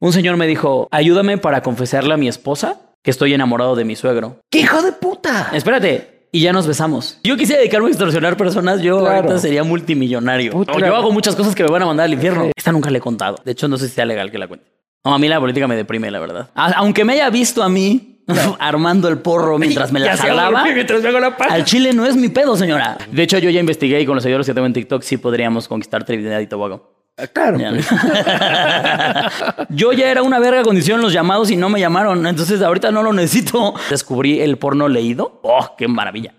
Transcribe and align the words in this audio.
un 0.00 0.12
señor 0.12 0.36
me 0.36 0.46
dijo, 0.46 0.88
ayúdame 0.90 1.38
para 1.38 1.62
confesarle 1.62 2.14
a 2.14 2.16
mi 2.16 2.28
esposa 2.28 2.80
que 3.02 3.10
estoy 3.10 3.34
enamorado 3.34 3.74
de 3.76 3.84
mi 3.84 3.96
suegro. 3.96 4.38
¡Qué 4.50 4.60
hijo 4.60 4.82
de 4.82 4.92
puta! 4.92 5.50
Espérate. 5.52 6.28
Y 6.30 6.40
ya 6.40 6.52
nos 6.52 6.66
besamos. 6.66 7.18
Yo 7.24 7.36
quisiera 7.38 7.60
dedicarme 7.60 7.86
a 7.86 7.90
extorsionar 7.90 8.36
personas, 8.36 8.82
yo 8.82 9.00
Claro. 9.00 9.16
ahorita 9.16 9.38
sería 9.38 9.64
multimillonario. 9.64 10.52
Puta. 10.52 10.72
O 10.72 10.78
yo 10.78 10.94
hago 10.94 11.10
muchas 11.10 11.34
cosas 11.34 11.54
que 11.54 11.62
me 11.64 11.70
van 11.70 11.82
a 11.82 11.86
mandar 11.86 12.04
al 12.04 12.12
infierno. 12.12 12.50
Esta 12.54 12.70
nunca 12.70 12.90
le 12.90 12.98
he 12.98 13.00
contado. 13.00 13.38
De 13.44 13.52
hecho, 13.52 13.66
no 13.66 13.78
sé 13.78 13.88
si 13.88 13.94
sea 13.94 14.04
legal 14.04 14.30
que 14.30 14.36
la 14.38 14.46
cuente. 14.46 14.66
No, 15.04 15.14
a 15.14 15.18
mí 15.18 15.26
la 15.26 15.40
política 15.40 15.66
me 15.66 15.74
deprime, 15.74 16.10
la 16.10 16.18
verdad. 16.20 16.50
A- 16.54 16.72
aunque 16.72 17.04
me 17.04 17.14
haya 17.14 17.30
visto 17.30 17.62
a 17.62 17.70
mí 17.70 18.22
armando 18.58 19.08
el 19.08 19.18
porro 19.20 19.58
mientras 19.58 19.90
me 19.90 20.00
la 20.00 20.16
jalaba. 20.18 20.60
hago- 20.60 20.74
mientras 20.74 21.00
me 21.02 21.08
hago 21.08 21.18
la 21.20 21.34
paja. 21.36 21.54
Al 21.54 21.64
chile 21.64 21.94
no 21.94 22.04
es 22.04 22.14
mi 22.14 22.28
pedo, 22.28 22.56
señora. 22.56 22.98
De 23.10 23.22
hecho, 23.22 23.38
yo 23.38 23.48
ya 23.48 23.60
investigué 23.60 23.98
y 24.00 24.04
con 24.04 24.14
los 24.14 24.22
seguidores 24.22 24.46
que 24.46 24.52
tengo 24.52 24.66
en 24.66 24.74
TikTok 24.74 25.02
sí 25.02 25.16
podríamos 25.16 25.66
conquistar 25.66 26.04
Trinidad 26.04 26.40
y 26.40 26.46
Tobago. 26.46 26.97
Ah, 27.18 27.26
Claro. 27.26 27.58
Pues. 27.58 27.88
Yo 29.70 29.92
ya 29.92 30.10
era 30.10 30.22
una 30.22 30.38
verga 30.38 30.62
cuando 30.62 30.78
hicieron 30.80 31.02
los 31.02 31.12
llamados 31.12 31.50
y 31.50 31.56
no 31.56 31.68
me 31.68 31.80
llamaron. 31.80 32.26
Entonces 32.26 32.62
ahorita 32.62 32.90
no 32.90 33.02
lo 33.02 33.12
necesito. 33.12 33.74
Descubrí 33.90 34.40
el 34.40 34.56
porno 34.56 34.88
leído. 34.88 35.40
¡Oh, 35.42 35.74
qué 35.76 35.88
maravilla! 35.88 36.34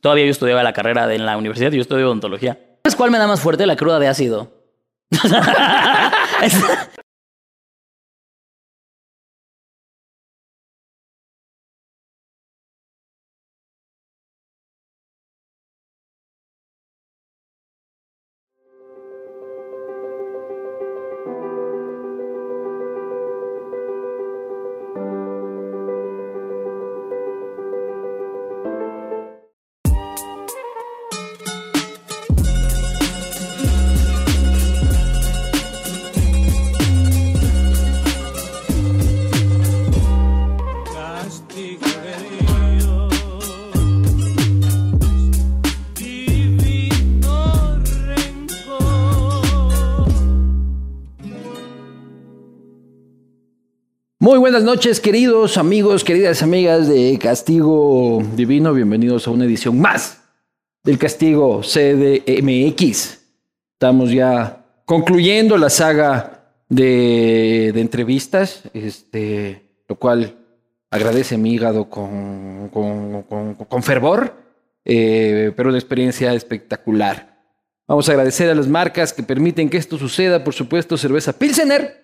Todavía 0.00 0.24
yo 0.24 0.30
estudiaba 0.32 0.62
la 0.64 0.72
carrera 0.72 1.06
de, 1.06 1.14
en 1.16 1.26
la 1.26 1.36
universidad 1.36 1.70
y 1.72 1.76
yo 1.76 1.82
estudio 1.82 2.06
odontología. 2.06 2.58
¿Sabes 2.84 2.96
cuál 2.96 3.10
me 3.12 3.18
da 3.18 3.26
más 3.28 3.40
fuerte? 3.40 3.66
La 3.66 3.76
cruda 3.76 3.98
de 4.00 4.08
ácido. 4.08 4.50
Muy 54.32 54.38
buenas 54.38 54.64
noches, 54.64 54.98
queridos 54.98 55.58
amigos, 55.58 56.04
queridas 56.04 56.42
amigas 56.42 56.88
de 56.88 57.18
Castigo 57.20 58.22
Divino. 58.34 58.72
Bienvenidos 58.72 59.28
a 59.28 59.30
una 59.30 59.44
edición 59.44 59.78
más 59.78 60.22
del 60.82 60.96
Castigo 60.96 61.60
CDMX. 61.60 63.20
Estamos 63.74 64.10
ya 64.10 64.64
concluyendo 64.86 65.58
la 65.58 65.68
saga 65.68 66.46
de, 66.70 67.78
entrevistas, 67.78 68.62
este, 68.72 69.64
lo 69.86 69.96
cual 69.96 70.34
agradece 70.90 71.36
mi 71.36 71.52
hígado 71.52 71.90
con 71.90 73.82
fervor, 73.82 74.34
eh, 74.86 75.52
pero 75.54 75.68
una 75.68 75.78
experiencia 75.78 76.32
espectacular. 76.32 77.38
Vamos 77.86 78.08
a 78.08 78.12
agradecer 78.12 78.48
a 78.48 78.54
las 78.54 78.66
marcas 78.66 79.12
que 79.12 79.22
permiten 79.22 79.68
que 79.68 79.76
esto 79.76 79.98
suceda, 79.98 80.42
por 80.42 80.54
supuesto, 80.54 80.96
cerveza 80.96 81.38
Pilsener, 81.38 82.01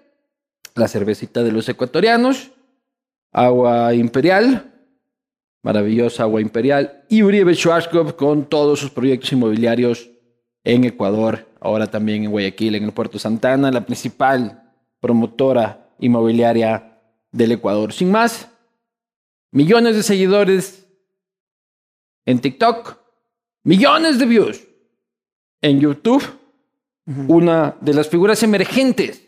la 0.78 0.88
cervecita 0.88 1.42
de 1.42 1.52
los 1.52 1.68
ecuatorianos, 1.68 2.52
agua 3.32 3.92
imperial, 3.94 4.72
maravillosa 5.62 6.22
agua 6.22 6.40
imperial, 6.40 7.04
y 7.08 7.22
Uribe 7.22 7.54
Schwarzkopf 7.54 8.12
con 8.14 8.46
todos 8.46 8.80
sus 8.80 8.90
proyectos 8.90 9.32
inmobiliarios 9.32 10.10
en 10.64 10.84
Ecuador, 10.84 11.46
ahora 11.60 11.88
también 11.88 12.24
en 12.24 12.30
Guayaquil, 12.30 12.74
en 12.74 12.84
el 12.84 12.92
Puerto 12.92 13.18
Santana, 13.18 13.70
la 13.70 13.84
principal 13.84 14.62
promotora 15.00 15.90
inmobiliaria 15.98 17.00
del 17.32 17.52
Ecuador. 17.52 17.92
Sin 17.92 18.10
más, 18.10 18.48
millones 19.50 19.96
de 19.96 20.02
seguidores 20.02 20.86
en 22.24 22.40
TikTok, 22.40 22.98
millones 23.64 24.18
de 24.18 24.26
views 24.26 24.62
en 25.60 25.80
YouTube, 25.80 26.24
una 27.26 27.74
de 27.80 27.94
las 27.94 28.08
figuras 28.08 28.42
emergentes 28.42 29.27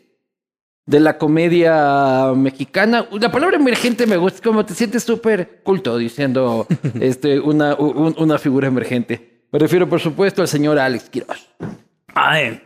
de 0.85 0.99
la 0.99 1.17
comedia 1.17 2.31
mexicana. 2.35 3.05
La 3.11 3.31
palabra 3.31 3.57
emergente 3.57 4.05
me 4.07 4.17
gusta, 4.17 4.41
como 4.43 4.65
te 4.65 4.73
sientes 4.73 5.03
súper 5.03 5.61
culto 5.63 5.97
diciendo 5.97 6.67
este, 6.99 7.39
una, 7.39 7.75
un- 7.75 8.15
una 8.17 8.37
figura 8.37 8.67
emergente. 8.67 9.43
Me 9.51 9.59
refiero, 9.59 9.87
por 9.87 9.99
supuesto, 9.99 10.41
al 10.41 10.47
señor 10.47 10.79
Alex 10.79 11.09
Quiroz. 11.09 11.49
Ay. 12.13 12.61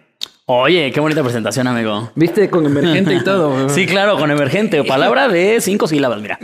Oye, 0.48 0.92
qué 0.92 1.00
bonita 1.00 1.24
presentación, 1.24 1.66
amigo. 1.66 2.12
¿Viste? 2.14 2.50
Con 2.52 2.66
emergente 2.68 3.16
y 3.16 3.24
todo. 3.24 3.68
Sí, 3.70 3.88
claro, 3.88 4.18
con 4.18 4.30
emergente. 4.30 4.84
Palabra 4.88 5.28
de 5.28 5.60
cinco 5.60 5.88
sílabas, 5.88 6.22
mira. 6.22 6.38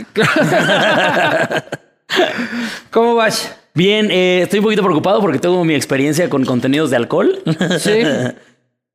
¿Cómo 2.90 3.14
vas? 3.14 3.56
Bien, 3.74 4.10
eh, 4.10 4.40
estoy 4.42 4.58
un 4.58 4.64
poquito 4.64 4.82
preocupado 4.82 5.20
porque 5.20 5.38
tengo 5.38 5.64
mi 5.64 5.74
experiencia 5.74 6.28
con 6.28 6.44
contenidos 6.44 6.90
de 6.90 6.96
alcohol. 6.96 7.38
Sí. 7.78 8.02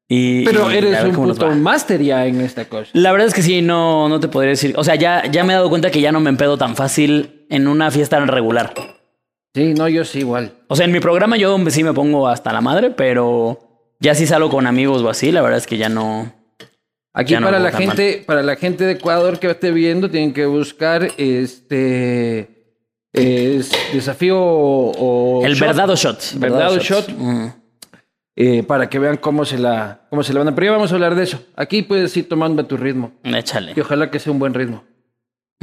Y, 0.10 0.46
Pero 0.46 0.72
y 0.72 0.78
eres 0.78 1.04
un 1.04 1.12
puto 1.12 1.52
máster 1.52 2.02
ya 2.02 2.26
en 2.26 2.40
esta 2.40 2.66
cosa. 2.66 2.90
La 2.94 3.12
verdad 3.12 3.28
es 3.28 3.34
que 3.34 3.42
sí, 3.42 3.62
no, 3.62 4.08
no 4.08 4.20
te 4.20 4.30
podría 4.30 4.52
decir. 4.52 4.74
O 4.78 4.84
sea, 4.84 4.96
ya, 4.96 5.26
ya 5.30 5.44
me 5.44 5.52
he 5.54 5.56
dado 5.56 5.70
cuenta 5.70 5.92
que 5.92 6.00
ya 6.00 6.12
no 6.14 6.22
me 6.22 6.30
empedo 6.30 6.58
tan 6.58 6.76
fácil 6.76 7.46
en 7.50 7.68
una 7.68 7.92
fiesta 7.92 8.20
regular. 8.22 8.74
Sí, 9.54 9.74
no, 9.74 9.90
yo 9.90 10.06
sí, 10.06 10.20
igual. 10.20 10.54
O 10.68 10.76
sea, 10.76 10.86
en 10.86 10.92
mi 10.92 11.00
programa 11.00 11.36
yo 11.36 11.58
sí 11.70 11.84
me 11.84 11.94
pongo 11.94 12.28
hasta 12.28 12.54
la 12.54 12.62
madre, 12.62 12.92
pero 12.92 13.60
ya 14.00 14.16
si 14.16 14.28
salgo 14.28 14.50
con 14.50 14.66
amigos 14.66 15.02
o 15.02 15.10
así, 15.10 15.32
la 15.32 15.42
verdad 15.42 15.58
es 15.58 15.68
que 15.68 15.78
ya 15.78 15.90
no. 15.90 16.32
Aquí 17.14 17.34
Ya 17.34 17.40
no 17.40 17.48
para 17.48 17.58
me 17.58 17.64
la 17.66 17.72
gente, 17.72 18.24
para 18.26 18.44
la 18.44 18.56
gente 18.56 18.86
de 18.86 18.92
Ecuador 18.94 19.40
que 19.40 19.50
esté 19.50 19.72
viendo, 19.72 20.10
tienen 20.10 20.34
que 20.34 20.46
buscar 20.46 21.10
este 21.18 22.58
es 23.12 23.72
desafío 23.92 24.38
o 24.40 25.44
El 25.44 25.56
shot. 25.56 25.68
verdado 25.68 25.96
shot. 25.96 26.34
Verdado 26.36 26.78
shot. 26.78 27.10
Mm. 27.10 27.48
Eh, 28.40 28.64
para 28.64 28.88
que 28.90 29.00
vean 29.00 29.18
cómo 29.18 29.44
se 29.46 29.58
la 29.58 30.02
cómo 30.10 30.24
se 30.24 30.32
la 30.32 30.40
van 30.40 30.48
a. 30.50 30.56
Pero 30.56 30.66
ya 30.68 30.72
vamos 30.72 30.92
a 30.92 30.96
hablar 30.96 31.16
de 31.16 31.24
eso. 31.24 31.44
Aquí 31.56 31.82
puedes 31.82 32.16
ir 32.16 32.30
tomando 32.30 32.62
a 32.62 32.68
tu 32.68 32.78
ritmo 32.78 33.12
Échale. 33.24 33.74
y 33.76 33.80
ojalá 33.82 34.10
que 34.12 34.20
sea 34.20 34.32
un 34.32 34.40
buen 34.40 34.54
ritmo. 34.54 34.84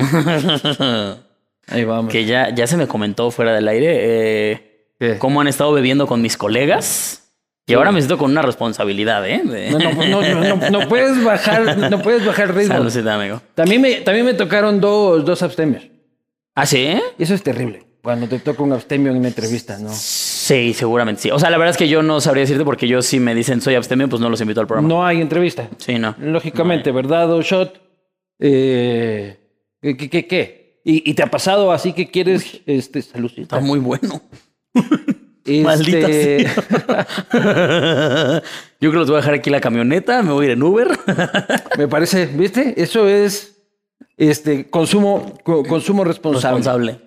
Ahí 1.68 1.84
vamos. 1.84 2.12
que 2.12 2.24
ya, 2.26 2.54
ya 2.54 2.66
se 2.66 2.76
me 2.76 2.86
comentó 2.86 3.30
fuera 3.30 3.52
del 3.54 3.66
aire 3.68 3.92
eh, 4.52 4.86
¿Qué? 4.98 5.18
cómo 5.18 5.40
han 5.40 5.46
estado 5.48 5.72
bebiendo 5.72 6.06
con 6.06 6.20
mis 6.20 6.36
colegas. 6.36 7.20
Y 7.66 7.72
ahora 7.72 7.92
me 7.92 8.00
siento 8.02 8.18
con 8.18 8.30
una 8.30 8.42
responsabilidad, 8.42 9.26
¿eh? 9.26 9.40
De- 9.42 9.70
No, 9.70 9.78
no, 9.78 9.92
no, 9.94 10.22
no, 10.22 10.56
no- 10.56 10.70
no 10.80 10.88
puedes 10.88 11.24
bajar, 11.24 11.78
no 11.78 12.02
puedes 12.02 12.26
bajar 12.26 12.54
ritmo. 12.54 12.74
Amigo. 13.10 13.40
También 13.54 13.80
me, 13.80 13.94
también 14.02 14.26
me 14.26 14.34
tocaron 14.34 14.82
dos, 14.82 15.24
dos 15.24 15.42
abstemios. 15.42 15.84
¿Ah, 16.54 16.66
sí? 16.66 16.94
Eso 17.18 17.32
es 17.32 17.42
terrible. 17.42 17.86
Cuando 18.02 18.28
te 18.28 18.38
toca 18.38 18.62
un 18.62 18.74
abstemio 18.74 19.10
en 19.12 19.16
una 19.16 19.28
entrevista, 19.28 19.78
¿no? 19.78 19.88
Sí, 20.44 20.74
seguramente 20.74 21.22
sí. 21.22 21.30
O 21.30 21.38
sea, 21.38 21.48
la 21.48 21.56
verdad 21.56 21.70
es 21.70 21.78
que 21.78 21.88
yo 21.88 22.02
no 22.02 22.20
sabría 22.20 22.42
decirte 22.42 22.64
porque 22.66 22.86
yo 22.86 23.00
si 23.00 23.18
me 23.18 23.34
dicen 23.34 23.62
soy 23.62 23.76
abstemio, 23.76 24.10
pues 24.10 24.20
no 24.20 24.28
los 24.28 24.38
invito 24.42 24.60
al 24.60 24.66
programa. 24.66 24.86
No 24.86 25.06
hay 25.06 25.22
entrevista. 25.22 25.70
Sí, 25.78 25.98
no. 25.98 26.14
Lógicamente, 26.18 26.92
¿verdad? 26.92 27.32
O 27.32 27.40
shot. 27.40 27.80
Eh, 28.38 29.38
¿Qué, 29.80 29.96
qué, 29.96 30.26
qué? 30.26 30.80
¿Y, 30.84 31.10
y 31.10 31.14
te 31.14 31.22
ha 31.22 31.30
pasado 31.30 31.72
así 31.72 31.94
que 31.94 32.10
quieres 32.10 32.60
este, 32.66 33.00
saludcita? 33.00 33.56
Está 33.56 33.60
muy 33.60 33.78
bueno. 33.78 34.20
Este, 34.74 35.62
Maldita 35.64 36.08
sea. 36.08 36.54
Yo 38.80 38.90
creo 38.90 38.92
que 38.92 38.98
los 38.98 39.08
voy 39.08 39.14
a 39.16 39.20
dejar 39.20 39.34
aquí 39.34 39.48
la 39.48 39.62
camioneta, 39.62 40.22
me 40.22 40.32
voy 40.32 40.44
a 40.44 40.48
ir 40.48 40.52
en 40.52 40.62
Uber. 40.62 40.88
Me 41.78 41.88
parece, 41.88 42.26
¿viste? 42.26 42.74
Eso 42.82 43.08
es 43.08 43.62
este, 44.18 44.68
consumo, 44.68 45.38
co- 45.42 45.62
consumo 45.64 46.04
responsable. 46.04 46.58
Responsable. 46.58 47.00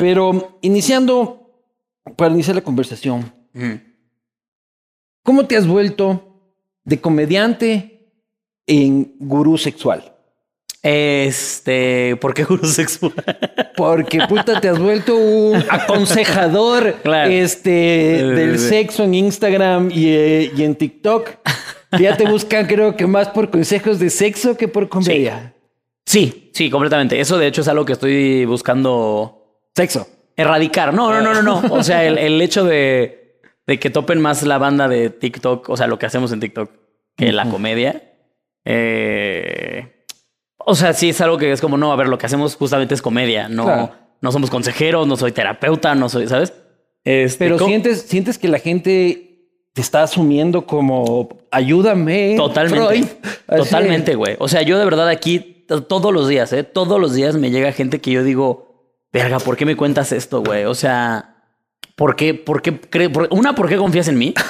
Pero 0.00 0.58
iniciando, 0.62 1.43
para 2.16 2.32
iniciar 2.32 2.56
la 2.56 2.62
conversación, 2.62 3.32
Mm. 3.52 3.74
¿cómo 5.22 5.46
te 5.46 5.56
has 5.56 5.66
vuelto 5.66 6.40
de 6.84 7.00
comediante 7.00 8.10
en 8.66 9.14
gurú 9.20 9.56
sexual? 9.58 10.10
Este, 10.82 12.16
¿por 12.16 12.34
qué 12.34 12.44
gurú 12.44 12.66
sexual? 12.66 13.12
Porque 13.76 14.18
puta 14.28 14.60
te 14.60 14.68
has 14.68 14.78
vuelto 14.78 15.16
un 15.16 15.56
aconsejador 15.70 16.96
Claro. 17.02 17.30
este, 17.30 18.16
Sí, 18.18 18.20
sí, 18.20 18.30
del 18.34 18.58
sí. 18.58 18.68
sexo 18.68 19.04
en 19.04 19.14
Instagram 19.14 19.90
y, 19.90 20.08
eh, 20.08 20.52
y 20.56 20.62
en 20.62 20.74
TikTok. 20.74 21.30
Ya 21.98 22.16
te 22.16 22.26
buscan 22.28 22.66
creo 22.66 22.96
que 22.96 23.06
más 23.06 23.28
por 23.28 23.50
consejos 23.50 23.98
de 23.98 24.10
sexo 24.10 24.56
que 24.56 24.68
por 24.68 24.88
comedia. 24.88 25.54
Sí, 26.04 26.50
sí, 26.52 26.68
completamente. 26.68 27.18
Eso 27.20 27.38
de 27.38 27.46
hecho 27.46 27.60
es 27.62 27.68
algo 27.68 27.84
que 27.84 27.92
estoy 27.94 28.44
buscando 28.44 29.40
Sexo. 29.74 30.06
Erradicar. 30.36 30.92
No, 30.94 31.12
no, 31.12 31.20
no, 31.20 31.34
no, 31.34 31.42
no. 31.62 31.74
O 31.74 31.82
sea, 31.82 32.04
el, 32.04 32.18
el 32.18 32.40
hecho 32.40 32.64
de, 32.64 33.40
de 33.66 33.78
que 33.78 33.90
topen 33.90 34.20
más 34.20 34.42
la 34.42 34.58
banda 34.58 34.88
de 34.88 35.10
TikTok, 35.10 35.68
o 35.68 35.76
sea, 35.76 35.86
lo 35.86 35.98
que 35.98 36.06
hacemos 36.06 36.32
en 36.32 36.40
TikTok, 36.40 36.70
que 37.16 37.32
la 37.32 37.48
comedia. 37.48 38.12
Eh, 38.64 39.90
O 40.66 40.74
sea, 40.74 40.92
sí 40.94 41.10
es 41.10 41.20
algo 41.20 41.36
que 41.38 41.52
es 41.52 41.60
como, 41.60 41.76
no, 41.76 41.92
a 41.92 41.96
ver, 41.96 42.08
lo 42.08 42.16
que 42.18 42.26
hacemos 42.26 42.56
justamente 42.56 42.94
es 42.94 43.02
comedia. 43.02 43.48
No, 43.48 43.64
Claro. 43.64 43.92
no 44.20 44.32
somos 44.32 44.50
consejeros, 44.50 45.06
no 45.06 45.16
soy 45.16 45.32
terapeuta, 45.32 45.94
no 45.94 46.08
soy, 46.08 46.26
¿sabes? 46.26 46.52
Este, 47.04 47.44
Pero 47.44 47.58
sientes, 47.58 48.02
sientes 48.02 48.38
que 48.38 48.48
la 48.48 48.58
gente 48.58 49.30
te 49.74 49.80
está 49.82 50.02
asumiendo 50.02 50.64
como 50.66 51.28
ayúdame. 51.50 52.34
Totalmente. 52.36 52.86
Freud. 52.86 53.06
Totalmente, 53.56 54.14
güey. 54.14 54.36
O 54.38 54.48
sea, 54.48 54.62
yo 54.62 54.78
de 54.78 54.84
verdad 54.86 55.08
aquí 55.08 55.66
todos 55.88 56.12
los 56.14 56.28
días, 56.28 56.52
¿eh? 56.54 56.62
Todos 56.64 56.98
los 57.00 57.12
días 57.14 57.34
me 57.36 57.50
llega 57.50 57.72
gente 57.72 58.00
que 58.00 58.10
yo 58.12 58.22
digo, 58.24 58.63
verga, 59.14 59.38
¿por 59.38 59.56
qué 59.56 59.64
me 59.64 59.76
cuentas 59.76 60.12
esto, 60.12 60.42
güey? 60.42 60.64
O 60.64 60.74
sea, 60.74 61.36
¿por 61.96 62.16
qué? 62.16 62.34
¿Por 62.34 62.60
qué? 62.60 62.78
cre- 62.80 63.10
por- 63.10 63.28
una, 63.30 63.54
¿por 63.54 63.68
qué 63.68 63.76
confías 63.78 64.08
en 64.08 64.18
mí? 64.18 64.34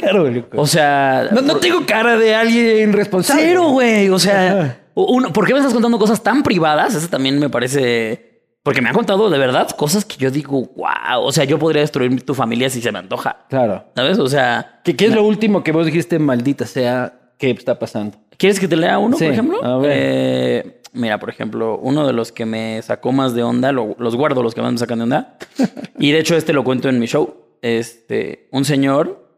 Claro, 0.00 0.30
loco. 0.30 0.58
O 0.58 0.66
sea... 0.66 1.28
no, 1.30 1.42
no 1.42 1.52
por- 1.52 1.60
tengo 1.60 1.84
cara 1.84 2.16
de 2.16 2.34
alguien 2.34 2.90
responsable. 2.94 3.42
Cero, 3.42 3.68
güey. 3.68 4.08
O 4.08 4.18
sea, 4.18 4.80
uno, 4.94 5.30
¿por 5.30 5.46
qué 5.46 5.52
me 5.52 5.58
estás 5.58 5.74
contando 5.74 5.98
cosas 5.98 6.22
tan 6.22 6.42
privadas? 6.42 6.94
Eso 6.94 7.08
también 7.08 7.38
me 7.38 7.50
parece... 7.50 8.28
Porque 8.62 8.80
me 8.80 8.88
han 8.88 8.94
contado 8.94 9.28
de 9.28 9.38
verdad 9.38 9.68
cosas 9.76 10.06
que 10.06 10.16
yo 10.16 10.30
digo, 10.30 10.70
wow. 10.74 11.20
O 11.22 11.32
sea, 11.32 11.44
yo 11.44 11.58
podría 11.58 11.82
destruir 11.82 12.24
tu 12.24 12.34
familia 12.34 12.70
si 12.70 12.80
se 12.80 12.90
me 12.92 12.98
antoja. 12.98 13.44
Claro. 13.50 13.84
¿Sabes? 13.94 14.18
O 14.18 14.26
sea, 14.26 14.80
¿Qué, 14.82 14.96
qué 14.96 15.04
es 15.06 15.14
lo 15.14 15.22
último 15.22 15.62
que 15.62 15.72
vos 15.72 15.84
dijiste, 15.84 16.18
maldita 16.18 16.64
sea, 16.64 17.12
qué 17.38 17.50
está 17.50 17.78
pasando? 17.78 18.16
¿Quieres 18.38 18.58
que 18.58 18.68
te 18.68 18.76
lea 18.76 18.98
uno, 18.98 19.18
Sí, 19.18 19.24
por 19.24 19.32
ejemplo? 19.34 19.62
a 19.62 19.76
ver. 19.78 19.90
Eh, 19.94 20.79
mira, 20.92 21.18
por 21.18 21.30
ejemplo, 21.30 21.78
uno 21.78 22.06
de 22.06 22.12
los 22.12 22.32
que 22.32 22.46
me 22.46 22.80
sacó 22.82 23.12
más 23.12 23.34
de 23.34 23.42
onda, 23.42 23.72
lo- 23.72 23.96
los 23.98 24.16
guardo 24.16 24.42
los 24.42 24.54
que 24.54 24.62
más 24.62 24.72
me 24.72 24.78
sacan 24.78 24.98
de 24.98 25.04
onda. 25.04 25.38
y 25.98 26.12
de 26.12 26.18
hecho, 26.20 26.36
este 26.36 26.52
lo 26.52 26.64
cuento 26.64 26.88
en 26.88 26.98
mi 26.98 27.06
show. 27.06 27.34
Este, 27.62 28.48
un 28.52 28.64
señor. 28.64 29.28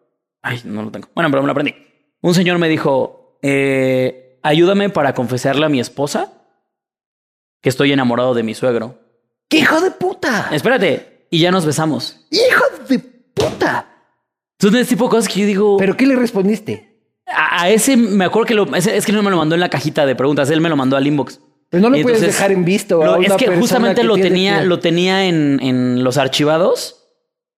Ay, 0.43 0.61
no 0.65 0.83
lo 0.83 0.91
tengo. 0.91 1.09
Bueno, 1.15 1.31
pero 1.31 1.43
me 1.43 1.47
lo 1.47 1.53
aprendí. 1.53 1.75
Un 2.21 2.35
señor 2.35 2.59
me 2.59 2.69
dijo: 2.69 3.39
eh, 3.43 4.39
Ayúdame 4.43 4.91
para 4.91 5.15
confesarle 5.15 5.67
a 5.67 5.69
mi 5.69 5.81
esposa 5.81 6.33
que 7.61 7.69
estoy 7.69 7.93
enamorado 7.93 8.35
de 8.35 8.43
mi 8.43 8.55
suegro. 8.55 8.99
¡Qué 9.49 9.59
hijo 9.59 9.81
de 9.81 9.91
puta! 9.91 10.49
Espérate. 10.53 11.27
Y 11.31 11.39
ya 11.41 11.51
nos 11.51 11.65
besamos. 11.65 12.27
¡Hijo 12.31 12.65
de 12.89 12.99
puta! 12.99 13.89
Entonces, 14.59 14.83
ese 14.83 14.91
tipo 14.91 15.05
de 15.05 15.11
cosas 15.11 15.33
que 15.33 15.41
yo 15.41 15.47
digo. 15.47 15.77
¿Pero 15.79 15.97
qué 15.97 16.07
le 16.07 16.17
respondiste? 16.17 16.92
A, 17.27 17.63
a 17.63 17.71
ese 17.71 17.97
me 17.97 18.25
acuerdo 18.25 18.47
que 18.47 18.55
lo. 18.55 18.75
ese- 18.75 18.97
es 18.97 19.07
que 19.07 19.13
no 19.13 19.23
me 19.23 19.31
lo 19.31 19.37
mandó 19.37 19.55
en 19.55 19.61
la 19.61 19.69
cajita 19.71 20.07
de 20.07 20.15
preguntas, 20.17 20.51
él 20.51 20.61
me 20.61 20.69
lo 20.69 20.77
mandó 20.77 20.97
al 20.97 21.07
inbox. 21.07 21.41
Pero 21.71 21.83
no 21.83 21.89
lo 21.91 22.03
puedes 22.03 22.21
dejar 22.21 22.53
en 22.53 22.65
visto. 22.65 23.03
a 23.03 23.07
No, 23.07 23.17
una 23.19 23.27
es 23.27 23.33
que 23.35 23.47
justamente 23.57 24.03
que 24.03 24.07
lo 24.07 24.17
tenía, 24.17 24.61
que- 24.61 24.67
lo 24.67 24.79
tenía 24.81 25.25
en, 25.27 25.59
en 25.63 26.05
los 26.05 26.19
archivados. 26.19 26.99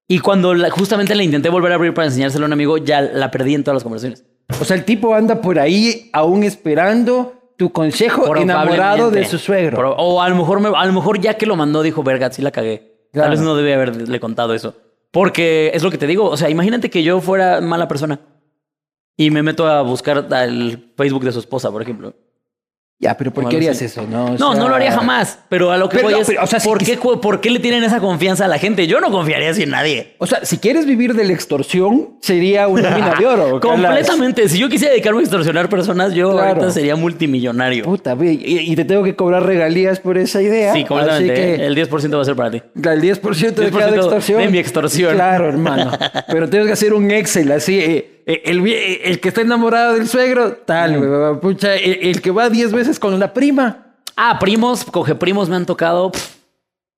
Y 0.07 0.19
cuando 0.21 0.55
la- 0.55 0.71
justamente 0.71 1.15
le 1.15 1.25
intenté 1.25 1.49
volver 1.49 1.73
a 1.73 1.77
abrir 1.77 1.95
para 1.95 2.07
enseñárselo 2.07 2.45
a 2.45 2.47
un 2.49 2.53
amigo, 2.53 2.77
ya 2.79 3.01
la 3.01 3.31
perdí 3.31 3.55
en 3.55 3.65
todas 3.65 3.77
las 3.77 3.83
conversaciones. 3.83 4.25
O 4.61 4.65
sea, 4.65 4.77
el 4.77 4.85
tipo 4.85 5.15
anda 5.15 5.41
por 5.41 5.59
ahí 5.59 6.11
aún 6.13 6.45
esperando 6.45 7.33
tu 7.57 7.73
consejo 7.73 8.37
enamorado 8.37 9.11
de 9.11 9.25
su 9.27 9.39
suegro. 9.39 9.95
O 9.97 10.21
a 10.21 10.29
lo 10.29 10.37
mejor 10.37 10.61
me- 10.61 10.77
a 10.77 10.85
lo 10.85 10.93
mejor 10.93 11.19
ya 11.21 11.35
que 11.35 11.47
lo 11.47 11.57
mandó 11.57 11.83
dijo, 11.83 12.03
verga, 12.03 12.31
sí 12.31 12.43
la 12.43 12.51
cagué. 12.51 13.07
Claro. 13.13 13.29
Tal 13.31 13.37
vez 13.39 13.41
no 13.45 13.57
debía 13.57 13.75
haberle 13.77 14.21
contado 14.21 14.55
eso. 14.55 14.75
Porque 15.11 15.71
es 15.73 15.83
lo 15.83 15.91
que 15.91 15.99
te 15.99 16.07
digo. 16.07 16.27
O 16.29 16.37
sea, 16.37 16.51
imagínate 16.51 16.91
que 16.91 17.03
yo 17.03 17.21
fuera 17.21 17.61
mala 17.61 17.89
persona. 17.89 18.21
Y 19.17 19.31
me 19.31 19.43
meto 19.43 19.67
a 19.67 19.83
buscar 19.83 20.27
el 20.43 20.93
Facebook 20.97 21.25
de 21.25 21.33
su 21.33 21.39
esposa, 21.39 21.71
por 21.71 21.83
ejemplo. 21.83 22.15
Ya, 23.01 23.17
pero 23.17 23.33
¿por 23.33 23.49
qué 23.49 23.57
harías 23.57 23.83
eso? 23.83 24.07
No, 24.09 24.27
O 24.27 24.31
No, 24.39 24.53
sea- 24.53 24.61
no 24.63 24.69
lo 24.69 24.77
haría 24.77 24.93
jamás. 24.93 25.41
Pero 25.49 25.73
a 25.73 25.77
lo 25.77 25.89
que 25.89 25.97
Pero 25.97 26.07
voy 26.07 26.15
no, 26.15 26.21
es, 26.21 26.27
pero, 26.29 26.43
o 26.45 26.47
sea, 26.47 26.61
si 26.61 26.69
¿por, 26.69 26.79
qué, 26.79 26.97
cu- 26.97 27.21
¿por 27.21 27.41
qué 27.41 27.51
le 27.51 27.59
tienen 27.59 27.83
esa 27.85 28.01
confianza 28.01 28.45
a 28.45 28.49
la 28.49 28.57
gente? 28.57 28.87
Yo 28.87 29.01
no 29.01 29.11
confiaría 29.11 29.51
así 29.51 29.65
en 29.65 29.71
nadie. 29.71 30.15
O 30.19 30.27
sea, 30.27 30.45
si 30.45 30.59
quieres 30.59 30.87
vivir 30.87 31.13
de 31.13 31.25
la 31.25 31.33
extorsión, 31.33 32.17
sería 32.23 32.67
una 32.69 32.91
mina 32.91 33.15
de 33.19 33.27
oro. 33.27 33.61
Completamente. 33.61 34.49
Si 34.49 34.59
yo 34.59 34.69
quisiera 34.69 34.93
dedicarme 34.93 35.19
a 35.21 35.23
extorsionar 35.23 35.69
personas, 35.69 36.15
yo 36.15 36.33
Claro. 36.33 36.49
ahorita 36.51 36.71
sería 36.71 36.95
multimillonario. 36.97 37.85
Puta, 37.85 38.17
y, 38.23 38.71
y 38.73 38.77
te 38.77 38.85
tengo 38.85 39.03
que 39.03 39.17
cobrar 39.17 39.45
regalías 39.45 39.99
por 40.01 40.17
esa 40.17 40.41
idea. 40.41 40.73
Sí, 40.73 40.85
completamente. 40.85 41.33
Así 41.33 41.43
que 41.59 41.67
El 41.67 41.75
10% 41.77 42.17
va 42.17 42.23
a 42.23 42.25
ser 42.25 42.37
para 42.37 42.51
ti. 42.53 42.63
el 42.77 43.03
10% 43.03 43.55
de 43.61 43.71
10% 43.71 43.79
cada 43.79 43.97
extorsión. 43.97 44.41
de 44.41 44.49
mi 44.49 44.59
extorsión. 44.59 45.15
Claro, 45.15 45.49
hermano. 45.49 45.91
Pero 46.29 46.49
tienes 46.49 46.69
que 46.69 46.73
hacer 46.73 46.95
un 46.95 47.11
Excel 47.11 47.51
así. 47.53 47.79
eh, 47.81 48.14
el, 48.27 48.63
vie- 48.63 49.01
el 49.05 49.21
que 49.21 49.29
está 49.29 49.41
enamorado 49.43 49.95
del 49.95 50.09
suegro, 50.09 50.53
tal. 50.65 50.99
güey, 50.99 51.41
Pucha, 51.41 51.75
el, 51.77 51.99
el 52.09 52.23
que 52.23 52.31
va 52.31 52.49
10 52.51 52.73
veces 52.73 52.99
con 52.99 53.19
la 53.19 53.33
prima. 53.35 53.97
Ah, 54.17 54.39
primos, 54.39 54.85
coge 54.85 55.15
primos 55.15 55.49
me 55.49 55.57
han 55.57 55.67
tocado 55.67 56.13
pff, 56.13 56.37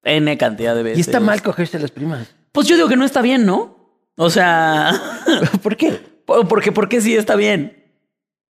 N 0.04 0.36
cantidad 0.38 0.74
de 0.74 0.82
veces. 0.82 0.98
Y 0.98 1.00
está 1.00 1.18
mal 1.20 1.42
cogerse 1.42 1.78
las 1.78 1.90
primas. 1.90 2.28
Pues 2.52 2.68
yo 2.68 2.76
digo 2.76 2.88
que 2.88 2.96
no 2.96 3.04
está 3.04 3.22
bien, 3.22 3.44
¿no? 3.46 3.76
O 4.16 4.30
sea, 4.30 4.92
¿Por 5.62 5.76
qué? 5.76 6.00
porque 6.48 6.72
¿por 6.72 6.88
qué 6.88 7.00
sí 7.00 7.16
está 7.16 7.36
bien? 7.36 7.85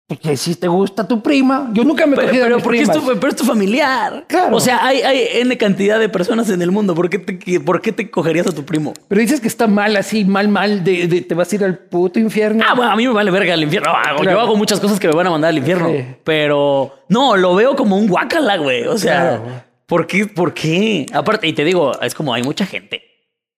Porque 0.08 0.36
si 0.36 0.54
te 0.56 0.68
gusta 0.68 1.08
tu 1.08 1.22
prima. 1.22 1.70
Yo 1.72 1.84
nunca 1.84 2.04
me 2.06 2.14
he 2.14 2.16
Pero, 2.16 2.28
cogido 2.28 2.44
a 2.44 2.46
pero 2.48 2.56
mis 2.56 2.64
porque 2.64 2.82
es 2.82 2.90
tu, 2.90 3.04
pero 3.18 3.28
es 3.28 3.36
tu 3.36 3.44
familiar. 3.44 4.24
Claro. 4.28 4.54
O 4.56 4.60
sea, 4.60 4.84
hay, 4.84 5.00
hay 5.00 5.26
N 5.40 5.56
cantidad 5.56 5.98
de 5.98 6.08
personas 6.10 6.50
en 6.50 6.60
el 6.60 6.70
mundo. 6.70 6.94
¿Por 6.94 7.08
qué 7.08 7.18
te, 7.18 7.60
por 7.60 7.80
qué 7.80 7.92
te 7.92 8.10
cogerías 8.10 8.46
a 8.46 8.52
tu 8.52 8.64
primo? 8.64 8.92
Pero 9.08 9.20
dices 9.20 9.40
que 9.40 9.48
está 9.48 9.66
mal 9.68 9.96
así, 9.96 10.24
mal, 10.26 10.48
mal, 10.48 10.84
de, 10.84 11.06
de- 11.06 11.22
te 11.22 11.34
vas 11.34 11.50
a 11.50 11.54
ir 11.56 11.64
al 11.64 11.78
puto 11.78 12.18
infierno. 12.18 12.62
Ah, 12.68 12.74
bueno, 12.74 12.90
a 12.92 12.96
mí 12.96 13.06
me 13.06 13.14
vale 13.14 13.30
verga 13.30 13.54
el 13.54 13.62
infierno. 13.62 13.90
Ah, 13.94 14.16
Yo 14.22 14.38
hago 14.38 14.54
muchas 14.56 14.80
cosas 14.80 15.00
que 15.00 15.08
me 15.08 15.14
van 15.14 15.28
a 15.28 15.30
mandar 15.30 15.48
al 15.48 15.56
infierno. 15.58 15.88
Sí. 15.88 16.04
Pero 16.24 16.92
no, 17.08 17.36
lo 17.36 17.54
veo 17.54 17.74
como 17.74 17.96
un 17.96 18.06
guacala, 18.06 18.58
güey. 18.58 18.86
O 18.88 18.98
sea, 18.98 19.38
Claro. 19.38 19.62
¿por 19.86 20.06
qué? 20.06 20.26
¿Por 20.26 20.52
qué? 20.52 21.06
Aparte, 21.14 21.46
y 21.46 21.54
te 21.54 21.64
digo, 21.64 21.98
es 22.02 22.14
como 22.14 22.34
hay 22.34 22.42
mucha 22.42 22.66
gente. 22.66 23.02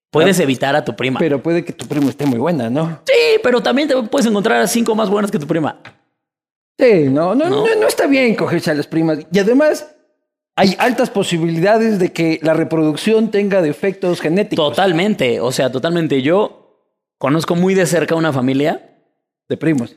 Puedes 0.09 0.39
evitar 0.39 0.73
a 0.77 0.85
tu 0.85 0.95
prima. 0.95 1.19
Pero 1.19 1.43
puede 1.43 1.65
que 1.65 1.73
tu 1.73 1.85
primo 1.87 2.07
esté 2.09 2.25
muy 2.25 2.39
buena, 2.39 2.69
¿no? 2.69 3.01
sí, 3.05 3.13
pero 3.43 3.61
también 3.61 3.89
te 3.89 4.01
puedes 4.03 4.25
encontrar 4.25 4.61
a 4.61 4.67
cinco 4.67 4.95
más 4.95 5.09
buenas 5.09 5.29
que 5.29 5.37
tu 5.39 5.45
prima. 5.47 5.79
Sí, 6.77 7.05
no, 7.09 7.35
no, 7.35 7.49
¿No? 7.49 7.65
no, 7.65 7.87
está 7.87 8.05
bien 8.07 8.35
cogerse 8.35 8.71
a 8.71 8.73
las 8.73 8.87
primas. 8.87 9.19
Y 9.31 9.39
además, 9.39 9.95
hay 10.55 10.75
altas 10.77 11.09
posibilidades 11.09 11.99
de 11.99 12.11
que 12.11 12.39
la 12.41 12.53
reproducción 12.53 13.31
tenga 13.31 13.61
defectos 13.61 14.21
genéticos 14.21 14.69
Totalmente. 14.69 15.39
O 15.39 15.51
sea, 15.51 15.71
totalmente. 15.71 16.21
Yo 16.21 16.81
conozco 17.17 17.55
muy 17.55 17.73
de 17.73 17.85
cerca 17.85 18.15
una 18.15 18.33
familia. 18.33 18.91
de 19.47 19.57
primos. 19.57 19.95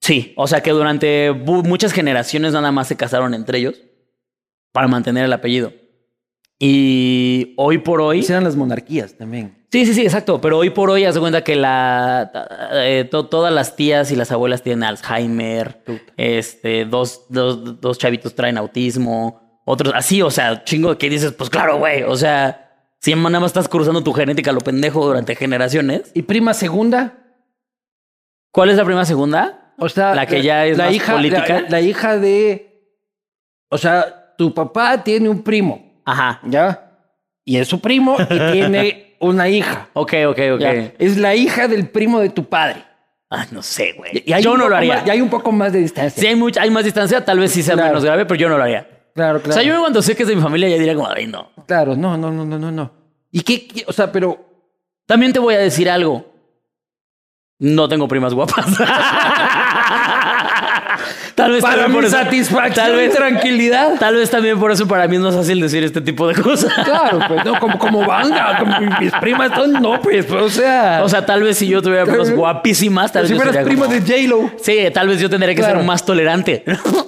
Sí, 0.00 0.32
o 0.36 0.46
sea 0.46 0.62
que 0.62 0.70
durante 0.70 1.32
muchas 1.32 1.92
generaciones 1.92 2.52
nada 2.52 2.70
más 2.72 2.88
se 2.88 2.96
casaron 2.96 3.34
entre 3.34 3.58
ellos 3.58 3.82
para 4.72 4.88
mantener 4.88 5.24
el 5.24 5.32
apellido. 5.32 5.72
Y 6.58 7.54
hoy 7.58 7.78
por 7.78 8.00
hoy. 8.00 8.18
Hicieron 8.20 8.44
las 8.44 8.56
monarquías 8.56 9.14
también. 9.16 9.66
Sí, 9.70 9.84
sí, 9.84 9.92
sí, 9.94 10.02
exacto. 10.02 10.40
Pero 10.40 10.58
hoy 10.58 10.70
por 10.70 10.88
hoy, 10.90 11.04
haz 11.04 11.14
de 11.14 11.20
cuenta 11.20 11.44
que 11.44 11.54
la, 11.56 12.68
eh, 12.72 13.06
to- 13.10 13.26
todas 13.26 13.52
las 13.52 13.76
tías 13.76 14.10
y 14.10 14.16
las 14.16 14.32
abuelas 14.32 14.62
tienen 14.62 14.84
Alzheimer. 14.84 15.82
Este, 16.16 16.84
dos, 16.86 17.26
dos, 17.28 17.80
dos 17.80 17.98
chavitos 17.98 18.34
traen 18.34 18.56
autismo. 18.56 19.60
Otros, 19.66 19.92
así, 19.94 20.22
o 20.22 20.30
sea, 20.30 20.64
chingo 20.64 20.96
que 20.96 21.10
dices, 21.10 21.32
pues 21.32 21.50
claro, 21.50 21.78
güey. 21.78 22.04
O 22.04 22.16
sea, 22.16 22.94
si 23.00 23.14
nada 23.14 23.40
más 23.40 23.50
estás 23.50 23.68
cruzando 23.68 24.02
tu 24.02 24.12
genética 24.14 24.52
lo 24.52 24.60
pendejo 24.60 25.04
durante 25.04 25.34
generaciones. 25.34 26.10
¿Y 26.14 26.22
prima 26.22 26.54
segunda? 26.54 27.18
¿Cuál 28.52 28.70
es 28.70 28.76
la 28.76 28.84
primera 28.84 29.04
segunda? 29.04 29.74
O 29.78 29.90
sea, 29.90 30.14
La 30.14 30.24
que 30.24 30.40
ya 30.42 30.64
es 30.64 30.78
la 30.78 30.86
más 30.86 30.94
hija, 30.94 31.12
política. 31.14 31.60
La, 31.62 31.68
la 31.68 31.80
hija 31.82 32.16
de. 32.18 32.94
O 33.68 33.76
sea, 33.76 34.34
tu 34.38 34.54
papá 34.54 35.02
tiene 35.04 35.28
un 35.28 35.42
primo, 35.42 35.85
Ajá. 36.06 36.40
¿ya? 36.44 36.92
Y 37.44 37.58
es 37.58 37.68
su 37.68 37.80
primo 37.80 38.16
y 38.18 38.26
tiene 38.52 39.16
una 39.20 39.48
hija. 39.48 39.88
Ok, 39.92 40.14
ok, 40.28 40.38
ok. 40.54 40.60
¿ya? 40.60 40.72
Es 40.98 41.18
la 41.18 41.34
hija 41.34 41.68
del 41.68 41.88
primo 41.88 42.20
de 42.20 42.30
tu 42.30 42.44
padre. 42.48 42.82
Ah, 43.28 43.44
no 43.50 43.60
sé, 43.62 43.92
güey. 43.96 44.24
Yo 44.40 44.56
no 44.56 44.68
lo 44.68 44.76
haría. 44.76 44.94
más- 44.98 45.06
y 45.06 45.10
hay 45.10 45.20
un 45.20 45.28
poco 45.28 45.50
más 45.52 45.72
de 45.72 45.80
distancia. 45.80 46.18
Si 46.20 46.26
hay, 46.26 46.36
mucha, 46.36 46.62
hay 46.62 46.70
más 46.70 46.84
distancia, 46.84 47.24
tal 47.24 47.38
vez 47.40 47.50
sí 47.52 47.62
sea 47.62 47.74
Claro. 47.74 47.88
menos 47.90 48.04
grave, 48.04 48.24
pero 48.24 48.38
yo 48.40 48.48
no 48.48 48.56
lo 48.56 48.62
haría. 48.64 48.88
Claro, 49.14 49.40
claro. 49.42 49.50
O 49.50 49.52
sea, 49.52 49.62
yo 49.62 49.78
cuando 49.80 50.00
sé 50.00 50.14
que 50.14 50.22
es 50.22 50.28
de 50.28 50.36
mi 50.36 50.42
familia 50.42 50.68
ya 50.68 50.76
diría 50.76 50.94
como, 50.94 51.08
ay, 51.10 51.26
no. 51.26 51.50
Claro, 51.66 51.96
no, 51.96 52.16
no, 52.16 52.30
no, 52.30 52.44
no, 52.44 52.58
no, 52.58 52.70
no. 52.70 52.92
¿Y 53.32 53.40
qué, 53.42 53.66
qué- 53.66 53.84
O 53.88 53.92
sea, 53.92 54.12
pero. 54.12 54.38
También 55.06 55.32
te 55.32 55.38
voy 55.38 55.54
a 55.54 55.58
decir 55.58 55.88
algo. 55.90 56.32
No 57.58 57.88
tengo 57.88 58.06
primas 58.06 58.34
guapas. 58.34 58.66
tal 61.34 61.52
vez 61.52 61.62
Para 61.62 61.88
mi 61.88 61.94
por 61.94 62.04
eso- 62.04 62.16
satisfacción 62.16 62.74
tal 62.74 62.94
y 62.94 62.96
vez, 62.96 63.14
tranquilidad. 63.14 63.98
tal 63.98 64.16
vez 64.16 64.30
también 64.30 64.58
por 64.58 64.70
eso 64.72 64.86
para 64.88 65.06
mí 65.08 65.16
es 65.16 65.22
más 65.22 65.34
fácil 65.34 65.60
decir 65.60 65.82
este 65.84 66.00
tipo 66.00 66.26
de 66.28 66.34
cosas. 66.42 66.72
Claro, 66.84 67.20
pues 67.28 67.44
no, 67.44 67.58
como, 67.60 67.78
como 67.78 68.06
banda, 68.06 68.56
como 68.58 68.98
mis 69.00 69.12
primas 69.20 69.52
son, 69.54 69.72
no, 69.74 70.00
pues, 70.00 70.30
o 70.30 70.48
sea. 70.48 71.00
O 71.04 71.08
sea, 71.08 71.24
tal 71.26 71.42
vez 71.42 71.58
si 71.58 71.66
yo 71.68 71.82
tuviera 71.82 72.04
primas 72.04 72.30
guapísimas, 72.30 73.12
tal 73.12 73.22
vez 73.22 73.30
si 73.30 73.36
fueras 73.36 73.64
primo 73.64 73.84
como- 73.84 73.94
de 73.94 74.00
J-Lo. 74.00 74.50
Sí, 74.60 74.78
tal 74.92 75.08
vez 75.08 75.20
yo 75.20 75.28
tendría 75.30 75.54
que 75.54 75.60
Claro. 75.60 75.78
ser 75.78 75.86
más 75.86 76.04
tolerante. 76.04 76.64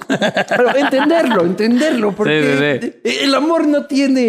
Pero 0.09 0.76
entenderlo, 0.76 1.42
entenderlo, 1.45 2.12
porque 2.12 2.80
Sí, 2.80 2.92
sí, 3.04 3.18
el 3.25 3.35
amor 3.35 3.66
no 3.66 3.87
tiene, 3.87 4.21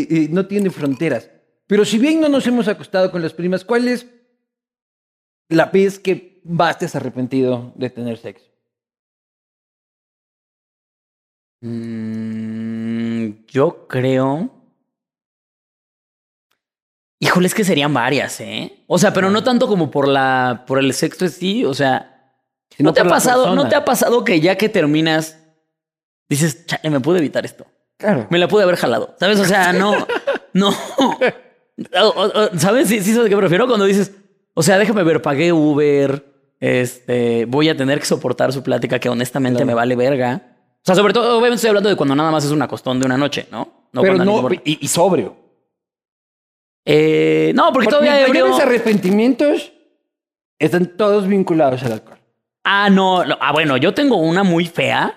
eh, 0.00 0.28
no 0.30 0.46
tiene 0.46 0.70
fronteras. 0.70 1.30
Pero 1.66 1.84
si 1.84 1.98
bien 1.98 2.20
no 2.20 2.28
nos 2.28 2.46
hemos 2.46 2.66
acostado 2.68 3.10
con 3.10 3.22
las 3.22 3.32
primas, 3.34 3.64
¿cuál 3.64 3.88
es 3.88 4.06
la 5.48 5.66
vez 5.66 5.98
que 5.98 6.40
más 6.44 6.78
te 6.78 6.86
has 6.86 6.96
arrepentido 6.96 7.72
de 7.76 7.90
tener 7.90 8.16
sexo? 8.18 8.46
Mm, 11.60 13.44
yo 13.48 13.86
creo. 13.88 14.50
Híjole, 17.20 17.48
es 17.48 17.54
que 17.54 17.64
serían 17.64 17.92
varias, 17.92 18.40
¿eh? 18.40 18.84
O 18.86 18.96
sea, 18.98 19.12
pero 19.12 19.28
no 19.30 19.42
tanto 19.42 19.66
como 19.66 19.90
por 19.90 20.06
la, 20.06 20.64
por 20.66 20.78
el 20.78 20.94
sexo 20.94 21.24
en 21.24 21.30
sí. 21.32 21.64
O 21.64 21.74
sea, 21.74 22.32
Sino 22.76 22.90
¿no 22.90 22.94
te 22.94 23.00
ha 23.00 23.04
pasado, 23.04 23.54
no 23.56 23.68
te 23.68 23.74
ha 23.74 23.84
pasado 23.84 24.24
que 24.24 24.40
ya 24.40 24.56
que 24.56 24.68
terminas 24.68 25.36
dices, 26.28 26.64
chale, 26.66 26.90
me 26.90 27.00
pude 27.00 27.18
evitar 27.18 27.44
esto. 27.44 27.66
Claro. 27.96 28.28
Me 28.30 28.38
la 28.38 28.46
pude 28.46 28.62
haber 28.62 28.76
jalado. 28.76 29.16
¿Sabes? 29.18 29.40
O 29.40 29.44
sea, 29.44 29.72
no, 29.72 29.94
no. 30.52 30.70
¿Sabes? 32.56 32.86
Sí, 32.88 33.00
sí, 33.00 33.14
sabes 33.14 33.28
qué 33.28 33.36
prefiero 33.36 33.66
cuando 33.66 33.84
dices, 33.86 34.12
o 34.54 34.62
sea, 34.62 34.78
déjame 34.78 35.02
ver, 35.02 35.20
pagué 35.20 35.52
Uber, 35.52 36.24
este, 36.60 37.46
voy 37.46 37.68
a 37.68 37.76
tener 37.76 37.98
que 37.98 38.06
soportar 38.06 38.52
su 38.52 38.62
plática 38.62 39.00
que 39.00 39.08
honestamente 39.08 39.56
Claro. 39.58 39.66
me 39.66 39.74
vale 39.74 39.96
verga. 39.96 40.47
O 40.88 40.94
sea, 40.94 40.94
sobre 40.96 41.12
todo, 41.12 41.32
obviamente 41.36 41.56
estoy 41.56 41.68
hablando 41.68 41.90
de 41.90 41.96
cuando 41.96 42.14
nada 42.16 42.30
más 42.30 42.44
es 42.46 42.50
una 42.50 42.66
costón 42.66 42.98
de 42.98 43.04
una 43.04 43.18
noche, 43.18 43.46
¿no? 43.50 43.88
Pero 43.92 44.16
no, 44.16 44.36
se 44.36 44.42
borra. 44.42 44.54
y, 44.64 44.78
y 44.84 44.88
sobrio. 44.88 45.36
Eh, 46.86 47.52
no, 47.54 47.72
porque 47.72 47.90
Porque 47.90 48.06
todavía 48.06 48.26
ebrio- 48.26 48.44
mayores 48.46 48.60
arrepentimientos 48.64 49.72
están 50.58 50.96
todos 50.96 51.26
vinculados 51.28 51.82
al 51.82 51.92
alcohol. 51.92 52.18
Ah, 52.64 52.88
no, 52.88 53.22
no. 53.24 53.36
Ah, 53.40 53.52
bueno, 53.52 53.76
yo 53.76 53.92
tengo 53.92 54.16
una 54.16 54.42
muy 54.44 54.64
fea. 54.66 55.14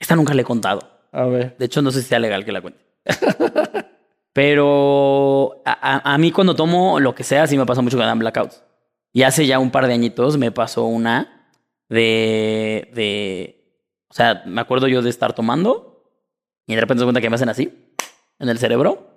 Esta 0.00 0.16
nunca 0.16 0.34
le 0.34 0.42
he 0.42 0.44
contado. 0.44 0.80
A 1.12 1.24
ver. 1.26 1.56
De 1.58 1.66
hecho, 1.66 1.80
no 1.80 1.90
sé 1.92 2.02
si 2.02 2.08
sea 2.08 2.18
legal 2.18 2.44
que 2.44 2.50
la 2.52 2.60
cuente. 2.60 2.84
Pero 4.32 5.62
a, 5.64 5.72
a- 5.96 6.14
a 6.14 6.18
mí 6.18 6.30
cuando 6.32 6.54
tomo 6.54 7.00
lo 7.00 7.14
que 7.14 7.24
sea, 7.24 7.46
sí 7.46 7.56
me 7.56 7.66
pasa 7.66 7.82
mucho 7.82 7.96
que 7.96 8.04
dan 8.04 8.18
blackouts. 8.18 8.62
Y 9.12 9.22
hace 9.22 9.46
ya 9.46 9.58
un 9.58 9.70
par 9.70 9.86
de 9.86 9.94
añitos 9.94 10.36
me 10.38 10.52
pasó 10.52 10.84
una 10.84 11.50
de, 11.88 12.90
de... 12.94 13.57
O 14.18 14.20
sea, 14.20 14.42
me 14.46 14.60
acuerdo 14.60 14.88
yo 14.88 15.00
de 15.00 15.10
estar 15.10 15.32
tomando 15.32 16.10
y 16.66 16.74
de 16.74 16.80
repente 16.80 17.02
se 17.02 17.04
cuenta 17.04 17.20
que 17.20 17.30
me 17.30 17.36
hacen 17.36 17.48
así 17.48 17.72
en 18.40 18.48
el 18.48 18.58
cerebro 18.58 19.10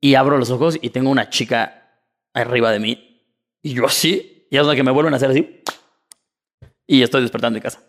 y 0.00 0.14
abro 0.14 0.38
los 0.38 0.50
ojos 0.50 0.78
y 0.80 0.90
tengo 0.90 1.10
una 1.10 1.28
chica 1.28 1.98
arriba 2.34 2.70
de 2.70 2.78
mí 2.78 3.20
y 3.64 3.74
yo 3.74 3.84
así 3.86 4.46
y 4.48 4.56
es 4.56 4.64
la 4.64 4.76
que 4.76 4.84
me 4.84 4.92
vuelven 4.92 5.12
a 5.12 5.16
hacer 5.16 5.30
así 5.32 5.60
y 6.86 7.02
estoy 7.02 7.22
despertando 7.22 7.56
en 7.56 7.62
casa. 7.64 7.80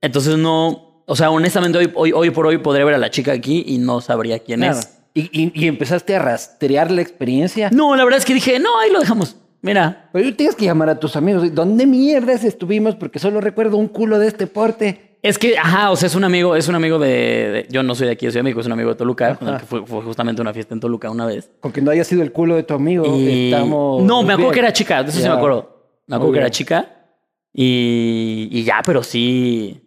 Entonces 0.00 0.36
no, 0.38 1.04
o 1.06 1.14
sea, 1.14 1.30
honestamente 1.30 1.78
hoy, 1.78 1.92
hoy, 1.94 2.10
hoy 2.12 2.30
por 2.30 2.48
hoy 2.48 2.58
podría 2.58 2.84
ver 2.84 2.94
a 2.96 2.98
la 2.98 3.10
chica 3.12 3.30
aquí 3.30 3.62
y 3.64 3.78
no 3.78 4.00
sabría 4.00 4.40
quién 4.40 4.58
Claro. 4.58 4.80
es. 4.80 4.98
Y, 5.14 5.30
y- 5.40 5.52
y 5.54 5.68
empezaste 5.68 6.16
a 6.16 6.18
rastrear 6.18 6.90
la 6.90 7.00
experiencia. 7.00 7.70
No, 7.70 7.94
la 7.94 8.02
verdad 8.02 8.18
es 8.18 8.24
que 8.24 8.34
dije, 8.34 8.58
no, 8.58 8.76
ahí 8.80 8.90
lo 8.90 8.98
dejamos. 8.98 9.36
Mira, 9.60 10.08
Pero 10.12 10.28
tú 10.30 10.34
tienes 10.34 10.56
que 10.56 10.64
llamar 10.64 10.88
a 10.88 10.98
tus 10.98 11.14
amigos. 11.14 11.54
¿Dónde 11.54 11.86
mierdas 11.86 12.42
estuvimos? 12.42 12.96
Porque 12.96 13.20
solo 13.20 13.40
recuerdo 13.40 13.76
un 13.76 13.86
culo 13.86 14.18
de 14.18 14.26
este 14.26 14.48
porte. 14.48 15.11
Es 15.22 15.38
que, 15.38 15.56
ajá, 15.56 15.90
o 15.90 15.96
sea, 15.96 16.08
es 16.08 16.14
un 16.14 16.24
amigo, 16.24 16.56
es 16.56 16.66
un 16.68 16.74
amigo 16.74 16.98
de, 16.98 17.08
de- 17.08 17.66
yo 17.70 17.82
no 17.82 17.94
soy 17.94 18.06
de 18.08 18.12
aquí 18.14 18.26
de 18.26 18.42
México, 18.42 18.60
es 18.60 18.66
un 18.66 18.72
amigo 18.72 18.90
de 18.90 18.96
Toluca, 18.96 19.36
con 19.36 19.48
el 19.48 19.58
que 19.60 19.66
fue, 19.66 19.86
fue 19.86 20.02
justamente 20.02 20.42
una 20.42 20.52
fiesta 20.52 20.74
en 20.74 20.80
Toluca 20.80 21.10
una 21.10 21.26
vez. 21.26 21.50
Con 21.60 21.70
que 21.72 21.80
no 21.80 21.90
haya 21.92 22.04
sido 22.04 22.22
el 22.22 22.32
culo 22.32 22.56
de 22.56 22.64
tu 22.64 22.74
amigo. 22.74 23.04
Y- 23.18 23.52
Estamos. 23.52 24.02
No, 24.02 24.22
me 24.22 24.32
acuerdo 24.32 24.50
bien. 24.50 24.52
que 24.54 24.58
era 24.60 24.72
chica, 24.72 25.02
de 25.02 25.10
eso 25.10 25.18
sí 25.20 25.26
me 25.28 25.34
acuerdo. 25.34 26.00
Me 26.06 26.16
acuerdo 26.16 26.32
que 26.32 26.38
era 26.40 26.50
chica 26.50 27.06
y, 27.52 28.48
y 28.50 28.64
ya, 28.64 28.82
pero 28.84 29.02
sí. 29.02 29.78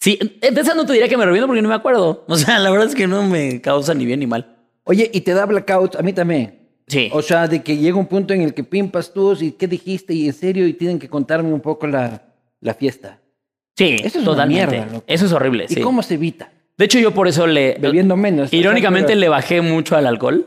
Sí, 0.00 0.18
de 0.40 0.60
esa 0.60 0.74
no 0.74 0.84
te 0.84 0.92
diría 0.92 1.08
que 1.08 1.16
me 1.16 1.24
reviento 1.24 1.46
porque 1.46 1.62
no 1.62 1.68
me 1.68 1.74
acuerdo. 1.74 2.24
O 2.28 2.36
sea, 2.36 2.58
la 2.58 2.70
verdad 2.70 2.86
es 2.88 2.94
que 2.94 3.06
no 3.06 3.22
me 3.22 3.60
causa 3.60 3.94
ni 3.94 4.04
bien 4.06 4.20
ni 4.20 4.26
mal. 4.26 4.56
Oye, 4.84 5.10
y 5.12 5.22
te 5.22 5.32
da 5.32 5.46
blackout 5.46 5.96
a 5.96 6.02
mí 6.02 6.12
también. 6.12 6.60
Sí. 6.86 7.08
O 7.14 7.22
sea, 7.22 7.48
de 7.48 7.62
que 7.62 7.78
llega 7.78 7.96
un 7.96 8.06
punto 8.06 8.34
en 8.34 8.42
el 8.42 8.52
que 8.52 8.62
pimpas 8.62 9.12
tú 9.14 9.34
y 9.40 9.52
qué 9.52 9.66
dijiste 9.66 10.12
y 10.12 10.26
en 10.26 10.34
serio 10.34 10.66
y 10.68 10.74
tienen 10.74 10.98
que 10.98 11.08
contarme 11.08 11.50
un 11.52 11.60
poco 11.60 11.86
la, 11.86 12.22
la 12.60 12.74
fiesta. 12.74 13.20
Sí, 13.76 13.96
Eso 13.98 14.06
es 14.06 14.14
una 14.16 14.24
totalmente. 14.26 14.66
mierda, 14.76 14.92
loco. 14.92 15.04
Eso 15.06 15.26
es 15.26 15.32
horrible. 15.32 15.66
¿Y 15.68 15.74
sí. 15.74 15.80
cómo 15.80 16.02
se 16.02 16.14
evita? 16.14 16.52
De 16.76 16.84
hecho, 16.84 16.98
yo 16.98 17.12
por 17.12 17.28
eso 17.28 17.46
le. 17.46 17.76
Bebiendo 17.80 18.16
menos. 18.16 18.52
Irónicamente, 18.52 19.14
le 19.16 19.28
bajé 19.28 19.60
mucho 19.60 19.96
al 19.96 20.06
alcohol. 20.06 20.46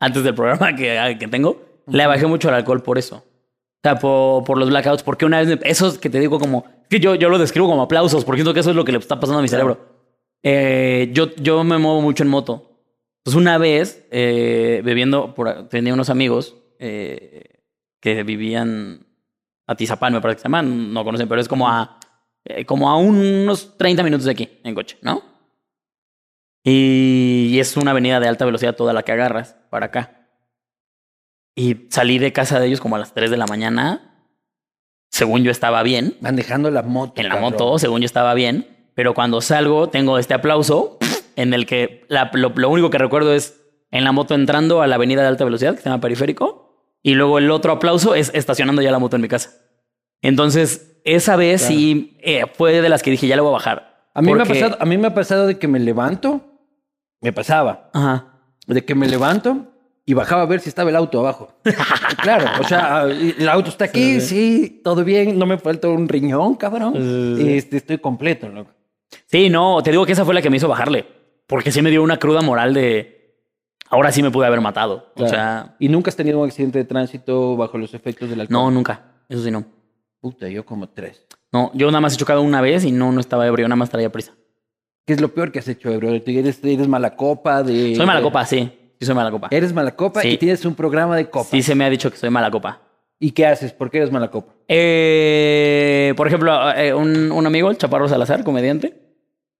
Antes 0.00 0.24
del 0.24 0.34
programa 0.34 0.74
que, 0.76 1.16
que 1.18 1.28
tengo, 1.28 1.62
le 1.86 2.06
bajé 2.06 2.26
mucho 2.26 2.48
al 2.48 2.54
alcohol 2.54 2.82
por 2.82 2.98
eso. 2.98 3.16
O 3.16 3.80
sea, 3.82 3.98
por, 3.98 4.44
por 4.44 4.58
los 4.58 4.68
blackouts. 4.68 5.02
Porque 5.02 5.24
una 5.24 5.38
vez, 5.40 5.48
me- 5.48 5.68
esos 5.70 5.98
que 5.98 6.10
te 6.10 6.18
digo 6.20 6.38
como. 6.38 6.64
Que 6.90 7.00
yo, 7.00 7.14
yo 7.14 7.28
lo 7.28 7.38
describo 7.38 7.68
como 7.68 7.82
aplausos, 7.82 8.24
porque 8.24 8.40
siento 8.40 8.54
que 8.54 8.60
eso 8.60 8.70
es 8.70 8.76
lo 8.76 8.84
que 8.84 8.92
le 8.92 8.98
está 8.98 9.18
pasando 9.18 9.38
a 9.38 9.42
mi 9.42 9.48
cerebro. 9.48 9.78
Eh, 10.42 11.10
yo, 11.12 11.34
yo 11.36 11.64
me 11.64 11.78
muevo 11.78 12.00
mucho 12.02 12.22
en 12.22 12.28
moto. 12.28 12.70
Entonces, 13.20 13.40
una 13.40 13.56
vez, 13.56 14.04
eh, 14.10 14.82
bebiendo, 14.84 15.34
por, 15.34 15.68
tenía 15.68 15.94
unos 15.94 16.10
amigos 16.10 16.56
eh, 16.78 17.62
que 18.00 18.22
vivían 18.22 19.06
a 19.66 19.74
Tizapán, 19.76 20.12
me 20.12 20.20
parece 20.20 20.36
que 20.36 20.40
se 20.42 20.48
llaman, 20.48 20.92
no 20.92 21.02
conocen, 21.04 21.26
pero 21.26 21.40
es 21.40 21.48
como 21.48 21.66
a, 21.68 21.98
eh, 22.44 22.64
como 22.64 22.90
a 22.90 22.96
unos 22.98 23.76
30 23.76 24.02
minutos 24.02 24.24
de 24.26 24.32
aquí, 24.32 24.48
en 24.64 24.74
coche, 24.74 24.98
¿no? 25.02 25.22
Y, 26.62 27.48
y 27.52 27.60
es 27.60 27.76
una 27.76 27.90
avenida 27.90 28.20
de 28.20 28.28
alta 28.28 28.44
velocidad 28.44 28.74
toda 28.74 28.92
la 28.92 29.02
que 29.02 29.12
agarras 29.12 29.56
para 29.70 29.86
acá. 29.86 30.28
Y 31.56 31.86
salí 31.90 32.18
de 32.18 32.32
casa 32.32 32.58
de 32.58 32.66
ellos 32.66 32.80
como 32.80 32.96
a 32.96 32.98
las 32.98 33.12
3 33.14 33.30
de 33.30 33.36
la 33.36 33.46
mañana. 33.46 34.26
Según 35.12 35.44
yo 35.44 35.50
estaba 35.50 35.82
bien. 35.82 36.16
Manejando 36.20 36.70
la 36.70 36.82
moto. 36.82 37.20
En 37.20 37.28
la 37.28 37.34
cabrón. 37.36 37.52
moto, 37.52 37.78
según 37.78 38.00
yo 38.00 38.06
estaba 38.06 38.34
bien. 38.34 38.90
Pero 38.94 39.14
cuando 39.14 39.40
salgo, 39.40 39.88
tengo 39.88 40.18
este 40.18 40.34
aplauso 40.34 40.98
en 41.36 41.54
el 41.54 41.66
que 41.66 42.04
la- 42.08 42.30
lo, 42.34 42.50
lo 42.56 42.68
único 42.70 42.90
que 42.90 42.98
recuerdo 42.98 43.34
es 43.34 43.60
en 43.90 44.02
la 44.04 44.12
moto 44.12 44.34
entrando 44.34 44.82
a 44.82 44.86
la 44.86 44.96
avenida 44.96 45.22
de 45.22 45.28
alta 45.28 45.44
velocidad, 45.44 45.74
que 45.76 45.82
se 45.82 45.88
llama 45.88 46.00
Periférico. 46.00 46.62
Y 47.02 47.14
luego 47.14 47.38
el 47.38 47.50
otro 47.50 47.72
aplauso 47.72 48.14
es 48.14 48.30
estacionando 48.34 48.80
ya 48.82 48.90
la 48.90 48.98
moto 48.98 49.16
en 49.16 49.22
mi 49.22 49.28
casa. 49.28 49.52
Entonces, 50.24 50.98
esa 51.04 51.36
vez 51.36 51.60
Claro. 51.60 51.74
sí 51.76 52.16
eh, 52.22 52.44
fue 52.54 52.80
de 52.80 52.88
las 52.88 53.02
que 53.02 53.10
dije, 53.10 53.26
ya 53.26 53.36
le 53.36 53.42
voy 53.42 53.50
a 53.50 53.52
bajar. 53.52 54.08
A 54.14 54.22
mí, 54.22 54.32
me 54.32 54.42
ha 54.42 54.46
pasado, 54.46 54.76
a 54.80 54.84
mí 54.86 54.96
me 54.96 55.08
ha 55.08 55.14
pasado 55.14 55.46
de 55.46 55.58
que 55.58 55.68
me 55.68 55.78
levanto. 55.78 56.40
Me 57.20 57.32
pasaba. 57.32 57.90
Ajá. 57.92 58.40
De 58.66 58.84
que 58.84 58.94
me 58.94 59.06
levanto 59.06 59.66
y 60.06 60.14
bajaba 60.14 60.42
a 60.42 60.46
ver 60.46 60.60
si 60.60 60.68
estaba 60.70 60.88
el 60.88 60.96
auto 60.96 61.20
abajo. 61.20 61.52
claro, 62.22 62.46
o 62.60 62.64
sea, 62.64 63.04
el 63.04 63.48
auto 63.48 63.68
está 63.68 63.86
aquí, 63.86 64.20
sí, 64.20 64.80
todo 64.82 65.04
bien, 65.04 65.38
no 65.38 65.46
me 65.46 65.58
falta 65.58 65.88
un 65.88 66.08
riñón, 66.08 66.54
cabrón. 66.54 66.94
Este, 67.38 67.76
estoy 67.78 67.98
completo, 67.98 68.48
loco. 68.48 68.70
Sí, 69.26 69.50
no, 69.50 69.82
te 69.82 69.90
digo 69.90 70.06
que 70.06 70.12
esa 70.12 70.24
fue 70.24 70.34
la 70.34 70.40
que 70.42 70.50
me 70.50 70.56
hizo 70.56 70.68
bajarle. 70.68 71.06
Porque 71.46 71.70
sí 71.70 71.82
me 71.82 71.90
dio 71.90 72.02
una 72.02 72.18
cruda 72.18 72.40
moral 72.40 72.72
de. 72.72 73.42
Ahora 73.90 74.10
sí 74.10 74.22
me 74.22 74.30
pude 74.30 74.46
haber 74.46 74.62
matado. 74.62 75.12
O 75.16 75.28
sea, 75.28 75.76
¿Y 75.78 75.88
nunca 75.88 76.08
has 76.08 76.16
tenido 76.16 76.40
un 76.40 76.46
accidente 76.46 76.78
de 76.78 76.84
tránsito 76.84 77.56
bajo 77.56 77.76
los 77.76 77.92
efectos 77.92 78.30
del 78.30 78.40
alcohol? 78.40 78.64
no, 78.64 78.70
nunca. 78.70 79.02
Eso 79.28 79.42
sí, 79.42 79.50
no. 79.50 79.64
Puta, 80.24 80.48
yo 80.48 80.64
como 80.64 80.88
tres. 80.88 81.22
No, 81.52 81.70
yo 81.74 81.88
nada 81.88 82.00
más 82.00 82.14
he 82.14 82.16
chocado 82.16 82.40
una 82.40 82.62
vez 82.62 82.82
y 82.86 82.92
no, 82.92 83.12
no 83.12 83.20
estaba 83.20 83.46
ebrio, 83.46 83.68
nada 83.68 83.76
más 83.76 83.90
traía 83.90 84.10
prisa. 84.10 84.32
¿Qué 85.06 85.12
es 85.12 85.20
lo 85.20 85.28
peor 85.34 85.52
que 85.52 85.58
has 85.58 85.68
hecho, 85.68 85.94
bro? 85.98 86.14
¿Eres, 86.14 86.60
eres 86.64 86.88
mala 86.88 87.14
copa 87.14 87.62
de... 87.62 87.94
Soy 87.94 88.06
mala 88.06 88.22
copa, 88.22 88.46
sí. 88.46 88.72
Sí, 88.98 89.04
soy 89.04 89.14
mala 89.14 89.30
copa. 89.30 89.48
Eres 89.50 89.74
mala 89.74 89.94
copa 89.94 90.22
Sí. 90.22 90.28
y 90.28 90.38
tienes 90.38 90.64
un 90.64 90.74
programa 90.74 91.14
de 91.14 91.28
copa. 91.28 91.50
Sí, 91.50 91.60
se 91.60 91.74
me 91.74 91.84
ha 91.84 91.90
dicho 91.90 92.10
que 92.10 92.16
soy 92.16 92.30
mala 92.30 92.50
copa. 92.50 92.80
¿Y 93.20 93.32
qué 93.32 93.44
haces? 93.46 93.74
¿Por 93.74 93.90
qué 93.90 93.98
eres 93.98 94.10
mala 94.10 94.30
copa? 94.30 94.54
Eh, 94.66 96.14
por 96.16 96.26
ejemplo, 96.26 96.72
eh, 96.74 96.94
un, 96.94 97.30
un 97.30 97.46
amigo, 97.46 97.70
el 97.70 97.76
Chaparro 97.76 98.08
Salazar, 98.08 98.44
comediante, 98.44 98.94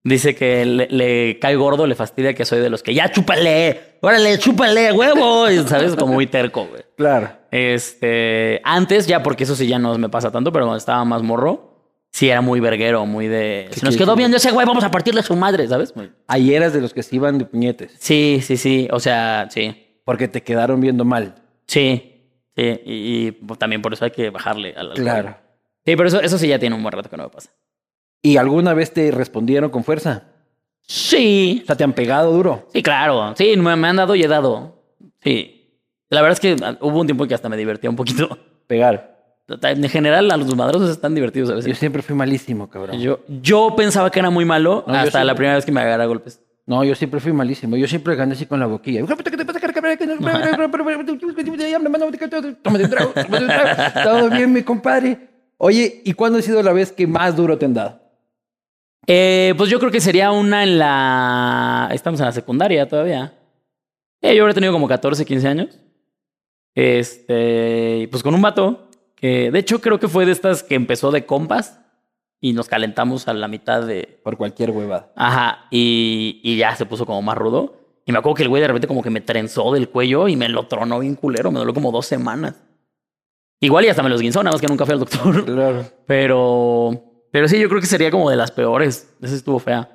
dice 0.03 0.33
que 0.33 0.65
le, 0.65 0.87
le 0.89 1.37
cae 1.37 1.55
gordo, 1.55 1.85
le 1.85 1.93
fastidia 1.93 2.33
que 2.33 2.43
soy 2.43 2.59
de 2.59 2.71
los 2.71 2.81
que 2.81 2.95
ya 2.95 3.11
chúpale, 3.11 3.97
órale, 4.01 4.39
chúpale, 4.39 4.91
huevo. 4.93 5.47
Y, 5.51 5.59
¿Sabes? 5.59 5.95
Como 5.95 6.13
muy 6.13 6.25
terco, 6.25 6.65
güey. 6.65 6.81
Claro. 6.97 7.29
Este, 7.55 8.59
antes 8.65 9.07
ya, 9.07 9.23
porque 9.23 9.45
eso 9.45 9.55
sí 9.55 9.65
ya 9.65 9.79
no 9.79 9.97
me 9.97 10.09
pasa 10.09 10.29
tanto, 10.29 10.51
pero 10.51 10.65
cuando 10.65 10.77
estaba 10.77 11.05
más 11.05 11.23
morro, 11.23 11.95
sí 12.11 12.29
era 12.29 12.41
muy 12.41 12.59
verguero, 12.59 13.05
muy 13.05 13.29
de. 13.29 13.67
¿Qué 13.71 13.79
Se 13.79 13.85
nos 13.85 13.95
quedó 13.95 14.13
viendo 14.17 14.35
ese 14.35 14.51
güey, 14.51 14.67
vamos 14.67 14.83
a 14.83 14.91
partirle 14.91 15.21
a 15.21 15.23
su 15.23 15.37
madre, 15.37 15.65
¿sabes? 15.65 15.93
Ahí 16.27 16.53
eras 16.53 16.73
de 16.73 16.81
los 16.81 16.93
que 16.93 17.01
se 17.01 17.15
iban 17.15 17.37
de 17.37 17.45
puñetes. 17.45 17.95
Sí, 17.97 18.39
sí, 18.41 18.57
sí. 18.57 18.89
O 18.91 18.99
sea, 18.99 19.47
sí. 19.49 19.99
Porque 20.03 20.27
te 20.27 20.43
quedaron 20.43 20.81
viendo 20.81 21.05
mal. 21.05 21.35
Sí. 21.65 22.11
Sí. 22.57 22.63
Y, 22.85 23.27
y, 23.27 23.31
pues, 23.31 23.57
también 23.57 23.81
por 23.81 23.93
eso 23.93 24.03
hay 24.03 24.11
que 24.11 24.29
bajarle 24.31 24.73
al 24.75 24.89
alcohol. 24.89 25.03
Claro. 25.03 25.37
Sí, 25.85 25.95
pero 25.95 26.07
eso, 26.09 26.19
eso 26.19 26.37
sí 26.37 26.49
ya 26.49 26.59
tiene 26.59 26.75
un 26.75 26.83
buen 26.83 26.91
rato 26.91 27.09
que 27.09 27.15
no 27.15 27.23
me 27.23 27.29
pasa. 27.29 27.51
¿Y 28.21 28.35
alguna 28.35 28.73
vez 28.73 28.91
te 28.91 29.11
respondieron 29.11 29.69
con 29.69 29.85
fuerza? 29.85 30.23
Sí. 30.81 31.61
O 31.63 31.67
sea, 31.67 31.77
te 31.77 31.85
han 31.85 31.93
pegado 31.93 32.33
duro. 32.33 32.67
Sí, 32.73 32.83
claro. 32.83 33.33
Sí, 33.37 33.55
me, 33.55 33.77
me 33.77 33.87
han 33.87 33.95
dado 33.95 34.13
y 34.15 34.23
he 34.23 34.27
dado. 34.27 34.83
Sí. 35.23 35.54
La 36.09 36.21
verdad 36.21 36.33
es 36.33 36.39
que 36.39 36.55
ah, 36.63 36.77
hubo 36.81 36.99
un 36.99 37.07
tiempo 37.07 37.27
que 37.27 37.33
hasta 37.33 37.49
me 37.49 37.57
divertía 37.57 37.89
un 37.89 37.95
poquito. 37.95 38.37
Pegar. 38.67 39.15
En 39.47 39.89
general, 39.89 40.31
a 40.31 40.37
los 40.37 40.55
madrosos 40.55 40.89
están 40.89 41.13
divertidos 41.13 41.49
a 41.49 41.53
Yo 41.53 41.57
veces. 41.57 41.77
siempre 41.77 42.01
fui 42.01 42.15
malísimo, 42.15 42.67
cabrón. 42.69 42.99
Yo, 42.99 43.19
yo 43.27 43.75
pensaba 43.75 44.09
que 44.09 44.17
era 44.19 44.31
muy 44.31 44.43
malo 44.43 44.83
No, 44.87 44.93
yo 44.93 44.99
hasta 45.01 45.23
la 45.23 45.35
primera 45.35 45.55
vez 45.55 45.65
que 45.65 45.71
me 45.71 45.81
agarra 45.81 46.05
golpes. 46.05 46.41
No, 46.65 46.83
yo 46.83 46.95
siempre 46.95 47.19
fui 47.19 47.31
malísimo. 47.31 47.77
Yo 47.77 47.87
siempre 47.87 48.15
gané 48.15 48.33
así 48.33 48.47
con 48.47 48.59
la 48.59 48.65
boquilla. 48.65 49.05
Todo 54.03 54.29
bien, 54.31 54.51
mi 54.51 54.63
compadre. 54.63 55.29
Oye, 55.57 56.01
¿y 56.03 56.13
cuándo 56.13 56.39
ha 56.39 56.41
sido 56.41 56.63
la 56.63 56.73
vez 56.73 56.91
que 56.91 57.05
más 57.05 57.35
duro 57.35 57.57
te 57.57 57.65
han 57.65 57.75
dado? 57.75 58.01
Eh, 59.07 59.53
pues 59.57 59.69
yo 59.69 59.79
creo 59.79 59.91
que 59.91 60.01
sería 60.01 60.31
una 60.31 60.63
en 60.63 60.79
la. 60.79 61.89
Estamos 61.91 62.19
en 62.19 62.25
la 62.25 62.31
secundaria 62.31 62.87
todavía. 62.87 63.33
Eh, 64.21 64.35
yo 64.35 64.41
habría 64.41 64.55
tenido 64.55 64.73
como 64.73 64.87
14, 64.87 65.23
15 65.23 65.47
años. 65.47 65.79
Este. 66.75 68.07
Pues 68.11 68.21
con 68.21 68.35
un 68.35 68.41
vato. 68.41 68.89
Que 69.15 69.49
de 69.49 69.59
hecho 69.59 69.81
creo 69.81 69.99
que 69.99 70.07
fue 70.07 70.25
de 70.25 70.33
estas 70.33 70.61
que 70.61 70.75
empezó 70.75 71.11
de 71.11 71.25
compas. 71.25 71.81
Y 72.41 72.53
nos 72.53 72.67
calentamos 72.67 73.27
a 73.27 73.33
la 73.33 73.47
mitad 73.47 73.81
de. 73.81 74.19
Por 74.23 74.37
cualquier 74.37 74.71
huevada. 74.71 75.11
Ajá. 75.15 75.65
Y, 75.71 76.41
y 76.43 76.57
ya 76.57 76.75
se 76.75 76.85
puso 76.85 77.05
como 77.05 77.21
más 77.21 77.37
rudo. 77.37 77.77
Y 78.05 78.11
me 78.11 78.19
acuerdo 78.19 78.35
que 78.35 78.43
el 78.43 78.49
güey 78.49 78.61
de 78.61 78.67
repente 78.67 78.87
como 78.87 79.01
que 79.01 79.09
me 79.09 79.21
trenzó 79.21 79.71
del 79.73 79.89
cuello 79.89 80.27
y 80.27 80.35
me 80.35 80.47
lo 80.47 80.67
tronó 80.67 80.99
bien 80.99 81.15
culero. 81.15 81.51
Me 81.51 81.57
dolió 81.57 81.73
como 81.73 81.91
dos 81.91 82.05
semanas. 82.05 82.55
Igual 83.59 83.85
y 83.85 83.87
hasta 83.87 84.03
me 84.03 84.09
los 84.09 84.21
guinzó, 84.21 84.43
nada 84.43 84.53
más 84.53 84.61
que 84.61 84.67
nunca 84.67 84.85
fui 84.85 84.93
al 84.93 84.99
doctor. 84.99 85.45
Claro. 85.45 85.85
Pero. 86.05 87.01
Pero 87.31 87.47
sí, 87.47 87.59
yo 87.59 87.67
creo 87.67 87.81
que 87.81 87.87
sería 87.87 88.11
como 88.11 88.29
de 88.29 88.35
las 88.35 88.51
peores. 88.51 89.13
Esa 89.21 89.35
estuvo 89.35 89.59
fea. 89.59 89.89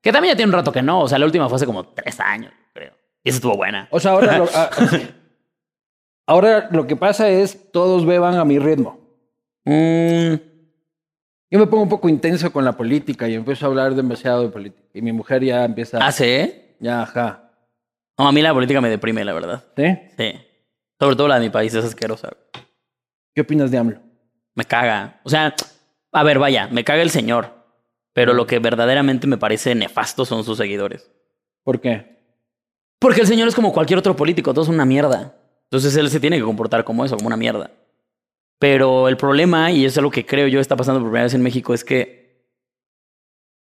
Que 0.00 0.12
también 0.12 0.32
ya 0.32 0.36
tiene 0.36 0.50
un 0.50 0.54
rato 0.54 0.70
que 0.70 0.82
no. 0.82 1.00
O 1.00 1.08
sea, 1.08 1.18
la 1.18 1.26
última 1.26 1.48
fue 1.48 1.56
hace 1.56 1.66
como 1.66 1.88
tres 1.88 2.20
años, 2.20 2.52
creo. 2.72 2.92
Y 3.24 3.30
esa 3.30 3.36
estuvo 3.36 3.56
buena. 3.56 3.88
O 3.90 3.98
sea, 3.98 4.12
ahora 4.12 4.38
lo, 4.38 4.48
ah, 4.54 4.70
ahora 6.26 6.68
lo 6.72 6.86
que 6.86 6.96
pasa 6.96 7.28
es 7.28 7.70
todos 7.72 8.04
beban 8.04 8.34
a 8.36 8.44
mi 8.44 8.58
ritmo. 8.58 9.00
Mm, 9.64 10.34
Yo 11.50 11.58
me 11.58 11.66
pongo 11.66 11.82
un 11.84 11.88
poco 11.88 12.08
intenso 12.08 12.52
con 12.52 12.64
la 12.64 12.76
política 12.76 13.28
y 13.28 13.34
empiezo 13.34 13.66
a 13.66 13.68
hablar 13.68 13.94
demasiado 13.94 14.42
de 14.42 14.48
política. 14.48 14.88
Y 14.94 15.02
mi 15.02 15.12
mujer 15.12 15.42
ya 15.44 15.64
empieza. 15.64 15.98
¿Ah, 16.04 16.12
sí? 16.12 16.52
Ya, 16.80 17.02
ajá. 17.02 17.50
No, 18.18 18.28
a 18.28 18.32
mí 18.32 18.42
la 18.42 18.52
política 18.54 18.80
me 18.80 18.88
deprime, 18.88 19.24
la 19.24 19.32
verdad. 19.32 19.64
¿Sí? 19.76 19.84
Sí. 20.16 20.32
Sobre 20.98 21.16
todo 21.16 21.28
la 21.28 21.36
de 21.38 21.46
mi 21.46 21.50
país, 21.50 21.74
es 21.74 21.84
asquerosa. 21.84 22.30
¿Qué 23.34 23.42
opinas 23.42 23.70
de 23.70 23.78
AMLO? 23.78 24.00
Me 24.54 24.64
caga. 24.64 25.20
O 25.24 25.28
sea, 25.28 25.54
a 26.12 26.22
ver, 26.24 26.38
vaya, 26.38 26.68
me 26.68 26.82
caga 26.84 27.02
el 27.02 27.10
señor. 27.10 27.54
Pero 28.14 28.32
lo 28.32 28.46
que 28.46 28.58
verdaderamente 28.58 29.26
me 29.26 29.36
parece 29.36 29.74
nefasto 29.74 30.24
son 30.24 30.42
sus 30.42 30.56
seguidores. 30.56 31.10
¿Por 31.62 31.80
qué? 31.80 32.16
Porque 32.98 33.20
el 33.20 33.26
señor 33.26 33.48
es 33.48 33.54
como 33.54 33.72
cualquier 33.74 33.98
otro 33.98 34.16
político, 34.16 34.54
todo 34.54 34.62
es 34.64 34.70
una 34.70 34.86
mierda. 34.86 35.34
Entonces 35.70 35.96
él 35.96 36.10
se 36.10 36.20
tiene 36.20 36.38
que 36.38 36.44
comportar 36.44 36.84
como 36.84 37.04
eso, 37.04 37.16
como 37.16 37.26
una 37.26 37.36
mierda. 37.36 37.70
Pero 38.58 39.08
el 39.08 39.16
problema, 39.16 39.70
y 39.70 39.84
eso 39.84 40.00
es 40.00 40.02
lo 40.02 40.10
que 40.10 40.24
creo 40.24 40.48
yo 40.48 40.60
está 40.60 40.76
pasando 40.76 41.00
por 41.00 41.08
primera 41.08 41.24
vez 41.24 41.34
en 41.34 41.42
México, 41.42 41.74
es 41.74 41.84
que 41.84 42.46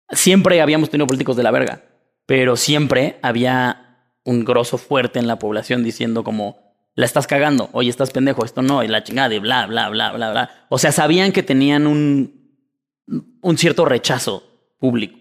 siempre 0.10 0.62
habíamos 0.62 0.90
tenido 0.90 1.08
políticos 1.08 1.36
de 1.36 1.44
la 1.44 1.52
verga, 1.52 1.84
pero 2.26 2.56
siempre 2.56 3.20
había 3.22 4.10
un 4.24 4.44
grosso 4.46 4.78
fuerte 4.78 5.20
en 5.20 5.28
la 5.28 5.38
población 5.40 5.84
diciendo 5.84 6.24
como, 6.24 6.72
la 6.96 7.06
estás 7.06 7.28
cagando, 7.28 7.70
oye, 7.74 7.90
estás 7.90 8.12
pendejo, 8.12 8.44
esto 8.44 8.62
no, 8.62 8.84
y 8.84 8.88
la 8.88 9.04
chingada, 9.04 9.34
y 9.34 9.40
bla, 9.40 9.66
bla, 9.68 9.90
bla, 9.90 10.12
bla, 10.12 10.32
bla. 10.32 10.66
O 10.70 10.78
sea, 10.78 10.92
sabían 10.92 11.32
que 11.32 11.44
tenían 11.44 11.88
un, 11.88 12.58
un 13.42 13.58
cierto 13.58 13.86
rechazo 13.86 14.44
público. 14.80 15.18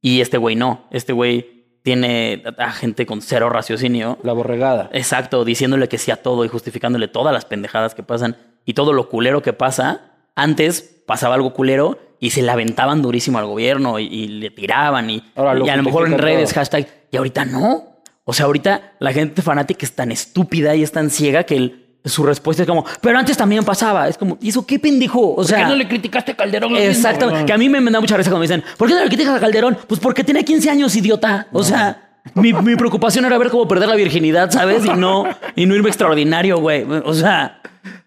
Y 0.00 0.20
este 0.20 0.38
güey 0.38 0.56
no, 0.56 0.86
este 0.90 1.12
güey 1.12 1.59
tiene 1.82 2.42
a 2.58 2.72
gente 2.72 3.06
con 3.06 3.22
cero 3.22 3.48
raciocinio. 3.48 4.18
La 4.22 4.32
borregada. 4.32 4.90
Exacto, 4.92 5.44
diciéndole 5.44 5.88
que 5.88 5.98
sí 5.98 6.10
a 6.10 6.16
todo 6.22 6.44
y 6.44 6.48
justificándole 6.48 7.08
todas 7.08 7.32
las 7.32 7.44
pendejadas 7.44 7.94
que 7.94 8.02
pasan 8.02 8.36
y 8.64 8.74
todo 8.74 8.92
lo 8.92 9.08
culero 9.08 9.42
que 9.42 9.52
pasa. 9.52 10.12
Antes 10.34 11.02
pasaba 11.06 11.34
algo 11.34 11.52
culero 11.54 11.98
y 12.20 12.30
se 12.30 12.42
le 12.42 12.50
aventaban 12.50 13.02
durísimo 13.02 13.38
al 13.38 13.46
gobierno 13.46 13.98
y, 13.98 14.04
y 14.06 14.28
le 14.28 14.50
tiraban 14.50 15.08
y, 15.10 15.24
Ahora 15.34 15.54
lo 15.54 15.66
y 15.66 15.70
a 15.70 15.76
lo 15.76 15.82
mejor 15.82 16.06
en 16.06 16.18
redes, 16.18 16.50
todo. 16.50 16.60
hashtag. 16.60 16.86
Y 17.10 17.16
ahorita 17.16 17.44
no. 17.46 17.86
O 18.24 18.32
sea, 18.32 18.46
ahorita 18.46 18.92
la 19.00 19.12
gente 19.12 19.42
fanática 19.42 19.84
es 19.84 19.92
tan 19.96 20.12
estúpida 20.12 20.76
y 20.76 20.82
es 20.82 20.92
tan 20.92 21.10
ciega 21.10 21.44
que 21.44 21.56
el- 21.56 21.79
su 22.04 22.22
respuesta 22.24 22.62
es 22.62 22.68
como, 22.68 22.84
pero 23.00 23.18
antes 23.18 23.36
también 23.36 23.62
pasaba. 23.64 24.08
Es 24.08 24.16
como, 24.16 24.38
¿y 24.40 24.48
eso 24.48 24.66
qué 24.66 24.78
pendejo? 24.78 25.34
O 25.34 25.44
sea, 25.44 25.68
le 25.74 25.86
criticaste 25.88 26.32
a 26.32 26.36
Calderón? 26.36 26.72
lo 26.72 26.78
mismo? 26.78 26.92
Exacto. 26.92 27.30
Que 27.46 27.52
a 27.52 27.58
mí 27.58 27.68
me, 27.68 27.80
me 27.80 27.90
da 27.90 28.00
mucha 28.00 28.16
risa 28.16 28.30
cuando 28.30 28.40
me 28.46 28.46
dicen, 28.54 28.64
¿por 28.78 28.88
qué 28.88 28.94
no 28.94 29.00
le 29.02 29.08
criticas 29.08 29.34
a 29.36 29.40
Calderón? 29.40 29.76
Pues 29.86 30.00
porque 30.00 30.24
tenía 30.24 30.42
15 30.42 30.70
años, 30.70 30.94
idiota. 30.96 31.48
O 31.52 31.62
sea, 31.62 32.20
mi, 32.34 32.52
mi 32.52 32.76
preocupación 32.76 33.24
era 33.24 33.36
ver 33.38 33.50
cómo 33.50 33.66
perder 33.68 33.88
la 33.88 33.96
virginidad, 33.96 34.50
¿sabes? 34.50 34.84
Y 34.84 34.90
no, 34.90 35.24
y 35.56 35.66
no 35.66 35.74
irme 35.74 35.88
extraordinario, 35.88 36.58
güey. 36.58 36.84
O 37.04 37.14
sea, 37.14 37.60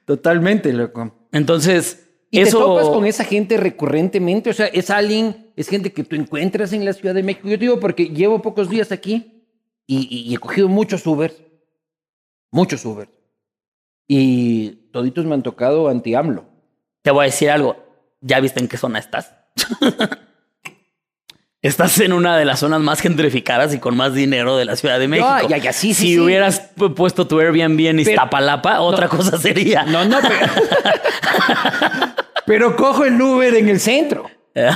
Totalmente, 0.05 0.73
loco. 0.73 1.13
entonces, 1.31 2.07
¿Y 2.31 2.39
eso. 2.39 2.57
te 2.57 2.63
topas 2.63 2.87
con 2.89 3.05
esa 3.05 3.23
gente 3.23 3.57
recurrentemente? 3.57 4.49
O 4.49 4.53
sea, 4.53 4.65
¿es 4.65 4.89
alguien, 4.89 5.51
es 5.55 5.69
gente 5.69 5.93
que 5.93 6.03
tú 6.03 6.15
encuentras 6.15 6.73
en 6.73 6.83
la 6.83 6.93
Ciudad 6.93 7.13
de 7.15 7.23
México? 7.23 7.47
Yo 7.47 7.57
te 7.57 7.65
digo 7.65 7.79
porque 7.79 8.05
llevo 8.09 8.41
pocos 8.41 8.69
días 8.69 8.91
aquí 8.91 9.45
y, 9.87 9.97
y- 10.09 10.31
y 10.31 10.35
he 10.35 10.37
cogido 10.39 10.67
muchos 10.67 11.05
Ubers. 11.05 11.35
Muchos 12.51 12.83
Ubers. 12.85 13.09
Y 14.15 14.89
toditos 14.91 15.25
me 15.25 15.33
han 15.33 15.41
tocado 15.41 15.89
anti-AMLO. 15.89 16.45
Te 17.01 17.09
voy 17.09 17.23
a 17.23 17.25
decir 17.25 17.49
algo. 17.49 17.83
¿Ya 18.21 18.39
viste 18.39 18.59
en 18.59 18.67
qué 18.67 18.77
zona 18.77 18.99
estás? 18.99 19.33
Estás 21.63 21.99
en 22.01 22.11
una 22.13 22.37
de 22.37 22.43
las 22.45 22.59
zonas 22.59 22.81
más 22.81 22.99
gentrificadas 22.99 23.73
y 23.73 23.79
con 23.79 23.95
más 23.95 24.13
dinero 24.13 24.57
de 24.57 24.65
la 24.65 24.75
Ciudad 24.75 24.99
de 24.99 25.07
México. 25.07 25.47
ya, 25.47 25.57
ya, 25.57 25.71
sí, 25.73 25.93
sí, 25.93 25.95
si 26.01 26.07
sí. 26.13 26.19
hubieras 26.19 26.75
pu- 26.75 26.93
puesto 26.93 27.25
tu 27.25 27.39
Airbnb 27.39 27.79
en 27.87 27.99
Iztapalapa, 28.01 28.81
otra 28.81 29.07
cosa 29.07 29.37
sería. 29.37 29.83
No, 29.83 30.03
no, 30.05 30.17
pero... 30.21 30.45
pero 32.45 32.75
cojo 32.75 33.05
el 33.05 33.19
Uber 33.21 33.55
en 33.55 33.69
el 33.69 33.79
centro. 33.79 34.29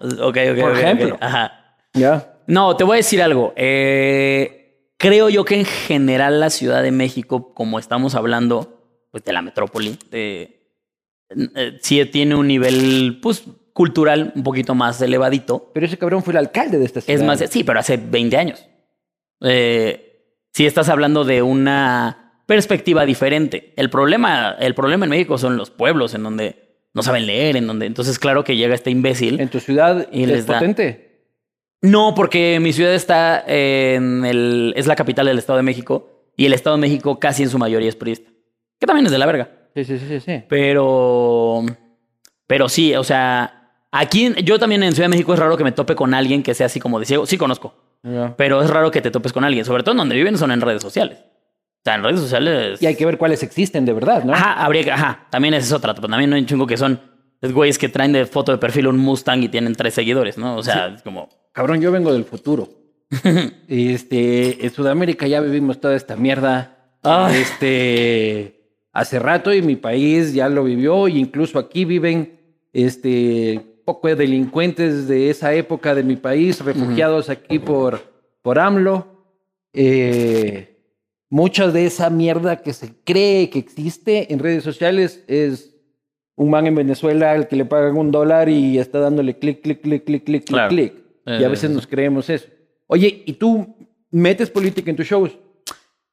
Ok, 0.00 0.20
ok. 0.20 0.60
Por 0.60 0.70
ok, 0.70 0.72
ok. 0.72 0.78
ejemplo. 0.78 1.18
Ajá. 1.20 1.76
Ya. 1.92 2.34
No, 2.46 2.74
te 2.76 2.84
voy 2.84 2.94
a 2.94 2.96
decir 2.96 3.22
algo. 3.22 3.52
Eh, 3.56 4.61
creo 5.02 5.28
yo 5.28 5.44
que 5.44 5.56
en 5.56 5.64
general 5.64 6.38
la 6.38 6.48
Ciudad 6.48 6.80
de 6.80 6.92
México, 6.92 7.52
como 7.54 7.80
estamos 7.80 8.14
hablando 8.14 9.08
pues, 9.10 9.24
de 9.24 9.32
la 9.32 9.42
metrópoli, 9.42 9.98
de, 10.12 10.70
eh, 11.56 11.78
sí 11.82 12.04
tiene 12.06 12.36
un 12.36 12.46
nivel 12.46 13.18
pues, 13.20 13.42
cultural 13.72 14.32
un 14.36 14.44
poquito 14.44 14.76
más 14.76 15.02
elevadito. 15.02 15.72
Pero 15.74 15.86
ese 15.86 15.98
cabrón 15.98 16.22
fue 16.22 16.32
el 16.34 16.36
alcalde 16.38 16.78
de 16.78 16.84
esta 16.84 17.00
ciudad. 17.00 17.20
Es 17.20 17.26
más, 17.26 17.50
sí, 17.50 17.64
pero 17.64 17.80
hace 17.80 17.96
20 17.96 18.36
años. 18.36 18.64
Eh, 19.40 20.36
sí 20.52 20.66
estás 20.66 20.88
hablando 20.88 21.24
de 21.24 21.42
una 21.42 22.44
perspectiva 22.46 23.04
diferente. 23.04 23.72
El 23.76 23.90
problema, 23.90 24.56
el 24.60 24.76
problema 24.76 25.04
en 25.04 25.10
México 25.10 25.36
son 25.36 25.56
los 25.56 25.70
pueblos 25.70 26.14
en 26.14 26.22
donde 26.22 26.86
no 26.94 27.02
saben 27.02 27.26
leer, 27.26 27.56
en 27.56 27.66
donde 27.66 27.86
entonces 27.86 28.20
claro 28.20 28.44
que 28.44 28.54
llega 28.54 28.76
este 28.76 28.90
imbécil. 28.90 29.40
¿En 29.40 29.48
tu 29.48 29.58
ciudad 29.58 30.06
Y 30.12 30.22
es 30.22 30.28
les 30.28 30.46
da- 30.46 30.60
potente? 30.60 31.11
No, 31.82 32.14
porque 32.14 32.60
mi 32.60 32.72
ciudad 32.72 32.94
está 32.94 33.42
en 33.46 34.24
el. 34.24 34.72
es 34.76 34.86
la 34.86 34.96
capital 34.96 35.26
del 35.26 35.38
Estado 35.38 35.56
de 35.56 35.64
México. 35.64 36.08
Y 36.36 36.46
el 36.46 36.54
Estado 36.54 36.76
de 36.76 36.80
México 36.80 37.18
casi 37.18 37.42
en 37.42 37.50
su 37.50 37.58
mayoría 37.58 37.88
es 37.88 37.96
priista. 37.96 38.30
Que 38.78 38.86
también 38.86 39.04
es 39.06 39.12
de 39.12 39.18
la 39.18 39.26
verga. 39.26 39.50
Sí, 39.74 39.84
sí, 39.84 39.98
sí, 39.98 40.06
sí, 40.08 40.20
sí. 40.20 40.44
Pero. 40.48 41.62
Pero 42.46 42.68
sí, 42.68 42.94
o 42.94 43.04
sea. 43.04 43.58
Aquí, 43.90 44.32
yo 44.42 44.58
también 44.58 44.82
en 44.82 44.92
Ciudad 44.92 45.04
de 45.04 45.10
México 45.10 45.34
es 45.34 45.38
raro 45.38 45.56
que 45.58 45.64
me 45.64 45.72
tope 45.72 45.94
con 45.94 46.14
alguien 46.14 46.42
que 46.42 46.54
sea 46.54 46.66
así 46.66 46.80
como 46.80 46.98
de 46.98 47.04
ciego. 47.04 47.26
Sí 47.26 47.36
conozco. 47.36 47.74
Pero 48.36 48.62
es 48.62 48.70
raro 48.70 48.90
que 48.90 49.02
te 49.02 49.10
topes 49.10 49.32
con 49.32 49.44
alguien. 49.44 49.64
Sobre 49.64 49.82
todo 49.82 49.92
en 49.92 49.98
donde 49.98 50.14
viven 50.16 50.38
son 50.38 50.50
en 50.50 50.60
redes 50.60 50.82
sociales. 50.82 51.18
O 51.18 51.84
sea, 51.84 51.96
en 51.96 52.04
redes 52.04 52.20
sociales. 52.20 52.80
Y 52.80 52.86
hay 52.86 52.94
que 52.96 53.04
ver 53.04 53.18
cuáles 53.18 53.42
existen 53.42 53.84
de 53.84 53.92
verdad, 53.92 54.24
¿no? 54.24 54.32
Ajá, 54.32 54.64
habría 54.64 54.84
que. 54.84 54.92
Ajá, 54.92 55.26
también 55.30 55.54
esa 55.54 55.66
es 55.66 55.72
otra. 55.72 55.94
Pero 55.94 56.08
también 56.08 56.30
no 56.30 56.36
hay 56.36 56.46
chingo 56.46 56.66
que 56.66 56.76
son. 56.76 57.11
Es 57.42 57.52
güeyes 57.52 57.76
que 57.76 57.88
traen 57.88 58.12
de 58.12 58.24
foto 58.24 58.52
de 58.52 58.58
perfil 58.58 58.86
un 58.86 58.98
Mustang 58.98 59.42
y 59.42 59.48
tienen 59.48 59.74
tres 59.74 59.94
seguidores, 59.94 60.38
¿no? 60.38 60.56
O 60.56 60.62
sea, 60.62 60.86
es 60.94 61.02
como. 61.02 61.28
Cabrón, 61.52 61.80
yo 61.80 61.90
vengo 61.90 62.12
del 62.12 62.24
futuro. 62.24 62.68
este, 63.68 64.64
en 64.64 64.72
Sudamérica 64.72 65.26
ya 65.26 65.40
vivimos 65.40 65.80
toda 65.80 65.96
esta 65.96 66.14
mierda. 66.14 66.78
Este, 67.34 68.78
hace 68.92 69.18
rato 69.18 69.52
y 69.52 69.60
mi 69.60 69.74
país 69.74 70.32
ya 70.32 70.48
lo 70.48 70.62
vivió 70.62 71.08
y 71.08 71.18
incluso 71.18 71.58
aquí 71.58 71.84
viven 71.84 72.38
este 72.72 73.60
poco 73.84 74.06
de 74.06 74.14
delincuentes 74.14 75.08
de 75.08 75.28
esa 75.28 75.52
época 75.52 75.96
de 75.96 76.04
mi 76.04 76.14
país, 76.14 76.64
refugiados 76.64 77.28
aquí 77.28 77.58
por, 77.58 78.02
por 78.40 78.60
AMLO. 78.60 79.08
Eh, 79.72 80.78
mucha 81.28 81.68
de 81.72 81.86
esa 81.86 82.08
mierda 82.08 82.62
que 82.62 82.72
se 82.72 82.94
cree 83.02 83.50
que 83.50 83.58
existe 83.58 84.32
en 84.32 84.38
redes 84.38 84.62
sociales 84.62 85.24
es 85.26 85.71
un 86.36 86.50
man 86.50 86.66
en 86.66 86.74
Venezuela 86.74 87.32
al 87.32 87.48
que 87.48 87.56
le 87.56 87.64
pagan 87.64 87.96
un 87.96 88.10
dólar 88.10 88.48
y 88.48 88.78
está 88.78 88.98
dándole 89.00 89.38
clic, 89.38 89.62
clic, 89.62 89.80
clic, 89.82 90.04
clic, 90.04 90.24
clic, 90.24 90.44
Claro. 90.46 90.68
clic, 90.70 90.92
clic. 90.92 91.02
Y 91.26 91.44
a 91.44 91.46
Eh, 91.46 91.48
veces 91.48 91.70
nos 91.70 91.86
creemos 91.86 92.28
eso. 92.30 92.46
Oye, 92.86 93.22
¿y 93.26 93.34
tú 93.34 93.74
metes 94.10 94.50
política 94.50 94.90
en 94.90 94.96
tus 94.96 95.06
shows? 95.06 95.30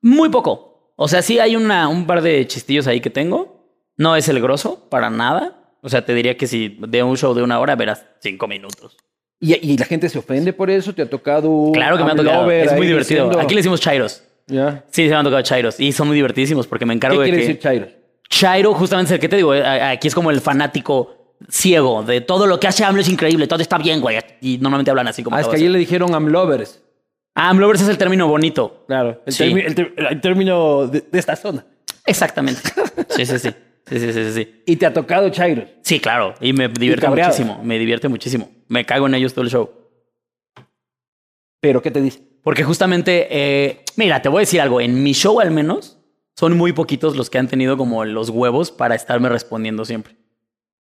Muy 0.02 0.30
poco. 0.30 0.94
O 0.96 1.08
sea, 1.08 1.22
sí 1.22 1.40
hay 1.40 1.56
una, 1.56 1.88
un 1.88 2.06
par 2.06 2.22
de 2.22 2.46
chistillos 2.48 2.88
ahí 2.88 3.00
que 3.02 3.10
tengo. 3.10 3.66
No 3.98 4.16
es 4.16 4.28
el 4.30 4.40
grosso, 4.42 4.88
para 4.90 5.10
nada. 5.10 5.74
O 5.82 5.90
sea, 5.90 6.06
te 6.06 6.14
diría 6.14 6.38
que 6.38 6.46
si 6.48 6.78
de 6.88 7.04
un 7.04 7.18
show 7.18 7.34
de 7.34 7.42
una 7.42 7.60
hora 7.60 7.76
verás 7.76 8.06
cinco 8.22 8.48
minutos. 8.48 8.98
¿Y, 9.40 9.56
y 9.72 9.78
la 9.78 9.86
gente 9.86 10.10
se 10.10 10.20
ofende 10.20 10.52
por 10.52 10.70
eso? 10.70 10.94
¿Te 10.94 11.02
ha 11.02 11.10
tocado 11.10 11.72
Claro 11.74 11.98
que 11.98 12.04
me 12.04 12.12
ha 12.12 12.16
tocado. 12.16 12.52
Es 12.52 12.74
muy 12.76 12.88
divertido. 12.88 13.26
diciendo- 13.26 13.40
Aquí 13.40 13.56
le 13.56 13.60
decimos 13.60 13.80
chairos. 13.80 14.24
¿Ya? 14.48 14.84
Sí, 14.90 15.04
se 15.04 15.10
me 15.10 15.16
han 15.16 15.24
tocado 15.24 15.42
chairos. 15.44 15.80
Y 15.80 15.92
son 15.94 16.08
muy 16.08 16.16
divertidísimos 16.16 16.68
porque 16.68 16.86
me 16.86 16.94
¿Qué 16.94 16.96
encargo 16.98 17.20
de 17.22 17.26
quiere 17.30 17.38
que... 17.42 17.48
decir 17.48 17.60
Chairo? 17.62 17.88
Chairo, 18.30 18.74
justamente 18.74 19.10
es 19.10 19.16
el 19.16 19.20
que 19.20 19.30
te 19.30 19.36
digo, 19.38 19.54
eh, 19.56 19.64
aquí 19.66 20.08
es 20.08 20.16
como 20.16 20.30
el 20.32 20.40
fanático 20.42 21.36
ciego 21.50 22.04
de 22.04 22.22
todo 22.22 22.46
lo 22.48 22.60
que 22.60 22.68
hace 22.68 22.84
AMLO 22.84 23.02
es 23.02 23.10
increíble, 23.10 23.48
todo 23.48 23.62
está 23.62 23.78
bien, 23.78 24.02
güey. 24.02 24.20
Y 24.42 24.58
normalmente 24.60 24.92
hablan 24.92 25.08
así 25.08 25.24
como... 25.24 25.36
Ah, 25.36 25.42
es 25.42 25.48
que 25.48 25.56
ayer 25.56 25.72
le 25.72 25.80
dijeron 25.80 26.14
amlovers. 26.14 26.82
Ah, 27.34 27.50
AMLovers 27.50 27.82
es 27.82 27.88
el 27.90 27.98
término 27.98 28.28
bonito. 28.28 28.84
Claro, 28.88 29.22
el, 29.26 29.34
Sí. 29.34 29.44
el 29.44 30.22
término 30.22 30.88
de, 30.88 31.02
de 31.02 31.20
esta 31.20 31.36
zona. 31.36 31.66
Exactamente. 32.06 32.62
Sí, 33.10 33.26
sí, 33.26 33.40
sí. 33.40 33.50
Sí, 33.88 34.00
sí, 34.00 34.14
sí, 34.14 34.32
sí. 34.34 34.64
Y 34.68 34.76
te 34.76 34.86
ha 34.86 34.94
tocado 34.94 35.30
Chairos. 35.30 35.68
Sí, 35.82 36.00
claro. 36.00 36.36
Y 36.40 36.54
me 36.54 36.68
divierte 36.68 37.08
muchísimo. 37.10 37.60
Me 37.64 37.80
divierte 37.80 38.08
muchísimo. 38.08 38.50
Me 38.68 38.86
cago 38.86 39.08
en 39.08 39.16
ellos 39.16 39.34
todo 39.34 39.44
el 39.44 39.50
show. 39.50 39.70
Pero, 41.60 41.82
¿qué 41.82 41.90
te 41.92 42.02
dice? 42.02 42.22
Porque 42.44 42.64
justamente, 42.64 43.28
eh, 43.32 43.84
mira, 43.96 44.22
te 44.22 44.30
voy 44.30 44.40
a 44.40 44.42
decir 44.42 44.62
algo. 44.62 44.80
En 44.80 45.02
mi 45.02 45.14
show 45.14 45.40
al 45.40 45.52
menos, 45.52 45.99
son 46.40 46.56
muy 46.56 46.72
poquitos 46.72 47.18
los 47.18 47.30
que 47.30 47.38
han 47.38 47.50
tenido 47.50 47.76
como 47.76 48.06
los 48.06 48.30
huevos 48.30 48.72
para 48.72 48.96
estarme 48.96 49.28
respondiendo 49.28 49.84
siempre. 49.84 50.16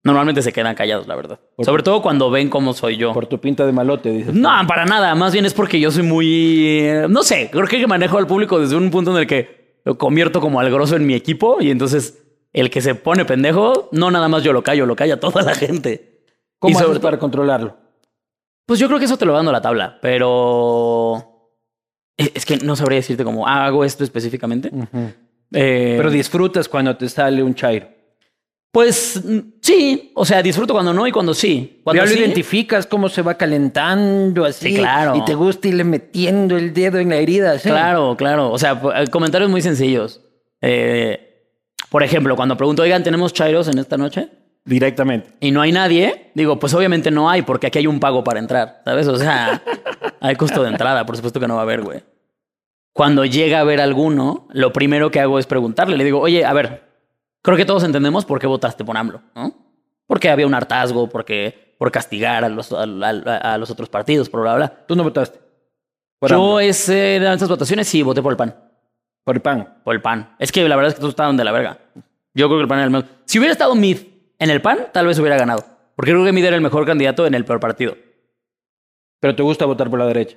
Normalmente 0.05 0.42
se 0.42 0.53
quedan 0.53 0.74
callados, 0.74 1.07
la 1.07 1.16
verdad. 1.16 1.40
¿Por 1.57 1.64
Sobre 1.64 1.83
todo 1.83 2.03
cuando 2.03 2.31
ven 2.31 2.50
cómo 2.50 2.74
soy 2.74 2.98
yo. 2.98 3.14
Por 3.14 3.24
tu 3.24 3.40
pinta 3.40 3.64
de 3.64 3.72
malote, 3.72 4.11
dices. 4.11 4.35
No, 4.35 4.50
para 4.68 4.85
nada. 4.85 5.14
Más 5.14 5.33
bien 5.33 5.46
es 5.46 5.55
porque 5.55 5.81
yo 5.81 5.90
soy 5.90 6.03
muy... 6.03 6.76
eh, 6.79 7.07
No 7.09 7.22
sé, 7.22 7.48
creo 7.50 7.66
que 7.66 7.87
manejo 7.87 8.18
al 8.18 8.26
público 8.26 8.61
desde 8.61 8.76
un 8.76 8.90
punto 8.90 9.12
en 9.12 9.16
el 9.16 9.26
que 9.26 9.81
lo 9.87 9.96
convierto 9.96 10.42
como 10.42 10.61
al 10.61 10.70
grosso 10.70 10.94
en 10.96 11.07
mi 11.07 11.14
equipo 11.14 11.57
y 11.59 11.70
entonces 11.70 12.22
el 12.53 12.68
que 12.68 12.83
se 12.83 12.94
pone 12.94 13.24
pendejo, 13.24 13.88
no 13.92 14.11
nada 14.11 14.29
más 14.29 14.42
yo 14.42 14.53
lo 14.53 14.62
callo, 14.62 14.85
lo 14.85 14.94
calla 14.94 15.18
toda 15.20 15.40
la 15.40 15.55
gente. 15.55 16.20
¿Cómo 16.59 16.72
y 16.72 16.74
sobre 16.74 16.90
haces 16.90 17.03
para 17.03 17.18
controlarlo? 17.18 17.79
Pues 18.66 18.79
yo 18.79 18.88
creo 18.88 18.98
que 18.98 19.07
eso 19.07 19.16
te 19.16 19.24
lo 19.24 19.33
va 19.33 19.38
dando 19.38 19.53
la 19.53 19.62
tabla, 19.62 19.98
pero 20.03 21.31
es 22.18 22.44
que 22.44 22.59
no 22.59 22.76
sabría 22.76 22.96
decirte 22.96 23.24
como 23.24 23.48
ah, 23.48 23.64
hago 23.64 23.87
esto 23.87 24.05
específicamente. 24.05 24.70
Eh, 25.52 25.94
Pero 25.96 26.10
disfrutas 26.10 26.68
cuando 26.68 26.96
te 26.96 27.08
sale 27.08 27.42
un 27.42 27.54
chairo. 27.54 27.88
pues 28.72 29.20
mm, 29.24 29.38
sí, 29.60 30.12
o 30.14 30.24
sea, 30.24 30.42
disfruto 30.42 30.72
cuando 30.74 30.92
no 30.92 31.06
y 31.06 31.12
cuando 31.12 31.34
sí. 31.34 31.80
Cuando 31.82 32.02
ya 32.02 32.08
lo 32.08 32.14
sí, 32.14 32.20
identificas 32.20 32.86
cómo 32.86 33.08
se 33.08 33.22
va 33.22 33.34
calentando 33.34 34.44
así. 34.44 34.68
Sí, 34.70 34.76
claro. 34.76 35.16
Y 35.16 35.24
te 35.24 35.34
gusta 35.34 35.68
irle 35.68 35.84
metiendo 35.84 36.56
el 36.56 36.72
dedo 36.72 36.98
en 36.98 37.08
la 37.08 37.16
herida. 37.16 37.58
¿sí? 37.58 37.68
Claro, 37.68 38.14
claro. 38.16 38.50
O 38.52 38.58
sea, 38.58 38.80
eh, 38.96 39.08
comentarios 39.08 39.50
muy 39.50 39.60
sencillos. 39.62 40.20
Eh, 40.62 41.26
por 41.88 42.02
ejemplo, 42.04 42.36
cuando 42.36 42.56
pregunto, 42.56 42.82
oigan, 42.82 43.02
¿tenemos 43.02 43.32
chairos 43.32 43.66
en 43.66 43.78
esta 43.78 43.96
noche? 43.96 44.28
Directamente. 44.64 45.30
Y 45.40 45.50
no 45.50 45.62
hay 45.62 45.72
nadie, 45.72 46.30
digo, 46.34 46.58
pues 46.60 46.72
obviamente 46.74 47.10
no 47.10 47.28
hay, 47.30 47.42
porque 47.42 47.66
aquí 47.66 47.78
hay 47.78 47.86
un 47.88 47.98
pago 47.98 48.22
para 48.22 48.38
entrar, 48.38 48.82
¿sabes? 48.84 49.08
O 49.08 49.16
sea, 49.16 49.60
hay 50.20 50.36
costo 50.36 50.62
de 50.62 50.68
entrada, 50.68 51.04
por 51.06 51.16
supuesto 51.16 51.40
que 51.40 51.48
no 51.48 51.54
va 51.54 51.60
a 51.60 51.64
haber, 51.64 51.80
güey. 51.80 52.02
Cuando 52.92 53.24
llega 53.24 53.61
a 53.61 53.64
ver 53.64 53.81
alguno, 53.81 54.48
lo 54.50 54.72
primero 54.72 55.11
que 55.11 55.20
hago 55.20 55.38
es 55.38 55.46
preguntarle, 55.46 55.96
le 55.96 56.05
digo, 56.05 56.20
oye, 56.20 56.44
a 56.44 56.53
ver, 56.53 56.83
creo 57.42 57.57
que 57.57 57.64
todos 57.64 57.85
entendemos 57.85 58.24
por 58.24 58.38
qué 58.40 58.46
votaste 58.46 58.85
por 58.85 58.96
AMLO, 58.96 59.22
¿no? 59.35 59.55
Porque 60.07 60.29
había 60.29 60.46
un 60.46 60.55
hartazgo, 60.55 61.09
porque 61.09 61.74
por 61.79 61.92
castigar 61.92 62.44
a 62.44 62.48
los, 62.48 62.72
a, 62.72 62.83
a- 62.83 63.55
a 63.55 63.59
los 63.59 63.70
otros 63.70 63.88
partidos, 63.88 64.29
por 64.29 64.42
bla, 64.42 64.57
bla. 64.57 64.68
Tú 64.87 64.96
no 64.96 65.05
votaste. 65.05 65.38
Por 66.18 66.31
Yo 66.31 66.37
AMLO, 66.37 66.61
ese, 66.61 67.16
en 67.16 67.22
estas 67.24 67.48
votaciones 67.48 67.87
sí 67.88 68.03
voté 68.03 68.20
por 68.22 68.33
el 68.33 68.37
PAN. 68.37 68.55
por 69.24 69.37
el 69.37 69.40
pan. 69.42 69.79
Por 69.85 69.94
el 69.94 70.03
PAN. 70.03 70.35
Es 70.38 70.50
que 70.50 70.68
la 70.68 70.74
verdad 70.76 70.88
es 70.88 70.94
que 70.94 71.00
todos 71.00 71.12
estaban 71.12 71.37
de 71.37 71.44
la 71.44 71.53
verga. 71.53 71.79
Yo 72.35 72.48
creo 72.48 72.59
que 72.59 72.62
el 72.62 72.68
PAN 72.68 72.79
era 72.79 72.85
el 72.87 72.90
mejor. 72.90 73.09
Si 73.24 73.38
hubiera 73.38 73.53
estado 73.53 73.74
Mid 73.76 73.98
en 74.38 74.50
el 74.50 74.61
PAN, 74.61 74.88
tal 74.92 75.07
vez 75.07 75.18
hubiera 75.20 75.37
ganado. 75.37 75.64
Porque 75.94 76.11
creo 76.11 76.24
que 76.24 76.33
Mid 76.33 76.44
era 76.44 76.57
el 76.57 76.62
mejor 76.62 76.85
candidato 76.85 77.24
en 77.26 77.35
el 77.35 77.44
peor 77.44 77.61
partido. 77.61 77.96
Pero 79.20 79.37
te 79.37 79.42
gusta 79.42 79.64
votar 79.66 79.88
por 79.90 79.98
la 79.98 80.07
derecha. 80.07 80.37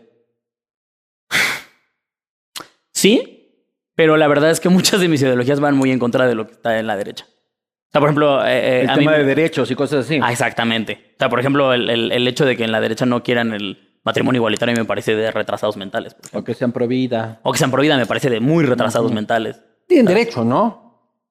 Sí, 3.03 3.49
pero 3.95 4.15
la 4.15 4.27
verdad 4.29 4.49
es 4.49 4.59
que 4.61 4.69
muchas 4.77 5.01
de 5.01 5.09
mis 5.09 5.21
ideologías 5.21 5.59
van 5.59 5.75
muy 5.75 5.91
en 5.91 5.99
contra 5.99 6.25
de 6.25 6.35
lo 6.35 6.47
que 6.47 6.53
está 6.53 6.79
en 6.79 6.87
la 6.87 6.95
derecha. 6.95 7.25
O 7.27 7.91
sea, 7.91 7.99
por 7.99 8.09
ejemplo, 8.09 8.45
eh, 8.45 8.49
eh, 8.51 8.81
El 8.83 8.89
a 8.89 8.95
tema 8.95 9.11
mí- 9.11 9.17
de 9.17 9.23
derechos 9.25 9.69
y 9.69 9.75
cosas 9.75 10.05
así. 10.05 10.19
Ah, 10.23 10.31
exactamente. 10.31 11.11
O 11.15 11.19
sea, 11.19 11.29
por 11.29 11.39
ejemplo, 11.39 11.73
el, 11.73 11.89
el- 11.89 12.11
el 12.11 12.27
hecho 12.27 12.45
de 12.45 12.55
que 12.57 12.63
en 12.63 12.71
la 12.71 12.79
derecha 12.81 13.05
no 13.05 13.21
quieran 13.21 13.53
el 13.53 13.99
matrimonio 14.05 14.39
igualitario 14.39 14.73
me 14.75 14.85
parece 14.85 15.15
de 15.15 15.29
retrasados 15.31 15.75
mentales. 15.77 16.15
O 16.31 16.43
que 16.43 16.53
sean 16.55 16.71
pro 16.71 16.87
vida. 16.87 17.39
O 17.43 17.51
que 17.51 17.57
sean 17.59 17.71
prohibida 17.71 17.97
me 17.97 18.05
parece 18.05 18.29
de 18.29 18.39
muy 18.39 18.63
retrasados 18.65 19.11
mentales. 19.11 19.61
Tienen 19.87 20.05
derecho, 20.07 20.43
¿no? 20.43 20.81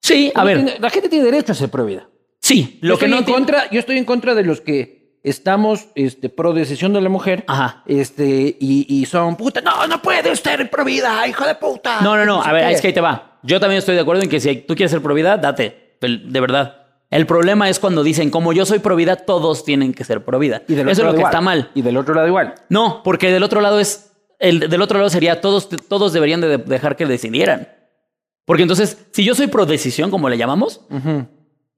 Sí, 0.00 0.30
a 0.34 0.44
ver, 0.44 0.58
Tiene- 0.58 0.78
La 0.78 0.90
gente 0.90 1.08
tiene 1.08 1.24
derecho 1.24 1.52
a 1.52 1.54
ser 1.54 1.68
pro 1.70 1.84
vida. 1.86 2.08
sí, 2.40 2.78
Yo 2.82 2.88
lo 2.88 2.98
que 2.98 3.06
estoy 3.06 3.10
no 3.10 3.18
en 3.26 3.32
contra, 3.34 3.70
yo 3.70 3.80
estoy 3.80 3.96
en 3.98 4.04
contra 4.04 4.34
de 4.34 4.44
los 4.44 4.60
que 4.60 5.01
estamos 5.22 5.86
este, 5.94 6.28
pro 6.28 6.52
decisión 6.52 6.92
de 6.92 7.00
la 7.00 7.08
mujer. 7.08 7.44
Ajá. 7.46 7.82
Este, 7.86 8.56
y, 8.60 8.86
y 8.88 9.06
son 9.06 9.36
puta, 9.36 9.60
no, 9.60 9.86
no 9.86 10.00
puedes 10.02 10.38
ser 10.40 10.68
pro 10.70 10.84
vida, 10.84 11.26
hijo 11.26 11.46
de 11.46 11.54
puta. 11.54 12.00
No, 12.00 12.16
no, 12.16 12.24
no. 12.24 12.42
A 12.42 12.52
ver, 12.52 12.70
es 12.72 12.80
que 12.80 12.88
ahí 12.88 12.92
te 12.92 13.00
va. 13.00 13.38
Yo 13.42 13.58
también 13.60 13.78
estoy 13.78 13.94
de 13.94 14.00
acuerdo 14.02 14.22
en 14.22 14.28
que 14.28 14.40
si 14.40 14.54
tú 14.56 14.74
quieres 14.74 14.90
ser 14.90 15.02
pro 15.02 15.14
vida, 15.14 15.36
date. 15.36 15.96
De 16.00 16.40
verdad. 16.40 16.78
El 17.10 17.26
problema 17.26 17.68
es 17.68 17.78
cuando 17.78 18.02
dicen, 18.02 18.30
como 18.30 18.52
yo 18.52 18.64
soy 18.64 18.78
pro 18.78 18.96
vida, 18.96 19.16
todos 19.16 19.64
tienen 19.64 19.92
que 19.92 20.02
ser 20.04 20.24
pro 20.24 20.38
vida. 20.38 20.62
Y 20.66 20.74
del 20.74 20.88
Eso 20.88 20.92
es 20.92 20.98
otro 20.98 21.04
lo 21.04 21.10
lado 21.10 21.16
que 21.16 21.20
igual. 21.20 21.30
está 21.32 21.40
mal. 21.42 21.70
Y 21.74 21.82
del 21.82 21.96
otro 21.98 22.14
lado 22.14 22.26
igual. 22.26 22.54
No, 22.70 23.02
porque 23.04 23.30
del 23.30 23.42
otro 23.42 23.60
lado 23.60 23.78
es. 23.80 24.12
El, 24.38 24.60
del 24.60 24.80
otro 24.82 24.98
lado 24.98 25.10
sería 25.10 25.40
todos, 25.40 25.68
todos 25.88 26.12
deberían 26.12 26.40
de 26.40 26.58
dejar 26.58 26.96
que 26.96 27.06
decidieran. 27.06 27.68
Porque 28.44 28.62
entonces, 28.62 29.06
si 29.12 29.22
yo 29.24 29.34
soy 29.36 29.46
pro 29.46 29.66
decisión, 29.66 30.10
como 30.10 30.28
le 30.28 30.36
llamamos, 30.38 30.80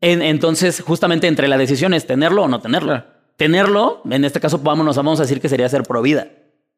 en- 0.00 0.22
entonces 0.22 0.80
justamente 0.80 1.26
entre 1.26 1.48
la 1.48 1.58
decisión 1.58 1.92
es 1.92 2.06
tenerlo 2.06 2.44
o 2.44 2.48
no 2.48 2.60
tenerlo. 2.60 2.92
Claro. 2.92 3.06
Tenerlo, 3.36 4.00
en 4.10 4.24
este 4.24 4.40
caso, 4.40 4.58
vámonos, 4.58 4.96
vamos 4.96 5.18
a 5.18 5.24
decir 5.24 5.40
que 5.40 5.48
sería 5.48 5.68
ser 5.68 5.82
pro 5.82 6.02
vida. 6.02 6.28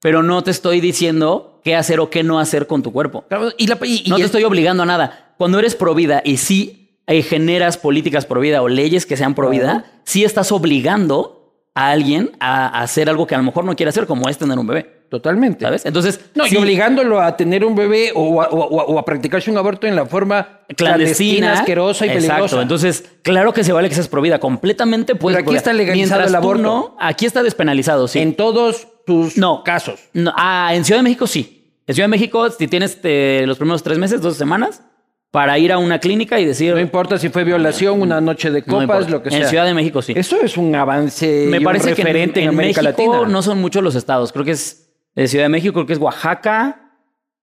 Pero 0.00 0.22
no 0.22 0.42
te 0.42 0.50
estoy 0.50 0.80
diciendo 0.80 1.60
qué 1.64 1.74
hacer 1.74 2.00
o 2.00 2.10
qué 2.10 2.22
no 2.22 2.38
hacer 2.38 2.66
con 2.66 2.82
tu 2.82 2.92
cuerpo. 2.92 3.24
Claro, 3.28 3.50
Y, 3.58 3.66
la, 3.66 3.78
y- 3.82 4.02
y 4.06 4.10
No 4.10 4.16
te 4.16 4.22
es- 4.22 4.26
estoy 4.26 4.44
obligando 4.44 4.82
a 4.82 4.86
nada. 4.86 5.34
Cuando 5.38 5.58
eres 5.58 5.74
pro 5.74 5.94
vida 5.94 6.22
y 6.24 6.36
sí 6.38 6.82
eh, 7.08 7.22
generas 7.22 7.76
políticas 7.76 8.26
pro 8.26 8.40
vida 8.40 8.62
o 8.62 8.68
leyes 8.68 9.06
que 9.06 9.16
sean 9.16 9.34
pro 9.34 9.50
vida, 9.50 9.84
sí 10.04 10.24
estás 10.24 10.50
obligando 10.50 11.35
a 11.76 11.90
alguien 11.90 12.30
a, 12.40 12.80
hacer 12.80 13.08
algo 13.10 13.26
que 13.26 13.34
a 13.34 13.38
lo 13.38 13.44
mejor 13.44 13.64
no 13.64 13.76
quiere 13.76 13.90
hacer, 13.90 14.06
como 14.06 14.28
es 14.28 14.38
tener 14.38 14.58
un 14.58 14.66
bebé. 14.66 14.96
Totalmente. 15.10 15.64
¿Sabes? 15.64 15.86
Entonces, 15.86 16.18
No, 16.34 16.46
sí, 16.46 16.54
y 16.54 16.58
obligándolo 16.58 17.20
a 17.20 17.36
tener 17.36 17.64
un 17.64 17.76
bebé 17.76 18.10
o 18.14 18.42
a, 18.42 18.48
o 18.48 18.80
a- 18.80 18.84
o 18.86 18.98
a 18.98 19.04
practicarse 19.04 19.50
un 19.50 19.58
aborto 19.58 19.86
en 19.86 19.94
la 19.94 20.06
forma 20.06 20.60
clandestina, 20.76 21.52
asquerosa 21.52 22.06
y 22.06 22.08
Exacto. 22.08 22.26
peligrosa. 22.28 22.62
Entonces, 22.62 23.04
claro 23.22 23.52
que 23.52 23.62
se 23.62 23.72
vale 23.72 23.88
que 23.88 23.94
seas 23.94 24.08
pro 24.08 24.20
vida. 24.22 24.38
Completamente 24.40 25.14
puedes. 25.14 25.36
Pero 25.38 25.48
aquí 25.50 25.56
está 25.56 25.72
legalizado 25.72 26.24
el 26.24 26.34
aborto. 26.34 26.62
no, 26.62 26.96
aquí 26.98 27.26
está 27.26 27.42
despenalizado, 27.42 28.08
sí. 28.08 28.18
en 28.18 28.34
todos 28.34 28.88
tus 29.06 29.36
No. 29.36 29.62
casos. 29.62 30.00
No, 30.12 30.32
ah, 30.36 30.70
en 30.74 30.84
Ciudad 30.84 30.98
de 31.00 31.04
México 31.04 31.26
sí. 31.26 31.52
En 31.86 31.94
Ciudad 31.94 32.06
de 32.08 32.10
México, 32.10 32.50
si 32.50 32.66
tienes 32.66 32.98
eh, 33.04 33.44
los 33.46 33.58
primeros 33.58 33.82
tres 33.84 33.98
meses, 33.98 34.20
dos 34.20 34.36
semanas, 34.36 34.82
para 35.30 35.58
ir 35.58 35.72
a 35.72 35.78
una 35.78 35.98
clínica 35.98 36.38
y 36.40 36.44
decir. 36.46 36.72
No 36.74 36.80
importa 36.80 37.18
si 37.18 37.28
fue 37.28 37.44
violación, 37.44 38.00
una 38.00 38.20
noche 38.20 38.50
de 38.50 38.62
copas, 38.62 39.10
lo 39.10 39.22
que 39.22 39.30
sea. 39.30 39.40
En 39.40 39.48
Ciudad 39.48 39.64
de 39.66 39.74
México 39.74 40.00
sí. 40.02 40.14
Eso 40.16 40.40
es 40.42 40.56
un 40.56 40.74
avance 40.74 41.44
y 41.44 41.48
Me 41.48 41.58
un 41.58 41.64
parece 41.64 41.94
que 41.94 42.02
en, 42.02 42.08
en, 42.08 42.38
en 42.38 42.48
América 42.48 42.82
México 42.82 43.12
Latina. 43.12 43.28
no 43.32 43.42
son 43.42 43.60
muchos 43.60 43.82
los 43.82 43.94
estados. 43.94 44.32
Creo 44.32 44.44
que 44.44 44.52
es 44.52 44.94
de 45.14 45.28
Ciudad 45.28 45.44
de 45.44 45.48
México, 45.50 45.74
creo 45.74 45.86
que 45.86 45.92
es 45.92 45.98
Oaxaca. 45.98 46.82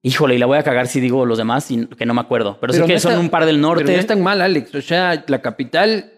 Híjole, 0.02 0.36
y 0.36 0.38
la 0.38 0.48
voy 0.48 0.58
a 0.58 0.64
cagar 0.64 0.88
si 0.88 1.00
digo 1.00 1.26
los 1.26 1.38
demás, 1.38 1.72
y- 1.72 1.86
que 1.88 2.06
no 2.06 2.14
me 2.14 2.20
acuerdo. 2.22 2.58
Pero, 2.60 2.74
Pero 2.74 2.86
que 2.88 2.94
no 2.94 3.00
son 3.00 3.12
está- 3.14 3.22
un 3.22 3.30
par 3.30 3.46
del 3.46 3.62
norte. 3.62 3.84
Pero 3.86 3.96
no 3.96 4.00
es 4.02 4.08
tan 4.08 4.22
mal, 4.22 4.42
Alex. 4.42 4.76
O 4.76 4.82
sea, 4.82 5.24
la 5.28 5.42
capital. 5.42 6.12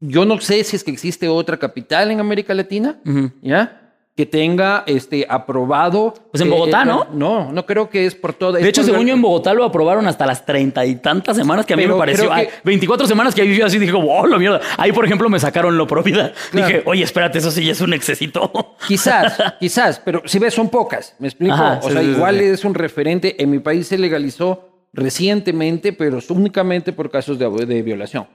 Yo 0.00 0.24
no 0.24 0.40
sé 0.40 0.62
si 0.64 0.76
es 0.76 0.84
que 0.84 0.90
existe 0.92 1.28
otra 1.28 1.56
capital 1.58 2.10
en 2.10 2.20
América 2.20 2.54
Latina. 2.54 2.98
¿ya? 3.42 3.87
Que 4.18 4.26
tenga 4.26 4.82
este 4.84 5.24
aprobado. 5.28 6.12
Pues 6.32 6.40
en 6.40 6.48
eh, 6.48 6.50
Bogotá, 6.50 6.82
eh, 6.82 6.86
¿no? 6.86 7.06
No, 7.12 7.52
no 7.52 7.64
creo 7.64 7.88
que 7.88 8.04
es 8.04 8.16
por 8.16 8.32
todo. 8.32 8.54
De 8.54 8.68
hecho, 8.68 8.82
según 8.82 9.06
yo, 9.06 9.14
en 9.14 9.22
Bogotá 9.22 9.54
lo 9.54 9.62
aprobaron 9.62 10.08
hasta 10.08 10.26
las 10.26 10.44
treinta 10.44 10.84
y 10.84 10.96
tantas 10.96 11.36
semanas 11.36 11.64
que 11.64 11.74
a 11.74 11.76
mí 11.76 11.84
Pero 11.84 11.94
me 11.94 12.00
pareció. 12.00 12.24
que- 12.28 12.34
ah, 12.34 12.60
24 12.64 13.06
semanas 13.06 13.32
que 13.32 13.54
yo 13.54 13.64
así 13.64 13.78
dije, 13.78 13.92
oh, 13.94 14.26
la 14.26 14.36
mierda. 14.36 14.60
Ahí, 14.76 14.90
por 14.90 15.04
ejemplo, 15.04 15.28
me 15.28 15.38
sacaron 15.38 15.78
lo 15.78 15.86
pro 15.86 16.02
vida. 16.02 16.32
Claro. 16.50 16.66
Dije, 16.66 16.82
oye, 16.84 17.04
espérate, 17.04 17.38
eso 17.38 17.52
sí 17.52 17.64
ya 17.64 17.70
es 17.70 17.80
un 17.80 17.92
excesito. 17.92 18.74
Quizás, 18.88 19.40
quizás, 19.60 20.02
pero 20.04 20.20
si 20.24 20.40
ves, 20.40 20.52
son 20.52 20.68
pocas. 20.68 21.14
¿Me 21.20 21.28
explico? 21.28 21.54
Ajá, 21.54 21.78
o 21.80 21.86
sí, 21.86 21.92
sea, 21.92 22.02
sí, 22.02 22.08
igual 22.08 22.38
sí. 22.38 22.44
es 22.44 22.64
un 22.64 22.74
referente. 22.74 23.40
En 23.40 23.50
mi 23.50 23.60
país 23.60 23.86
se 23.86 23.98
legalizó 23.98 24.88
recientemente, 24.92 25.92
pero 25.92 26.18
únicamente 26.30 26.92
por 26.92 27.08
casos 27.08 27.38
de, 27.38 27.48
de 27.66 27.82
violación. 27.82 28.26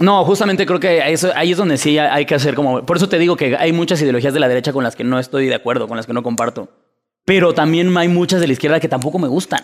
No, 0.00 0.24
justamente 0.24 0.64
creo 0.64 0.78
que 0.78 1.12
eso, 1.12 1.32
ahí 1.34 1.52
es 1.52 1.56
donde 1.56 1.76
sí 1.76 1.98
hay 1.98 2.24
que 2.24 2.34
hacer 2.34 2.54
como... 2.54 2.86
Por 2.86 2.96
eso 2.96 3.08
te 3.08 3.18
digo 3.18 3.36
que 3.36 3.56
hay 3.56 3.72
muchas 3.72 4.00
ideologías 4.00 4.32
de 4.32 4.40
la 4.40 4.48
derecha 4.48 4.72
con 4.72 4.84
las 4.84 4.94
que 4.94 5.04
no 5.04 5.18
estoy 5.18 5.46
de 5.46 5.54
acuerdo, 5.54 5.88
con 5.88 5.96
las 5.96 6.06
que 6.06 6.12
no 6.12 6.22
comparto. 6.22 6.68
Pero 7.24 7.52
también 7.52 7.96
hay 7.96 8.08
muchas 8.08 8.40
de 8.40 8.46
la 8.46 8.52
izquierda 8.52 8.80
que 8.80 8.88
tampoco 8.88 9.18
me 9.18 9.28
gustan. 9.28 9.60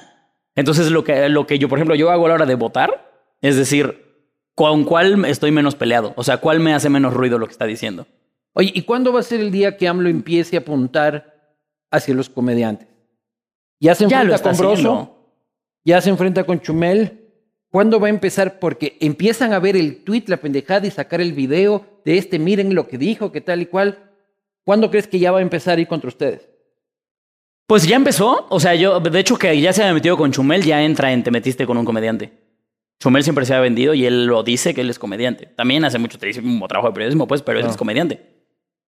Entonces, 0.56 0.90
lo 0.90 1.04
que, 1.04 1.28
lo 1.28 1.46
que 1.46 1.58
yo, 1.58 1.68
por 1.68 1.78
ejemplo, 1.78 1.94
yo 1.94 2.10
hago 2.10 2.26
a 2.26 2.28
la 2.28 2.34
hora 2.34 2.46
de 2.46 2.54
votar, 2.56 3.10
es 3.40 3.56
decir, 3.56 4.04
con 4.54 4.84
cuál 4.84 5.24
estoy 5.24 5.50
menos 5.50 5.74
peleado. 5.74 6.12
O 6.16 6.24
sea, 6.24 6.38
cuál 6.38 6.60
me 6.60 6.74
hace 6.74 6.88
menos 6.88 7.14
ruido 7.14 7.38
lo 7.38 7.46
que 7.46 7.52
está 7.52 7.66
diciendo. 7.66 8.06
Oye, 8.52 8.70
¿y 8.74 8.82
cuándo 8.82 9.12
va 9.12 9.20
a 9.20 9.24
ser 9.24 9.40
el 9.40 9.50
día 9.50 9.76
que 9.76 9.88
AMLO 9.88 10.08
empiece 10.08 10.56
a 10.56 10.60
apuntar 10.60 11.56
hacia 11.90 12.14
los 12.14 12.28
comediantes? 12.28 12.88
¿Ya 13.80 13.94
se 13.94 14.06
Ya 14.08 14.22
enfrenta 14.22 14.36
está 14.36 14.50
con 14.50 14.58
Broso? 14.58 15.16
¿Ya 15.84 16.00
se 16.00 16.10
enfrenta 16.10 16.44
con 16.44 16.60
Chumel? 16.60 17.23
¿Cuándo 17.74 17.98
va 17.98 18.06
a 18.06 18.10
empezar? 18.10 18.60
Porque 18.60 18.96
empiezan 19.00 19.52
a 19.52 19.58
ver 19.58 19.74
el 19.74 20.04
tweet, 20.04 20.26
la 20.28 20.36
pendejada 20.36 20.86
y 20.86 20.92
sacar 20.92 21.20
el 21.20 21.32
video 21.32 21.84
de 22.04 22.18
este, 22.18 22.38
miren 22.38 22.72
lo 22.72 22.86
que 22.86 22.98
dijo, 22.98 23.32
que 23.32 23.40
tal 23.40 23.62
y 23.62 23.66
cual. 23.66 24.12
¿Cuándo 24.62 24.92
crees 24.92 25.08
que 25.08 25.18
ya 25.18 25.32
va 25.32 25.40
a 25.40 25.42
empezar 25.42 25.76
a 25.76 25.80
ir 25.80 25.88
contra 25.88 26.06
ustedes? 26.06 26.48
Pues 27.66 27.84
ya 27.84 27.96
empezó. 27.96 28.46
O 28.48 28.60
sea, 28.60 28.76
yo, 28.76 29.00
de 29.00 29.18
hecho, 29.18 29.36
que 29.36 29.60
ya 29.60 29.72
se 29.72 29.82
había 29.82 29.92
metido 29.92 30.16
con 30.16 30.30
Chumel, 30.30 30.62
ya 30.62 30.84
entra 30.84 31.12
en 31.12 31.24
Te 31.24 31.32
metiste 31.32 31.66
con 31.66 31.76
un 31.76 31.84
comediante. 31.84 32.30
Chumel 33.00 33.24
siempre 33.24 33.44
se 33.44 33.54
ha 33.54 33.58
vendido 33.58 33.92
y 33.92 34.06
él 34.06 34.26
lo 34.26 34.44
dice 34.44 34.72
que 34.72 34.82
él 34.82 34.90
es 34.90 35.00
comediante. 35.00 35.46
También 35.56 35.84
hace 35.84 35.98
muchísimo 35.98 36.68
trabajo 36.68 36.90
de 36.90 36.94
periodismo, 36.94 37.26
pues, 37.26 37.42
pero 37.42 37.58
él 37.58 37.66
es 37.66 37.76
comediante. 37.76 38.20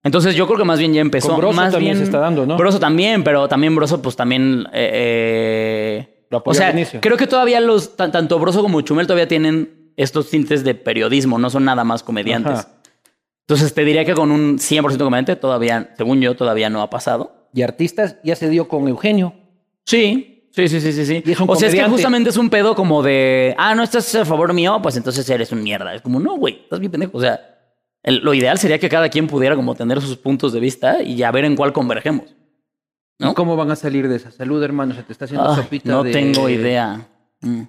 Entonces 0.05 0.37
yo 0.37 0.47
creo 0.47 0.59
que 0.59 0.65
más 0.65 0.79
bien 0.79 0.95
ya 0.95 1.01
empezó. 1.01 1.31
Con 1.31 1.39
Broso 1.39 1.57
más 1.57 1.73
también 1.73 1.95
bien, 1.95 1.99
se 1.99 2.05
está 2.05 2.21
dando, 2.21 2.47
¿no? 2.47 2.57
Broso 2.57 2.79
también, 2.79 3.25
pero 3.25 3.49
también 3.49 3.75
Broso, 3.75 4.01
pues 4.01 4.15
también. 4.15 4.65
eh, 4.73 6.07
eh, 6.09 6.16
Lo 6.31 6.43
o 6.45 6.55
sea, 6.55 6.73
creo 7.01 7.17
que 7.17 7.27
todavía 7.27 7.61
los. 7.61 7.97
tan- 7.97 8.11
tanto 8.13 8.39
Broso 8.39 8.63
como 8.63 8.81
Chumel 8.81 9.07
todavía 9.07 9.29
tienen 9.29 9.93
estos 9.97 10.29
tintes 10.31 10.65
de 10.65 10.75
periodismo, 10.75 11.39
no 11.39 11.51
son 11.51 11.65
nada 11.65 11.85
más 11.85 12.03
comediantes. 12.03 12.53
Ajá. 12.61 12.69
Entonces 13.43 13.73
te 13.75 13.85
diría 13.85 14.05
que 14.05 14.15
con 14.15 14.33
un 14.33 14.59
100% 14.59 14.99
comediante 15.05 15.37
todavía, 15.37 15.95
según 15.97 16.21
yo, 16.21 16.35
todavía 16.35 16.69
no 16.69 16.83
ha 16.83 16.91
pasado. 16.91 17.49
Y 17.55 17.63
artistas 17.63 18.17
ya 18.25 18.35
se 18.35 18.51
dio 18.51 18.67
con 18.69 18.89
Eugenio. 18.89 19.35
Sí, 19.85 20.51
sí, 20.53 20.69
sí, 20.69 20.81
sí, 20.81 20.93
sí. 20.93 21.07
sí. 21.07 21.23
Y 21.25 21.31
es 21.31 21.39
un 21.41 21.49
o 21.49 21.55
sea, 21.55 21.69
es 21.69 21.75
que 21.75 21.81
justamente 21.93 22.31
es 22.31 22.37
un 22.37 22.51
pedo 22.51 22.75
como 22.75 23.03
de, 23.05 23.55
ah, 23.57 23.75
no 23.77 23.85
estás 23.85 24.13
a 24.17 24.25
favor 24.25 24.53
mío, 24.53 24.81
pues 24.83 24.97
entonces 24.97 25.29
eres 25.31 25.53
un 25.53 25.63
mierda. 25.63 25.95
Es 25.95 26.03
como, 26.03 26.19
no, 26.19 26.37
güey, 26.37 26.61
estás 26.65 26.81
bien 26.81 26.91
pendejo. 26.91 27.17
O 27.17 27.21
sea, 27.21 27.41
el- 28.03 28.17
lo 28.19 28.35
ideal 28.35 28.59
sería 28.59 28.79
que 28.81 28.89
cada 28.89 29.09
quien 29.09 29.29
pudiera 29.29 29.55
como 29.55 29.75
tener 29.77 30.01
sus 30.01 30.17
puntos 30.17 30.53
de 30.53 30.59
vista 30.61 31.01
y 31.03 31.15
ya 31.15 31.31
ver 31.31 31.45
en 31.45 31.55
cuál 31.55 31.73
convergemos. 31.73 32.35
¿No? 33.19 33.31
¿Y 33.31 33.35
¿Cómo 33.35 33.57
van 33.57 33.71
a 33.71 33.77
salir 33.77 34.09
de 34.09 34.17
esa? 34.17 34.31
Salud, 34.31 34.63
hermano, 34.63 34.95
se 34.95 35.03
te 35.03 35.13
está 35.13 35.25
haciendo 35.25 35.49
Ay, 35.51 35.57
sopita 35.63 35.91
no 35.91 36.03
de- 36.03 36.13
tengo 36.13 36.49
idea. 36.49 37.07
Mm. 37.41 37.63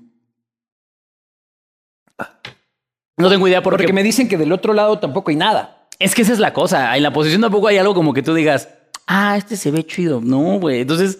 No 3.17 3.29
tengo 3.29 3.47
idea 3.47 3.63
porque, 3.63 3.83
Porque 3.83 3.93
me 3.93 4.03
dicen 4.03 4.27
que 4.27 4.37
del 4.37 4.51
otro 4.51 4.73
lado 4.73 4.99
tampoco 4.99 5.31
hay 5.31 5.35
nada. 5.37 5.87
Es 5.99 6.13
que 6.13 6.21
esa 6.21 6.33
es 6.33 6.39
la 6.39 6.53
cosa. 6.53 6.95
En 6.95 7.01
la 7.03 7.11
posición 7.13 7.41
tampoco 7.41 7.67
hay 7.67 7.77
algo 7.77 7.95
como 7.95 8.13
que 8.13 8.21
tú 8.21 8.33
digas, 8.35 8.69
ah, 9.07 9.35
este 9.37 9.55
se 9.55 9.71
ve 9.71 9.83
chido. 9.85 10.21
No, 10.21 10.59
güey. 10.59 10.81
Entonces, 10.81 11.19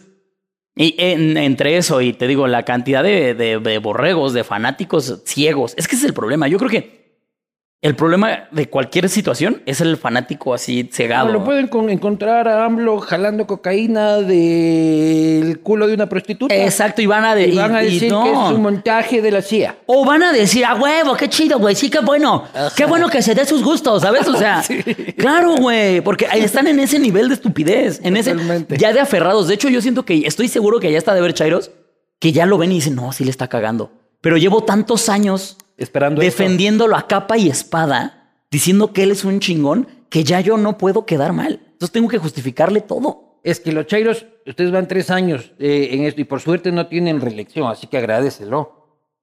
y 0.75 0.93
en- 0.99 1.37
entre 1.37 1.77
eso 1.77 2.01
y 2.01 2.13
te 2.13 2.27
digo, 2.27 2.45
la 2.47 2.63
cantidad 2.63 3.01
de, 3.01 3.33
de- 3.33 3.57
de 3.59 3.77
borregos, 3.79 4.33
de 4.33 4.43
fanáticos 4.43 5.21
ciegos, 5.25 5.73
es 5.77 5.87
que 5.87 5.95
ese 5.95 6.05
es 6.05 6.09
el 6.09 6.13
problema. 6.13 6.47
Yo 6.47 6.59
creo 6.59 6.69
que 6.69 7.06
el 7.79 7.95
problema 7.95 8.47
de 8.51 8.69
cualquier 8.69 9.07
situación 9.07 9.61
es 9.67 9.81
el 9.81 9.97
fanático 9.97 10.53
así 10.53 10.89
cegado. 10.91 11.29
Ah, 11.29 11.31
lo 11.31 11.43
pueden 11.43 11.67
con- 11.67 11.89
encontrar 11.91 12.47
a 12.47 12.65
AMLO 12.65 12.99
jalando 12.99 13.45
cocaína 13.45 14.17
del 14.17 15.59
culo 15.59 15.87
de 15.87 15.93
una 15.93 16.09
prostituta. 16.09 16.55
Exacto, 16.55 17.01
y 17.01 17.05
van 17.05 17.23
a, 17.23 17.35
de- 17.35 17.47
Y 17.49 17.55
van 17.55 17.75
a 17.75 17.83
y- 17.83 17.87
y 17.87 17.93
decir 17.93 18.11
no. 18.11 18.23
que 18.23 18.31
es 18.31 18.37
un 18.37 18.61
montaje 18.61 19.21
de 19.21 19.31
la 19.31 19.41
CIA. 19.41 19.77
O 19.85 20.03
van 20.05 20.23
a 20.23 20.31
decir, 20.33 20.65
a 20.65 20.73
huevo, 20.75 21.15
qué 21.15 21.29
chido, 21.29 21.59
güey, 21.59 21.75
sí, 21.75 21.89
qué 21.89 21.99
bueno. 21.99 22.45
Qué 22.75 22.85
bueno 22.85 23.09
que 23.09 23.21
se 23.21 23.35
dé 23.35 23.45
sus 23.45 23.63
gustos, 23.63 24.01
¿sabes? 24.01 24.27
O 24.27 24.35
sea, 24.35 24.63
claro, 25.17 25.55
güey, 25.57 26.01
porque 26.01 26.27
están 26.33 26.67
en 26.67 26.79
ese 26.79 26.97
nivel 26.99 27.27
de 27.29 27.35
estupidez, 27.35 27.99
en 28.03 28.17
ese, 28.17 28.35
ya 28.77 28.91
de 28.91 28.99
aferrados. 28.99 29.47
De 29.47 29.53
hecho, 29.53 29.69
yo 29.69 29.81
siento 29.81 30.03
que 30.03 30.25
estoy 30.25 30.47
seguro 30.47 30.79
que 30.79 30.91
ya 30.91 30.97
está 30.97 31.13
de 31.13 31.21
ver 31.21 31.33
Chairos, 31.33 31.71
que 32.19 32.31
ya 32.31 32.45
lo 32.47 32.57
ven 32.57 32.71
y 32.71 32.75
dicen, 32.75 32.95
no, 32.95 33.11
sí 33.13 33.23
le 33.23 33.29
está 33.29 33.47
cagando. 33.47 33.91
Pero 34.21 34.37
llevo 34.37 34.63
tantos 34.63 35.09
años 35.09 35.57
Esperando 35.77 36.21
esto. 36.21 36.43
defendiéndolo 36.43 36.95
a 36.95 37.07
capa 37.07 37.37
y 37.37 37.49
espada, 37.49 38.31
diciendo 38.51 38.91
que 38.93 39.03
él 39.03 39.11
es 39.11 39.23
un 39.23 39.39
chingón, 39.39 39.87
que 40.09 40.23
ya 40.23 40.41
yo 40.41 40.57
no 40.57 40.77
puedo 40.77 41.05
quedar 41.05 41.33
mal. 41.33 41.59
Entonces 41.73 41.91
tengo 41.91 42.07
que 42.09 42.17
justificarle 42.17 42.81
todo. 42.81 43.39
Es 43.43 43.59
que 43.59 43.71
los 43.71 43.85
chairos, 43.85 44.25
ustedes 44.45 44.71
van 44.71 44.87
tres 44.87 45.09
años 45.11 45.51
eh, 45.59 45.89
en 45.91 46.03
esto 46.03 46.19
y 46.21 46.23
por 46.23 46.41
suerte 46.41 46.71
no 46.71 46.87
tienen 46.87 47.21
reelección, 47.21 47.67
así 47.69 47.87
que 47.87 47.97
agradecelo. 47.97 48.73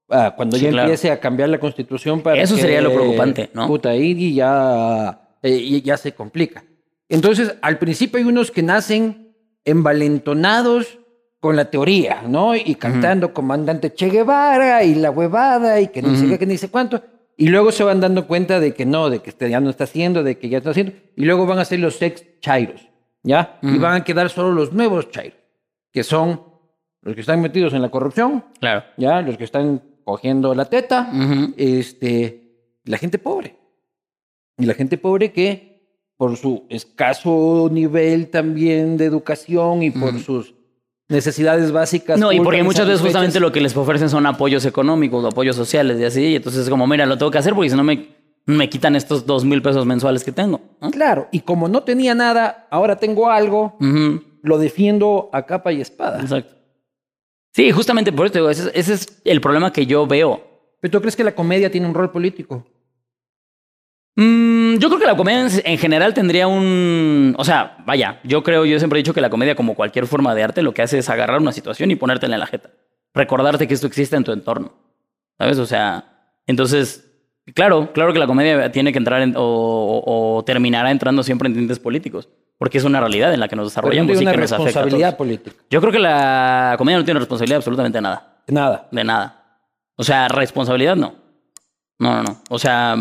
Ah, 0.08 0.34
cuando 0.36 0.56
Sí, 0.56 0.64
ya 0.64 0.70
claro. 0.70 0.86
empiece 0.88 1.10
a 1.10 1.18
cambiar 1.18 1.48
la 1.48 1.58
constitución 1.58 2.20
para 2.20 2.40
Eso 2.40 2.54
que, 2.54 2.60
sería 2.62 2.80
lo 2.82 2.92
preocupante, 2.92 3.50
¿no? 3.54 3.66
Puta, 3.66 3.88
ahí 3.90 4.34
ya, 4.34 5.28
eh, 5.42 5.50
y- 5.56 5.80
ya 5.82 5.96
se 5.96 6.12
complica. 6.12 6.62
Entonces, 7.08 7.54
al 7.62 7.78
principio 7.78 8.18
hay 8.18 8.24
unos 8.24 8.50
que 8.50 8.62
nacen 8.62 9.34
envalentonados 9.64 10.98
con 11.44 11.56
la 11.56 11.66
teoría, 11.66 12.22
¿no? 12.26 12.56
Y 12.56 12.74
cantando 12.76 13.34
comandante 13.34 13.92
Che 13.92 14.08
Guevara 14.08 14.82
y 14.82 14.94
la 14.94 15.10
huevada 15.10 15.78
y 15.78 15.88
que 15.88 16.00
no 16.00 16.16
sé 16.16 16.26
qué, 16.26 16.38
que 16.38 16.46
ni 16.46 16.56
sé 16.56 16.70
cuánto. 16.70 17.02
Y 17.36 17.48
luego 17.48 17.70
se 17.70 17.84
van 17.84 18.00
dando 18.00 18.26
cuenta 18.26 18.60
de 18.60 18.72
que 18.72 18.86
no, 18.86 19.10
de 19.10 19.18
que 19.18 19.28
este 19.28 19.50
ya 19.50 19.60
no 19.60 19.68
está 19.68 19.84
haciendo, 19.84 20.22
de 20.22 20.38
que 20.38 20.48
ya 20.48 20.56
está 20.56 20.70
haciendo. 20.70 20.94
Y 21.14 21.26
luego 21.26 21.44
van 21.44 21.58
a 21.58 21.66
ser 21.66 21.80
los 21.80 22.00
ex 22.00 22.24
chairos, 22.40 22.88
¿ya? 23.22 23.58
Y 23.60 23.76
van 23.76 23.92
a 24.00 24.04
quedar 24.04 24.30
solo 24.30 24.52
los 24.52 24.72
nuevos 24.72 25.10
chairos, 25.10 25.36
que 25.92 26.02
son 26.02 26.40
los 27.02 27.14
que 27.14 27.20
están 27.20 27.42
metidos 27.42 27.74
en 27.74 27.82
la 27.82 27.90
corrupción, 27.90 28.42
Claro. 28.58 28.82
¿ya? 28.96 29.20
Los 29.20 29.36
que 29.36 29.44
están 29.44 29.82
cogiendo 30.02 30.54
la 30.54 30.64
teta, 30.64 31.12
este, 31.58 32.78
la 32.84 32.96
gente 32.96 33.18
pobre. 33.18 33.54
Y 34.56 34.64
la 34.64 34.72
gente 34.72 34.96
pobre 34.96 35.30
que 35.30 35.90
por 36.16 36.38
su 36.38 36.64
escaso 36.70 37.68
nivel 37.70 38.30
también 38.30 38.96
de 38.96 39.04
educación 39.04 39.82
y 39.82 39.90
por 39.90 40.18
sus 40.18 40.54
necesidades 41.08 41.70
básicas. 41.72 42.18
No, 42.18 42.32
y 42.32 42.40
porque 42.40 42.62
muchas 42.62 42.86
veces 42.86 43.00
justamente 43.02 43.40
lo 43.40 43.52
que 43.52 43.60
les 43.60 43.76
ofrecen 43.76 44.08
son 44.08 44.26
apoyos 44.26 44.64
económicos 44.64 45.24
o 45.24 45.28
apoyos 45.28 45.56
sociales 45.56 46.00
y 46.00 46.04
así. 46.04 46.22
Y 46.28 46.36
entonces 46.36 46.62
es 46.62 46.70
como, 46.70 46.86
mira, 46.86 47.06
lo 47.06 47.18
tengo 47.18 47.30
que 47.30 47.38
hacer 47.38 47.54
porque 47.54 47.70
si 47.70 47.76
no 47.76 47.84
me, 47.84 48.08
me 48.46 48.68
quitan 48.68 48.96
estos 48.96 49.26
dos 49.26 49.44
mil 49.44 49.60
pesos 49.62 49.84
mensuales 49.86 50.24
que 50.24 50.32
tengo. 50.32 50.60
Claro, 50.92 51.28
y 51.32 51.40
como 51.40 51.68
no 51.68 51.82
tenía 51.82 52.14
nada, 52.14 52.66
ahora 52.70 52.96
tengo 52.96 53.30
algo, 53.30 53.76
lo 54.42 54.58
defiendo 54.58 55.30
a 55.32 55.46
capa 55.46 55.72
y 55.72 55.80
espada. 55.80 56.20
Exacto. 56.20 56.54
Sí, 57.52 57.70
justamente 57.70 58.10
por 58.12 58.26
esto, 58.26 58.38
digo, 58.38 58.50
ese, 58.50 58.62
es- 58.64 58.72
ese 58.74 58.92
es 58.94 59.22
el 59.24 59.40
problema 59.40 59.72
que 59.72 59.86
yo 59.86 60.06
veo. 60.06 60.42
¿Pero 60.80 60.90
tú 60.92 61.00
crees 61.00 61.14
que 61.16 61.24
la 61.24 61.34
comedia 61.34 61.70
tiene 61.70 61.86
un 61.86 61.94
rol 61.94 62.10
político? 62.10 62.66
Mm, 64.16 64.53
yo 64.80 64.88
creo 64.88 64.98
que 65.00 65.06
la 65.06 65.16
comedia 65.16 65.40
en, 65.46 65.48
en 65.64 65.78
general 65.78 66.14
tendría 66.14 66.46
un... 66.46 67.34
O 67.38 67.44
sea, 67.44 67.76
vaya, 67.86 68.20
yo 68.24 68.42
creo, 68.42 68.64
yo 68.64 68.78
siempre 68.78 68.98
he 68.98 69.02
dicho 69.02 69.14
que 69.14 69.20
la 69.20 69.30
comedia, 69.30 69.54
como 69.54 69.74
cualquier 69.74 70.06
forma 70.06 70.34
de 70.34 70.42
arte, 70.42 70.62
lo 70.62 70.72
que 70.74 70.82
hace 70.82 70.98
es 70.98 71.08
agarrar 71.10 71.40
una 71.40 71.52
situación 71.52 71.90
y 71.90 71.96
ponértela 71.96 72.34
en 72.36 72.40
la 72.40 72.46
jeta. 72.46 72.70
Recordarte 73.14 73.66
que 73.68 73.74
esto 73.74 73.86
existe 73.86 74.16
en 74.16 74.24
tu 74.24 74.32
entorno. 74.32 74.72
¿Sabes? 75.38 75.58
O 75.58 75.66
sea, 75.66 76.04
entonces, 76.46 77.10
claro, 77.54 77.92
claro 77.92 78.12
que 78.12 78.18
la 78.18 78.26
comedia 78.26 78.70
tiene 78.72 78.92
que 78.92 78.98
entrar 78.98 79.22
en- 79.22 79.36
o, 79.36 79.42
o- 79.42 80.36
o 80.38 80.44
terminará 80.44 80.90
entrando 80.90 81.22
siempre 81.22 81.48
en 81.48 81.54
tintes 81.54 81.78
políticos. 81.78 82.28
Porque 82.56 82.78
es 82.78 82.84
una 82.84 83.00
realidad 83.00 83.34
en 83.34 83.40
la 83.40 83.48
que 83.48 83.56
nos 83.56 83.74
Pero 83.74 83.82
no 83.88 83.90
desarrollamos 83.90 84.16
y 84.16 84.18
que 84.20 84.24
nos 84.24 84.52
afecta 84.52 84.54
a 84.54 84.58
responsabilidad 84.64 85.08
todos. 85.10 85.18
política. 85.18 85.56
Yo 85.70 85.80
creo 85.80 85.92
que 85.92 85.98
la 85.98 86.74
comedia 86.78 86.98
no 86.98 87.04
tiene 87.04 87.18
responsabilidad 87.18 87.56
de 87.56 87.58
absolutamente 87.58 88.00
nada. 88.00 88.36
Nada. 88.46 88.88
De 88.92 89.02
nada. 89.02 89.58
O 89.96 90.04
sea, 90.04 90.28
responsabilidad 90.28 90.94
no. 90.94 91.14
No, 91.98 92.14
no, 92.16 92.22
no. 92.22 92.40
O 92.50 92.58
sea, 92.58 92.94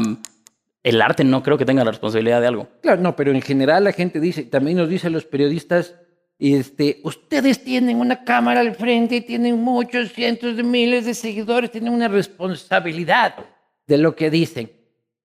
el 0.83 1.01
arte 1.01 1.23
no 1.23 1.41
creo 1.41 1.57
que 1.57 1.65
tenga 1.65 1.83
la 1.83 1.91
responsabilidad 1.91 2.41
de 2.41 2.47
algo. 2.47 2.67
Claro, 2.81 3.01
no, 3.01 3.15
pero 3.15 3.31
en 3.31 3.41
general 3.41 3.85
la 3.85 3.93
gente 3.93 4.19
dice, 4.19 4.43
también 4.43 4.77
nos 4.77 4.89
dicen 4.89 5.13
los 5.13 5.25
periodistas, 5.25 5.95
este, 6.37 6.99
ustedes 7.03 7.63
tienen 7.63 7.97
una 7.97 8.25
cámara 8.25 8.59
al 8.59 8.75
frente, 8.75 9.21
tienen 9.21 9.61
muchos 9.61 10.11
cientos 10.11 10.57
de 10.57 10.63
miles 10.63 11.05
de 11.05 11.13
seguidores, 11.13 11.71
tienen 11.71 11.93
una 11.93 12.09
responsabilidad 12.09 13.35
de 13.87 13.97
lo 13.97 14.15
que 14.15 14.29
dicen. 14.29 14.71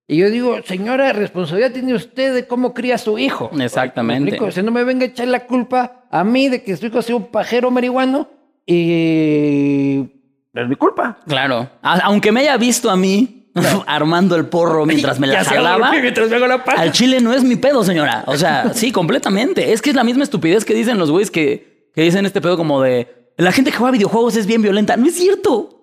Y 0.06 0.16
yo 0.18 0.30
digo, 0.30 0.62
señora, 0.64 1.12
responsabilidad 1.12 1.72
tiene 1.72 1.92
usted 1.92 2.34
de 2.34 2.46
cómo 2.46 2.72
cría 2.72 2.94
a 2.94 2.98
su 2.98 3.18
hijo. 3.18 3.50
Exactamente. 3.60 4.40
O 4.40 4.50
sea, 4.50 4.62
no 4.62 4.70
me 4.70 4.84
venga 4.84 5.04
a 5.04 5.08
echar 5.08 5.28
la 5.28 5.44
culpa 5.44 6.06
a 6.10 6.24
mí 6.24 6.48
de 6.48 6.62
que 6.62 6.76
su 6.76 6.86
hijo 6.86 7.02
sea 7.02 7.16
un 7.16 7.26
pajero 7.26 7.70
marihuano 7.70 8.28
y 8.64 10.08
es 10.54 10.68
mi 10.68 10.76
culpa. 10.76 11.18
Claro. 11.26 11.68
Aunque 11.82 12.32
me 12.32 12.40
haya 12.40 12.56
visto 12.56 12.88
a 12.88 12.96
mí 12.96 13.37
armando 13.86 14.36
el 14.36 14.46
porro 14.46 14.86
mientras 14.86 15.18
me 15.18 15.26
la 15.28 15.44
jalaba, 15.44 15.88
hago 15.88 16.00
mientras 16.00 16.28
me 16.28 16.36
hago 16.36 16.46
la 16.46 16.64
paja. 16.64 16.80
al 16.80 16.92
chile 16.92 17.20
no 17.20 17.32
es 17.32 17.44
mi 17.44 17.56
pedo, 17.56 17.84
señora. 17.84 18.24
O 18.26 18.36
sea, 18.36 18.72
sí, 18.74 18.92
completamente. 18.92 19.72
Es 19.72 19.82
que 19.82 19.90
es 19.90 19.96
la 19.96 20.04
misma 20.04 20.24
estupidez 20.24 20.64
que 20.64 20.74
dicen 20.74 20.98
los 20.98 21.10
güeyes 21.10 21.30
que, 21.30 21.90
que 21.94 22.02
dicen 22.02 22.26
este 22.26 22.40
pedo 22.40 22.56
como 22.56 22.82
de 22.82 23.32
la 23.36 23.52
gente 23.52 23.70
que 23.70 23.76
juega 23.76 23.92
videojuegos 23.92 24.36
es 24.36 24.46
bien 24.46 24.62
violenta. 24.62 24.96
No 24.96 25.06
es 25.06 25.14
cierto. 25.14 25.74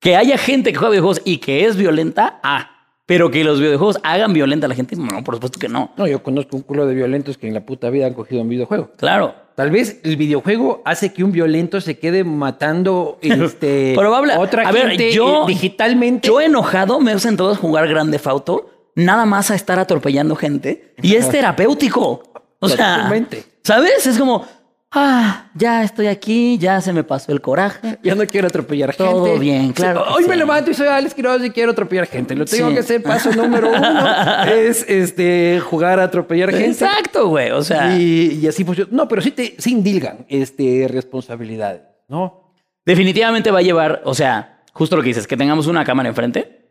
Que 0.00 0.16
haya 0.16 0.38
gente 0.38 0.72
que 0.72 0.78
juega 0.78 0.92
videojuegos 0.92 1.20
y 1.24 1.38
que 1.38 1.66
es 1.66 1.76
violenta, 1.76 2.40
ah. 2.42 2.70
Pero 3.04 3.30
que 3.30 3.42
los 3.44 3.60
videojuegos 3.60 3.98
hagan 4.04 4.32
violenta 4.32 4.66
a 4.66 4.68
la 4.68 4.74
gente, 4.74 4.94
no, 4.96 5.24
por 5.24 5.34
supuesto 5.34 5.58
que 5.58 5.68
no. 5.68 5.92
No, 5.96 6.06
yo 6.06 6.22
conozco 6.22 6.56
un 6.56 6.62
culo 6.62 6.86
de 6.86 6.94
violentos 6.94 7.36
que 7.36 7.48
en 7.48 7.54
la 7.54 7.66
puta 7.66 7.90
vida 7.90 8.06
han 8.06 8.14
cogido 8.14 8.40
un 8.40 8.48
videojuego. 8.48 8.92
Claro. 8.96 9.34
Tal 9.60 9.70
vez 9.70 10.00
el 10.04 10.16
videojuego 10.16 10.80
hace 10.86 11.12
que 11.12 11.22
un 11.22 11.32
violento 11.32 11.82
se 11.82 11.98
quede 11.98 12.24
matando 12.24 13.18
este, 13.22 13.92
Probable. 13.94 14.32
otra 14.38 14.66
A 14.66 14.72
ver, 14.72 14.88
gente 14.88 15.12
yo- 15.12 15.42
eh, 15.42 15.48
digitalmente. 15.48 16.28
Yo 16.28 16.40
enojado 16.40 16.98
me 16.98 17.12
he 17.12 17.18
sentado 17.18 17.50
a 17.50 17.56
jugar 17.56 17.86
Grande 17.86 18.18
Fauto, 18.18 18.70
nada 18.94 19.26
más 19.26 19.50
a 19.50 19.54
estar 19.54 19.78
atropellando 19.78 20.34
gente. 20.34 20.94
Y 21.02 21.16
es 21.16 21.28
terapéutico. 21.30 22.22
O 22.58 22.68
sea, 22.70 22.94
Totalmente. 22.96 23.44
¿sabes? 23.62 24.06
Es 24.06 24.16
como, 24.18 24.46
ah, 24.92 25.50
ya 25.54 25.82
estoy 25.84 26.06
aquí, 26.08 26.58
ya 26.58 26.80
se 26.80 26.92
me 26.92 27.04
pasó 27.04 27.32
el 27.32 27.40
coraje. 27.40 27.98
ya 28.02 28.14
no 28.14 28.26
quiero 28.26 28.48
atropellar 28.48 28.92
gente. 28.92 29.12
Todo 29.12 29.38
bien, 29.38 29.72
claro 29.72 30.04
Hoy 30.14 30.24
me 30.26 30.36
levanto 30.36 30.70
y 30.70 30.74
soy 30.74 30.88
Alex 30.88 31.14
Quiroz 31.14 31.44
y 31.44 31.50
quiero 31.50 31.72
atropellar 31.72 32.06
gente. 32.06 32.34
Lo 32.34 32.44
tengo 32.44 32.68
Sí. 32.68 32.74
que 32.74 32.80
hacer. 32.80 33.02
Paso 33.02 33.32
número 33.32 33.68
uno 33.70 34.44
es 34.52 34.84
este, 34.88 35.60
jugar 35.60 36.00
a 36.00 36.04
atropellar 36.04 36.50
gente. 36.50 36.84
Exacto, 36.84 37.28
güey. 37.28 37.50
O 37.50 37.62
sea, 37.62 37.96
Y, 37.96 38.40
y 38.42 38.46
así 38.46 38.64
funciona. 38.64 38.90
No, 38.92 39.06
pero 39.08 39.22
sí 39.22 39.30
te 39.30 39.54
sí 39.58 39.72
indilgan 39.72 40.26
este, 40.28 40.86
responsabilidades, 40.90 41.82
¿no? 42.08 42.38
definitivamente 42.84 43.50
va 43.52 43.60
a 43.60 43.62
llevar, 43.62 44.02
o 44.04 44.14
sea, 44.14 44.64
justo 44.72 44.96
lo 44.96 45.02
que 45.02 45.08
dices, 45.08 45.26
que 45.28 45.36
tengamos 45.36 45.68
una 45.68 45.84
cámara 45.84 46.08
enfrente, 46.08 46.66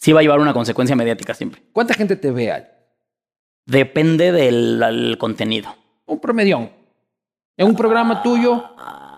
sí 0.00 0.10
va 0.12 0.18
a 0.18 0.22
llevar 0.22 0.40
una 0.40 0.52
consecuencia 0.52 0.96
mediática 0.96 1.32
siempre. 1.34 1.62
¿Cuánta 1.72 1.94
gente 1.94 2.16
te 2.16 2.32
ve, 2.32 2.50
Alex? 2.50 2.68
Depende 3.66 4.32
del 4.32 5.16
contenido. 5.18 5.76
Un 6.06 6.18
promedión. 6.18 6.70
En 7.62 7.68
un 7.68 7.76
programa 7.76 8.22
tuyo, 8.22 8.64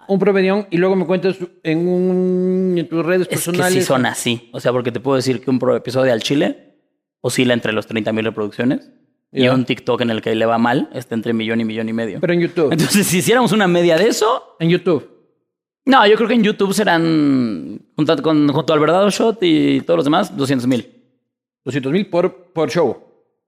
un 0.07 0.19
promedión, 0.19 0.67
y 0.71 0.77
luego 0.77 0.97
me 0.97 1.07
cuentas 1.07 1.37
en, 1.63 1.89
un, 1.89 2.75
en 2.77 2.89
tus 2.89 3.05
redes 3.05 3.23
Es 3.23 3.29
que 3.29 3.35
personales. 3.37 3.73
sí 3.73 3.83
son 3.83 4.05
así. 4.05 4.51
O 4.53 4.61
sea, 4.61 4.71
porque 4.71 4.93
te 4.93 5.01
puedo 5.01 5.17
decir 5.17 5.41
que 5.41 5.51
un 5.51 5.59
episodio 5.75 6.13
al 6.13 6.21
Chile 6.21 6.77
oscila 7.23 7.55
entre 7.55 7.73
los 7.73 7.87
30 7.87 8.13
mil 8.13 8.25
reproducciones. 8.25 8.91
Y 9.33 9.49
un 9.49 9.65
TikTok 9.65 10.03
en 10.03 10.11
el 10.11 10.21
que 10.23 10.35
le 10.35 10.47
va 10.47 10.59
mal 10.59 10.91
está 10.93 11.15
entre 11.15 11.33
millón 11.33 11.61
y 11.61 11.65
millón 11.65 11.89
y 11.89 11.93
medio. 11.93 12.21
Pero 12.21 12.35
en 12.35 12.41
YouTube. 12.41 12.71
Entonces, 12.71 13.07
si 13.07 13.19
hiciéramos 13.19 13.51
una 13.51 13.67
media 13.67 13.97
de 13.97 14.09
eso, 14.09 14.57
En 14.61 14.69
YouTube. 14.69 15.09
no, 15.87 16.07
yo 16.07 16.15
creo 16.15 16.29
que 16.29 16.35
en 16.35 16.43
YouTube 16.45 16.73
serán, 16.75 17.81
junto, 17.97 18.23
con, 18.23 18.47
junto 18.53 18.73
al 18.75 18.79
verdadero 18.79 19.11
shot 19.11 19.39
y 19.43 19.81
todos 19.81 19.97
los 19.97 20.05
demás, 20.05 20.37
200 20.37 20.69
mil. 20.69 21.03
200 21.65 21.91
mil 21.93 22.07
por, 22.11 22.53
por 22.53 22.71
show. 22.71 22.97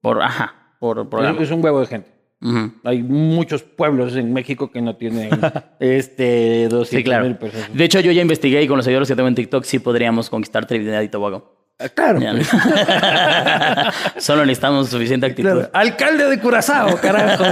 Por, 0.01 0.23
ajá, 0.23 0.75
por 0.81 1.09
programa. 1.09 1.41
Es 1.41 1.51
un 1.51 1.63
huevo 1.63 1.81
de 1.81 1.87
gente. 1.87 2.16
Ujú. 2.43 2.73
Hay 2.85 3.03
muchos 3.03 3.63
pueblos 3.63 4.15
en 4.17 4.33
México 4.33 4.71
que 4.71 4.83
no 4.83 4.97
tienen 4.97 5.31
este 5.81 6.69
200 6.69 6.89
Sí, 6.89 7.03
claro. 7.05 7.25
mil 7.25 7.37
personas. 7.37 7.75
De 7.75 7.85
hecho, 7.85 8.01
yo 8.01 8.13
ya 8.13 8.23
investigué 8.23 8.63
y 8.63 8.69
con 8.69 8.77
los 8.77 8.85
seguidores 8.85 9.09
que 9.09 9.17
tengo 9.17 9.29
en 9.29 9.35
TikTok 9.35 9.65
sí 9.65 9.79
podríamos 9.79 10.29
conquistar 10.31 10.67
Trinidad 10.67 11.01
y 11.03 11.09
Tobago. 11.09 11.55
Ah, 11.79 11.89
Claro. 11.91 12.21
Solo 14.19 14.45
necesitamos 14.47 14.89
suficiente 14.89 15.27
actitud. 15.27 15.51
Claro. 15.51 15.71
Alcalde 15.73 16.25
de 16.25 16.41
Curazao, 16.41 16.97
carajo, 17.01 17.45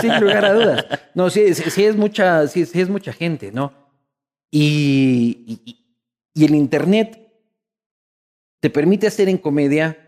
sin 0.00 0.20
lugar 0.20 0.44
a 0.44 0.54
dudas. 0.54 0.86
No, 1.14 1.28
sí, 1.30 1.54
sí, 1.54 1.70
sí 1.70 1.84
es 1.84 1.96
mucha, 1.96 2.46
sí, 2.48 2.64
sí 2.66 2.80
es 2.80 2.88
mucha 2.88 3.12
gente, 3.12 3.52
¿no? 3.52 3.72
Y, 4.50 5.60
y, 5.66 5.84
y 6.34 6.44
el 6.46 6.54
internet 6.54 7.20
te 8.60 8.70
permite 8.70 9.06
hacer 9.06 9.28
en 9.28 9.36
comedia 9.38 9.98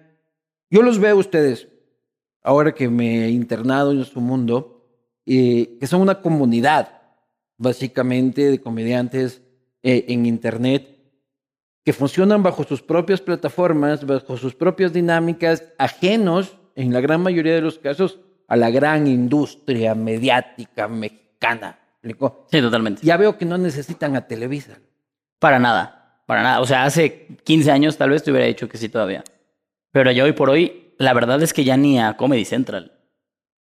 Yo 0.71 0.81
los 0.83 0.99
veo 0.99 1.13
a 1.17 1.19
ustedes, 1.19 1.69
ahora 2.43 2.73
que 2.73 2.89
me 2.89 3.25
he 3.25 3.31
internado 3.31 3.93
en 3.93 4.05
su 4.05 4.21
mundo, 4.21 4.87
eh, 5.27 5.77
que 5.79 5.87
son 5.87 6.01
una 6.01 6.21
comunidad, 6.21 7.01
básicamente, 7.57 8.51
de 8.51 8.61
comediantes 8.61 9.43
eh, 9.83 10.07
en 10.09 10.27
Internet 10.27 11.01
que 11.85 11.93
funcionan 11.93 12.43
bajo 12.43 12.65
sus 12.65 12.83
propias 12.83 13.21
plataformas, 13.21 14.05
bajo 14.05 14.37
sus 14.37 14.55
propias 14.55 14.93
dinámicas, 14.93 15.65
ajenos, 15.79 16.57
en 16.75 16.93
la 16.93 17.01
gran 17.01 17.23
mayoría 17.23 17.55
de 17.55 17.63
los 17.63 17.79
casos, 17.79 18.21
a 18.49 18.57
la 18.57 18.71
gran 18.71 19.07
industria 19.07 19.95
mediática 19.95 20.89
mexicana. 20.89 21.79
¿Explicó? 21.95 22.47
Sí, 22.51 22.61
totalmente. 22.61 23.03
Ya 23.05 23.17
veo 23.17 23.37
que 23.37 23.45
no 23.45 23.59
necesitan 23.59 24.17
a 24.17 24.27
Televisa. 24.27 24.79
Para 25.39 25.59
nada, 25.59 26.23
para 26.27 26.43
nada. 26.43 26.61
O 26.61 26.67
sea, 26.67 26.85
hace 26.85 27.29
15 27.45 27.71
años 27.71 27.97
tal 27.97 28.11
vez 28.11 28.23
te 28.23 28.31
hubiera 28.31 28.47
dicho 28.47 28.69
que 28.69 28.79
sí 28.79 28.89
todavía. 28.89 29.25
Pero 29.91 30.11
ya 30.13 30.25
hoy 30.25 30.33
por 30.33 30.51
hoy, 30.51 30.80
la 31.01 31.13
verdad 31.15 31.43
es 31.43 31.53
que 31.53 31.65
ya 31.65 31.77
ni 31.77 31.99
a 31.99 32.17
Comedy 32.17 32.45
Central. 32.45 32.93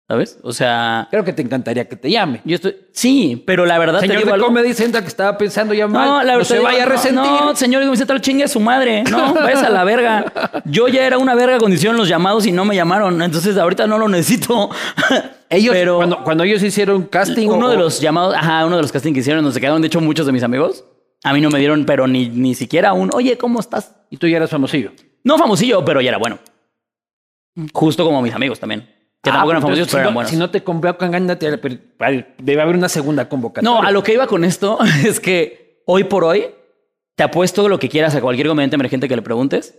¿Sabes? 0.06 0.38
O 0.42 0.52
sea, 0.52 1.08
Creo 1.10 1.24
que 1.24 1.32
te 1.32 1.40
encantaría 1.40 1.88
que 1.88 1.96
te 1.96 2.10
llame. 2.10 2.42
yo 2.44 2.56
estoy... 2.56 2.76
Sí, 2.92 3.42
pero 3.46 3.64
la 3.64 3.78
verdad 3.78 4.00
te 4.00 4.06
Señor 4.06 4.18
digo 4.18 4.28
de 4.28 4.34
algo- 4.34 4.46
Comedy 4.48 4.74
Central 4.74 5.02
que 5.02 5.08
estaba 5.08 5.38
pensando 5.38 5.72
ya 5.72 5.86
mal, 5.88 6.06
No, 6.06 6.16
la 6.22 6.32
no 6.34 6.38
verdad 6.40 6.44
se 6.44 6.48
te 6.54 6.58
digo, 6.60 6.64
vaya 6.70 6.82
a 6.82 6.86
no, 6.86 6.92
resentir. 6.92 7.22
No, 7.22 7.56
señor 7.56 7.80
de 7.80 7.86
Comedy 7.86 7.96
Central, 7.98 8.20
chingue 8.20 8.44
a 8.44 8.48
su 8.48 8.60
madre. 8.60 9.02
No, 9.04 9.32
vayas 9.34 9.62
a 9.62 9.70
la 9.70 9.82
verga. 9.82 10.62
Yo 10.66 10.88
ya 10.88 11.06
era 11.06 11.16
una 11.16 11.34
verga 11.34 11.56
cuando 11.58 11.74
hicieron 11.76 11.96
los 11.96 12.06
llamados 12.06 12.44
y 12.44 12.52
no 12.52 12.66
me 12.66 12.76
llamaron. 12.76 13.22
Entonces 13.22 13.56
ahorita 13.56 13.86
no 13.86 13.96
lo 13.96 14.06
necesito. 14.08 14.68
Ellos, 15.48 15.74
pero 15.74 15.96
cuando, 15.96 16.22
cuando 16.22 16.44
ellos 16.44 16.62
hicieron 16.62 17.04
casting... 17.04 17.48
uno 17.48 17.68
o- 17.68 17.70
de 17.70 17.78
los 17.78 17.98
llamados, 18.00 18.34
ajá, 18.34 18.66
uno 18.66 18.76
de 18.76 18.82
los 18.82 18.92
castings 18.92 19.14
que 19.14 19.20
hicieron, 19.20 19.42
donde 19.42 19.54
se 19.54 19.60
quedaron, 19.60 19.80
de 19.80 19.86
hecho, 19.86 20.02
muchos 20.02 20.26
de 20.26 20.32
mis 20.32 20.42
amigos, 20.42 20.84
a 21.22 21.32
mí 21.32 21.40
no 21.40 21.48
me 21.48 21.58
dieron, 21.58 21.86
pero 21.86 22.06
ni, 22.06 22.28
ni 22.28 22.54
siquiera 22.54 22.92
un, 22.92 23.08
oye, 23.14 23.38
¿cómo 23.38 23.60
estás? 23.60 23.94
Y 24.10 24.18
tú 24.18 24.26
ya 24.26 24.36
eras 24.36 24.50
famosillo. 24.50 24.90
No 25.22 25.38
famosillo, 25.38 25.82
pero 25.84 26.02
ya 26.02 26.10
era 26.10 26.18
bueno. 26.18 26.38
Justo 27.72 28.04
como 28.04 28.20
mis 28.22 28.34
amigos 28.34 28.58
también. 28.60 28.80
Que 29.22 29.30
Ah, 29.30 29.34
tampoco 29.34 29.52
eran 29.52 29.62
pues 29.62 29.70
famosillos, 29.70 29.88
entonces, 29.88 29.92
pero 29.92 29.98
si 29.98 30.02
eran 30.02 30.12
no- 30.12 30.14
buenos. 30.14 30.30
Si 30.30 30.36
no 30.36 30.50
te 30.50 30.62
convocan, 30.62 31.14
ándate. 31.14 31.48
a- 31.48 31.60
pero, 31.60 31.76
ay, 32.00 32.26
Debe 32.38 32.60
haber 32.62 32.76
una 32.76 32.88
segunda 32.88 33.28
convocatoria. 33.28 33.70
No, 33.80 33.86
a 33.86 33.90
lo 33.90 34.02
que 34.02 34.12
iba 34.12 34.26
con 34.26 34.44
esto 34.44 34.78
es 35.06 35.20
que 35.20 35.82
hoy 35.86 36.04
por 36.04 36.24
hoy 36.24 36.46
te 37.14 37.22
apuesto 37.22 37.68
lo 37.68 37.78
que 37.78 37.88
quieras 37.88 38.14
a 38.14 38.20
cualquier 38.20 38.48
comediante 38.48 38.74
emergente 38.76 39.08
que 39.08 39.16
le 39.16 39.22
preguntes. 39.22 39.78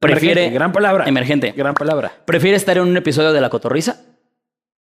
Prefiere. 0.00 0.32
Emergente, 0.42 0.54
gran 0.54 0.72
palabra. 0.72 1.04
Emergente. 1.06 1.52
Gran 1.56 1.74
palabra. 1.74 2.12
Prefiere 2.24 2.56
estar 2.56 2.76
en 2.76 2.84
un 2.84 2.96
episodio 2.96 3.32
de 3.32 3.40
La 3.40 3.50
Cotorrisa 3.50 4.04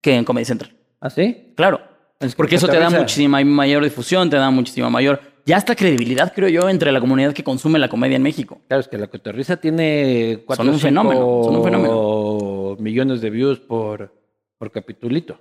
que 0.00 0.14
en 0.16 0.24
Comedy 0.24 0.44
Central. 0.44 0.72
¿Ah, 1.00 1.10
sí? 1.10 1.52
Claro. 1.56 1.80
Es 2.20 2.34
Porque 2.36 2.56
eso 2.56 2.68
te 2.68 2.78
da 2.78 2.88
muchísima 2.90 3.42
mayor 3.44 3.82
difusión, 3.82 4.30
te 4.30 4.36
da 4.36 4.50
muchísima 4.50 4.90
mayor. 4.90 5.20
Ya 5.44 5.56
hasta 5.56 5.74
credibilidad, 5.74 6.32
creo 6.34 6.48
yo, 6.48 6.68
entre 6.68 6.92
la 6.92 7.00
comunidad 7.00 7.32
que 7.32 7.42
consume 7.42 7.78
la 7.78 7.88
comedia 7.88 8.16
en 8.16 8.22
México. 8.22 8.60
Claro, 8.68 8.80
es 8.80 8.88
que 8.88 8.96
la 8.98 9.08
cotorriza 9.08 9.56
tiene 9.56 10.42
cuatro 10.46 10.64
Son 10.64 10.74
un 10.74 10.80
fenómeno, 10.80 11.40
son 11.44 11.56
un 11.56 11.64
fenómeno. 11.64 12.76
millones 12.78 13.20
de 13.20 13.30
views 13.30 13.58
por, 13.58 14.12
por 14.58 14.70
capitulito. 14.70 15.38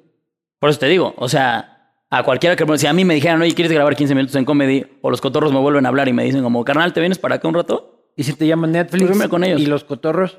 Por 0.60 0.70
eso 0.72 0.80
te 0.80 0.88
digo, 0.88 1.14
o 1.18 1.30
sea, 1.30 1.94
a 2.10 2.24
cualquiera 2.24 2.56
que 2.56 2.78
si 2.78 2.88
a 2.88 2.94
mí 2.94 3.06
me 3.06 3.14
dijeran, 3.14 3.42
oye, 3.42 3.54
¿quieres 3.54 3.72
grabar 3.72 3.96
15 3.96 4.16
minutos 4.16 4.36
en 4.36 4.46
comedy? 4.46 4.86
O 5.02 5.10
los 5.12 5.22
cotorros 5.22 5.52
me 5.54 5.60
vuelven 5.60 5.86
a 5.86 5.90
hablar 5.90 6.08
y 6.08 6.14
me 6.14 6.24
dicen 6.24 6.42
como, 6.44 6.64
carnal, 6.66 6.94
¿te 6.94 7.00
vienes 7.00 7.20
para 7.20 7.36
acá 7.36 7.48
un 7.48 7.54
rato? 7.54 8.12
Y 8.16 8.24
si 8.24 8.34
te 8.34 8.46
llaman 8.48 8.72
Netflix 8.72 9.06
Pues 9.08 9.18
veme 9.18 9.30
con 9.30 9.44
ellos. 9.44 9.62
y 9.62 9.66
los 9.68 9.84
cotorros, 9.84 10.38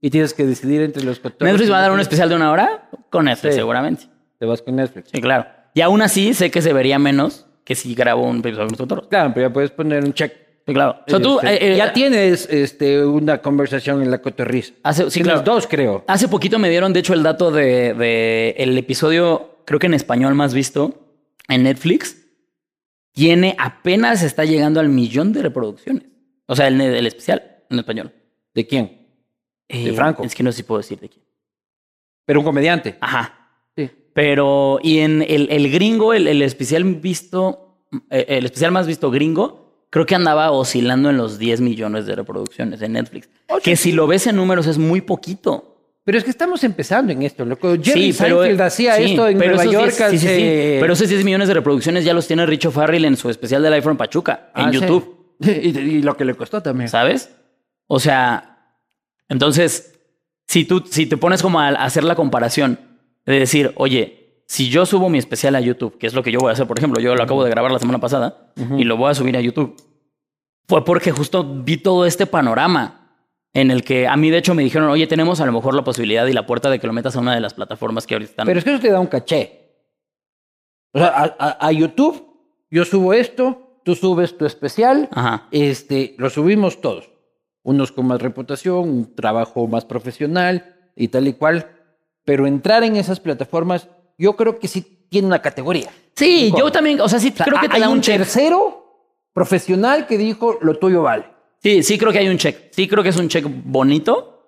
y 0.00 0.10
tienes 0.10 0.34
que 0.34 0.44
decidir 0.44 0.82
entre 0.82 1.02
los 1.04 1.18
cotorros. 1.20 1.48
¿Netflix 1.50 1.70
va 1.72 1.78
a 1.78 1.82
dar 1.82 1.92
un 1.92 2.00
especial 2.00 2.28
de 2.28 2.36
una 2.36 2.50
hora? 2.50 2.90
Con 3.10 3.24
Netflix, 3.26 3.54
Sí. 3.54 3.58
seguramente. 3.60 4.04
Te 4.38 4.46
vas 4.46 4.60
con 4.62 4.76
Netflix. 4.76 5.10
Sí, 5.12 5.20
claro. 5.20 5.46
Y 5.74 5.80
aún 5.80 6.02
así 6.02 6.34
sé 6.34 6.50
que 6.50 6.60
se 6.60 6.72
vería 6.72 6.98
menos 6.98 7.45
que 7.66 7.74
si 7.74 7.96
grabo 7.96 8.22
un 8.22 8.38
episodio 8.38 8.68
cotorros. 8.76 9.08
Claro, 9.08 9.32
pero 9.34 9.48
ya 9.48 9.52
puedes 9.52 9.72
poner 9.72 10.04
un 10.04 10.14
check. 10.14 10.32
Sí, 10.64 10.72
claro. 10.72 11.00
O 11.04 11.10
sea, 11.10 11.20
tú... 11.20 11.40
Este, 11.40 11.66
eh, 11.66 11.72
eh, 11.72 11.76
ya 11.76 11.92
tienes 11.92 12.48
este, 12.48 13.04
una 13.04 13.42
conversación 13.42 14.02
en 14.02 14.10
la 14.12 14.22
cotorriza. 14.22 14.74
Hace, 14.84 15.10
sí, 15.10 15.20
claro. 15.20 15.42
dos, 15.42 15.66
creo. 15.66 16.04
Hace 16.06 16.28
poquito 16.28 16.60
me 16.60 16.70
dieron, 16.70 16.92
de 16.92 17.00
hecho, 17.00 17.12
el 17.12 17.24
dato 17.24 17.50
de, 17.50 17.92
de 17.94 18.54
el 18.56 18.78
episodio, 18.78 19.62
creo 19.64 19.80
que 19.80 19.86
en 19.86 19.94
español 19.94 20.34
más 20.36 20.54
visto, 20.54 21.08
en 21.48 21.64
Netflix. 21.64 22.22
Tiene 23.12 23.56
apenas 23.58 24.22
está 24.22 24.44
llegando 24.44 24.78
al 24.78 24.88
millón 24.88 25.32
de 25.32 25.42
reproducciones. 25.42 26.04
O 26.46 26.54
sea, 26.54 26.68
el, 26.68 26.80
el 26.80 27.06
especial 27.06 27.64
en 27.68 27.78
español. 27.80 28.12
¿De 28.54 28.64
quién? 28.64 29.08
Eh, 29.68 29.92
Franco. 29.92 30.22
Es 30.22 30.36
que 30.36 30.44
no 30.44 30.52
sé 30.52 30.58
si 30.58 30.62
puedo 30.62 30.80
decir 30.80 31.00
de 31.00 31.08
quién. 31.08 31.24
Pero 32.26 32.40
un 32.40 32.44
comediante. 32.46 32.96
Ajá. 33.00 33.35
Pero, 34.16 34.78
y 34.82 35.00
en 35.00 35.20
el, 35.28 35.46
el 35.50 35.70
gringo, 35.70 36.14
el, 36.14 36.26
el 36.26 36.40
especial 36.40 36.82
visto, 36.84 37.84
eh, 38.10 38.24
el 38.30 38.46
especial 38.46 38.72
más 38.72 38.86
visto 38.86 39.10
gringo, 39.10 39.84
creo 39.90 40.06
que 40.06 40.14
andaba 40.14 40.50
oscilando 40.52 41.10
en 41.10 41.18
los 41.18 41.38
10 41.38 41.60
millones 41.60 42.06
de 42.06 42.16
reproducciones 42.16 42.80
en 42.80 42.92
Netflix. 42.94 43.28
Oye, 43.50 43.60
que 43.62 43.76
si 43.76 43.92
lo 43.92 44.06
ves 44.06 44.26
en 44.26 44.36
números 44.36 44.66
es 44.66 44.78
muy 44.78 45.02
poquito. 45.02 45.74
Pero 46.02 46.16
es 46.16 46.24
que 46.24 46.30
estamos 46.30 46.64
empezando 46.64 47.12
en 47.12 47.20
esto, 47.24 47.44
loco. 47.44 47.72
Jerry 47.82 48.12
Sí, 48.12 48.18
pero- 48.18 48.38
Seinfeld 48.40 48.60
hacía 48.62 48.96
sí, 48.96 49.02
esto 49.04 49.28
en 49.28 49.36
Nueva 49.36 49.64
York 49.66 49.92
10 49.98 50.10
sí, 50.12 50.18
sí, 50.18 50.26
Pero 50.80 50.94
esos 50.94 51.08
10 51.10 51.22
millones 51.22 51.48
de 51.48 51.54
reproducciones 51.54 52.02
ya 52.06 52.14
los 52.14 52.26
tiene 52.26 52.46
Richo 52.46 52.70
Farrell 52.70 53.04
en 53.04 53.16
su 53.18 53.28
especial 53.28 53.62
del 53.62 53.74
iPhone 53.74 53.98
Pachuca, 53.98 54.50
en 54.56 54.64
Ah. 54.66 54.70
YouTube, 54.72 55.34
y, 55.40 55.78
y 55.78 56.02
lo 56.02 56.16
que 56.16 56.24
le 56.24 56.34
costó 56.34 56.62
también. 56.62 56.88
¿sabes? 56.88 57.28
O 57.86 58.00
sea, 58.00 58.78
entonces, 59.28 59.92
si 60.46 60.64
tú 60.64 60.82
si 60.90 61.04
te 61.04 61.18
pones 61.18 61.42
como 61.42 61.60
a 61.60 61.68
hacer 61.68 62.02
la 62.04 62.14
comparación 62.14 62.78
de 63.26 63.38
decir, 63.40 63.72
oye, 63.76 64.42
si 64.46 64.68
yo 64.68 64.86
subo 64.86 65.08
mi 65.08 65.18
especial 65.18 65.54
a 65.56 65.60
YouTube, 65.60 65.98
que 65.98 66.06
es 66.06 66.14
lo 66.14 66.22
que 66.22 66.30
yo 66.32 66.38
voy 66.38 66.50
a 66.50 66.52
hacer, 66.52 66.66
por 66.66 66.78
ejemplo, 66.78 67.00
yo 67.00 67.14
lo 67.16 67.22
acabo 67.22 67.42
de 67.44 67.50
grabar 67.50 67.72
la 67.72 67.78
semana 67.80 67.98
pasada 67.98 68.52
y 68.78 68.84
lo 68.84 68.96
voy 68.96 69.10
a 69.10 69.14
subir 69.14 69.36
a 69.36 69.40
YouTube, 69.40 69.76
fue 70.68 70.84
porque 70.84 71.10
justo 71.12 71.44
vi 71.44 71.76
todo 71.76 72.06
este 72.06 72.26
panorama 72.26 73.02
en 73.52 73.70
el 73.70 73.82
que 73.82 74.06
a 74.06 74.16
mí 74.16 74.30
de 74.30 74.38
hecho 74.38 74.54
me 74.54 74.62
dijeron, 74.62 74.88
oye, 74.90 75.06
tenemos 75.06 75.40
a 75.40 75.46
lo 75.46 75.52
mejor 75.52 75.74
la 75.74 75.82
posibilidad 75.82 76.26
y 76.26 76.32
la 76.32 76.46
puerta 76.46 76.70
de 76.70 76.78
que 76.78 76.86
lo 76.86 76.92
metas 76.92 77.16
a 77.16 77.20
una 77.20 77.34
de 77.34 77.40
las 77.40 77.54
plataformas 77.54 78.06
que 78.06 78.14
ahorita 78.14 78.30
están. 78.30 78.46
Pero 78.46 78.58
es 78.58 78.64
que 78.64 78.70
eso 78.70 78.80
te 78.80 78.90
da 78.90 79.00
un 79.00 79.06
caché. 79.06 79.62
O 80.92 80.98
sea, 80.98 81.08
a, 81.08 81.36
a- 81.38 81.66
a 81.68 81.72
YouTube, 81.72 82.24
yo 82.70 82.84
subo 82.84 83.12
esto, 83.14 83.80
tú 83.84 83.94
subes 83.94 84.36
tu 84.36 84.44
especial, 84.46 85.08
Ajá. 85.12 85.48
este, 85.50 86.14
lo 86.18 86.30
subimos 86.30 86.80
todos. 86.80 87.10
Unos 87.62 87.90
con 87.92 88.06
más 88.06 88.20
reputación, 88.22 88.78
un 88.88 89.14
trabajo 89.14 89.66
más 89.66 89.84
profesional 89.84 90.76
y 90.94 91.08
tal 91.08 91.26
y 91.26 91.32
cual. 91.32 91.70
Pero 92.26 92.46
entrar 92.46 92.84
en 92.84 92.96
esas 92.96 93.18
plataformas, 93.20 93.88
yo 94.18 94.36
creo 94.36 94.58
que 94.58 94.68
sí 94.68 95.06
tiene 95.08 95.28
una 95.28 95.40
categoría. 95.40 95.88
Sí, 96.14 96.52
yo 96.58 96.70
también, 96.70 97.00
o 97.00 97.08
sea, 97.08 97.18
sí 97.18 97.30
O 97.32 97.36
sea, 97.36 97.46
creo 97.46 97.60
que 97.60 97.68
te 97.68 97.76
hay 97.76 97.80
da 97.80 97.88
un 97.88 97.94
un 97.96 98.00
check. 98.02 98.18
tercero 98.18 98.82
profesional 99.32 100.06
que 100.06 100.18
dijo 100.18 100.58
lo 100.60 100.78
tuyo 100.78 101.02
vale. 101.02 101.24
Sí, 101.62 101.82
sí 101.82 101.96
creo 101.96 102.12
que 102.12 102.18
hay 102.18 102.28
un 102.28 102.36
check. 102.36 102.68
Sí 102.72 102.86
creo 102.88 103.02
que 103.02 103.08
es 103.10 103.16
un 103.16 103.28
check 103.28 103.46
bonito, 103.48 104.42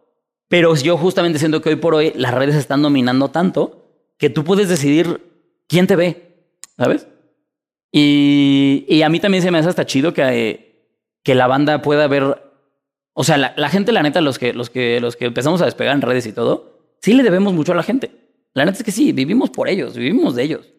pero 0.49 0.75
yo 0.77 0.99
justamente 0.99 1.39
siento 1.39 1.63
que 1.63 1.71
hoy 1.71 1.77
por 1.77 1.95
hoy 1.95 2.13
las 2.17 2.35
redes 2.35 2.57
están 2.57 2.83
dominando 2.83 3.31
tanto 3.31 3.85
que 4.19 4.29
tú 4.29 4.45
puedes 4.45 4.69
decidir 4.69 5.23
quién 5.69 5.87
te 5.87 5.95
ve, 5.97 6.49
¿sabes? 6.77 7.07
Y, 7.93 8.85
y 8.89 9.03
a 9.03 9.09
mí 9.09 9.21
también 9.21 9.43
se 9.43 9.51
me 9.51 9.59
hace 9.59 9.69
hasta 9.69 9.87
chido 9.87 10.13
que, 10.13 10.91
que 11.23 11.35
la 11.35 11.47
banda 11.47 11.81
pueda 11.83 12.07
ver, 12.09 12.43
o 13.13 13.25
sea, 13.25 13.37
la, 13.39 13.55
la 13.57 13.69
gente, 13.69 13.93
la 13.93 14.03
neta, 14.03 14.21
los 14.21 14.39
que, 14.39 14.53
los, 14.53 14.69
que, 14.71 15.01
los 15.01 15.17
que 15.17 15.27
empezamos 15.27 15.63
a 15.63 15.67
despegar 15.67 15.95
en 15.95 16.03
redes 16.03 16.27
y 16.27 16.33
todo, 16.33 16.78
sí 17.01 17.15
le 17.15 17.23
debemos 17.23 17.53
mucho 17.53 17.73
a 17.73 17.77
la 17.77 17.83
gente. 17.83 18.11
La 18.55 18.65
neta 18.65 18.79
es 18.79 18.85
que 18.85 18.93
sí, 18.93 19.13
vivimos 19.13 19.51
por 19.51 19.69
ellos, 19.69 19.97
vivimos 19.97 20.35
de 20.35 20.43
ellos. 20.43 20.73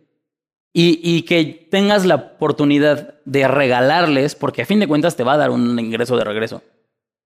Y, 0.73 0.99
y 1.03 1.23
que 1.23 1.67
tengas 1.71 2.05
la 2.05 2.15
oportunidad 2.15 3.15
de 3.25 3.47
regalarles, 3.47 4.35
porque 4.35 4.61
a 4.61 4.65
fin 4.65 4.79
de 4.79 4.87
cuentas 4.87 5.15
te 5.15 5.23
va 5.23 5.33
a 5.33 5.37
dar 5.37 5.49
un 5.49 5.79
ingreso 5.79 6.15
de 6.17 6.23
regreso. 6.23 6.61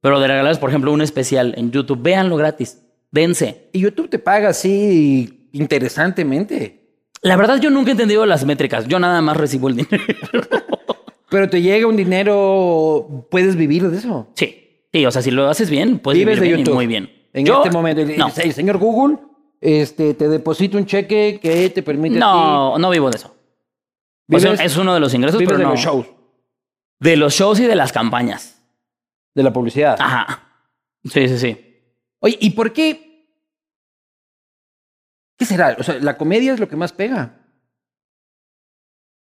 Pero 0.01 0.19
de 0.19 0.27
regalarles, 0.27 0.59
por 0.59 0.69
ejemplo, 0.69 0.91
un 0.91 1.01
especial 1.01 1.53
en 1.57 1.71
YouTube, 1.71 2.01
véanlo 2.01 2.35
gratis, 2.37 2.79
dense. 3.11 3.69
Y 3.73 3.79
YouTube 3.79 4.09
te 4.09 4.19
paga 4.19 4.49
así 4.49 5.49
interesantemente. 5.53 6.79
La 7.21 7.37
verdad, 7.37 7.59
yo 7.61 7.69
nunca 7.69 7.89
he 7.89 7.93
entendido 7.93 8.25
las 8.25 8.45
métricas. 8.45 8.87
Yo 8.87 8.99
nada 8.99 9.21
más 9.21 9.37
recibo 9.37 9.69
el 9.69 9.77
dinero. 9.77 10.03
Pero 11.29 11.49
te 11.49 11.61
llega 11.61 11.87
un 11.87 11.95
dinero, 11.95 13.27
puedes 13.31 13.55
vivir 13.55 13.89
de 13.89 13.97
eso. 13.97 14.27
sí, 14.35 14.85
sí, 14.91 15.05
o 15.05 15.11
sea, 15.11 15.21
si 15.21 15.31
lo 15.31 15.47
haces 15.49 15.69
bien, 15.69 15.99
puedes 15.99 16.19
Vives 16.19 16.39
vivir 16.39 16.41
de 16.41 16.47
bien 16.47 16.59
y 16.59 16.63
YouTube. 16.63 16.75
muy 16.75 16.85
bien. 16.87 17.09
En 17.33 17.45
Yo- 17.45 17.57
este 17.63 17.71
momento, 17.71 18.01
el, 18.01 18.17
no, 18.17 18.27
el 18.35 18.53
señor 18.53 18.77
Google 18.77 19.17
este, 19.59 20.13
te 20.13 20.27
deposita 20.29 20.77
un 20.77 20.85
cheque 20.85 21.39
que 21.41 21.69
te 21.69 21.81
permite. 21.83 22.17
no, 22.17 22.77
no 22.77 22.89
vivo 22.89 23.09
de 23.09 23.17
eso. 23.17 23.35
ti- 24.27 24.35
O 24.35 24.39
sea, 24.39 24.51
vives, 24.51 24.65
es 24.65 24.77
uno 24.77 24.93
de 24.93 24.99
los 24.99 25.13
ingresos, 25.13 25.41
pero 25.43 25.57
de 25.57 25.63
no. 25.63 25.71
los 25.71 25.79
shows, 25.79 26.07
De 26.99 27.17
los 27.17 27.33
shows 27.33 27.59
y 27.59 27.65
de 27.65 27.75
las 27.75 27.91
campañas. 27.91 28.51
de 29.35 29.41
la 29.43 29.51
publicidad. 29.51 29.97
Ajá. 29.99 30.47
Sí, 31.05 31.27
sí, 31.27 31.37
sí. 31.39 31.57
Oye, 32.19 32.37
¿y 32.39 32.51
por 32.51 32.71
qué? 32.71 33.27
¿Qué 35.37 35.45
será? 35.45 35.75
O 35.79 35.83
sea, 35.83 35.95
la 35.99 36.17
comedia 36.17 36.53
es 36.53 36.59
lo 36.59 36.69
que 36.69 36.75
más 36.75 36.93
pega. 36.93 37.39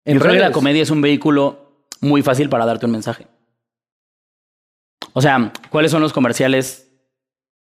Yo 0.06 0.20
creo 0.20 0.34
que 0.34 0.39
la 0.39 0.51
comedia 0.51 0.84
es 0.84 0.91
un 0.91 1.01
vehículo 1.01 1.88
muy 2.01 2.22
fácil 2.22 2.49
para 2.49 2.66
darte 2.68 2.86
un 2.86 2.91
mensaje. 2.91 3.28
O 5.14 5.22
sea, 5.22 5.51
¿cuáles 5.72 5.89
son 5.91 6.01
los 6.01 6.14
comerciales 6.14 6.88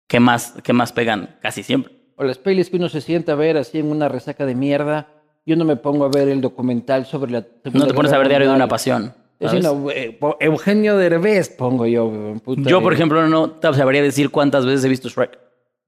que 0.07 0.20
más, 0.20 0.54
que 0.62 0.72
más 0.72 0.92
pegan 0.92 1.36
casi 1.40 1.62
siempre? 1.62 1.94
O 2.16 2.24
las 2.24 2.38
pelis 2.38 2.70
que 2.70 2.76
uno 2.76 2.88
se 2.88 3.00
sienta 3.00 3.32
a 3.32 3.34
ver 3.34 3.57
así 3.57 3.78
en 3.78 3.90
una 3.90 4.09
resaca 4.09 4.46
de 4.46 4.54
mierda. 4.54 5.09
Yo 5.44 5.54
no 5.57 5.64
me 5.64 5.76
pongo 5.76 6.04
a 6.04 6.09
ver 6.09 6.28
el 6.28 6.40
documental 6.40 7.07
sobre 7.07 7.30
la. 7.32 7.46
No 7.72 7.86
te 7.86 7.94
pones 7.94 8.12
a 8.12 8.18
ver 8.18 8.28
Diario 8.28 8.48
de 8.50 8.54
una 8.57 8.68
pasión. 8.68 9.14
Es 9.38 9.52
una, 9.52 9.70
eh, 9.92 10.18
Eugenio 10.40 10.96
Derbez 10.96 11.50
pongo 11.50 11.86
yo. 11.86 12.34
puta 12.42 12.62
Yo, 12.68 12.80
por 12.82 12.94
ejemplo, 12.94 13.28
no 13.28 13.50
te 13.50 13.72
sabría 13.74 14.00
decir 14.02 14.30
cuántas 14.30 14.64
veces 14.64 14.84
he 14.84 14.88
visto 14.88 15.09
Shrek. 15.11 15.38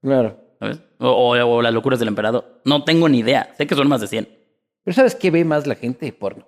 Claro. 0.03 0.37
¿sabes? 0.59 0.81
O, 0.99 1.07
o- 1.09 1.45
o 1.55 1.61
las 1.61 1.73
locuras 1.73 1.97
del 1.99 2.09
emperador. 2.09 2.61
No 2.65 2.83
tengo 2.83 3.09
ni 3.09 3.19
idea. 3.19 3.53
Sé 3.57 3.65
que 3.65 3.75
son 3.75 3.87
más 3.87 4.01
de 4.01 4.07
100. 4.07 4.27
Pero 4.83 4.93
¿sabes 4.95 5.15
qué 5.15 5.31
ve 5.31 5.43
más 5.45 5.65
la 5.65 5.75
gente? 5.75 6.11
Porno. 6.13 6.47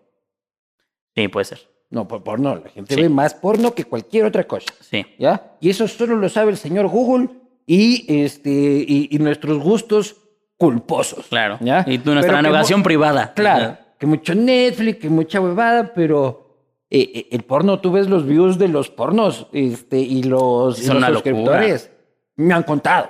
Sí, 1.15 1.27
puede 1.27 1.45
ser. 1.45 1.59
No, 1.89 2.07
por 2.07 2.23
porno. 2.23 2.55
La 2.55 2.69
gente 2.69 2.93
Sí. 2.95 3.01
ve 3.01 3.09
más 3.09 3.33
porno 3.33 3.73
que 3.73 3.83
cualquier 3.85 4.25
otra 4.25 4.43
cosa. 4.45 4.71
Sí. 4.81 5.05
¿Ya? 5.17 5.57
Y 5.59 5.69
eso 5.69 5.87
solo 5.87 6.15
lo 6.17 6.29
sabe 6.29 6.51
el 6.51 6.57
señor 6.57 6.87
Google 6.87 7.29
y, 7.65 8.05
este, 8.23 8.49
y, 8.51 9.07
y 9.11 9.19
nuestros 9.19 9.59
gustos 9.59 10.15
culposos. 10.57 11.27
Claro. 11.27 11.57
¿Ya? 11.61 11.83
Y 11.87 11.97
nuestra 11.97 12.21
Pero 12.21 12.41
navegación 12.41 12.83
privada. 12.83 13.33
Claro. 13.33 13.77
Que 13.99 14.05
mucho 14.05 14.33
Netflix, 14.35 14.99
que 14.99 15.09
mucha 15.09 15.39
huevada, 15.39 15.93
pero 15.93 16.75
eh, 16.89 17.11
eh, 17.13 17.27
el 17.31 17.43
porno, 17.43 17.79
tú 17.79 17.91
ves 17.91 18.07
los 18.09 18.25
views 18.25 18.57
de 18.57 18.67
los 18.67 18.89
pornos 18.89 19.47
este, 19.53 19.99
y 19.99 20.23
los, 20.23 20.79
y 20.79 20.83
Son 20.85 21.01
los 21.01 21.09
suscriptores. 21.11 21.89
Me 22.35 22.53
han 22.53 22.63
contado. 22.63 23.09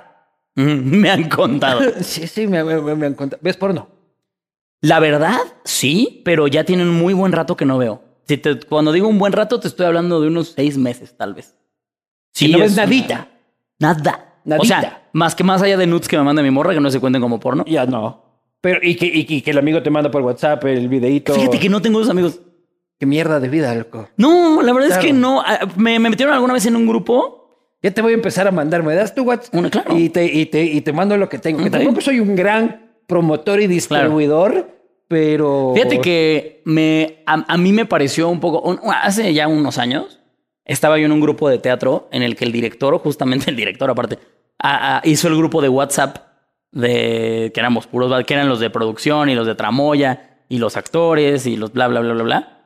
Mm, 0.54 0.96
Me 1.00 1.10
han 1.10 1.28
contado. 1.28 1.80
Sí, 2.02 2.26
sí, 2.26 2.46
me, 2.46 2.62
me- 2.62 2.94
me 2.94 3.06
han 3.06 3.14
contado. 3.14 3.40
¿Ves 3.42 3.56
porno? 3.56 3.88
La 4.82 4.98
verdad, 5.00 5.38
sí, 5.64 6.20
pero 6.24 6.46
ya 6.48 6.64
tienen 6.64 6.88
un 6.88 6.96
muy 6.98 7.14
buen 7.14 7.32
rato 7.32 7.56
que 7.56 7.64
no 7.64 7.78
veo. 7.78 8.02
Si 8.26 8.36
te- 8.36 8.60
cuando 8.60 8.92
digo 8.92 9.08
un 9.08 9.18
buen 9.18 9.32
rato, 9.32 9.60
te 9.60 9.68
estoy 9.68 9.86
hablando 9.86 10.20
de 10.20 10.28
unos 10.28 10.48
seis 10.56 10.76
meses, 10.76 11.16
tal 11.16 11.34
vez. 11.34 11.54
Si 12.34 12.48
no 12.50 12.58
ves 12.58 12.72
es- 12.72 12.76
nadita. 12.76 13.28
Nada. 13.78 14.31
O 14.58 14.64
sea, 14.64 15.02
más 15.12 15.34
que 15.34 15.44
más 15.44 15.62
allá 15.62 15.76
de 15.76 15.86
nudes 15.86 16.08
que 16.08 16.16
me 16.16 16.22
manda 16.24 16.42
mi 16.42 16.50
morra, 16.50 16.74
que 16.74 16.80
no 16.80 16.90
se 16.90 17.00
cuenten 17.00 17.22
como 17.22 17.38
porno. 17.40 17.64
Ya 17.66 17.86
no. 17.86 18.22
Pero, 18.60 18.80
y 18.82 18.94
que, 18.96 19.06
y 19.06 19.24
que- 19.24 19.34
y 19.34 19.42
que 19.42 19.50
el 19.50 19.58
amigo 19.58 19.82
te 19.82 19.90
manda 19.90 20.10
por 20.10 20.22
WhatsApp 20.22 20.64
el 20.66 20.88
videito. 20.88 21.34
Fíjate 21.34 21.58
que 21.58 21.68
no 21.68 21.82
tengo 21.82 21.98
esos 22.00 22.10
amigos. 22.10 22.40
Qué 22.98 23.06
mierda 23.06 23.40
de 23.40 23.48
vida, 23.48 23.74
loco. 23.74 24.08
No, 24.16 24.62
la 24.62 24.72
verdad 24.72 24.90
es 24.92 24.98
que 24.98 25.12
no. 25.12 25.40
Ah, 25.40 25.60
Me, 25.76 25.98
me 25.98 26.10
metieron 26.10 26.34
alguna 26.34 26.52
vez 26.54 26.64
en 26.66 26.76
un 26.76 26.86
grupo. 26.86 27.40
Ya 27.82 27.90
te 27.90 28.00
voy 28.00 28.12
a 28.12 28.14
empezar 28.14 28.46
a 28.46 28.52
mandar. 28.52 28.84
¿Me 28.84 28.94
das 28.94 29.12
tu 29.12 29.22
WhatsApp? 29.24 29.52
Una, 29.56 29.68
claro. 29.70 29.98
Y 29.98 30.08
te, 30.08 30.24
y, 30.24 30.46
te, 30.46 30.62
y 30.62 30.80
te 30.82 30.92
mando 30.92 31.16
lo 31.16 31.28
que 31.28 31.38
tengo. 31.38 31.58
Que 31.58 31.66
Ok. 31.66 31.72
tampoco 31.72 32.00
soy 32.00 32.20
un 32.20 32.36
gran 32.36 32.92
promotor 33.08 33.60
y 33.60 33.66
distribuidor, 33.66 34.68
pero... 35.08 35.72
Fíjate 35.74 36.00
que 36.00 36.62
me, 36.64 37.22
a, 37.26 37.52
a 37.52 37.56
mí 37.58 37.72
me 37.72 37.84
pareció 37.86 38.28
un 38.28 38.38
poco. 38.38 38.60
un- 38.62 38.78
hace 39.02 39.34
ya 39.34 39.48
unos 39.48 39.78
años, 39.78 40.20
estaba 40.64 40.96
yo 40.98 41.06
en 41.06 41.12
un 41.12 41.20
grupo 41.20 41.48
de 41.48 41.58
teatro 41.58 42.08
en 42.12 42.22
el 42.22 42.36
que 42.36 42.44
el 42.44 42.52
director, 42.52 42.94
o 42.94 43.00
justamente 43.00 43.50
el 43.50 43.56
director 43.56 43.90
aparte, 43.90 44.18
a- 44.62 44.98
a- 44.98 45.00
hizo 45.04 45.28
el 45.28 45.36
grupo 45.36 45.60
de 45.60 45.68
WhatsApp 45.68 46.18
de 46.70 47.50
que 47.52 47.60
éramos 47.60 47.86
puros, 47.86 48.24
que 48.24 48.34
eran 48.34 48.48
los 48.48 48.60
de 48.60 48.70
producción 48.70 49.28
y 49.28 49.34
los 49.34 49.46
de 49.46 49.54
tramoya 49.54 50.38
y 50.48 50.58
los 50.58 50.76
actores 50.76 51.46
y 51.46 51.56
los 51.56 51.72
bla, 51.72 51.88
bla, 51.88 52.00
bla, 52.00 52.14
bla, 52.14 52.22
bla. 52.22 52.58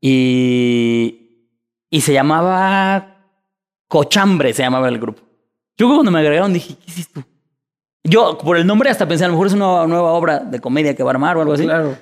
Y, 0.00 1.48
y 1.90 2.00
se 2.02 2.12
llamaba 2.12 3.16
Cochambre, 3.88 4.52
se 4.52 4.62
llamaba 4.62 4.88
el 4.88 4.98
grupo. 4.98 5.22
Yo 5.76 5.88
cuando 5.88 6.10
me 6.10 6.20
agregaron 6.20 6.52
dije, 6.52 6.74
¿qué 6.74 6.84
hiciste 6.90 7.22
tú? 7.22 7.28
Yo, 8.06 8.36
por 8.36 8.58
el 8.58 8.66
nombre, 8.66 8.90
hasta 8.90 9.08
pensé, 9.08 9.24
a 9.24 9.28
lo 9.28 9.32
mejor 9.32 9.46
es 9.46 9.54
una 9.54 9.86
nueva 9.86 10.12
obra 10.12 10.40
de 10.40 10.60
comedia 10.60 10.94
que 10.94 11.02
va 11.02 11.10
a 11.10 11.14
armar 11.14 11.36
o 11.38 11.40
algo 11.40 11.54
así. 11.54 11.64
Claro. 11.64 11.96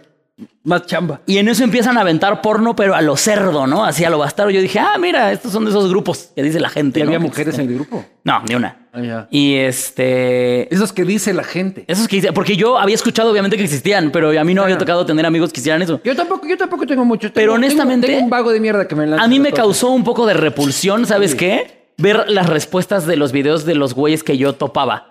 Más 0.64 0.84
chamba. 0.86 1.20
Y 1.26 1.38
en 1.38 1.48
eso 1.48 1.62
empiezan 1.62 1.96
a 1.96 2.00
aventar 2.00 2.40
porno, 2.42 2.74
pero 2.74 2.94
a 2.96 3.00
lo 3.02 3.16
cerdo, 3.16 3.66
¿no? 3.68 3.84
Así 3.84 4.04
a 4.04 4.10
lo 4.10 4.18
bastardo. 4.18 4.50
Yo 4.50 4.60
dije, 4.60 4.80
ah, 4.80 4.96
mira, 4.98 5.30
estos 5.30 5.52
son 5.52 5.64
de 5.64 5.70
esos 5.70 5.88
grupos 5.88 6.30
que 6.34 6.42
dice 6.42 6.58
la 6.58 6.70
gente. 6.70 6.98
¿Y 6.98 7.02
¿no? 7.04 7.08
había 7.10 7.20
mujeres 7.20 7.54
en 7.58 7.68
el 7.68 7.74
grupo? 7.74 8.04
No, 8.24 8.42
ni 8.48 8.54
una. 8.56 8.81
Ah. 8.94 9.26
Y 9.30 9.54
este. 9.54 10.72
Esos 10.74 10.92
que 10.92 11.04
dice 11.04 11.32
la 11.32 11.44
gente. 11.44 11.84
Esos 11.88 12.06
que 12.08 12.16
dice- 12.16 12.32
porque 12.32 12.56
yo 12.56 12.78
había 12.78 12.94
escuchado 12.94 13.30
obviamente 13.30 13.56
que 13.56 13.64
existían, 13.64 14.10
pero 14.10 14.38
a 14.38 14.44
mí 14.44 14.52
no 14.54 14.62
había 14.62 14.76
tocado 14.78 15.06
tener 15.06 15.24
amigos 15.24 15.52
que 15.52 15.60
hicieran 15.60 15.80
eso. 15.82 16.00
Yo 16.04 16.14
tampoco, 16.14 16.46
yo 16.46 16.56
tampoco 16.58 16.86
tengo 16.86 17.04
mucho. 17.04 17.30
Pero 17.32 17.52
tengo- 17.52 17.54
honestamente- 17.66 18.06
Tengo, 18.08 18.24
un 18.24 18.30
vago 18.30 18.52
de 18.52 18.60
mierda 18.60 18.86
que 18.86 18.94
me 18.94 19.06
lanza 19.06 19.24
A 19.24 19.28
mí 19.28 19.40
me 19.40 19.52
causó 19.52 19.90
un 19.90 20.04
poco 20.04 20.26
de 20.26 20.34
repulsión, 20.34 21.06
¿sabes 21.06 21.34
qué? 21.34 21.90
Ver 21.98 22.24
las 22.28 22.48
respuestas 22.48 23.06
de 23.06 23.16
los 23.16 23.32
videos 23.32 23.64
de 23.64 23.74
los 23.74 23.94
güeyes 23.94 24.22
que 24.22 24.36
yo 24.36 24.54
topaba. 24.54 25.08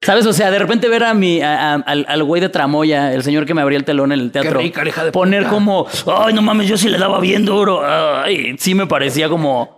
¿Sabes? 0.00 0.24
O 0.26 0.32
sea, 0.32 0.52
de 0.52 0.58
repente 0.60 0.88
ver 0.88 1.02
a 1.02 1.12
mi, 1.12 1.40
a- 1.42 1.72
a- 1.72 1.74
al, 1.74 2.06
al 2.08 2.22
güey 2.22 2.40
de 2.40 2.48
Tramoya, 2.48 3.12
el 3.12 3.24
señor 3.24 3.46
que 3.46 3.54
me 3.54 3.62
abría 3.62 3.78
el 3.78 3.84
telón 3.84 4.12
en 4.12 4.20
el 4.20 4.30
teatro, 4.30 4.60
rica, 4.60 4.86
hija 4.86 5.04
de 5.04 5.10
poner 5.10 5.42
puta. 5.42 5.50
como, 5.50 5.86
ay, 6.06 6.34
no 6.34 6.40
mames, 6.42 6.68
yo 6.68 6.78
sí 6.78 6.88
le 6.88 6.98
daba 6.98 7.18
bien 7.18 7.44
duro. 7.44 7.82
Ay, 7.84 8.54
sí 8.60 8.76
me 8.76 8.86
parecía 8.86 9.28
como. 9.28 9.77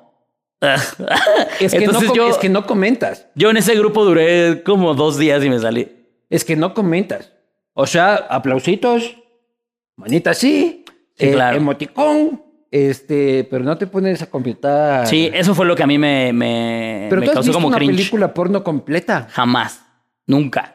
Es 0.60 1.72
que, 1.72 1.78
Entonces 1.84 2.08
no, 2.08 2.14
yo, 2.14 2.28
es 2.28 2.36
que 2.36 2.48
no 2.48 2.66
comentas. 2.66 3.26
yo 3.34 3.50
en 3.50 3.56
ese 3.56 3.74
grupo 3.74 4.04
duré 4.04 4.62
como 4.62 4.94
dos 4.94 5.16
días 5.18 5.42
y 5.44 5.48
me 5.48 5.58
salí. 5.58 5.90
Es 6.28 6.44
que 6.44 6.56
no 6.56 6.74
comentas. 6.74 7.32
O 7.72 7.86
sea, 7.86 8.14
aplausitos, 8.14 9.16
manita 9.96 10.30
así, 10.30 10.84
Sí, 11.16 11.26
eh, 11.26 11.32
claro. 11.32 11.56
emoticón, 11.56 12.42
este, 12.70 13.44
pero 13.50 13.64
no 13.64 13.76
te 13.76 13.86
pones 13.86 14.22
a 14.22 14.26
completar. 14.30 15.06
Sí, 15.06 15.30
eso 15.32 15.54
fue 15.54 15.66
lo 15.66 15.74
que 15.76 15.82
a 15.82 15.86
mí 15.86 15.98
me, 15.98 16.32
me, 16.32 17.06
pero 17.10 17.20
me 17.20 17.26
tú 17.26 17.30
has 17.30 17.34
causó 17.36 17.46
visto 17.48 17.56
como 17.58 17.68
una 17.68 17.76
cringe. 17.76 17.96
película 17.96 18.32
porno 18.34 18.62
completa. 18.64 19.28
Jamás. 19.30 19.82
Nunca. 20.26 20.74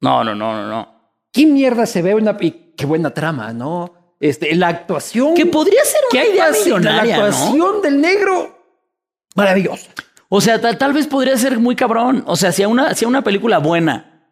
No, 0.00 0.24
no, 0.24 0.34
no, 0.34 0.52
no, 0.54 0.68
no. 0.68 0.96
¿Qué 1.32 1.46
mierda 1.46 1.86
se 1.86 2.02
ve 2.02 2.14
una 2.14 2.36
y 2.40 2.50
qué 2.76 2.86
buena 2.86 3.10
trama, 3.14 3.52
no? 3.52 3.92
Este, 4.20 4.54
la 4.54 4.68
actuación. 4.68 5.34
Que 5.34 5.46
podría 5.46 5.82
ser 5.84 6.00
una 6.12 6.24
idea 6.24 6.46
así, 6.48 6.70
La 6.70 6.76
millonaria, 6.78 7.16
¿no? 7.18 7.24
actuación 7.24 7.82
del 7.82 8.00
negro, 8.00 8.55
maravillosa. 9.36 9.90
O 10.28 10.40
sea, 10.40 10.60
tal, 10.60 10.76
tal 10.76 10.92
vez 10.92 11.06
podría 11.06 11.36
ser 11.36 11.58
muy 11.58 11.76
cabrón. 11.76 12.24
O 12.26 12.34
sea, 12.36 12.50
si 12.50 12.62
a 12.62 12.68
una, 12.68 12.94
si 12.94 13.04
a 13.04 13.08
una 13.08 13.22
película 13.22 13.58
buena, 13.58 14.28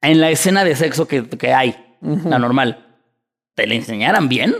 en 0.00 0.20
la 0.20 0.30
escena 0.30 0.64
de 0.64 0.74
sexo 0.76 1.06
que, 1.06 1.28
que 1.28 1.52
hay, 1.52 1.76
la 2.00 2.38
normal, 2.38 2.86
te 3.54 3.66
la 3.66 3.74
enseñaran 3.74 4.28
bien, 4.28 4.54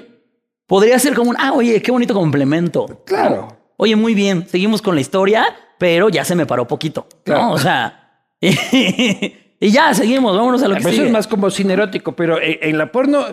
podría 0.67 0.99
ser 0.99 1.15
como 1.15 1.31
un, 1.31 1.37
ah, 1.39 1.53
oye, 1.55 1.81
qué 1.81 1.91
bonito 1.91 2.13
complemento. 2.13 3.03
Claro. 3.07 3.57
Oye, 3.79 3.97
muy 3.97 4.15
bien, 4.15 4.47
seguimos 4.47 4.83
con 4.83 4.95
la 4.95 5.01
historia, 5.01 5.47
pero 5.79 6.11
ya 6.11 6.25
se 6.25 6.35
me 6.35 6.45
paró 6.45 6.69
poquito. 6.69 7.07
Claro. 7.25 7.43
¿no? 7.43 7.53
O 7.53 7.59
sea, 7.59 8.27
y 8.41 9.71
ya, 9.71 9.95
seguimos, 9.95 10.37
vámonos 10.37 10.63
a 10.63 10.69
lo 10.69 10.75
que 10.75 10.81
Eso 10.81 10.91
sigue. 10.91 11.07
es 11.07 11.13
más 11.13 11.27
como 11.27 11.51
cine 11.51 11.73
erótico, 11.73 12.15
pero 12.15 12.39
en, 12.41 12.59
en 12.61 12.77
la 12.77 12.93
porno, 12.93 13.25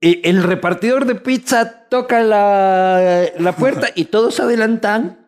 eh, 0.00 0.22
el 0.24 0.42
repartidor 0.42 1.04
de 1.04 1.16
pizza 1.16 1.86
toca 1.90 2.22
la, 2.22 3.24
la 3.38 3.52
puerta 3.52 3.88
y 3.94 4.06
todos 4.06 4.40
adelantan 4.40 5.19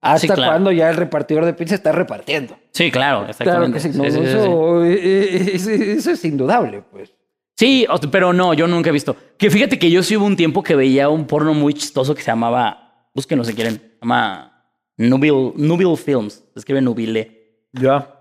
hasta 0.00 0.18
Sí, 0.20 0.26
claro. 0.28 0.52
cuando 0.52 0.72
ya 0.72 0.88
el 0.90 0.96
repartidor 0.96 1.44
de 1.44 1.52
pizza 1.54 1.74
está 1.74 1.92
repartiendo. 1.92 2.56
Sí, 2.72 2.90
claro, 2.90 3.18
Claro 3.18 3.30
exactamente. 3.30 3.74
que 3.74 3.80
sí, 3.92 3.98
no, 3.98 4.04
eso, 4.04 4.84
eh, 4.84 4.98
eh, 5.02 5.50
eso- 5.54 5.70
eso 5.70 6.10
es 6.12 6.24
indudable, 6.24 6.82
pues. 6.90 7.12
Sí, 7.56 7.86
pero 8.10 8.32
no, 8.32 8.54
yo 8.54 8.66
nunca 8.66 8.88
he 8.88 8.92
visto. 8.92 9.14
Que 9.36 9.50
fíjate 9.50 9.78
que 9.78 9.90
yo 9.90 10.02
sí 10.02 10.16
hubo 10.16 10.24
un 10.24 10.36
tiempo 10.36 10.62
que 10.62 10.74
veía 10.74 11.10
un 11.10 11.26
porno 11.26 11.52
muy 11.52 11.74
chistoso 11.74 12.14
que 12.14 12.22
se 12.22 12.28
llamaba, 12.30 13.08
búsquenlo 13.14 13.44
si 13.44 13.52
quieren, 13.54 13.74
se 13.74 13.98
llama 14.00 14.64
Nubil, 14.96 15.52
Nubil 15.56 15.96
Films, 15.98 16.42
se 16.54 16.58
escribe 16.58 16.80
Nubile, 16.80 17.66
Ya. 17.72 18.14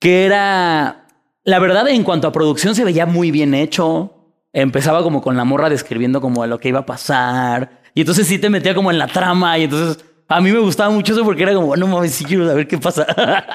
que 0.00 0.24
era, 0.26 1.06
la 1.44 1.58
verdad 1.60 1.86
en 1.88 2.02
cuanto 2.02 2.26
a 2.26 2.32
producción 2.32 2.74
se 2.74 2.84
veía 2.84 3.06
muy 3.06 3.30
bien 3.30 3.54
hecho, 3.54 4.12
empezaba 4.52 5.02
como 5.04 5.22
con 5.22 5.36
la 5.36 5.44
morra 5.44 5.68
describiendo 5.70 6.20
como 6.20 6.44
lo 6.46 6.58
que 6.58 6.68
iba 6.70 6.80
a 6.80 6.86
pasar, 6.86 7.82
y 7.94 8.00
entonces 8.00 8.26
sí 8.26 8.38
te 8.40 8.50
metía 8.50 8.74
como 8.74 8.90
en 8.90 8.98
la 8.98 9.06
trama, 9.06 9.56
y 9.58 9.64
entonces 9.64 10.04
a 10.28 10.40
mí 10.40 10.50
me 10.50 10.58
gustaba 10.58 10.90
mucho 10.90 11.12
eso 11.12 11.24
porque 11.24 11.44
era 11.44 11.54
como, 11.54 11.76
no 11.76 11.86
mames, 11.86 12.12
sí 12.12 12.24
quiero 12.24 12.46
saber 12.48 12.66
qué 12.66 12.78
pasa. 12.78 13.06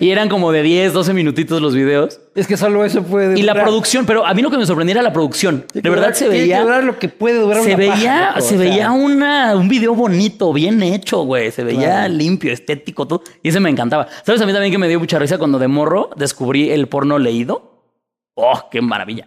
y 0.00 0.10
eran 0.10 0.28
como 0.28 0.52
de 0.52 0.62
10, 0.62 0.92
12 0.92 1.12
minutitos 1.12 1.60
los 1.60 1.74
videos. 1.74 2.20
Es 2.34 2.46
que 2.46 2.56
solo 2.56 2.84
eso 2.84 3.02
puede 3.02 3.38
Y 3.38 3.42
la 3.42 3.52
durar. 3.52 3.64
producción, 3.66 4.06
pero 4.06 4.24
a 4.26 4.32
mí 4.34 4.42
lo 4.42 4.50
que 4.50 4.58
me 4.58 4.66
sorprendía 4.66 4.94
era 4.94 5.02
la 5.02 5.12
producción. 5.12 5.64
De 5.74 5.80
verdad 5.90 6.08
durar- 6.08 6.14
se 6.14 6.28
veía. 6.28 6.62
durar 6.62 6.84
lo 6.84 6.98
que 6.98 7.08
puede 7.08 7.40
durar 7.40 7.62
Se 7.62 7.68
una 7.74 7.76
veía, 7.78 8.28
paja, 8.28 8.40
se 8.40 8.54
o 8.54 8.58
sea. 8.58 8.70
veía 8.70 8.90
una, 8.92 9.56
un 9.56 9.68
video 9.68 9.94
bonito, 9.94 10.52
bien 10.52 10.82
hecho, 10.82 11.22
güey. 11.24 11.50
Se 11.50 11.64
veía 11.64 11.80
Claro. 11.88 12.14
limpio, 12.14 12.52
estético, 12.52 13.06
todo. 13.08 13.22
Y 13.42 13.48
ese 13.48 13.58
me 13.60 13.70
encantaba. 13.70 14.06
¿Sabes 14.24 14.40
a 14.42 14.46
mí 14.46 14.52
también 14.52 14.70
que 14.72 14.78
me 14.78 14.88
dio 14.88 15.00
mucha 15.00 15.18
risa 15.18 15.38
cuando 15.38 15.58
de 15.58 15.68
morro 15.68 16.10
descubrí 16.16 16.70
el 16.70 16.86
porno 16.88 17.18
leído? 17.18 17.72
¡Oh, 18.34 18.68
qué 18.70 18.80
maravilla! 18.82 19.26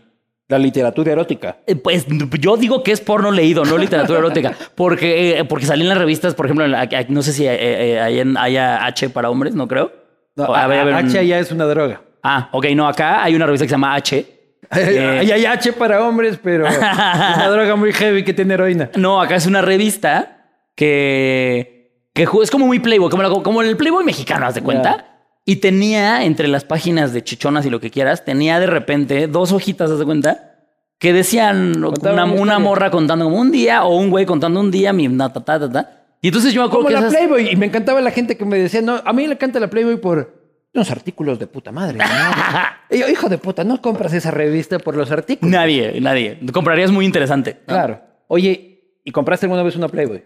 La 0.49 0.57
literatura 0.57 1.11
erótica. 1.13 1.57
Eh, 1.67 1.75
Pues 1.75 2.05
yo 2.39 2.57
digo 2.57 2.83
que 2.83 2.91
es 2.91 2.99
porno 3.01 3.31
leído, 3.31 3.63
no 3.63 3.77
literatura 3.77 4.19
erótica. 4.19 4.53
Porque, 4.75 5.39
eh, 5.39 5.45
porque 5.45 5.65
salí 5.65 5.83
en 5.83 5.89
las 5.89 5.97
revistas, 5.97 6.33
por 6.35 6.47
ejemplo, 6.47 6.65
en 6.65 6.71
la- 6.71 6.89
no 7.07 7.21
sé 7.21 7.31
si 7.33 7.45
eh, 7.45 7.55
eh, 8.01 8.33
haya 8.37 8.83
H 8.85 9.09
para 9.11 9.29
hombres, 9.29 9.53
no 9.55 9.67
creo. 9.67 9.91
No, 10.35 10.45
a 10.53 10.67
ver, 10.67 10.79
a 10.79 10.83
ver, 10.85 10.93
un- 10.95 10.99
H 11.09 11.25
ya 11.27 11.39
es 11.39 11.51
una 11.51 11.65
droga. 11.65 12.01
Ah, 12.23 12.49
ok, 12.51 12.65
no, 12.75 12.87
acá 12.87 13.23
hay 13.23 13.35
una 13.35 13.45
revista 13.45 13.65
que 13.65 13.69
se 13.69 13.73
llama 13.75 13.95
H. 13.95 14.25
Eh, 14.75 15.19
Hay 15.21 15.31
hay 15.31 15.45
H 15.45 15.73
para 15.73 16.03
hombres, 16.07 16.37
pero 16.43 16.67
es 16.67 16.77
una 16.77 17.49
droga 17.49 17.75
muy 17.75 17.91
heavy 17.93 18.23
que 18.23 18.33
tiene 18.33 18.53
heroína. 18.55 18.89
No, 18.95 19.19
acá 19.21 19.35
es 19.35 19.45
una 19.47 19.61
revista 19.61 20.45
que, 20.75 21.91
que 22.13 22.23
es 22.41 22.51
como 22.51 22.65
muy 22.67 22.79
Playboy, 22.79 23.09
como, 23.09 23.23
la- 23.23 23.29
como 23.29 23.61
el 23.61 23.77
Playboy 23.77 24.03
mexicano, 24.03 24.45
¿haz 24.47 24.55
de 24.55 24.61
cuenta? 24.61 25.05
Y 25.49 25.55
tenía 25.55 26.25
entre 26.25 26.47
las 26.47 26.63
páginas 26.63 27.11
de 27.11 27.23
chichonas 27.23 27.65
y 27.65 27.71
lo 27.71 27.79
que 27.79 27.89
quieras, 27.89 28.23
tenía 28.23 28.59
de 28.59 28.67
repente 28.67 29.25
dos 29.27 29.51
hojitas, 29.51 29.89
¿haz 29.89 29.97
de 29.97 30.05
cuenta? 30.05 30.59
Que 30.99 31.11
decían 31.11 31.83
una, 31.83 32.25
una 32.25 32.59
morra 32.59 32.91
contando 32.91 33.25
como 33.25 33.39
un 33.39 33.49
día 33.51 33.83
o 33.83 33.95
un 33.97 34.11
güey 34.11 34.27
contando 34.27 34.59
un 34.59 34.69
día, 34.69 34.93
mi 34.93 35.07
na, 35.07 35.33
ta, 35.33 35.43
ta, 35.43 35.59
ta, 35.59 35.71
ta. 35.71 36.03
Y 36.21 36.27
entonces 36.27 36.53
yo 36.53 36.61
me 36.61 36.67
acuerdo 36.67 36.85
Como 36.85 36.89
que 36.89 37.01
la 37.01 37.07
esas- 37.07 37.13
Playboy. 37.15 37.49
Y 37.51 37.55
me 37.55 37.65
encantaba 37.65 37.99
la 37.99 38.11
gente 38.11 38.37
que 38.37 38.45
me 38.45 38.59
decía, 38.59 38.83
no, 38.83 39.01
a 39.03 39.11
mí 39.11 39.25
le 39.25 39.33
encanta 39.33 39.59
la 39.59 39.71
Playboy 39.71 39.97
por 39.97 40.35
unos 40.71 40.91
artículos 40.91 41.39
de 41.39 41.47
puta 41.47 41.71
madre. 41.71 41.97
¿no? 41.97 42.05
Y 42.91 42.99
yo, 42.99 43.07
hijo 43.09 43.27
de 43.27 43.39
puta, 43.39 43.63
no 43.63 43.81
compras 43.81 44.13
esa 44.13 44.29
revista 44.29 44.77
por 44.77 44.95
los 44.95 45.09
artículos. 45.09 45.51
Nadie, 45.51 45.99
nadie. 45.99 46.37
Comprarías 46.53 46.91
muy 46.91 47.05
interesante. 47.05 47.61
¿no? 47.65 47.73
Claro. 47.73 48.01
Oye, 48.27 48.99
¿y 49.03 49.09
compraste 49.11 49.47
alguna 49.47 49.63
vez 49.63 49.75
una 49.75 49.87
Playboy? 49.87 50.23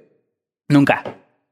Nunca. 0.67 1.01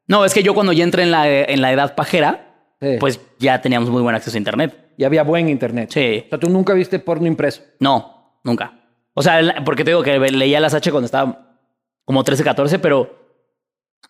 No, 0.07 0.25
es 0.25 0.33
que 0.33 0.43
yo 0.43 0.53
cuando 0.53 0.73
ya 0.73 0.83
entré 0.83 1.03
en 1.03 1.11
la, 1.11 1.25
en 1.29 1.61
la 1.61 1.71
edad 1.71 1.95
pajera, 1.95 2.50
Sí. 2.81 2.97
pues 2.99 3.19
ya 3.37 3.61
teníamos 3.61 3.89
muy 3.91 4.01
buen 4.01 4.15
acceso 4.15 4.35
a 4.35 4.39
internet. 4.39 4.89
Y 4.97 5.03
había 5.03 5.23
buen 5.23 5.47
internet. 5.49 5.91
Sí. 5.93 6.23
O 6.25 6.29
sea, 6.29 6.39
tú 6.39 6.49
nunca 6.49 6.73
viste 6.73 6.97
porno 6.99 7.27
impreso. 7.27 7.61
No, 7.79 8.39
nunca. 8.43 8.73
O 9.13 9.21
sea, 9.21 9.61
porque 9.63 9.83
te 9.83 9.91
digo 9.91 10.01
que 10.01 10.17
leía 10.19 10.59
las 10.59 10.73
H 10.73 10.89
cuando 10.91 11.05
estaba 11.05 11.57
como 12.05 12.23
13, 12.23 12.43
14, 12.43 12.79
pero 12.79 13.19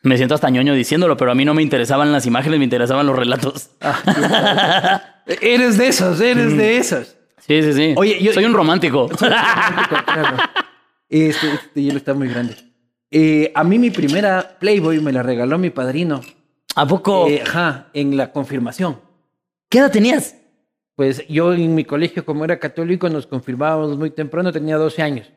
me 0.03 0.15
siento 0.15 0.35
hasta 0.35 0.49
ñoño 0.49 0.73
diciéndolo, 0.73 1.17
pero 1.17 1.31
a 1.31 1.35
mí 1.35 1.43
no 1.43 1.53
me 1.53 1.61
interesaban 1.61 2.11
las 2.13 2.25
imágenes, 2.25 2.59
me 2.59 2.63
interesaban 2.63 3.05
los 3.05 3.15
relatos. 3.15 3.71
Eres 5.41 5.77
de 5.77 5.87
esos, 5.87 6.19
eres 6.21 6.55
de 6.57 6.77
esos. 6.77 7.17
Sí, 7.39 7.61
sí, 7.63 7.73
sí. 7.73 7.93
Oye, 7.97 8.21
yo- 8.21 8.33
soy 8.33 8.45
un 8.45 8.53
romántico. 8.53 9.07
Claro. 9.09 10.37
Este, 11.09 11.47
este 11.53 11.81
hielo 11.81 11.97
está 11.97 12.13
muy 12.13 12.27
grande. 12.29 12.55
Eh, 13.11 13.51
a 13.53 13.63
mí 13.63 13.77
mi 13.77 13.89
primera 13.91 14.57
Playboy 14.59 14.99
me 15.01 15.11
la 15.11 15.21
regaló 15.23 15.57
mi 15.57 15.69
padrino. 15.69 16.21
¿A 16.75 16.85
poco? 16.87 17.27
Eh, 17.27 17.41
ajá, 17.41 17.89
en 17.93 18.17
la 18.17 18.31
confirmación. 18.31 18.99
¿Qué 19.69 19.79
edad 19.79 19.91
tenías? 19.91 20.35
Pues 20.95 21.25
yo 21.27 21.53
en 21.53 21.73
mi 21.75 21.83
colegio, 21.85 22.25
como 22.25 22.45
era 22.45 22.59
católico, 22.59 23.09
nos 23.09 23.27
confirmábamos 23.27 23.97
muy 23.97 24.11
temprano, 24.11 24.51
tenía 24.51 24.77
12 24.77 25.01
años. 25.01 25.31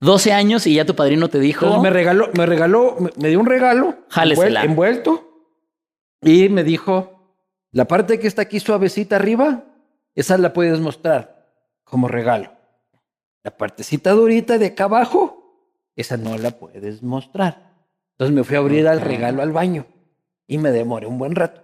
12 0.00 0.32
años 0.32 0.66
y 0.66 0.74
ya 0.74 0.84
tu 0.84 0.94
padrino 0.94 1.28
te 1.28 1.38
dijo. 1.40 1.64
Entonces 1.64 1.82
me 1.82 1.90
regaló, 1.90 2.28
me 2.36 2.44
regaló, 2.46 2.96
me, 3.16 3.28
dio 3.28 3.40
un 3.40 3.46
regalo 3.46 3.96
Jálesela. 4.10 4.60
envuel- 4.62 4.64
envuelto 4.66 5.30
y 6.22 6.48
me 6.50 6.64
dijo, 6.64 7.38
la 7.72 7.86
parte 7.86 8.18
que 8.18 8.26
está 8.26 8.42
aquí 8.42 8.60
suavecita 8.60 9.16
arriba, 9.16 9.64
esa 10.14 10.36
la 10.38 10.52
puedes 10.52 10.80
mostrar 10.80 11.46
como 11.84 12.08
regalo. 12.08 12.52
La 13.42 13.56
partecita 13.56 14.10
durita 14.10 14.58
de 14.58 14.66
acá 14.66 14.84
abajo, 14.84 15.70
esa 15.94 16.16
no 16.16 16.36
la 16.36 16.50
puedes 16.50 17.02
mostrar. 17.02 17.72
Entonces 18.12 18.34
me 18.34 18.44
fui 18.44 18.56
a 18.56 18.60
abrir 18.60 18.88
al 18.88 19.00
regalo 19.00 19.42
al 19.42 19.52
baño 19.52 19.86
y 20.46 20.58
me 20.58 20.70
demoré 20.70 21.06
un 21.06 21.18
buen 21.18 21.34
rato. 21.34 21.62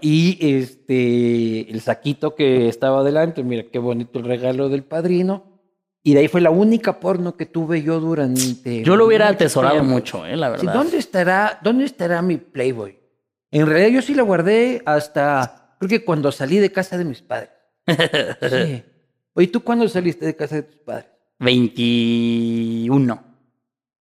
Y 0.00 0.38
este, 0.40 1.70
el 1.70 1.80
saquito 1.80 2.34
que 2.34 2.68
estaba 2.68 3.00
adelante, 3.00 3.44
mira 3.44 3.62
qué 3.70 3.78
bonito 3.78 4.18
el 4.18 4.24
regalo 4.24 4.68
del 4.68 4.82
padrino. 4.82 5.60
Y 6.02 6.14
de 6.14 6.20
ahí 6.20 6.28
fue 6.28 6.40
la 6.40 6.50
única 6.50 6.98
porno 6.98 7.36
que 7.36 7.46
tuve 7.46 7.82
yo 7.82 8.00
durante. 8.00 8.82
Yo 8.82 8.96
lo 8.96 9.06
hubiera 9.06 9.28
atesorado 9.28 9.74
tiempo. 9.76 9.90
mucho, 9.92 10.26
eh, 10.26 10.36
la 10.36 10.56
Sí, 10.58 10.66
verdad. 10.66 10.80
¿dónde, 10.80 10.96
estará, 10.98 11.58
¿Dónde 11.62 11.84
estará 11.84 12.22
mi 12.22 12.38
Playboy? 12.38 12.98
En 13.52 13.66
realidad 13.66 13.88
yo 13.90 14.02
sí 14.02 14.14
la 14.14 14.22
guardé 14.22 14.82
hasta, 14.84 15.76
creo 15.78 15.88
que 15.88 16.04
cuando 16.04 16.32
salí 16.32 16.58
de 16.58 16.72
casa 16.72 16.98
de 16.98 17.04
mis 17.04 17.22
padres. 17.22 17.50
Sí. 18.50 18.82
Oye, 19.34 19.46
¿tú 19.48 19.62
cuándo 19.62 19.86
saliste 19.88 20.26
de 20.26 20.34
casa 20.34 20.56
de 20.56 20.62
tus 20.62 20.78
padres? 20.78 21.06
21. 21.38 23.24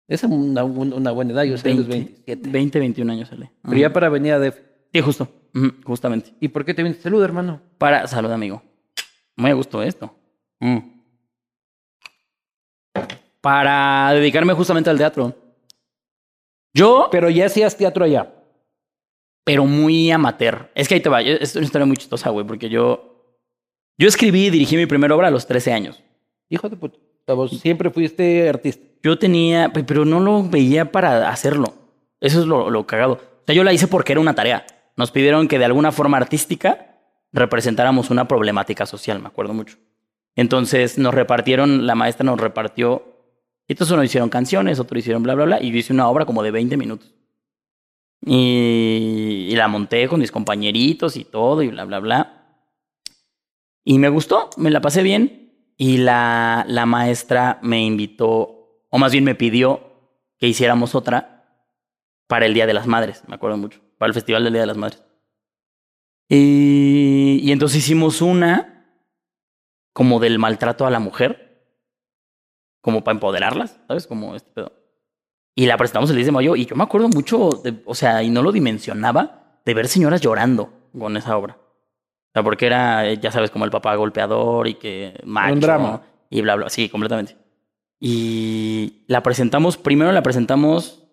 Esa 0.10 0.26
es 0.26 0.34
una, 0.34 0.64
una 0.64 1.12
buena 1.12 1.34
edad, 1.34 1.44
yo 1.44 1.58
soy 1.58 1.72
de 1.72 1.78
los 1.78 1.88
27. 1.88 2.50
20, 2.50 2.80
21 2.80 3.14
años 3.14 3.30
sale. 3.30 3.52
Pero 3.62 3.78
ya 3.78 3.94
para 3.94 4.10
venir 4.10 4.34
a 4.34 4.40
DF. 4.40 4.58
Sí, 4.92 5.02
justo. 5.02 5.28
Justamente. 5.86 6.34
¿Y 6.40 6.48
por 6.48 6.66
qué 6.66 6.74
te 6.74 6.82
viniste? 6.84 7.04
Salud, 7.04 7.24
hermano. 7.24 7.62
Para. 7.78 8.08
Salud, 8.08 8.32
amigo. 8.32 8.62
Muy 9.36 9.52
a 9.52 9.54
gusto 9.54 9.82
esto. 9.84 10.14
Mm. 10.60 10.80
Para 13.42 14.12
dedicarme 14.14 14.54
justamente 14.54 14.90
al 14.90 14.98
teatro. 14.98 15.36
Yo, 16.74 17.08
Pero 17.12 17.30
ya 17.30 17.46
hacías 17.46 17.78
teatro 17.78 18.04
allá. 18.06 18.34
pero 19.44 19.66
muy 19.66 20.12
amateur. 20.12 20.70
Es 20.76 20.88
que 20.88 20.96
ahí 20.96 21.02
te 21.02 21.10
va. 21.10 21.22
Es 21.22 21.56
una 21.56 21.66
historia 21.66 21.86
muy 21.86 21.98
chistosa, 21.98 22.30
güey, 22.30 22.46
porque 22.46 22.70
yo. 22.70 23.06
Yo 23.98 24.08
escribí 24.08 24.46
y 24.46 24.50
dirigí 24.50 24.78
mi 24.78 24.86
primera 24.86 25.16
obra 25.16 25.28
a 25.28 25.32
los 25.32 25.46
13 25.46 25.74
años. 25.74 26.02
Hijo 26.50 26.70
de 26.70 26.78
puta. 26.78 26.98
Vos 27.34 27.52
siempre 27.60 27.90
fuiste 27.90 28.48
artista. 28.50 28.86
Yo 29.04 29.18
tenía, 29.18 29.72
pe- 29.72 29.84
pero 29.84 30.06
no 30.06 30.20
lo 30.20 30.44
veía 30.44 30.92
para 30.92 31.30
hacerlo. 31.30 31.74
Eso 32.20 32.42
es 32.42 32.46
lo, 32.46 32.70
lo 32.70 32.86
cagado. 32.86 33.14
O 33.14 33.44
sea, 33.46 33.56
yo 33.56 33.64
la 33.64 33.74
hice 33.74 33.88
porque 33.88 34.12
era 34.14 34.22
una 34.22 34.36
tarea. 34.36 34.66
Nos 34.98 35.12
pidieron 35.12 35.48
que 35.48 35.58
de 35.60 35.66
alguna 35.66 35.92
forma 35.92 36.18
artística 36.18 36.98
representáramos 37.32 38.10
una 38.10 38.28
problemática 38.28 38.86
social, 38.86 39.20
me 39.22 39.28
acuerdo 39.28 39.54
mucho. 39.54 39.78
Entonces 40.36 40.98
nos 40.98 41.14
repartieron, 41.14 41.86
la 41.88 41.96
maestra 41.96 42.26
nos 42.26 42.40
repartió, 42.40 43.04
entonces 43.68 43.94
uno 43.94 44.04
hicieron 44.04 44.30
canciones, 44.30 44.80
otro 44.80 44.98
hicieron 44.98 45.22
bla, 45.24 45.36
bla, 45.36 45.46
bla, 45.46 45.62
y 45.62 45.72
yo 45.72 45.78
hice 45.78 45.94
una 45.94 46.10
obra 46.10 46.26
como 46.26 46.44
de 46.44 46.52
20 46.52 46.76
minutos. 46.76 47.14
Y, 48.26 49.48
y 49.50 49.56
la 49.56 49.68
monté 49.68 50.08
con 50.08 50.20
mis 50.20 50.32
compañeritos 50.32 51.16
y 51.16 51.24
todo, 51.24 51.62
y 51.64 51.70
bla, 51.70 51.86
bla, 51.86 52.00
bla. 52.00 52.36
Y 53.86 53.98
me 53.98 54.10
gustó, 54.10 54.50
me 54.58 54.70
la 54.72 54.82
pasé 54.82 55.04
bien. 55.04 55.39
Y 55.82 55.98
la, 55.98 56.66
la 56.68 56.86
maestra 56.86 57.58
me 57.62 57.82
invitó, 57.86 58.84
o 58.90 58.98
más 58.98 59.14
bien 59.14 59.24
me 59.24 59.34
pidió 59.34 59.94
que 60.38 60.46
hiciéramos 60.48 60.94
otra 60.94 61.66
para 62.28 62.46
el 62.46 62.54
Día 62.54 62.68
de 62.68 62.74
las 62.74 62.86
Madres, 62.86 63.24
me 63.28 63.36
acuerdo 63.36 63.56
mucho, 63.58 63.80
para 63.98 64.08
el 64.10 64.14
Festival 64.14 64.44
del 64.44 64.52
Día 64.54 64.62
de 64.64 64.68
las 64.68 64.76
Madres. 64.78 65.02
Y, 66.28 67.40
y 67.42 67.52
entonces 67.54 67.80
hicimos 67.80 68.22
una 68.22 68.76
como 69.94 70.20
del 70.20 70.38
maltrato 70.38 70.86
a 70.86 70.92
la 70.92 71.00
mujer, 71.00 71.66
como 72.82 73.04
para 73.04 73.16
empoderarlas, 73.16 73.80
¿sabes? 73.88 74.06
Como 74.06 74.36
este 74.36 74.52
pedo. 74.52 74.74
Y 75.56 75.66
la 75.66 75.78
presentamos 75.78 76.10
el 76.10 76.18
10 76.18 76.28
de 76.28 76.32
mayo 76.34 76.56
y 76.56 76.66
yo 76.66 76.76
me 76.76 76.84
acuerdo 76.84 77.10
mucho, 77.10 77.50
de- 77.64 77.82
o 77.86 77.96
sea, 77.96 78.22
y 78.24 78.30
no 78.30 78.42
lo 78.42 78.52
dimensionaba, 78.52 79.62
de 79.66 79.74
ver 79.74 79.88
señoras 79.88 80.22
llorando 80.22 80.72
con 80.98 81.16
esa 81.18 81.36
obra. 81.38 81.58
O 82.30 82.32
sea, 82.34 82.44
porque 82.44 82.68
era, 82.68 83.12
ya 83.14 83.32
sabes, 83.32 83.50
como 83.52 83.66
el 83.66 83.72
papá 83.72 83.96
golpeador 83.96 84.68
y 84.68 84.76
que 84.76 85.20
macho. 85.26 85.56
drama. 85.60 86.02
Y 86.30 86.42
bla, 86.42 86.56
bla. 86.56 86.70
Sí, 86.70 86.88
completamente. 86.90 87.36
Y 88.00 89.04
la 89.08 89.24
presentamos, 89.24 89.78
primero 89.78 90.12
la 90.12 90.24
presentamos 90.24 91.04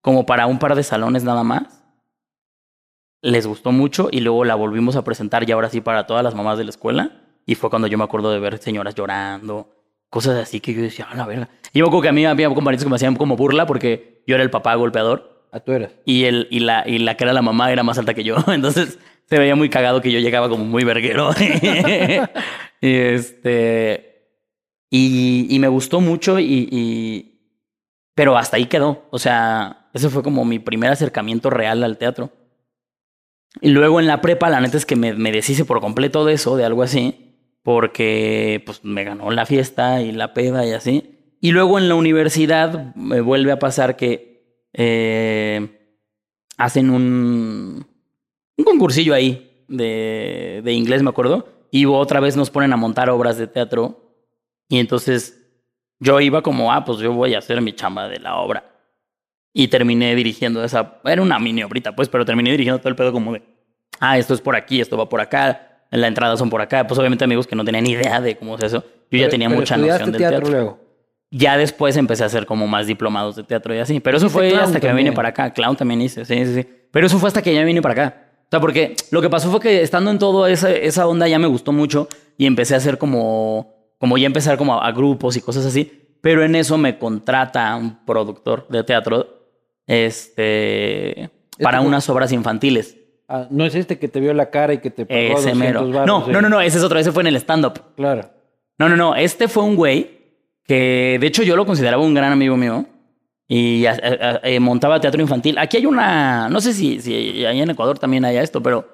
como 0.00 0.26
para 0.26 0.46
un 0.46 0.58
par 0.58 0.74
de 0.74 0.82
salones 0.82 1.24
nada 1.24 1.44
más. 1.44 1.84
Les 3.22 3.46
gustó 3.46 3.72
mucho 3.72 4.08
y 4.10 4.20
luego 4.20 4.44
la 4.44 4.54
volvimos 4.54 4.96
a 4.96 5.04
presentar 5.04 5.48
y 5.48 5.52
ahora 5.52 5.70
sí 5.70 5.80
para 5.80 6.06
todas 6.06 6.22
las 6.24 6.34
mamás 6.34 6.58
de 6.58 6.64
la 6.64 6.70
escuela. 6.70 7.12
Y 7.46 7.54
fue 7.54 7.70
cuando 7.70 7.88
yo 7.88 7.96
me 7.98 8.04
acuerdo 8.04 8.30
de 8.32 8.38
ver 8.38 8.58
señoras 8.58 8.94
llorando, 8.94 9.70
cosas 10.10 10.36
así 10.42 10.60
que 10.60 10.74
yo 10.74 10.82
decía, 10.82 11.06
a 11.10 11.14
la 11.16 11.26
verga. 11.26 11.48
Y 11.72 11.78
yo 11.78 11.86
acuerdo 11.86 12.02
que 12.02 12.08
a 12.08 12.12
mí 12.12 12.24
había 12.26 12.48
compañeros 12.48 12.82
que 12.84 12.90
me 12.90 12.96
hacían 12.96 13.16
como 13.16 13.36
burla 13.36 13.66
porque 13.66 14.22
yo 14.26 14.34
era 14.34 14.44
el 14.44 14.50
papá 14.50 14.74
golpeador 14.74 15.44
A 15.52 15.60
tú 15.60 15.72
eras. 15.72 15.92
y, 16.04 16.24
el, 16.24 16.48
y, 16.50 16.60
la, 16.60 16.84
y 16.88 16.98
la 16.98 17.16
que 17.16 17.24
era 17.24 17.32
la 17.32 17.42
mamá 17.42 17.70
era 17.72 17.82
más 17.82 17.98
alta 17.98 18.14
que 18.14 18.24
yo. 18.24 18.36
Entonces 18.48 18.98
se 19.28 19.38
veía 19.38 19.56
muy 19.56 19.68
cagado 19.70 20.00
que 20.00 20.10
yo 20.12 20.18
llegaba 20.20 20.48
como 20.48 20.64
muy 20.64 20.84
verguero. 20.84 21.30
y 22.80 22.88
este. 22.88 24.10
Y, 24.90 25.56
me 25.58 25.68
gustó 25.68 26.00
mucho 26.00 26.38
y, 26.38 26.68
y- 26.70 27.40
Pero 28.14 28.36
hasta 28.36 28.56
ahí 28.56 28.66
quedó. 28.66 29.06
O 29.10 29.18
sea, 29.18 29.88
ese 29.92 30.08
fue 30.08 30.22
como 30.22 30.44
mi 30.44 30.58
primer 30.58 30.90
acercamiento 30.92 31.50
real 31.50 31.82
al 31.82 31.98
teatro. 31.98 32.30
Y 33.60 33.70
luego 33.70 34.00
en 34.00 34.06
la 34.06 34.20
prepa, 34.20 34.50
la 34.50 34.60
neta 34.60 34.76
es 34.76 34.86
que 34.86 34.96
me, 34.96 35.14
me 35.14 35.32
deshice 35.32 35.64
por 35.64 35.80
completo 35.80 36.24
de 36.24 36.34
eso, 36.34 36.56
de 36.56 36.64
algo 36.64 36.82
así, 36.82 37.58
porque 37.62 38.62
pues 38.66 38.84
me 38.84 39.04
ganó 39.04 39.30
la 39.30 39.46
fiesta 39.46 40.02
y 40.02 40.12
la 40.12 40.34
peda 40.34 40.66
y 40.66 40.72
así. 40.72 41.36
Y 41.40 41.52
luego 41.52 41.78
en 41.78 41.88
la 41.88 41.94
universidad 41.94 42.94
me 42.94 43.20
vuelve 43.20 43.52
a 43.52 43.58
pasar 43.58 43.96
que 43.96 44.68
eh, 44.72 45.68
hacen 46.56 46.90
un, 46.90 47.86
un 48.56 48.64
concursillo 48.64 49.14
ahí 49.14 49.64
de, 49.68 50.60
de 50.64 50.72
inglés, 50.72 51.02
me 51.02 51.10
acuerdo. 51.10 51.48
Y 51.70 51.86
otra 51.86 52.20
vez 52.20 52.36
nos 52.36 52.50
ponen 52.50 52.72
a 52.72 52.76
montar 52.76 53.10
obras 53.10 53.36
de 53.36 53.46
teatro. 53.46 54.00
Y 54.68 54.78
entonces 54.78 55.40
yo 55.98 56.20
iba 56.20 56.42
como, 56.42 56.72
ah, 56.72 56.84
pues 56.84 56.98
yo 56.98 57.12
voy 57.12 57.34
a 57.34 57.38
hacer 57.38 57.60
mi 57.60 57.72
chamba 57.72 58.08
de 58.08 58.20
la 58.20 58.36
obra. 58.36 58.64
Y 59.52 59.68
terminé 59.68 60.14
dirigiendo 60.14 60.62
esa. 60.64 61.00
Era 61.04 61.22
una 61.22 61.38
mini 61.38 61.62
obrita, 61.62 61.94
pues, 61.94 62.08
pero 62.08 62.24
terminé 62.24 62.50
dirigiendo 62.50 62.78
todo 62.78 62.88
el 62.88 62.96
pedo 62.96 63.12
como 63.12 63.32
de. 63.32 63.42
Ah, 64.00 64.18
esto 64.18 64.34
es 64.34 64.40
por 64.40 64.56
aquí, 64.56 64.80
esto 64.80 64.96
va 64.96 65.08
por 65.08 65.20
acá. 65.20 65.86
La 65.90 66.08
entrada 66.08 66.36
son 66.36 66.50
por 66.50 66.60
acá. 66.60 66.86
Pues 66.86 66.98
obviamente 66.98 67.24
amigos 67.24 67.46
que 67.46 67.54
no 67.54 67.64
tenían 67.64 67.84
ni 67.84 67.92
idea 67.92 68.20
de 68.20 68.36
cómo 68.36 68.56
es 68.56 68.64
eso. 68.64 68.84
Yo 69.10 69.18
ya 69.18 69.28
tenía 69.28 69.48
mucha 69.48 69.76
noción 69.76 70.10
del 70.10 70.20
teatro, 70.20 70.38
teatro. 70.40 70.50
luego. 70.50 70.80
Ya 71.30 71.56
después 71.56 71.96
empecé 71.96 72.24
a 72.24 72.26
hacer 72.26 72.46
como 72.46 72.66
más 72.66 72.86
diplomados 72.86 73.36
de 73.36 73.44
teatro 73.44 73.74
y 73.74 73.78
así. 73.78 74.00
Pero 74.00 74.16
eso 74.16 74.28
fue 74.28 74.54
hasta 74.56 74.80
que 74.80 74.88
me 74.88 74.94
vine 74.94 75.10
también. 75.10 75.14
para 75.14 75.28
acá. 75.28 75.52
Clown 75.52 75.76
también 75.76 76.00
hice, 76.02 76.24
sí, 76.24 76.44
sí, 76.44 76.54
sí. 76.54 76.68
Pero 76.90 77.06
eso 77.06 77.18
fue 77.18 77.28
hasta 77.28 77.42
que 77.42 77.54
ya 77.54 77.64
vine 77.64 77.82
para 77.82 77.92
acá. 77.92 78.23
O 78.44 78.48
sea, 78.50 78.60
porque 78.60 78.94
lo 79.10 79.20
que 79.20 79.28
pasó 79.30 79.50
fue 79.50 79.60
que 79.60 79.82
estando 79.82 80.10
en 80.10 80.18
todo 80.18 80.46
esa, 80.46 80.70
esa 80.70 81.06
onda 81.06 81.26
ya 81.26 81.38
me 81.38 81.46
gustó 81.48 81.72
mucho 81.72 82.08
y 82.36 82.46
empecé 82.46 82.74
a 82.74 82.76
hacer 82.78 82.98
como, 82.98 83.74
como 83.98 84.16
ya 84.18 84.26
empezar 84.26 84.56
como 84.58 84.74
a, 84.74 84.86
a 84.86 84.92
grupos 84.92 85.36
y 85.36 85.40
cosas 85.40 85.66
así. 85.66 86.00
Pero 86.20 86.44
en 86.44 86.54
eso 86.54 86.78
me 86.78 86.98
contrata 86.98 87.74
un 87.76 88.04
productor 88.06 88.66
de 88.68 88.82
teatro 88.84 89.26
este, 89.86 91.30
para 91.60 91.78
como- 91.78 91.88
unas 91.88 92.08
obras 92.08 92.32
infantiles. 92.32 92.96
Ah, 93.28 93.46
no 93.50 93.64
es 93.64 93.74
este 93.74 93.98
que 93.98 94.08
te 94.08 94.20
vio 94.20 94.34
la 94.34 94.50
cara 94.50 94.74
y 94.74 94.78
que 94.78 94.90
te 94.90 95.06
pagó 95.06 95.18
Ese 95.20 95.50
200 95.52 95.56
mero. 95.56 96.06
No, 96.06 96.26
sí. 96.26 96.30
no, 96.30 96.42
no, 96.42 96.48
no, 96.50 96.60
ese 96.60 96.76
es 96.78 96.84
otro. 96.84 96.98
Ese 96.98 97.10
fue 97.10 97.22
en 97.22 97.28
el 97.28 97.36
stand-up. 97.36 97.80
Claro. 97.96 98.30
No, 98.78 98.88
no, 98.88 98.96
no. 98.96 99.14
Este 99.16 99.48
fue 99.48 99.62
un 99.64 99.76
güey 99.76 100.10
que, 100.64 101.16
de 101.20 101.26
hecho, 101.26 101.42
yo 101.42 101.56
lo 101.56 101.64
consideraba 101.64 102.02
un 102.02 102.12
gran 102.14 102.32
amigo 102.32 102.56
mío 102.56 102.84
y 103.48 103.86
a- 103.86 103.92
a- 103.92 104.30
a- 104.36 104.40
eh, 104.48 104.58
montaba 104.60 105.00
teatro 105.00 105.20
infantil. 105.20 105.58
Aquí 105.58 105.76
hay 105.78 105.86
una, 105.86 106.48
no 106.48 106.60
sé 106.60 106.72
si, 106.72 107.00
si 107.00 107.44
allá 107.44 107.62
en 107.62 107.70
Ecuador 107.70 107.98
también 107.98 108.24
haya 108.24 108.42
esto, 108.42 108.62
pero 108.62 108.88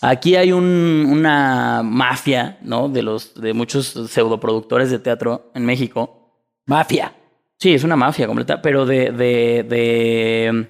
aquí 0.00 0.36
hay 0.36 0.52
un- 0.52 1.06
una 1.10 1.82
mafia, 1.84 2.58
¿no? 2.62 2.88
De 2.88 3.02
los, 3.02 3.34
de 3.40 3.52
muchos 3.52 3.86
pseudoproductores 3.88 4.90
de 4.90 4.98
teatro 4.98 5.50
en 5.54 5.64
México. 5.64 6.34
Mafia. 6.66 7.14
Sí, 7.58 7.74
es 7.74 7.82
una 7.84 7.96
mafia 7.96 8.26
completa, 8.26 8.62
pero 8.62 8.86
de, 8.86 9.10
de, 9.10 9.64
de 9.68 10.68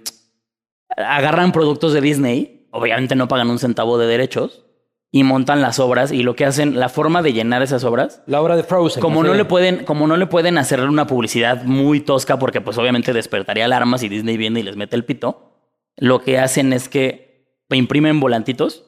agarran 0.97 1.53
productos 1.53 1.93
de 1.93 2.01
Disney 2.01 2.67
obviamente 2.71 3.15
no 3.15 3.29
pagan 3.29 3.51
un 3.51 3.59
centavo 3.59 3.99
de 3.99 4.07
derechos 4.07 4.65
y 5.11 5.23
montan 5.25 5.63
las 5.63 5.79
obras 5.79 6.13
y 6.13 6.23
lo 6.23 6.37
que 6.37 6.45
hacen, 6.45 6.79
la 6.79 6.89
forma 6.89 7.23
de 7.23 7.33
llenar 7.33 7.63
esas 7.63 7.85
obras, 7.85 8.23
La 8.27 8.43
obra 8.43 8.57
de 8.57 8.63
Frozen. 8.63 9.01
como 9.01 9.23
no 9.23 9.35
le 9.35 9.45
pueden, 9.45 9.85
como 9.85 10.07
no 10.07 10.17
le 10.17 10.27
pueden 10.27 10.59
hacer 10.59 10.81
una 10.83 11.07
publicidad 11.07 11.63
muy 11.65 12.01
tosca 12.01 12.39
porque 12.39 12.61
pues 12.61 12.77
obviamente 12.77 13.13
despertaría 13.13 13.65
alarmas 13.65 14.03
y 14.03 14.09
Disney 14.09 14.37
viene 14.37 14.61
y 14.61 14.63
les 14.63 14.77
mete 14.77 14.97
el 14.97 15.05
pito, 15.05 15.55
lo 15.97 16.21
que 16.21 16.39
hacen 16.39 16.73
es 16.73 16.89
que 16.89 17.57
imprimen 17.71 18.21
volantitos 18.21 18.85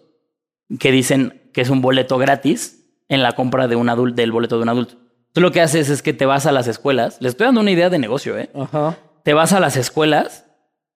que 0.78 0.92
dicen 0.92 1.50
que 1.52 1.62
es 1.62 1.70
un 1.70 1.80
boleto 1.80 2.18
gratis 2.18 2.94
en 3.08 3.22
la 3.22 3.32
compra 3.32 3.66
de 3.66 3.76
un 3.76 3.88
adulto, 3.88 4.16
del 4.16 4.30
boleto 4.30 4.56
de 4.56 4.62
un 4.62 4.68
adulto. 4.68 4.94
Tú 5.32 5.40
lo 5.40 5.52
que 5.52 5.60
haces 5.60 5.88
es 5.88 6.02
que 6.02 6.12
te 6.12 6.26
vas 6.26 6.46
a 6.46 6.52
las 6.52 6.68
escuelas, 6.68 7.18
les 7.20 7.30
estoy 7.30 7.46
dando 7.46 7.60
una 7.60 7.70
idea 7.70 7.90
de 7.90 7.98
negocio, 7.98 8.38
¿eh? 8.38 8.50
Ajá. 8.54 8.98
te 9.24 9.32
vas 9.32 9.52
a 9.52 9.60
las 9.60 9.76
escuelas 9.76 10.46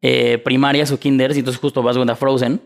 eh, 0.02 0.38
primarias 0.38 0.92
o 0.92 0.98
kinders 0.98 1.36
y 1.36 1.38
entonces 1.40 1.60
justo 1.60 1.82
vas 1.82 1.96
a 1.96 2.16
Frozen, 2.16 2.60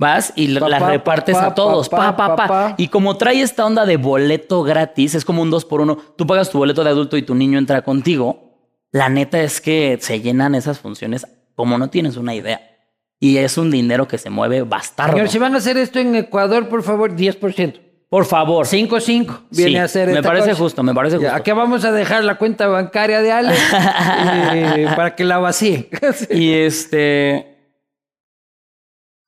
vas 0.00 0.32
y 0.34 0.58
Pa, 0.58 0.68
las 0.68 0.80
pa, 0.82 0.88
repartes 0.88 1.36
pa, 1.36 1.46
a 1.48 1.54
todos, 1.54 1.90
pa, 1.90 2.16
pa. 2.16 2.74
Y 2.78 2.88
como 2.88 3.18
trae 3.18 3.42
esta 3.42 3.66
onda 3.66 3.84
de 3.84 3.98
boleto 3.98 4.62
gratis, 4.62 5.14
es 5.14 5.26
como 5.26 5.42
un 5.42 5.50
dos 5.50 5.66
por 5.66 5.82
uno, 5.82 5.98
tú 6.16 6.26
pagas 6.26 6.48
tu 6.48 6.56
boleto 6.56 6.82
de 6.82 6.88
adulto 6.90 7.18
y 7.18 7.22
tu 7.22 7.34
niño 7.34 7.58
entra 7.58 7.82
contigo, 7.82 8.56
la 8.92 9.10
neta 9.10 9.40
es 9.42 9.60
que 9.60 9.98
se 10.00 10.20
llenan 10.20 10.54
esas 10.54 10.78
funciones 10.78 11.26
como 11.54 11.76
no 11.76 11.90
tienes 11.90 12.16
una 12.16 12.34
idea. 12.34 12.62
Y 13.20 13.36
es 13.36 13.58
un 13.58 13.70
dinero 13.70 14.08
que 14.08 14.16
se 14.16 14.30
mueve 14.30 14.62
bastardo. 14.62 15.12
Señor, 15.12 15.28
si 15.28 15.38
van 15.38 15.54
a 15.54 15.58
hacer 15.58 15.76
esto 15.76 15.98
en 15.98 16.14
Ecuador, 16.14 16.70
por 16.70 16.82
favor, 16.82 17.14
10%. 17.14 17.78
Por 18.08 18.24
favor. 18.24 18.66
5-5 18.66 19.40
viene 19.50 19.70
Sí, 19.72 19.76
a 19.76 19.86
ser 19.86 20.08
me 20.08 20.14
esta 20.14 20.28
parece 20.28 20.50
cosa. 20.50 20.62
justo, 20.62 20.82
me 20.82 20.94
parece 20.94 21.18
justo. 21.18 21.32
Aquí 21.34 21.52
vamos 21.52 21.84
a 21.84 21.92
dejar 21.92 22.24
la 22.24 22.36
cuenta 22.36 22.66
bancaria 22.68 23.20
de 23.20 23.30
Ale 23.32 23.54
eh, 24.54 24.88
para 24.96 25.14
que 25.14 25.24
la 25.24 25.36
vacíe. 25.38 25.90
Y 26.30 26.54
este. 26.54 27.49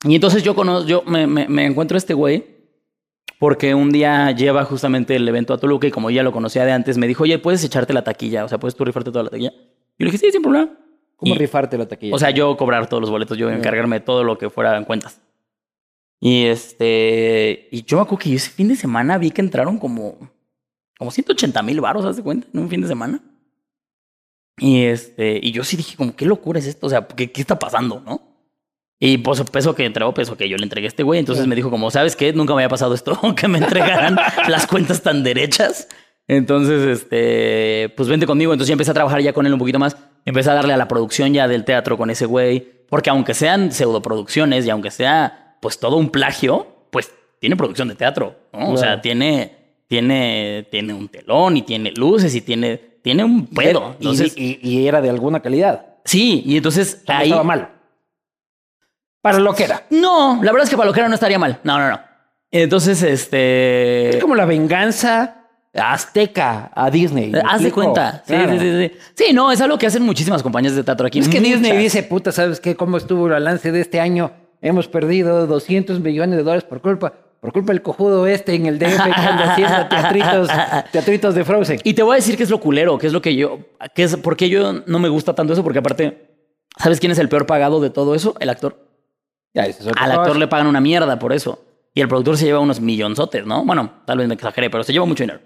Y 0.05 0.15
entonces 0.17 0.43
yo 0.43 0.55
conozco, 0.55 0.89
yo 0.89 1.03
me, 1.07 1.27
me, 1.27 1.49
me 1.49 1.65
encuentro 1.67 1.97
a 1.97 1.99
este 1.99 2.15
güey 2.15 2.45
porque 3.39 3.75
un 3.75 3.91
día 3.91 4.31
lleva 4.33 4.65
justamente 4.65 5.17
el 5.17 5.27
evento 5.29 5.53
a 5.55 5.59
Toluca 5.59 5.87
y 5.87 5.91
como 5.91 6.11
ya 6.11 6.23
lo 6.23 6.33
conocía 6.33 6.65
de 6.65 6.73
antes, 6.73 6.97
me 6.99 7.07
dijo, 7.09 7.25
oye, 7.25 7.39
¿puedes 7.39 7.63
echarte 7.65 7.93
la 7.93 8.05
taquilla? 8.05 8.45
O 8.45 8.49
sea, 8.49 8.59
¿puedes 8.59 8.75
tú 8.77 8.85
rifarte 8.85 9.11
toda 9.11 9.25
la 9.25 9.31
taquilla? 9.31 9.53
Y 9.99 10.05
le 10.05 10.11
dije, 10.11 10.19
sí, 10.19 10.31
sin 10.33 10.43
problema. 10.43 10.71
¿Cómo 11.17 11.35
Y- 11.35 11.39
rifarte 11.39 11.77
la 11.79 11.87
taquilla? 11.87 12.15
O 12.15 12.19
sea, 12.19 12.31
yo 12.31 12.57
cobrar 12.57 12.89
todos 12.89 13.01
los 13.01 13.11
boletos, 13.11 13.37
yo 13.39 13.51
encargarme 13.51 13.97
de 14.01 14.05
todo 14.05 14.25
lo 14.25 14.39
que 14.39 14.51
fuera 14.51 14.77
en 14.77 14.85
cuentas. 14.85 15.21
Y 16.21 16.45
este. 16.47 17.69
Y 17.73 17.83
yo 17.83 17.97
me 17.97 18.03
acuerdo 18.05 18.23
que 18.23 18.35
ese 18.35 18.51
fin 18.51 18.69
de 18.69 18.77
semana 18.77 19.19
vi 19.19 19.31
que 19.33 19.41
entraron 19.41 19.79
como. 19.79 20.17
Como 20.97 21.11
180 21.11 21.61
mil 21.63 21.81
baros, 21.81 22.05
¿haz 22.05 22.17
de 22.17 22.23
cuenta? 22.23 22.47
En 22.55 22.61
un 22.61 22.69
fin 22.69 22.81
de 22.81 22.87
semana. 22.87 23.21
Y 24.59 24.85
este. 24.85 25.41
Y 25.43 25.51
yo 25.51 25.65
sí 25.65 25.77
dije, 25.77 25.97
como, 25.97 26.15
qué 26.15 26.25
locura 26.25 26.61
es 26.61 26.67
esto. 26.67 26.87
O 26.87 26.91
sea, 26.91 27.07
¿qué, 27.09 27.33
qué 27.33 27.41
está 27.41 27.59
pasando, 27.59 28.01
no? 28.07 28.21
Y 29.05 29.19
pues 29.19 29.43
peso 29.51 29.75
que 29.75 29.85
entregó, 29.85 30.15
peso 30.15 30.37
que 30.37 30.49
yo 30.49 30.57
le 30.57 30.63
entregué 30.63 30.87
a 30.87 30.89
este 30.89 31.03
güey. 31.03 31.19
Entonces 31.19 31.45
me 31.49 31.57
dijo, 31.57 31.71
como, 31.71 31.91
¿sabes 31.91 32.15
qué? 32.15 32.33
Nunca 32.33 32.55
me 32.55 32.63
había 32.63 32.69
pasado 32.69 32.95
esto, 32.95 33.19
que 33.37 33.49
me 33.49 33.59
entregaran 33.59 34.17
las 34.49 34.67
cuentas 34.69 35.03
tan 35.03 35.25
derechas. 35.25 35.89
Entonces, 36.29 36.87
este, 37.01 37.93
pues 37.97 38.09
vente 38.09 38.27
conmigo. 38.27 38.53
Entonces 38.53 38.69
ya 38.69 38.75
empecé 38.75 38.93
a 38.93 38.95
trabajar 38.95 39.21
ya 39.21 39.33
con 39.33 39.45
él 39.45 39.53
un 39.53 39.59
poquito 39.59 39.81
más. 39.81 39.97
Empecé 40.25 40.51
a 40.51 40.55
darle 40.55 40.73
a 40.73 40.77
la 40.77 40.87
producción 40.87 41.35
ya 41.35 41.49
del 41.49 41.65
teatro 41.65 41.99
con 41.99 42.11
ese 42.11 42.27
güey. 42.27 42.61
Porque 42.89 43.11
aunque 43.11 43.35
sean 43.35 43.73
pseudoproducciones 43.73 44.67
y 44.67 44.71
aunque 44.71 44.93
sea 44.93 45.57
pues 45.61 45.81
todo 45.81 45.97
un 45.97 46.11
plagio, 46.11 46.67
pues 46.91 47.11
tiene 47.41 47.57
producción 47.57 47.89
de 47.89 47.97
teatro, 47.97 48.37
¿no? 48.53 48.71
O 48.73 48.77
sea, 48.77 48.87
Claro. 48.89 49.01
tiene, 49.03 49.57
tiene, 49.89 50.69
tiene 50.71 50.95
un 50.95 51.09
telón 51.09 51.57
y 51.57 51.63
tiene 51.63 51.91
luces 51.91 52.35
y 52.37 52.41
tiene, 52.41 52.77
tiene 53.03 53.25
un 53.25 53.47
pedo. 53.49 53.97
Y- 53.99 54.03
Entonces, 54.03 54.35
y, 54.39 54.61
y 54.63 54.87
era 54.87 55.01
de 55.01 55.11
alguna 55.11 55.41
calidad. 55.41 55.87
sí, 56.05 56.43
y 56.47 56.57
entonces 56.57 57.01
O 57.03 57.07
sea, 57.07 57.15
no 57.17 57.21
ahí... 57.21 57.29
estaba 57.31 57.45
mal. 57.45 57.69
Para 59.23 59.39
lo 59.39 59.55
que 59.55 59.65
era. 59.65 59.85
No, 59.91 60.41
la 60.43 60.51
verdad 60.53 60.65
es 60.65 60.71
que 60.71 60.77
para 60.77 60.89
lo 60.89 60.93
que 60.93 61.01
era 61.01 61.09
no 61.09 61.15
estaría 61.15 61.39
mal. 61.39 61.61
No, 61.65 61.79
no, 61.79 61.89
no. 61.91 62.01
Entonces, 62.51 63.03
este... 63.03 64.11
Es 64.11 64.17
como 64.17 64.35
la 64.35 64.45
venganza 64.45 65.39
azteca 65.75 66.71
a 66.75 66.91
Disney. 66.91 67.31
¿me 67.31 67.41
Haz 67.41 67.63
de 67.63 67.73
cuenta. 67.73 68.23
Sí, 68.27 68.35
Claro. 68.35 68.53
sí, 68.53 68.59
sí, 68.59 68.89
sí. 68.89 68.93
Sí, 69.15 69.33
no, 69.33 69.51
es 69.53 69.61
algo 69.61 69.79
que 69.79 69.87
hacen 69.87 70.03
muchísimas 70.03 70.43
compañías 70.43 70.75
de 70.75 70.85
teatro 70.85 71.07
aquí. 71.07 71.21
Es 71.21 71.29
que 71.29 71.41
Disney 71.41 71.77
dice, 71.77 72.03
puta, 72.03 72.33
¿sabes 72.33 72.61
qué? 72.61 72.77
¿Cómo 72.77 72.97
estuvo 72.99 73.27
el 73.27 73.33
balance 73.33 73.73
de 73.73 73.81
este 73.81 74.01
año? 74.01 74.33
Hemos 74.61 74.89
perdido 74.89 75.47
200 75.47 76.01
millones 76.01 76.37
de 76.37 76.43
dólares 76.43 76.65
por 76.65 76.81
culpa, 76.83 77.15
por 77.41 77.53
culpa 77.53 77.73
del 77.73 77.83
cojudo 77.83 78.27
este 78.27 78.55
en 78.55 78.67
el 78.67 78.79
DF 78.79 78.97
cuando 78.97 79.45
haciendo 79.45 79.87
teatritos, 79.89 80.49
teatritos 80.93 81.35
de 81.35 81.45
Frozen. 81.45 81.81
Y 81.85 81.95
te 81.95 82.03
voy 82.03 82.13
a 82.13 82.17
decir 82.17 82.37
qué 82.37 82.43
es 82.43 82.51
lo 82.51 82.61
culero, 82.61 82.99
qué 82.99 83.07
es 83.07 83.13
lo 83.13 83.23
que 83.23 83.35
yo, 83.35 83.61
qué 83.95 84.03
es, 84.05 84.17
por 84.17 84.37
qué 84.37 84.49
yo 84.49 84.83
no 84.87 84.99
me 84.99 85.09
gusta 85.09 85.35
tanto 85.35 85.53
eso, 85.55 85.65
porque 85.65 85.79
aparte, 85.79 86.29
¿sabes 86.77 87.01
quién 87.01 87.13
es 87.13 87.19
el 87.19 87.29
peor 87.29 87.47
pagado 87.47 87.81
de 87.81 87.91
todo 87.91 88.15
eso? 88.15 88.35
El 88.41 88.51
actor. 88.51 88.92
Ya, 89.55 89.65
es 89.65 89.81
Al 89.87 89.93
cosa. 89.95 90.15
actor 90.15 90.37
le 90.37 90.49
pagan 90.49 90.67
una 90.67 90.81
mierda 90.81 91.19
por 91.19 91.33
eso. 91.33 91.65
Y 91.95 92.01
el 92.01 92.09
productor 92.09 92.39
se 92.39 92.47
lleva 92.47 92.59
unos 92.61 92.81
millonzotes, 92.81 93.45
¿no? 93.47 93.65
Bueno, 93.65 93.93
tal 94.07 94.19
vez 94.19 94.27
me 94.29 94.35
exageré, 94.35 94.71
pero 94.71 94.83
se 94.83 94.93
lleva 94.93 95.05
mucho 95.05 95.25
dinero. 95.25 95.41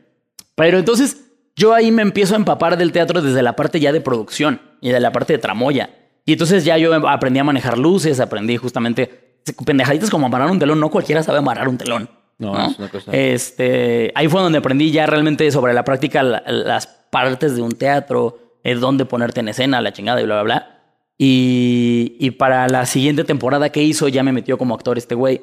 Pero 0.55 0.79
entonces 0.79 1.25
yo 1.57 1.75
ahí 1.75 1.91
me 1.91 2.03
empiezo 2.03 2.35
a 2.35 2.37
empapar 2.37 2.77
del 2.79 2.93
teatro 2.93 3.21
desde 3.21 3.43
la 3.43 3.57
parte 3.57 3.81
ya 3.81 3.93
de 3.93 4.01
producción 4.01 4.61
y 4.81 4.91
de 4.91 5.01
la 5.01 5.11
parte 5.11 5.33
de 5.33 5.39
tramoya. 5.41 5.91
Y 6.25 6.33
entonces 6.33 6.65
ya 6.65 6.77
yo 6.79 6.95
aprendí 7.09 7.41
a 7.41 7.45
manejar 7.45 7.79
luces, 7.79 8.21
aprendí 8.21 8.57
justamente 8.57 9.41
pendejaditas 9.65 10.11
como 10.11 10.27
amarrar 10.27 10.51
un 10.51 10.59
telón. 10.59 10.79
No 10.81 10.91
cualquiera 10.91 11.23
sabe 11.23 11.39
amarrar 11.39 11.69
un 11.69 11.79
telón. 11.79 12.09
No, 12.39 12.53
No, 12.53 12.71
es 12.71 12.79
una 12.79 12.89
cosa- 12.91 13.13
Este, 13.13 14.13
ahí 14.15 14.29
fue 14.29 14.41
donde 14.43 14.59
aprendí 14.59 14.91
ya 14.93 15.07
realmente 15.07 15.51
sobre 15.51 15.73
la 15.73 15.85
práctica 15.85 16.23
la- 16.23 16.43
las 16.47 16.87
partes 16.87 17.57
de 17.57 17.63
un 17.63 17.73
teatro, 17.73 18.39
eh, 18.63 18.75
dónde 18.75 19.05
ponerte 19.05 19.41
en 19.41 19.49
escena, 19.49 19.81
la 19.81 19.93
chingada 19.93 20.21
y 20.21 20.25
bla, 20.25 20.43
bla, 20.43 20.43
bla. 20.43 20.76
Y, 21.19 22.17
y 22.21 22.31
para 22.33 22.69
la 22.69 22.85
siguiente 22.87 23.25
temporada 23.25 23.71
que 23.71 23.83
hizo 23.83 24.09
ya 24.09 24.23
me 24.23 24.33
metió 24.33 24.59
como 24.59 24.75
actor 24.75 24.99
este 24.99 25.15
güey. 25.15 25.43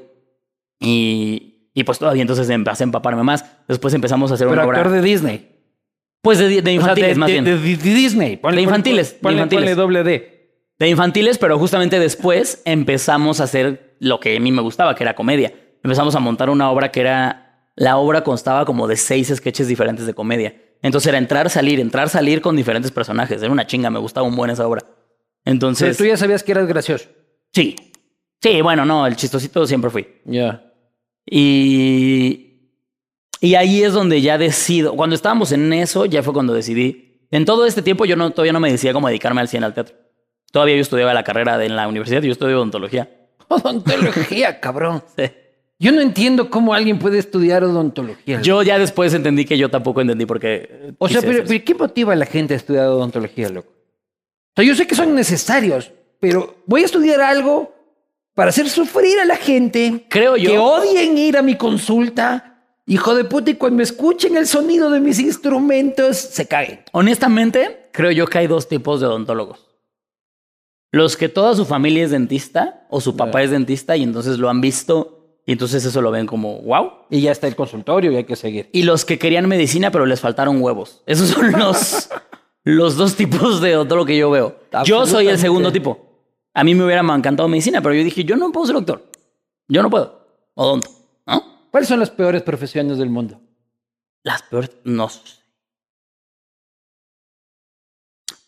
Y, 0.79 1.69
y 1.73 1.83
pues 1.83 1.97
todavía 1.99 2.21
entonces 2.21 2.49
empecé 2.49 2.83
a 2.83 2.85
empaparme 2.85 3.23
más. 3.23 3.45
Después 3.67 3.93
empezamos 3.93 4.31
a 4.31 4.35
hacer 4.35 4.47
Pero 4.47 4.61
una 4.61 4.67
obra. 4.69 4.79
actor 4.79 4.91
de 4.93 5.01
Disney. 5.01 5.49
Pues 6.21 6.37
de, 6.39 6.47
de 6.47 6.59
O 6.61 6.63
sea, 6.63 6.71
infantiles, 6.73 7.09
de, 7.09 7.15
más 7.15 7.27
de- 7.27 7.33
bien. 7.33 7.45
de- 7.45 7.57
de 7.57 7.93
Disney. 7.93 8.37
Ponle- 8.37 8.55
De 8.55 8.61
infantiles, 8.61 9.13
de 9.13 9.19
Ponle, 9.19 9.37
infantiles. 9.37 9.63
ponle 9.63 9.75
doble 9.75 10.03
D. 10.03 10.33
De 10.79 10.89
infantiles, 10.89 11.37
pero 11.37 11.57
justamente 11.59 11.99
después 11.99 12.61
empezamos 12.65 13.39
a 13.39 13.45
hacer 13.45 13.95
lo 13.99 14.19
que 14.19 14.35
a 14.37 14.39
mí 14.39 14.51
me 14.51 14.61
gustaba, 14.61 14.95
que 14.95 15.03
era 15.03 15.15
comedia. 15.15 15.53
Empezamos 15.83 16.15
a 16.15 16.19
montar 16.19 16.49
una 16.49 16.69
obra 16.71 16.91
que 16.91 17.01
era. 17.01 17.39
La 17.75 17.97
obra 17.97 18.23
constaba 18.23 18.65
como 18.65 18.87
de 18.87 18.95
seis 18.97 19.33
sketches 19.35 19.67
diferentes 19.67 20.05
de 20.05 20.13
comedia. 20.13 20.55
Entonces 20.83 21.07
era 21.09 21.17
entrar, 21.17 21.49
salir, 21.49 21.79
entrar, 21.79 22.07
salir 22.07 22.39
con 22.39 22.55
diferentes 22.55 22.91
personajes. 22.91 23.41
Era 23.41 23.51
una 23.51 23.65
chinga, 23.65 23.89
me 23.89 23.97
gustaba 23.99 24.27
un 24.27 24.35
buen 24.35 24.51
esa 24.51 24.67
obra. 24.67 24.83
Pero 25.43 25.53
Entonces. 25.53 25.97
tú 25.97 26.05
ya 26.05 26.17
sabías 26.17 26.43
que 26.43 26.51
eras 26.51 26.67
gracioso. 26.67 27.05
Sí. 27.53 27.75
Sí, 28.41 28.61
bueno, 28.61 28.85
no, 28.85 29.07
el 29.07 29.15
chistosito 29.15 29.65
siempre 29.65 29.89
fui. 29.89 30.07
Ya. 30.25 30.73
Y, 31.25 32.71
y 33.39 33.55
ahí 33.55 33.83
es 33.83 33.93
donde 33.93 34.21
ya 34.21 34.37
decido. 34.37 34.95
Cuando 34.95 35.15
estábamos 35.15 35.51
en 35.51 35.71
eso, 35.73 36.05
ya 36.05 36.23
fue 36.23 36.33
cuando 36.33 36.53
decidí. 36.53 37.27
En 37.31 37.45
todo 37.45 37.65
este 37.65 37.81
tiempo 37.81 38.05
yo 38.05 38.15
no, 38.15 38.31
todavía 38.31 38.53
no 38.53 38.59
me 38.59 38.71
decía 38.71 38.93
cómo 38.93 39.07
dedicarme 39.07 39.41
al 39.41 39.47
100 39.47 39.63
al 39.63 39.73
teatro. 39.73 39.95
Todavía 40.51 40.75
yo 40.75 40.81
estudiaba 40.81 41.13
la 41.13 41.23
carrera 41.23 41.57
de, 41.57 41.65
en 41.65 41.75
la 41.75 41.87
universidad, 41.87 42.21
yo 42.21 42.31
estudié 42.31 42.55
odontología. 42.55 43.09
Odontología, 43.47 44.59
cabrón. 44.59 45.03
Sí. 45.17 45.23
Yo 45.79 45.91
no 45.91 45.99
entiendo 45.99 46.49
cómo 46.49 46.73
alguien 46.73 46.97
puede 46.97 47.17
estudiar 47.17 47.63
odontología. 47.63 48.41
Yo 48.41 48.61
ya 48.63 48.79
después 48.79 49.13
entendí 49.13 49.43
que 49.43 49.57
yo 49.57 49.69
tampoco 49.69 49.99
entendí 49.99 50.25
por 50.25 50.39
qué. 50.39 50.93
o 50.97 51.09
sea, 51.09 51.19
pero, 51.21 51.43
pero 51.45 51.65
¿qué 51.65 51.75
motiva 51.75 52.13
a 52.13 52.15
la 52.15 52.25
gente 52.25 52.53
a 52.53 52.57
estudiar 52.57 52.85
odontología, 52.85 53.49
loco? 53.49 53.73
O 54.55 54.61
sea, 54.61 54.65
yo 54.65 54.75
sé 54.75 54.85
que 54.87 54.95
son 54.95 55.15
necesarios, 55.15 55.91
pero 56.19 56.55
voy 56.65 56.83
a 56.83 56.85
estudiar 56.85 57.21
algo 57.21 57.73
para 58.35 58.49
hacer 58.49 58.69
sufrir 58.69 59.19
a 59.19 59.25
la 59.25 59.35
gente. 59.35 60.05
Creo 60.09 60.37
yo- 60.37 60.49
Que 60.51 60.57
odien 60.57 61.17
ir 61.17 61.37
a 61.37 61.41
mi 61.41 61.55
consulta. 61.57 62.49
Hijo 62.85 63.15
de 63.15 63.23
puta, 63.23 63.49
y 63.51 63.53
cuando 63.55 63.81
escuchen 63.81 64.35
el 64.35 64.45
sonido 64.45 64.89
de 64.89 64.99
mis 64.99 65.17
instrumentos, 65.19 66.17
se 66.17 66.45
caen. 66.47 66.81
Honestamente, 66.91 67.89
creo 67.93 68.11
yo 68.11 68.27
que 68.27 68.39
hay 68.39 68.47
dos 68.47 68.67
tipos 68.67 68.99
de 68.99 69.07
odontólogos. 69.07 69.69
Los 70.91 71.15
que 71.17 71.29
toda 71.29 71.55
su 71.55 71.65
familia 71.65 72.03
es 72.03 72.11
dentista 72.11 72.85
o 72.89 72.99
su 73.01 73.15
papá 73.15 73.39
Ya. 73.39 73.45
es 73.45 73.51
dentista 73.51 73.95
y 73.97 74.03
entonces 74.03 74.37
lo 74.37 74.49
han 74.49 74.59
visto 74.61 75.39
y 75.45 75.53
entonces 75.53 75.83
eso 75.85 76.01
lo 76.01 76.11
ven 76.11 76.27
como 76.27 76.61
wow. 76.61 76.91
Y 77.09 77.21
ya 77.21 77.31
está 77.31 77.47
el 77.47 77.55
consultorio 77.55 78.11
y 78.11 78.17
hay 78.17 78.25
que 78.25 78.35
seguir. 78.35 78.69
Y 78.73 78.83
los 78.83 79.05
que 79.05 79.17
querían 79.17 79.47
medicina 79.47 79.89
pero 79.89 80.05
les 80.05 80.19
faltaron 80.19 80.61
huevos. 80.61 81.01
Esos 81.07 81.29
son 81.29 81.51
los, 81.53 82.09
los 82.63 82.95
dos 82.95 83.15
tipos 83.15 83.61
de 83.61 83.75
odontólogo 83.75 84.05
que 84.05 84.17
yo 84.17 84.29
veo. 84.29 84.59
Yo 84.85 85.05
soy 85.05 85.27
el 85.27 85.37
segundo 85.37 85.71
tipo. 85.71 86.13
A 86.53 86.63
mí 86.63 86.75
me 86.75 86.85
hubiera 86.85 87.01
encantado 87.01 87.49
medicina, 87.49 87.81
pero 87.81 87.95
yo 87.95 88.03
dije, 88.03 88.23
yo 88.23 88.35
no 88.35 88.51
puedo 88.51 88.67
ser 88.67 88.75
doctor. 88.75 89.09
Yo 89.67 89.81
no 89.81 89.89
puedo. 89.89 90.27
Odonto, 90.55 90.89
¿no? 91.25 91.67
¿Cuáles 91.71 91.89
son 91.89 91.99
las 91.99 92.11
peores 92.11 92.43
profesiones 92.43 92.97
del 92.97 93.09
mundo? 93.09 93.41
Las 94.23 94.43
peores, 94.43 94.71
no 94.83 95.09
sé. 95.09 95.21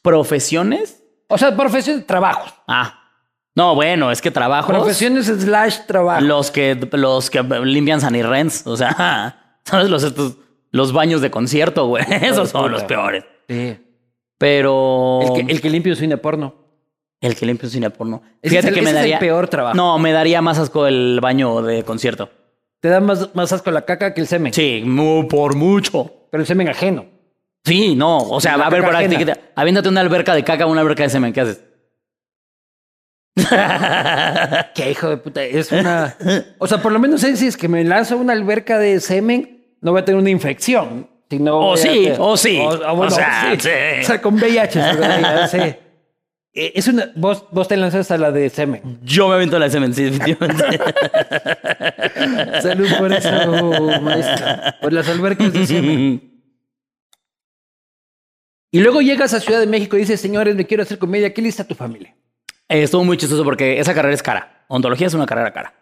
Profesiones. 0.02 1.04
O 1.28 1.38
sea, 1.38 1.56
profesiones, 1.56 2.06
trabajos. 2.06 2.54
Ah. 2.68 3.02
No, 3.56 3.74
bueno, 3.74 4.12
es 4.12 4.22
que 4.22 4.30
trabajos. 4.30 4.70
Profesiones 4.70 5.26
slash 5.26 5.86
trabajo. 5.88 6.22
Los 6.22 6.52
que, 6.52 6.76
los 6.92 7.30
que 7.30 7.42
limpian 7.42 8.02
Sanirrens. 8.02 8.68
O 8.68 8.78
sea, 8.78 9.60
¿sabes? 9.64 9.90
Los, 9.90 10.04
estos, 10.04 10.38
los 10.72 10.94
baños 10.94 11.22
de 11.22 11.32
concierto, 11.32 11.88
güey. 11.88 12.06
Esos 12.22 12.50
son 12.50 12.72
los 12.72 12.84
peores. 12.84 13.26
Sí. 13.48 13.80
Pero. 14.38 15.20
El, 15.22 15.46
que, 15.46 15.52
el 15.54 15.62
que 15.62 15.70
limpia 15.70 15.94
un 15.94 15.98
cine 15.98 16.18
porno. 16.18 16.56
El 17.22 17.36
que 17.36 17.46
limpia 17.46 17.68
un 17.68 17.72
cine 17.72 17.90
porno. 17.90 18.22
Fíjate 18.44 18.72
que 18.72 18.82
me 18.82 18.90
ese 18.90 18.90
es 18.90 18.96
el 18.96 18.96
daría. 18.96 19.20
peor 19.20 19.48
trabajo. 19.48 19.76
No, 19.76 19.98
me 19.98 20.12
daría 20.12 20.42
más 20.42 20.60
asco 20.60 20.86
el 20.88 21.20
baño 21.22 21.62
de 21.62 21.84
concierto. 21.84 22.30
Te 22.82 22.90
da 22.90 23.00
más, 23.00 23.34
más 23.34 23.52
asco 23.54 23.72
la 23.72 23.84
caca 23.86 24.14
que 24.14 24.22
el 24.22 24.28
semen. 24.28 24.54
Sí, 24.54 24.84
mu- 24.86 25.28
por 25.28 25.56
mucho. 25.56 26.28
Pero 26.30 26.42
el 26.42 26.48
semen 26.48 26.68
ajeno. 26.68 27.06
Sí, 27.64 27.96
no. 27.96 28.18
O 28.18 28.40
sea, 28.42 28.58
La 28.58 28.68
a 28.68 28.70
ver, 28.70 28.84
por 28.84 28.96
actividad. 28.96 29.40
Aviéntate 29.56 29.90
una 29.90 30.02
alberca 30.02 30.36
de 30.36 30.44
caca 30.44 30.68
o 30.68 30.72
una 30.72 30.82
alberca 30.82 31.04
de 31.04 31.10
semen. 31.10 31.34
¿Qué 31.34 31.42
haces? 31.42 31.64
Qué 34.76 34.92
hijo 34.92 35.10
de 35.10 35.18
puta. 35.18 35.44
Es 35.44 35.72
una. 35.72 36.16
O 36.60 36.68
sea, 36.68 36.82
por 36.82 36.92
lo 36.92 37.00
menos 37.00 37.22
sé 37.22 37.36
si 37.38 37.48
es 37.48 37.58
que 37.58 37.68
me 37.68 37.84
lanzo 37.84 38.18
una 38.18 38.34
alberca 38.34 38.78
de 38.78 39.00
semen, 39.00 39.76
no 39.82 39.92
voy 39.92 40.02
a 40.02 40.06
tener 40.06 40.20
una 40.20 40.30
infección. 40.30 41.10
O 41.52 41.74
a 41.74 41.78
sí, 41.78 42.10
o 42.18 42.38
sí. 42.38 42.60
ah, 42.62 42.92
bueno, 42.92 43.08
O 43.08 43.16
sea, 43.16 43.56
sí. 43.60 43.70
O 44.02 44.04
sea, 44.06 44.22
con 44.22 44.36
VIH. 44.36 44.80
Eh, 46.58 46.72
Es 46.76 46.88
una. 46.88 47.12
Vos, 47.18 47.44
vos 47.52 47.68
te 47.68 47.76
lanzas 47.76 48.10
a 48.12 48.18
la 48.18 48.32
de 48.32 48.50
semen. 48.50 49.00
Yo 49.04 49.28
me 49.28 49.36
aviento 49.36 49.60
la 49.60 49.66
de 49.66 49.72
semen, 49.72 49.94
sí, 49.94 50.06
definitivamente. 50.06 50.64
Salud 52.62 52.88
por 52.98 53.12
eso, 53.12 54.02
maestra. 54.02 54.78
Por 54.82 54.94
las 54.94 55.10
albercas 55.10 55.52
de 55.52 55.66
semen. 55.68 56.32
Y 58.72 58.80
luego 58.80 59.02
llegas 59.02 59.34
a 59.34 59.42
Ciudad 59.42 59.60
de 59.60 59.68
México 59.68 59.98
y 59.98 60.00
dices, 60.02 60.22
señores, 60.22 60.56
me 60.56 60.66
quiero 60.66 60.84
hacer 60.84 60.98
comedia. 60.98 61.34
¿Qué 61.34 61.42
lista 61.42 61.66
tu 61.66 61.76
familia? 61.76 62.16
Eh, 62.70 62.84
Estuvo 62.84 63.04
muy 63.04 63.18
chistoso 63.18 63.44
porque 63.44 63.78
esa 63.80 63.94
carrera 63.94 64.14
es 64.16 64.24
cara. 64.24 64.64
Ontología 64.70 65.08
es 65.08 65.14
una 65.14 65.26
carrera 65.26 65.52
cara. 65.52 65.74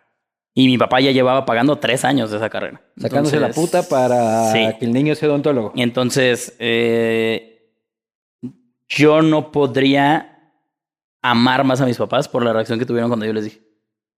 Y 0.56 0.68
mi 0.68 0.78
papá 0.78 1.00
ya 1.00 1.12
llevaba 1.12 1.46
pagando 1.46 1.78
tres 1.78 2.06
años 2.06 2.30
de 2.30 2.38
esa 2.38 2.50
carrera. 2.50 2.82
Sacándose 2.98 3.40
la 3.40 3.50
puta 3.50 3.88
para 3.88 4.52
sí. 4.52 4.60
que 4.80 4.86
el 4.86 4.94
niño 4.94 5.16
sea 5.16 5.30
odontólogo. 5.30 5.74
Entonces, 5.76 6.56
eh, 6.60 7.72
yo 8.88 9.22
no 9.24 9.52
podría 9.52 10.54
amar 11.24 11.64
más 11.64 11.82
a 11.82 11.86
mis 11.86 11.98
papás 11.98 12.28
por 12.28 12.44
la 12.44 12.54
reacción 12.54 12.78
que 12.78 12.86
tuvieron 12.86 13.10
cuando 13.10 13.26
yo 13.26 13.34
les 13.34 13.46
dije. 13.46 13.62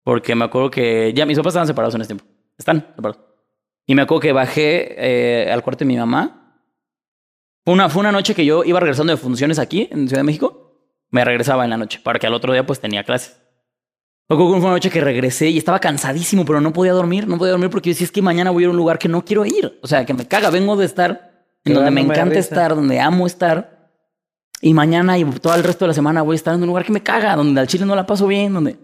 Porque 0.04 0.36
me 0.36 0.46
acuerdo 0.46 0.70
que 0.70 1.14
ya 1.16 1.26
mis 1.26 1.38
papás 1.38 1.52
estaban 1.52 1.68
separados 1.68 1.96
en 1.96 2.02
ese 2.02 2.10
tiempo. 2.10 2.26
Están 2.58 2.86
separados. 2.96 3.24
Y 3.86 3.96
me 3.96 4.02
acuerdo 4.02 4.22
que 4.22 4.32
bajé 4.34 4.96
eh, 4.98 5.52
al 5.52 5.64
cuarto 5.64 5.80
de 5.80 5.86
mi 5.86 5.96
mamá. 5.96 6.62
Fue 7.64 7.74
una, 7.74 7.90
fue 7.90 8.02
una 8.02 8.12
noche 8.12 8.36
que 8.36 8.46
yo 8.46 8.64
iba 8.64 8.80
regresando 8.80 9.14
de 9.14 9.18
funciones 9.18 9.58
aquí 9.58 9.88
en 9.92 10.08
Ciudad 10.08 10.20
de 10.20 10.26
México. 10.26 10.82
Me 11.12 11.24
regresaba 11.24 11.64
en 11.64 11.70
la 11.70 11.78
noche 11.78 12.02
para 12.04 12.20
que 12.20 12.28
al 12.28 12.34
otro 12.34 12.52
día 12.52 12.66
pues 12.66 12.80
tenía 12.80 13.04
clases. 13.04 13.42
Que 14.28 14.36
fue 14.36 14.46
una 14.46 14.70
noche 14.70 14.90
que 14.90 15.02
regresé 15.02 15.50
y 15.50 15.58
estaba 15.58 15.80
cansadísimo, 15.80 16.46
pero 16.46 16.60
no 16.60 16.74
podía 16.74 16.94
dormir. 16.94 17.28
No 17.28 17.38
podía 17.38 17.52
dormir 17.52 17.70
porque 17.70 17.90
yo 17.90 17.94
decía, 17.94 18.06
es 18.06 18.12
que 18.12 18.24
mañana 18.24 18.50
voy 18.50 18.64
a 18.64 18.66
ir 18.66 18.68
a 18.68 18.72
un 18.72 18.78
lugar 18.78 18.98
que 18.98 19.08
no 19.08 19.24
quiero 19.24 19.46
ir. 19.46 19.80
O 19.84 19.88
sea, 19.88 20.06
que 20.06 20.14
me 20.14 20.28
caga. 20.28 20.50
Vengo 20.50 20.76
de 20.76 20.86
estar 20.86 21.46
en 21.64 21.74
donde 21.74 21.92
me 21.92 22.02
encanta 22.02 22.40
estar, 22.40 22.76
donde 22.76 23.00
amo 23.00 23.28
estar. 23.28 23.92
Y 24.62 24.74
mañana 24.74 25.18
y 25.20 25.26
todo 25.26 25.54
el 25.54 25.64
resto 25.64 25.86
de 25.86 25.90
la 25.90 25.94
semana 25.94 26.24
voy 26.24 26.34
a 26.34 26.38
estar 26.38 26.56
en 26.56 26.62
un 26.62 26.68
lugar 26.68 26.86
que 26.86 26.92
me 26.92 27.04
caga, 27.04 27.36
donde 27.36 27.60
al 27.62 27.68
chile 27.68 27.86
no 27.86 27.96
la 27.96 28.06
paso 28.06 28.26
bien, 28.26 28.54
donde... 28.54 28.78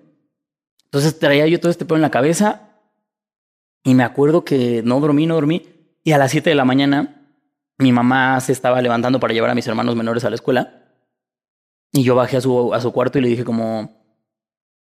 Entonces 0.85 1.17
traía 1.17 1.47
yo 1.47 1.59
todo 1.59 1.71
este 1.71 1.85
pedo 1.85 1.95
en 1.95 2.01
la 2.01 2.11
cabeza 2.11 2.69
y 3.83 3.95
me 3.95 4.03
acuerdo 4.03 4.43
que 4.43 4.81
no 4.83 4.99
dormí, 4.99 5.25
no 5.25 5.35
dormí. 5.35 5.65
Y 6.03 6.11
a 6.11 6.17
las 6.17 6.31
7 6.31 6.49
de 6.49 6.55
la 6.55 6.65
mañana 6.65 7.21
mi 7.77 7.91
mamá 7.91 8.39
se 8.41 8.51
estaba 8.51 8.81
levantando 8.81 9.19
para 9.19 9.33
llevar 9.33 9.49
a 9.49 9.55
mis 9.55 9.67
hermanos 9.67 9.95
menores 9.95 10.23
a 10.23 10.29
la 10.29 10.35
escuela. 10.35 10.83
Y 11.91 12.03
yo 12.03 12.13
bajé 12.15 12.37
a 12.37 12.41
su, 12.41 12.73
a 12.73 12.81
su 12.81 12.91
cuarto 12.91 13.17
y 13.17 13.21
le 13.21 13.29
dije 13.29 13.43
como, 13.43 14.00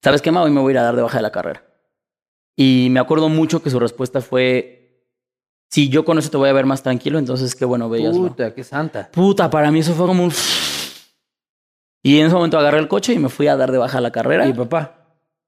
¿sabes 0.02 0.22
qué, 0.22 0.30
ma? 0.30 0.42
Hoy 0.42 0.50
me 0.50 0.60
voy 0.60 0.70
a 0.70 0.74
ir 0.74 0.78
a 0.78 0.82
dar 0.82 0.96
de 0.96 1.02
baja 1.02 1.18
de 1.18 1.22
la 1.22 1.32
carrera. 1.32 1.64
Y 2.56 2.88
me 2.90 3.00
acuerdo 3.00 3.28
mucho 3.28 3.62
que 3.62 3.70
su 3.70 3.80
respuesta 3.80 4.20
fue, 4.20 5.06
si 5.70 5.88
yo 5.88 6.04
con 6.04 6.18
eso 6.18 6.30
te 6.30 6.36
voy 6.36 6.48
a 6.48 6.52
ver 6.52 6.66
más 6.66 6.82
tranquilo, 6.82 7.18
entonces 7.18 7.54
qué 7.54 7.64
bueno, 7.64 7.88
veías. 7.88 8.16
Puta, 8.16 8.54
qué 8.54 8.62
santa. 8.64 9.10
Puta, 9.10 9.48
para 9.48 9.70
mí 9.70 9.80
eso 9.80 9.94
fue 9.94 10.06
como 10.06 10.24
un... 10.24 10.32
Y 12.04 12.18
en 12.18 12.26
ese 12.26 12.34
momento 12.34 12.58
agarré 12.58 12.78
el 12.78 12.88
coche 12.88 13.12
y 13.14 13.18
me 13.18 13.28
fui 13.28 13.46
a 13.46 13.56
dar 13.56 13.70
de 13.70 13.78
baja 13.78 14.00
la 14.00 14.10
carrera. 14.10 14.46
Y 14.46 14.52
papá. 14.52 14.98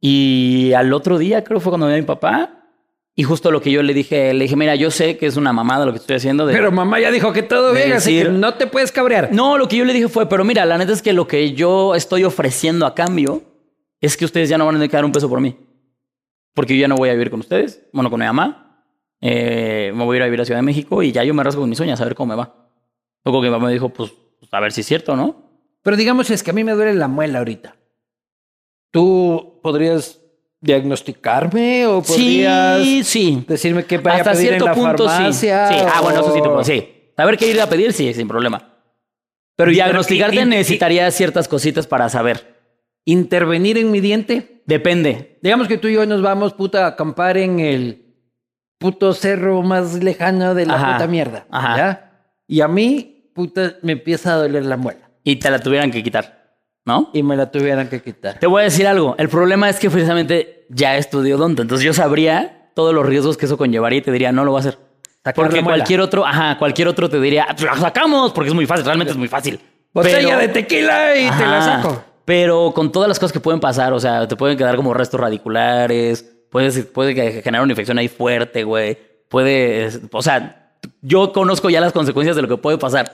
Y 0.01 0.73
al 0.75 0.93
otro 0.93 1.19
día, 1.19 1.43
creo 1.43 1.59
fue 1.61 1.71
cuando 1.71 1.89
vi 1.89 1.95
a 1.95 1.97
mi 1.97 2.03
papá. 2.03 2.61
Y 3.17 3.23
justo 3.25 3.51
lo 3.51 3.61
que 3.61 3.71
yo 3.71 3.83
le 3.83 3.93
dije, 3.95 4.33
le 4.35 4.45
dije, 4.45 4.57
mira, 4.57 4.75
yo 4.75 4.91
sé 4.91 5.17
que 5.17 5.27
es 5.27 5.37
una 5.37 5.53
mamada 5.53 5.85
lo 5.87 5.93
que 5.93 5.99
estoy 5.99 6.17
haciendo. 6.17 6.47
De... 6.47 6.53
Pero 6.53 6.71
mamá 6.73 7.01
ya 7.01 7.11
dijo 7.11 7.33
que 7.33 7.43
todo 7.43 7.73
bien, 7.73 7.93
así 7.93 8.11
que 8.11 8.25
decir- 8.25 8.33
no 8.33 8.55
te 8.55 8.67
puedes 8.67 8.91
cabrear. 8.93 9.31
No, 9.33 9.57
lo 9.59 9.69
que 9.69 9.77
yo 9.77 9.85
le 9.85 9.93
dije 9.93 10.09
fue, 10.09 10.29
pero 10.29 10.45
mira, 10.45 10.65
la 10.65 10.79
neta 10.79 10.93
es 10.93 11.01
que 11.03 11.13
lo 11.13 11.27
que 11.29 11.53
yo 11.53 11.95
estoy 11.95 12.25
ofreciendo 12.25 12.87
a 12.87 12.95
cambio 12.95 13.43
es 14.05 14.17
que 14.17 14.25
ustedes 14.25 14.49
ya 14.49 14.59
no 14.59 14.67
van 14.67 14.75
a 14.75 14.79
tener 14.79 14.91
que 14.91 14.97
dar 14.97 15.05
un 15.05 15.13
peso 15.13 15.29
por 15.29 15.41
mí. 15.41 15.57
Porque 16.55 16.77
yo 16.77 16.81
ya 16.83 16.89
no 16.89 16.97
voy 16.97 17.09
a 17.09 17.13
vivir 17.13 17.31
con 17.31 17.41
ustedes, 17.41 17.83
bueno, 17.93 18.11
con 18.11 18.21
mi 18.21 18.27
mamá. 18.27 18.85
Eh, 19.21 19.93
me 19.95 20.05
voy 20.05 20.15
a 20.15 20.19
ir 20.19 20.23
a 20.23 20.27
vivir 20.27 20.41
a 20.41 20.45
Ciudad 20.45 20.59
de 20.59 20.63
México 20.65 21.03
y 21.03 21.11
ya 21.13 21.25
yo 21.25 21.35
me 21.35 21.43
rasgo 21.43 21.63
con 21.63 21.71
mis 21.71 21.81
uñas 21.81 22.01
a 22.01 22.05
ver 22.05 22.15
cómo 22.15 22.35
me 22.35 22.37
va. 22.37 22.69
Luego 23.25 23.41
que 23.41 23.49
mi 23.49 23.53
mamá 23.53 23.67
me 23.69 23.73
dijo, 23.73 23.89
pues, 23.89 24.13
pues, 24.39 24.53
a 24.53 24.61
ver 24.61 24.71
si 24.73 24.83
es 24.83 24.87
cierto, 24.87 25.17
¿no? 25.17 25.43
Pero 25.83 25.97
digamos, 25.97 26.31
es 26.31 26.43
que 26.43 26.51
a 26.51 26.55
mí 26.55 26.63
me 26.65 26.73
duele 26.73 26.95
la 26.95 27.09
muela 27.09 27.39
ahorita. 27.39 27.77
¿Tú 28.91 29.61
podrías 29.63 30.21
diagnosticarme 30.61 31.87
o 31.87 32.03
podrías 32.03 32.83
Sí, 32.83 33.03
sí. 33.05 33.45
decirme 33.49 33.85
qué 33.85 33.99
vaya 33.99 34.19
Hasta 34.19 34.31
a 34.31 34.35
pedir 34.35 34.49
cierto 34.49 34.65
en 34.67 34.71
la 34.71 34.75
punto 34.75 35.09
farmacia? 35.09 35.69
sí. 35.69 35.75
Sí, 35.75 35.81
ah, 35.93 36.01
bueno, 36.03 36.21
eso 36.21 36.35
sí 36.35 36.41
te 36.43 36.49
puedo. 36.49 36.65
Sí. 36.65 36.89
Saber 37.17 37.37
qué 37.37 37.51
ir 37.51 37.61
a 37.61 37.69
pedir, 37.69 37.93
sí, 37.93 38.13
sin 38.15 38.29
problema. 38.29 38.71
Pero 39.57 39.71
diagnosticarte 39.71 40.45
necesitaría 40.47 41.11
ciertas 41.11 41.49
cositas 41.49 41.87
para 41.87 42.09
saber. 42.09 42.54
¿Intervenir 43.05 43.79
en 43.79 43.91
mi 43.91 44.01
diente? 44.01 44.63
Depende. 44.67 45.39
Digamos 45.43 45.69
que 45.69 45.77
tú 45.79 45.89
y 45.89 45.95
yo 45.95 46.07
nos 46.07 46.23
vamos, 46.23 46.55
puta, 46.55 46.85
a 46.85 46.89
acampar 46.89 47.37
en 47.37 47.61
el 47.61 48.05
puto 48.79 49.13
cerro 49.13 49.63
más 49.63 50.03
lejano 50.03 50.55
de 50.55 50.67
la 50.67 50.75
Ajá. 50.75 50.93
puta 50.95 51.07
mierda. 51.07 51.47
Ajá. 51.51 51.77
¿ya? 51.77 52.11
Y 52.47 52.61
a 52.61 52.69
mí, 52.69 53.31
puta, 53.35 53.75
me 53.83 53.93
empieza 53.93 54.33
a 54.35 54.37
doler 54.37 54.65
la 54.67 54.77
muela. 54.77 55.11
Y 55.23 55.37
te 55.37 55.51
la 55.51 55.59
tuvieran 55.59 55.91
que 55.91 56.03
quitar, 56.03 56.55
¿no? 56.85 57.11
Y 57.13 57.23
me 57.23 57.37
la 57.37 57.51
tuvieran 57.51 57.89
que 57.89 58.03
quitar. 58.03 58.39
Te 58.39 58.47
voy 58.47 58.63
a 58.63 58.65
decir 58.65 58.87
algo. 58.87 59.15
El 59.19 59.29
problema 59.29 59.69
es 59.71 59.79
que 59.79 59.91
precisamente 59.91 60.67
ya 60.71 60.97
estudió 60.97 61.37
odonto. 61.37 61.63
Entonces 61.63 61.85
yo 61.85 61.93
sabría 61.95 62.71
todos 62.75 62.95
los 62.95 63.07
riesgos 63.07 63.37
que 63.37 63.47
eso 63.47 63.57
conllevaría 63.57 63.99
y 63.99 64.03
te 64.03 64.13
diría, 64.13 64.33
no 64.33 64.45
lo 64.45 64.53
va 64.53 64.59
a 64.59 64.61
hacer. 64.61 64.79
Sacar 65.23 65.35
Porque 65.35 65.63
cualquier 65.63 66.01
otro, 66.01 66.27
ajá, 66.27 66.59
cualquier 66.59 66.89
otro 66.89 67.09
te 67.09 67.19
diría, 67.19 67.47
"Ah, 67.49 67.57
la 67.59 67.77
sacamos, 67.77 68.33
porque 68.33 68.49
es 68.49 68.55
muy 68.55 68.67
fácil, 68.67 68.85
realmente 68.85 69.13
es 69.13 69.17
muy 69.19 69.29
fácil. 69.29 69.59
Botella 69.93 70.19
Pero- 70.19 70.39
de 70.41 70.49
tequila 70.49 71.17
y 71.17 71.31
te 71.31 71.47
la 71.47 71.63
saco. 71.63 72.05
Pero 72.25 72.73
con 72.75 72.91
todas 72.91 73.09
las 73.09 73.19
cosas 73.19 73.33
que 73.33 73.41
pueden 73.41 73.61
pasar, 73.61 73.93
o 73.93 74.01
sea, 74.01 74.27
te 74.27 74.37
pueden 74.37 74.57
quedar 74.57 74.77
como 74.77 74.95
restos 74.95 75.21
radiculares, 75.21 76.25
puedes, 76.51 76.87
puede 76.87 77.15
que 77.15 77.43
generar 77.43 77.63
una 77.63 77.73
infección 77.73 77.99
ahí 77.99 78.09
fuerte, 78.09 78.65
güey. 78.65 78.97
Puede, 79.29 79.91
o 80.11 80.23
sea, 80.23 80.73
yo 81.03 81.33
conozco 81.33 81.69
ya 81.71 81.81
las 81.81 81.93
consecuencias 81.93 82.37
de 82.37 82.43
lo 82.43 82.49
que 82.49 82.57
puede 82.57 82.79
pasar. 82.79 83.13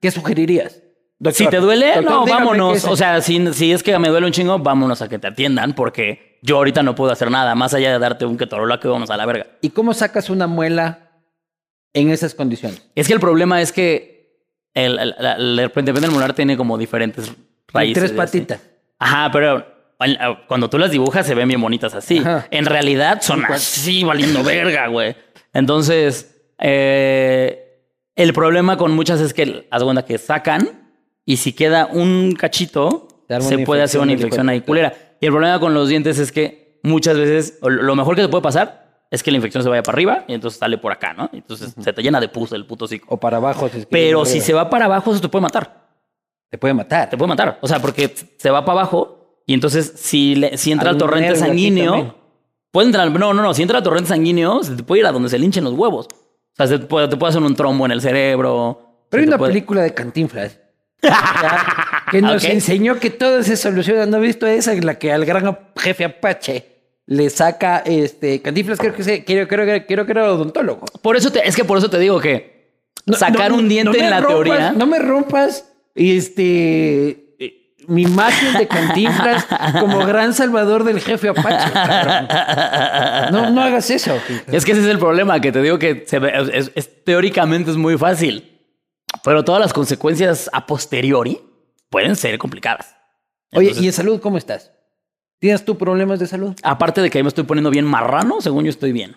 ¿Qué 0.00 0.10
sugerirías? 0.10 0.80
Doctor, 1.18 1.46
si 1.46 1.50
te 1.50 1.58
duele, 1.58 1.94
doctor, 1.94 2.04
no, 2.04 2.26
vámonos. 2.26 2.84
O 2.84 2.96
sea, 2.96 3.20
si, 3.20 3.52
si 3.52 3.72
es 3.72 3.82
que 3.82 3.96
me 3.98 4.08
duele 4.08 4.26
un 4.26 4.32
chingo, 4.32 4.58
vámonos 4.58 5.02
a 5.02 5.08
que 5.08 5.18
te 5.18 5.28
atiendan, 5.28 5.72
porque 5.72 6.38
yo 6.42 6.56
ahorita 6.56 6.82
no 6.82 6.94
puedo 6.94 7.12
hacer 7.12 7.30
nada, 7.30 7.54
más 7.54 7.74
allá 7.74 7.92
de 7.92 7.98
darte 7.98 8.26
un 8.26 8.36
ketorolaco 8.36 8.82
que 8.82 8.88
vamos 8.88 9.10
a 9.10 9.16
la 9.16 9.26
verga. 9.26 9.46
¿Y 9.60 9.70
cómo 9.70 9.94
sacas 9.94 10.30
una 10.30 10.46
muela 10.48 11.12
en 11.94 12.10
esas 12.10 12.34
condiciones? 12.34 12.82
Es 12.96 13.06
que 13.06 13.12
el 13.14 13.20
problema 13.20 13.62
es 13.62 13.72
que 13.72 14.42
el, 14.74 14.98
el, 14.98 15.60
el 15.60 16.10
molar 16.10 16.34
tiene 16.34 16.56
como 16.56 16.76
diferentes 16.76 17.32
Y 17.72 17.78
raíces. 17.78 18.04
tres 18.04 18.12
patitas. 18.12 18.60
Ajá, 18.98 19.30
pero 19.32 19.66
a- 19.98 20.38
cuando 20.46 20.68
tú 20.68 20.78
las 20.78 20.90
dibujas 20.90 21.26
se 21.26 21.34
ven 21.34 21.48
bien 21.48 21.60
bonitas 21.60 21.94
así. 21.94 22.18
Ajá. 22.18 22.46
En 22.50 22.66
realidad 22.66 23.20
son 23.22 23.44
así, 23.46 24.04
valiendo 24.04 24.42
verga, 24.42 24.88
güey. 24.88 25.16
Entonces, 25.52 26.42
eh, 26.58 27.80
el 28.16 28.32
problema 28.32 28.76
con 28.76 28.92
muchas 28.92 29.20
es 29.20 29.32
que, 29.34 29.66
haz 29.70 29.82
cuenta 29.82 30.04
que 30.04 30.18
sacan 30.18 30.90
y 31.24 31.36
si 31.36 31.52
queda 31.52 31.86
un 31.86 32.32
cachito, 32.32 33.08
se 33.40 33.58
puede 33.60 33.82
hacer 33.82 34.00
una 34.00 34.12
infección 34.12 34.48
ahí 34.48 34.60
culera. 34.60 34.92
Y 35.20 35.26
el 35.26 35.32
problema 35.32 35.58
con 35.60 35.72
los 35.74 35.88
dientes 35.88 36.18
es 36.18 36.32
que 36.32 36.80
muchas 36.82 37.16
veces, 37.16 37.58
lo 37.62 37.94
mejor 37.94 38.16
que 38.16 38.22
te 38.22 38.28
puede 38.28 38.42
pasar 38.42 38.82
es 39.10 39.22
que 39.22 39.30
la 39.30 39.36
infección 39.36 39.62
se 39.62 39.68
vaya 39.68 39.82
para 39.82 39.94
arriba 39.94 40.24
y 40.26 40.34
entonces 40.34 40.58
sale 40.58 40.78
por 40.78 40.90
acá, 40.90 41.12
¿no? 41.12 41.30
Entonces 41.32 41.74
se 41.78 41.92
te 41.92 42.02
llena 42.02 42.18
de 42.20 42.28
pus 42.28 42.52
el 42.52 42.66
puto 42.66 42.86
hocico. 42.86 43.14
O 43.14 43.20
para 43.20 43.36
abajo. 43.36 43.68
Si 43.68 43.78
es 43.78 43.84
que 43.86 43.90
Pero 43.90 44.24
si 44.24 44.40
se 44.40 44.52
va 44.52 44.68
para 44.70 44.86
abajo, 44.86 45.12
eso 45.12 45.20
te 45.20 45.28
puede 45.28 45.42
matar 45.42 45.81
Te 46.52 46.58
puede 46.58 46.74
matar. 46.74 47.08
te 47.08 47.16
puede 47.16 47.30
matar. 47.30 47.58
O 47.62 47.66
sea, 47.66 47.80
porque 47.80 48.14
se 48.36 48.50
va 48.50 48.62
para 48.62 48.80
abajo 48.80 49.40
y 49.46 49.54
entonces 49.54 49.90
si, 49.96 50.34
le- 50.34 50.58
si 50.58 50.70
entra 50.70 50.90
Al 50.90 50.98
torrente 50.98 51.34
sanguíneo, 51.34 52.14
puede 52.70 52.88
entrar. 52.88 53.10
No, 53.10 53.32
no, 53.32 53.42
no. 53.42 53.54
Si 53.54 53.62
entra 53.62 53.78
al 53.78 53.82
torrente 53.84 54.08
sanguíneo, 54.10 54.62
se 54.62 54.76
te 54.76 54.82
puede 54.82 55.00
ir 55.00 55.06
a 55.06 55.12
donde 55.12 55.30
se 55.30 55.38
linchen 55.38 55.64
los 55.64 55.72
huevos. 55.72 56.06
O 56.08 56.54
sea, 56.54 56.66
se 56.66 56.78
te 56.78 56.84
puede, 56.84 57.08
te 57.08 57.16
puede 57.16 57.30
hacer 57.30 57.42
un 57.42 57.56
trombo 57.56 57.86
en 57.86 57.92
el 57.92 58.02
cerebro. 58.02 59.06
Pero 59.08 59.22
hay 59.22 59.28
una 59.28 59.38
puede- 59.38 59.52
película 59.52 59.80
de 59.80 59.94
Cantinflas 59.94 60.58
que 62.10 62.20
nos 62.22 62.44
enseñó 62.44 62.98
que 63.00 63.08
todo 63.10 63.42
se 63.42 63.56
soluciona. 63.56 64.04
¿No 64.06 64.16
has 64.18 64.22
visto 64.22 64.46
esa 64.46 64.72
en 64.74 64.84
la 64.86 64.98
que 64.98 65.10
al 65.10 65.24
gran 65.24 65.58
jefe 65.76 66.04
Apache 66.04 66.68
le 67.06 67.30
saca 67.30 67.78
este 67.86 68.42
Cantinflas? 68.42 68.78
Creo 68.78 68.94
que 68.94 69.02
se, 69.04 69.24
creo, 69.24 69.48
creo, 69.48 69.64
creo, 69.64 69.86
creo 69.86 70.06
que 70.06 70.12
era 70.12 70.30
odontólogo. 70.32 70.84
Por 71.00 71.16
eso 71.16 71.32
te, 71.32 71.48
es 71.48 71.56
que 71.56 71.64
por 71.64 71.78
eso 71.78 71.88
te 71.90 71.98
digo 71.98 72.20
que 72.20 72.74
No, 73.06 73.16
sacar 73.16 73.50
no, 73.50 73.56
un 73.56 73.68
diente 73.70 73.96
no 73.98 74.04
en 74.04 74.10
la 74.10 74.20
rompas- 74.20 74.28
teoría. 74.44 74.72
No 74.72 74.86
me 74.86 74.98
rompas 74.98 75.71
este 75.94 77.34
eh, 77.38 77.74
mi 77.88 78.02
imagen 78.02 78.54
de 78.58 78.68
Cantinflas 78.68 79.46
como 79.80 79.98
gran 80.06 80.34
salvador 80.34 80.84
del 80.84 81.00
jefe 81.00 81.28
Apache. 81.28 81.70
cabrón. 81.72 83.32
No, 83.32 83.50
no 83.50 83.62
hagas 83.62 83.90
eso. 83.90 84.14
Es 84.46 84.64
que 84.64 84.72
ese 84.72 84.82
es 84.82 84.86
el 84.86 84.98
problema, 84.98 85.40
que 85.40 85.52
te 85.52 85.60
digo 85.62 85.78
que 85.78 86.04
se 86.06 86.18
ve- 86.18 86.32
es- 86.54 86.70
es- 86.74 87.04
teóricamente 87.04 87.70
es 87.70 87.76
muy 87.76 87.98
fácil, 87.98 88.60
pero 89.24 89.44
todas 89.44 89.60
las 89.60 89.72
consecuencias 89.72 90.48
a 90.52 90.66
posteriori 90.66 91.40
pueden 91.90 92.16
ser 92.16 92.38
complicadas. 92.38 92.96
Oye, 93.54 93.72
¿y 93.78 93.86
en 93.86 93.92
salud 93.92 94.20
cómo 94.20 94.38
estás? 94.38 94.72
¿Tienes 95.38 95.64
tú 95.64 95.76
problemas 95.76 96.20
de 96.20 96.26
salud? 96.28 96.54
aparte 96.62 97.00
de 97.02 97.10
que 97.10 97.18
ahí 97.18 97.24
me 97.24 97.28
estoy 97.28 97.44
poniendo 97.44 97.70
bien 97.70 97.84
marrano, 97.84 98.40
según 98.40 98.64
yo 98.64 98.70
estoy 98.70 98.92
bien. 98.92 99.16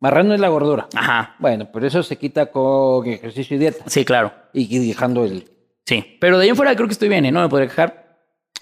Marrano 0.00 0.34
es 0.34 0.40
la 0.40 0.48
gordura. 0.48 0.86
Ajá. 0.94 1.34
Bueno, 1.38 1.68
pero 1.72 1.86
eso 1.86 2.02
se 2.02 2.16
quita 2.16 2.46
con 2.46 3.06
ejercicio 3.08 3.56
y 3.56 3.58
dieta. 3.58 3.84
Sí, 3.88 4.04
claro. 4.04 4.32
Y, 4.52 4.74
y 4.76 4.86
dejando 4.88 5.24
el... 5.24 5.50
Sí. 5.86 6.16
Pero 6.20 6.38
de 6.38 6.44
ahí 6.44 6.50
en 6.50 6.56
fuera 6.56 6.74
creo 6.74 6.86
que 6.86 6.92
estoy 6.92 7.08
bien, 7.08 7.24
¿eh? 7.26 7.32
No 7.32 7.42
me 7.42 7.48
podría 7.48 7.68
quejar. 7.68 8.18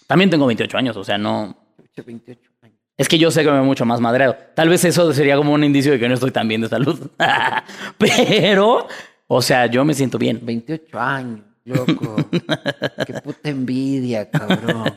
También 0.07 0.31
tengo 0.31 0.47
28 0.47 0.77
años, 0.77 0.97
o 0.97 1.05
sea, 1.05 1.19
no. 1.19 1.57
28 2.05 2.41
años. 2.63 2.79
Es 2.97 3.09
que 3.09 3.19
yo 3.19 3.31
sé 3.31 3.43
que 3.43 3.49
me 3.49 3.55
veo 3.55 3.65
mucho 3.65 3.85
más 3.85 4.01
madreado. 4.01 4.37
Tal 4.55 4.69
vez 4.69 4.85
eso 4.85 5.13
sería 5.13 5.37
como 5.37 5.53
un 5.53 5.65
indicio 5.65 5.93
de 5.93 5.99
que 5.99 6.09
no 6.09 6.15
estoy 6.15 6.31
tan 6.31 6.47
bien 6.47 6.61
de 6.61 6.69
salud. 6.69 7.11
Pero, 7.99 8.87
o 9.27 9.43
sea, 9.43 9.67
yo 9.67 9.85
me 9.85 9.95
siento 9.95 10.19
bien. 10.19 10.41
28 10.43 11.01
años, 11.01 11.41
loco. 11.65 12.17
Qué 13.07 13.15
puta 13.15 13.49
envidia, 13.49 14.29
cabrón. 14.31 14.95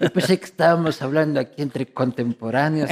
Yo 0.00 0.10
pensé 0.10 0.38
que 0.38 0.44
estábamos 0.44 1.00
hablando 1.00 1.40
aquí 1.40 1.62
entre 1.62 1.86
contemporáneos. 1.86 2.90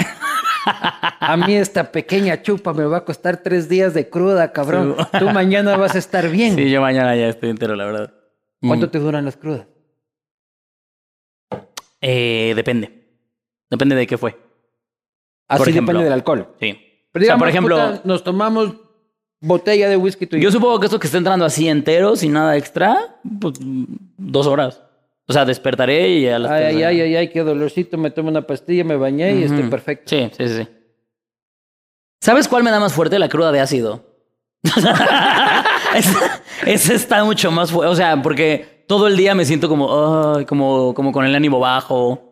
A 0.65 1.37
mí 1.37 1.55
esta 1.55 1.93
pequeña 1.93 2.43
chupa 2.43 2.73
me 2.73 2.85
va 2.85 2.99
a 2.99 3.05
costar 3.05 3.39
tres 3.39 3.69
días 3.69 3.95
de 3.95 4.09
cruda, 4.09 4.53
cabrón. 4.53 4.97
Tú 5.19 5.27
mañana 5.31 5.77
vas 5.77 5.95
a 5.95 5.99
estar 5.99 6.29
bien. 6.31 6.57
Sí, 6.57 6.71
yo 6.71 6.81
mañana 6.81 7.15
ya 7.17 7.29
estoy 7.29 7.51
entero, 7.51 7.77
la 7.77 7.85
verdad. 7.85 8.18
¿Cuánto 8.61 8.91
te 8.91 8.99
duran 8.99 9.25
las 9.25 9.37
crudas? 9.37 9.67
Eh, 12.01 12.53
depende. 12.55 13.05
Depende 13.71 13.95
de 13.97 14.07
qué 14.07 14.19
fue. 14.19 14.37
Así 15.49 15.59
Por 15.59 15.69
ejemplo. 15.69 15.93
depende 15.93 16.05
del 16.05 16.13
alcohol. 16.13 16.55
Sí. 16.61 16.73
Pero 17.13 17.23
o 17.23 17.27
sea, 17.27 17.35
digamos, 17.35 17.41
por 17.41 17.49
ejemplo, 17.49 17.77
puta, 17.77 18.01
nos 18.05 18.25
tomamos 18.25 18.75
botella 19.41 19.89
de 19.89 19.97
whisky 19.97 20.27
tú 20.27 20.37
y 20.37 20.41
yo 20.43 20.51
supongo 20.51 20.81
que 20.81 20.87
esto 20.87 20.99
que 20.99 21.07
está 21.07 21.19
entrando 21.19 21.45
así 21.45 21.69
entero, 21.69 22.17
sin 22.17 22.33
nada 22.33 22.57
extra, 22.57 23.21
pues 23.41 23.55
mm, 23.61 23.85
dos 24.17 24.47
horas. 24.47 24.83
O 25.27 25.33
sea, 25.33 25.45
despertaré 25.45 26.09
y 26.09 26.27
a 26.29 26.39
las 26.39 26.51
Ay, 26.51 26.65
ay, 26.65 26.83
ay, 26.83 27.01
ay, 27.03 27.17
ay, 27.17 27.29
qué 27.29 27.41
dolorcito. 27.41 27.99
Me 27.99 28.11
tomo 28.11 28.31
una 28.31 28.47
pastilla, 28.47 28.83
me 28.83 28.97
bañé 28.97 29.35
y 29.37 29.43
estoy 29.45 29.69
perfecto. 29.69 30.09
Sí, 30.09 30.31
sí, 30.37 30.49
sí. 30.49 30.69
¿Sabes 32.21 32.49
cuál 32.49 32.63
me 32.63 32.71
da 32.71 32.81
más 32.81 32.95
fuerte? 32.95 33.19
La 33.19 33.29
cruda 33.29 33.53
de 33.53 33.61
ácido. 33.61 34.07
esa, 35.97 36.43
esa 36.67 36.95
está 36.95 37.25
mucho 37.25 37.51
más 37.51 37.71
fuerte. 37.71 37.93
O 37.93 37.97
sea, 37.97 38.21
porque 38.23 38.85
todo 38.89 39.07
el 39.07 39.17
día 39.17 39.35
me 39.35 39.45
siento 39.45 39.69
como, 39.69 40.45
como, 40.47 40.95
como 40.95 41.13
con 41.13 41.25
el 41.25 41.35
ánimo 41.35 41.59
bajo. 41.61 42.25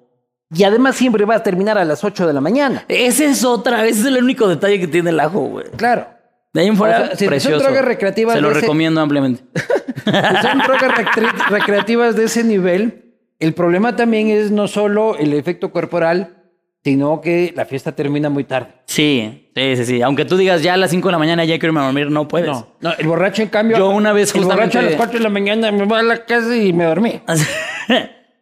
Y 0.55 0.63
además 0.65 0.95
siempre 0.97 1.25
va 1.25 1.37
a 1.37 1.43
terminar 1.43 1.77
a 1.77 1.85
las 1.85 2.05
8 2.05 2.27
de 2.27 2.33
la 2.33 2.41
mañana. 2.41 2.85
Ese 2.89 3.27
es 3.27 3.45
otra, 3.45 3.85
ese 3.87 4.01
es 4.01 4.07
el 4.07 4.23
único 4.23 4.47
detalle 4.49 4.79
que 4.79 4.87
tiene 4.87 5.11
el 5.11 5.19
ajo, 5.21 5.41
güey. 5.41 5.67
Claro. 5.77 6.07
De 6.53 6.61
ahí 6.63 6.69
en 6.69 6.77
fuera, 6.77 6.97
O 7.03 7.07
sea, 7.07 7.17
si 7.17 7.25
son 7.25 7.29
precioso. 7.29 7.65
drogas 7.65 7.85
recreativas 7.85 8.35
Se 8.37 8.41
lo 8.41 8.51
ese- 8.53 8.61
recomiendo 8.61 9.01
ampliamente. 9.01 9.43
Si 10.07 10.13
son 10.13 10.59
drogas 10.59 10.93
recre- 10.93 11.49
recreativas 11.49 12.15
de 12.15 12.25
ese 12.27 12.45
nivel, 12.45 13.17
el 13.41 13.55
problema 13.55 13.97
también 13.97 14.29
es 14.29 14.53
no 14.53 14.69
solo 14.69 15.17
el 15.19 15.33
efecto 15.33 15.73
corporal, 15.73 16.36
sino 16.91 17.21
que 17.21 17.53
la 17.57 17.65
fiesta 17.65 17.91
termina 17.91 18.31
muy 18.31 18.45
tarde. 18.45 18.69
Sí, 18.87 19.49
sí, 19.57 19.77
sí, 19.77 19.85
sí. 19.85 20.03
Aunque 20.03 20.25
tú 20.25 20.37
digas 20.37 20.63
ya 20.63 20.75
a 20.75 20.77
las 20.77 20.91
5 20.93 21.09
de 21.09 21.13
la 21.13 21.19
mañana 21.19 21.45
ya 21.45 21.55
quiero 21.59 21.73
irme 21.73 21.81
a 21.81 21.85
dormir, 21.87 22.11
no 22.13 22.29
puedes. 22.29 22.47
No, 22.47 22.69
no, 22.81 22.93
el 22.97 23.07
borracho 23.09 23.43
en 23.43 23.49
cambio. 23.49 23.77
Yo 23.77 23.89
una 23.91 24.13
vez 24.13 24.33
El 24.37 24.43
borracho 24.45 24.61
a 24.61 24.65
justamente- 24.67 24.91
las 24.91 24.97
4 24.97 25.19
de 25.19 25.25
la 25.25 25.31
mañana 25.31 25.73
me 25.73 25.85
voy 25.85 25.99
a 25.99 26.03
la 26.05 26.25
casa 26.25 26.57
y 26.57 26.73
me 26.73 26.85
dormí. 26.85 27.21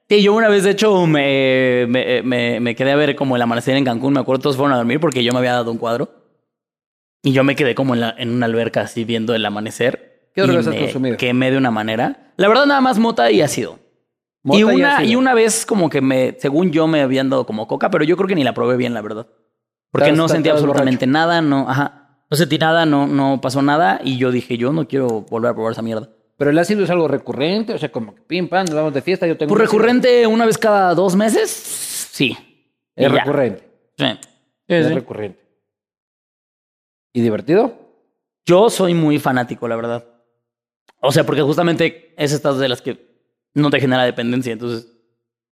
Sí, 0.07 0.23
yo 0.23 0.35
una 0.35 0.49
vez, 0.51 0.63
de 0.65 0.73
hecho, 0.73 1.07
me, 1.07 1.87
me, 1.89 2.21
me- 2.23 2.61
me 2.61 2.75
quedé 2.77 2.93
a 2.93 2.97
ver 2.97 3.17
como 3.17 3.37
el 3.37 3.43
amanecer 3.43 3.75
en 3.79 3.87
Cancún. 3.87 4.13
Me 4.13 4.21
acuerdo, 4.21 4.43
todos 4.43 4.57
fueron 4.59 4.75
a 4.75 4.77
dormir 4.77 5.01
porque 5.01 5.25
yo 5.25 5.33
me 5.33 5.39
había 5.39 5.53
dado 5.53 5.71
un 5.73 5.79
cuadro. 5.79 6.11
Y 7.23 7.33
yo 7.33 7.43
me 7.43 7.57
quedé 7.57 7.75
como 7.75 7.95
en, 7.95 8.01
la- 8.01 8.15
en 8.19 8.29
una 8.29 8.45
alberca 8.45 8.83
así 8.83 9.05
viendo 9.05 9.35
el 9.35 9.45
amanecer. 9.47 10.29
¿Qué 10.35 10.45
y 10.45 10.47
me 10.47 10.63
consumido? 10.63 11.17
Quemé 11.17 11.51
de 11.51 11.57
una 11.57 11.71
manera. 11.71 12.33
La 12.37 12.49
verdad, 12.49 12.67
nada 12.67 12.83
más 12.83 12.99
mota 12.99 13.31
y 13.31 13.41
ácido. 13.41 13.79
Mota 14.45 14.61
y, 14.61 14.63
una, 14.63 15.05
y 15.05 15.17
una 15.17 15.35
vez 15.35 15.65
como 15.65 15.89
que 15.89 16.03
me, 16.03 16.37
según 16.39 16.71
yo, 16.71 16.87
me 16.87 17.01
habían 17.01 17.31
dado 17.31 17.47
como 17.47 17.67
coca, 17.67 17.91
pero 17.91 18.05
yo 18.05 18.17
creo 18.17 18.29
que 18.29 18.35
ni 18.35 18.45
la 18.45 18.53
probé 18.53 18.77
bien, 18.77 18.93
la 18.93 19.01
verdad. 19.01 19.27
Porque 19.91 20.13
no 20.13 20.29
sentí 20.29 20.49
estabas 20.49 20.63
absolutamente 20.63 21.07
nada, 21.07 21.41
no, 21.41 21.69
ajá. 21.69 22.19
No 22.31 22.37
sentí 22.37 22.59
nada, 22.59 22.85
no, 22.85 23.07
no 23.07 23.41
pasó 23.41 23.63
nada. 23.63 24.01
Y 24.05 24.19
yo 24.19 24.31
dije, 24.31 24.59
yo 24.59 24.73
no 24.73 24.87
quiero 24.87 25.23
volver 25.23 25.51
a 25.51 25.55
probar 25.55 25.73
esa 25.73 25.83
mierda. 25.83 26.11
Pero 26.37 26.51
el 26.51 26.59
ácido 26.59 26.85
es 26.85 26.91
algo 26.91 27.09
recurrente, 27.09 27.73
o 27.73 27.79
sea, 27.79 27.91
como 27.91 28.15
que 28.15 28.21
pim, 28.23 28.49
pam, 28.49 28.67
nos 28.67 28.75
vamos 28.75 28.93
de 28.93 29.01
fiesta, 29.01 29.27
yo 29.27 29.39
tengo... 29.39 29.49
Pues 29.49 29.61
un 29.61 29.65
ácido. 29.67 29.79
recurrente 29.79 30.27
una 30.27 30.45
vez 30.45 30.59
cada 30.59 30.95
dos 30.95 31.17
meses, 31.17 31.51
sí. 31.51 32.37
Es 32.95 33.11
recurrente. 33.11 33.67
Sí. 33.97 34.07
Es 34.69 34.87
sí. 34.89 34.93
recurrente. 34.93 35.41
¿Y 37.15 37.21
divertido? 37.21 37.79
Yo 38.45 38.69
soy 38.69 38.93
muy 38.93 39.19
fanático, 39.19 39.69
la 39.69 39.77
verdad. 39.77 40.05
O 41.01 41.13
sea, 41.13 41.25
porque 41.25 41.43
justamente 41.43 42.13
es 42.19 42.33
estas 42.33 42.59
de 42.59 42.69
las 42.69 42.83
que 42.83 43.14
no 43.55 43.71
te 43.71 43.81
genera 43.81 44.03
dependencia, 44.05 44.53
entonces. 44.53 44.89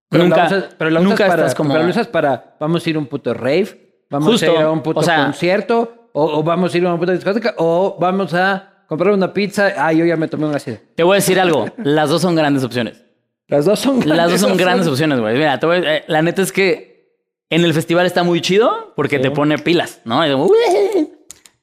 Pero 0.09 0.25
nunca 0.25 0.47
usas, 0.47 0.65
pero 0.77 0.91
la 0.91 1.01
nunca 1.01 1.27
para, 1.27 1.43
estás 1.43 1.55
como. 1.55 1.73
pero 1.73 1.87
usas 1.89 2.07
para, 2.07 2.57
vamos 2.61 2.85
a 2.87 2.91
ir 2.91 2.97
a 2.97 2.99
un 2.99 3.07
puto 3.07 3.33
rave, 3.33 4.05
vamos 4.11 4.29
Justo, 4.33 4.51
a 4.51 4.55
ir 4.55 4.61
a 4.61 4.71
un 4.71 4.83
puto 4.83 5.01
o 5.01 5.03
sea- 5.03 5.25
concierto, 5.25 6.09
o, 6.13 6.39
o 6.39 6.43
vamos 6.43 6.75
a 6.75 6.79
ir 6.79 6.85
a 6.85 6.89
una 6.91 6.99
puta 6.99 7.13
discoteca, 7.13 7.55
o 7.57 7.97
vamos 7.99 8.35
a 8.35 8.85
comprar 8.89 9.15
una 9.15 9.33
pizza, 9.33 9.73
ah, 9.79 9.93
yo 9.93 10.05
ya 10.05 10.17
me 10.17 10.29
tomé 10.29 10.47
un 10.47 10.55
ácido. 10.55 10.77
Te 10.95 11.03
voy 11.03 11.15
a 11.15 11.17
decir 11.17 11.41
algo. 11.41 11.67
Las 11.79 12.11
dos 12.11 12.21
son 12.21 12.35
grandes 12.35 12.63
opciones. 12.65 13.03
Las 13.49 13.65
dos 13.65 13.79
son 13.81 14.07
Las 14.07 14.31
dos 14.31 14.41
son 14.41 14.57
grandes 14.57 14.87
opciones. 14.87 15.19
opciones, 15.19 15.21
güey. 15.21 15.35
Mira, 15.39 15.59
te 15.59 15.67
voy 15.67 15.77
a- 15.79 15.97
eh, 15.97 16.05
la 16.09 16.21
neta 16.21 16.43
es 16.43 16.53
que 16.53 17.17
en 17.49 17.65
el 17.65 17.73
festival 17.73 18.05
está 18.05 18.23
muy 18.23 18.41
chido 18.43 18.93
porque 18.97 19.17
Sí. 19.17 19.23
te 19.23 19.31
pone 19.31 19.57
pilas, 19.59 20.01
¿no? 20.05 20.23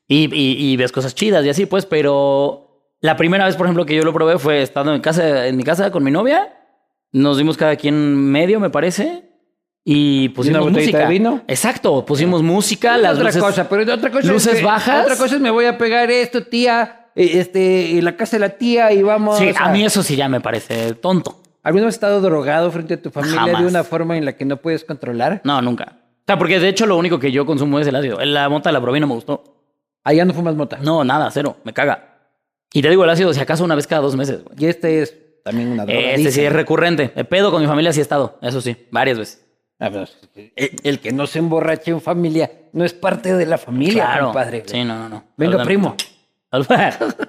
Y- 0.07 0.71
y 0.71 0.77
ves 0.77 0.91
cosas 0.91 1.13
chidas 1.13 1.45
y 1.45 1.49
así, 1.49 1.65
pues, 1.67 1.85
pero 1.85 2.68
la 3.01 3.15
primera 3.17 3.45
vez, 3.45 3.55
por 3.55 3.65
ejemplo, 3.65 3.85
que 3.85 3.95
yo 3.95 4.03
lo 4.03 4.13
probé 4.13 4.37
fue 4.39 4.61
estando 4.61 4.93
en 4.93 5.01
casa, 5.01 5.47
en 5.47 5.55
mi 5.57 5.63
casa 5.63 5.91
con 5.91 6.03
mi 6.03 6.11
novia. 6.11 6.53
Nos 7.11 7.37
dimos 7.37 7.57
cada 7.57 7.75
quien 7.75 8.15
medio, 8.15 8.59
me 8.59 8.69
parece. 8.69 9.23
Y 9.85 10.29
pusimos 10.29 10.57
una 10.61 10.69
botellita 10.69 10.97
música. 10.97 10.99
de 10.99 11.13
vino? 11.13 11.41
Exacto, 11.47 12.05
pusimos 12.05 12.43
música, 12.43 12.97
las 12.97 13.13
otra 13.15 13.29
luces- 13.29 13.41
cosa, 13.41 13.67
pero 13.69 13.91
otra 13.93 14.11
cosa 14.11 14.27
luces 14.31 14.53
es 14.53 14.59
que- 14.59 14.65
bajas. 14.65 15.03
Otra 15.05 15.15
cosa 15.17 15.35
es 15.35 15.41
me 15.41 15.49
voy 15.49 15.65
a 15.65 15.77
pegar 15.77 16.11
esto, 16.11 16.43
tía, 16.45 17.07
este, 17.15 17.97
en 17.97 18.05
la 18.05 18.15
casa 18.15 18.35
de 18.35 18.41
la 18.41 18.49
tía 18.49 18.91
y 18.91 19.01
vamos. 19.01 19.37
Sí, 19.39 19.51
a 19.57 19.69
mí 19.69 19.83
eso 19.83 20.03
sí 20.03 20.15
ya 20.15 20.27
me 20.29 20.41
parece 20.41 20.93
tonto. 20.95 21.41
¿Alguna 21.63 21.85
vez 21.85 21.89
has 21.89 21.95
estado 21.95 22.21
drogado 22.21 22.69
frente 22.71 22.95
a 22.95 23.01
tu 23.01 23.09
familia 23.09 23.39
Jamás. 23.39 23.61
de 23.61 23.67
una 23.67 23.83
forma 23.83 24.17
en 24.17 24.25
la 24.25 24.33
que 24.33 24.45
no 24.45 24.57
puedes 24.57 24.83
controlar? 24.83 25.41
No, 25.43 25.61
nunca. 25.61 25.93
O 25.93 26.23
sea, 26.27 26.37
porque 26.37 26.59
de 26.59 26.67
hecho 26.69 26.85
lo 26.85 26.95
único 26.97 27.17
que 27.19 27.31
yo 27.31 27.45
consumo 27.45 27.79
es 27.79 27.87
el 27.87 27.95
ácido. 27.95 28.19
La 28.23 28.47
mota 28.49 28.71
la 28.71 28.79
probé 28.81 28.99
y 28.99 29.01
no 29.01 29.07
me 29.07 29.15
gustó. 29.15 29.55
Allá 30.03 30.23
no 30.25 30.33
fumas 30.33 30.55
mota. 30.55 30.77
No, 30.81 31.03
nada, 31.03 31.31
cero. 31.31 31.57
Me 31.63 31.73
caga. 31.73 32.18
Y 32.73 32.81
te 32.81 32.89
digo, 32.89 33.03
el 33.03 33.09
ácido, 33.09 33.33
si 33.33 33.39
acaso 33.39 33.63
una 33.63 33.75
vez 33.75 33.87
cada 33.87 34.01
dos 34.01 34.15
meses, 34.15 34.43
güey. 34.43 34.55
Y 34.59 34.65
este 34.67 35.01
es 35.01 35.15
también 35.43 35.69
una 35.69 35.85
droga. 35.85 35.99
Este 35.99 36.31
sí 36.31 36.41
es 36.41 36.53
recurrente. 36.53 37.11
El 37.15 37.25
pedo 37.25 37.51
con 37.51 37.61
mi 37.61 37.67
familia 37.67 37.91
sí 37.93 37.99
he 37.99 38.03
estado. 38.03 38.37
Eso 38.41 38.61
sí, 38.61 38.87
varias 38.91 39.17
veces. 39.17 39.45
Ah, 39.79 39.89
pues, 39.89 40.17
el, 40.35 40.75
el 40.83 40.99
que 40.99 41.13
no 41.13 41.25
se 41.25 41.39
emborrache 41.39 41.91
en 41.91 42.01
familia 42.01 42.51
no 42.73 42.83
es 42.83 42.93
parte 42.93 43.33
de 43.35 43.45
la 43.45 43.57
familia, 43.57 44.05
claro. 44.05 44.25
compadre. 44.25 44.63
Sí, 44.65 44.83
no, 44.83 44.97
no, 44.97 45.09
no. 45.09 45.23
Venga, 45.37 45.63
primo. 45.63 45.95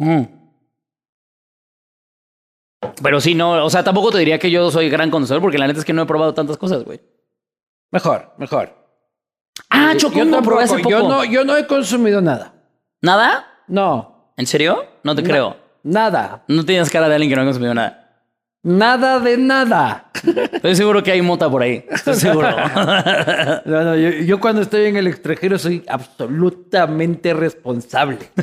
Mm. 0.00 0.22
Pero 3.02 3.20
sí, 3.20 3.34
no, 3.34 3.64
o 3.64 3.68
sea, 3.68 3.82
tampoco 3.82 4.12
te 4.12 4.18
diría 4.18 4.38
que 4.38 4.48
yo 4.48 4.70
soy 4.70 4.88
gran 4.88 5.10
conocedor 5.10 5.42
porque 5.42 5.58
la 5.58 5.66
neta 5.66 5.80
es 5.80 5.84
que 5.84 5.92
no 5.92 6.02
he 6.02 6.06
probado 6.06 6.34
tantas 6.34 6.56
cosas, 6.56 6.84
güey. 6.84 7.00
Mejor, 7.90 8.32
mejor. 8.38 8.72
Ah, 9.70 9.94
Chocongo, 9.96 10.36
tampoco, 10.36 10.42
probé 10.44 10.62
hace 10.62 10.78
poco. 10.78 10.90
Yo 10.90 11.08
no, 11.08 11.24
yo 11.24 11.44
no 11.44 11.56
he 11.56 11.66
consumido 11.66 12.20
nada. 12.20 12.54
¿Nada? 13.02 13.44
No. 13.66 14.17
¿En 14.38 14.46
serio? 14.46 14.84
No 15.02 15.14
te 15.14 15.20
Na- 15.22 15.28
creo. 15.28 15.56
Nada. 15.82 16.42
No 16.48 16.64
tienes 16.64 16.88
cara 16.90 17.08
de 17.08 17.14
alguien 17.16 17.30
que 17.30 17.36
no 17.36 17.42
ha 17.42 17.44
consumido 17.44 17.74
nada. 17.74 18.04
Nada 18.62 19.20
de 19.20 19.36
nada. 19.36 20.10
Estoy 20.52 20.74
seguro 20.74 21.02
que 21.02 21.12
hay 21.12 21.22
mota 21.22 21.48
por 21.48 21.62
ahí. 21.62 21.84
Estoy 21.90 22.14
seguro. 22.14 22.48
No, 23.64 23.84
no, 23.84 23.96
yo, 23.96 24.10
yo 24.10 24.40
cuando 24.40 24.62
estoy 24.62 24.86
en 24.86 24.96
el 24.96 25.06
extranjero 25.06 25.58
soy 25.58 25.84
absolutamente 25.88 27.34
responsable. 27.34 28.18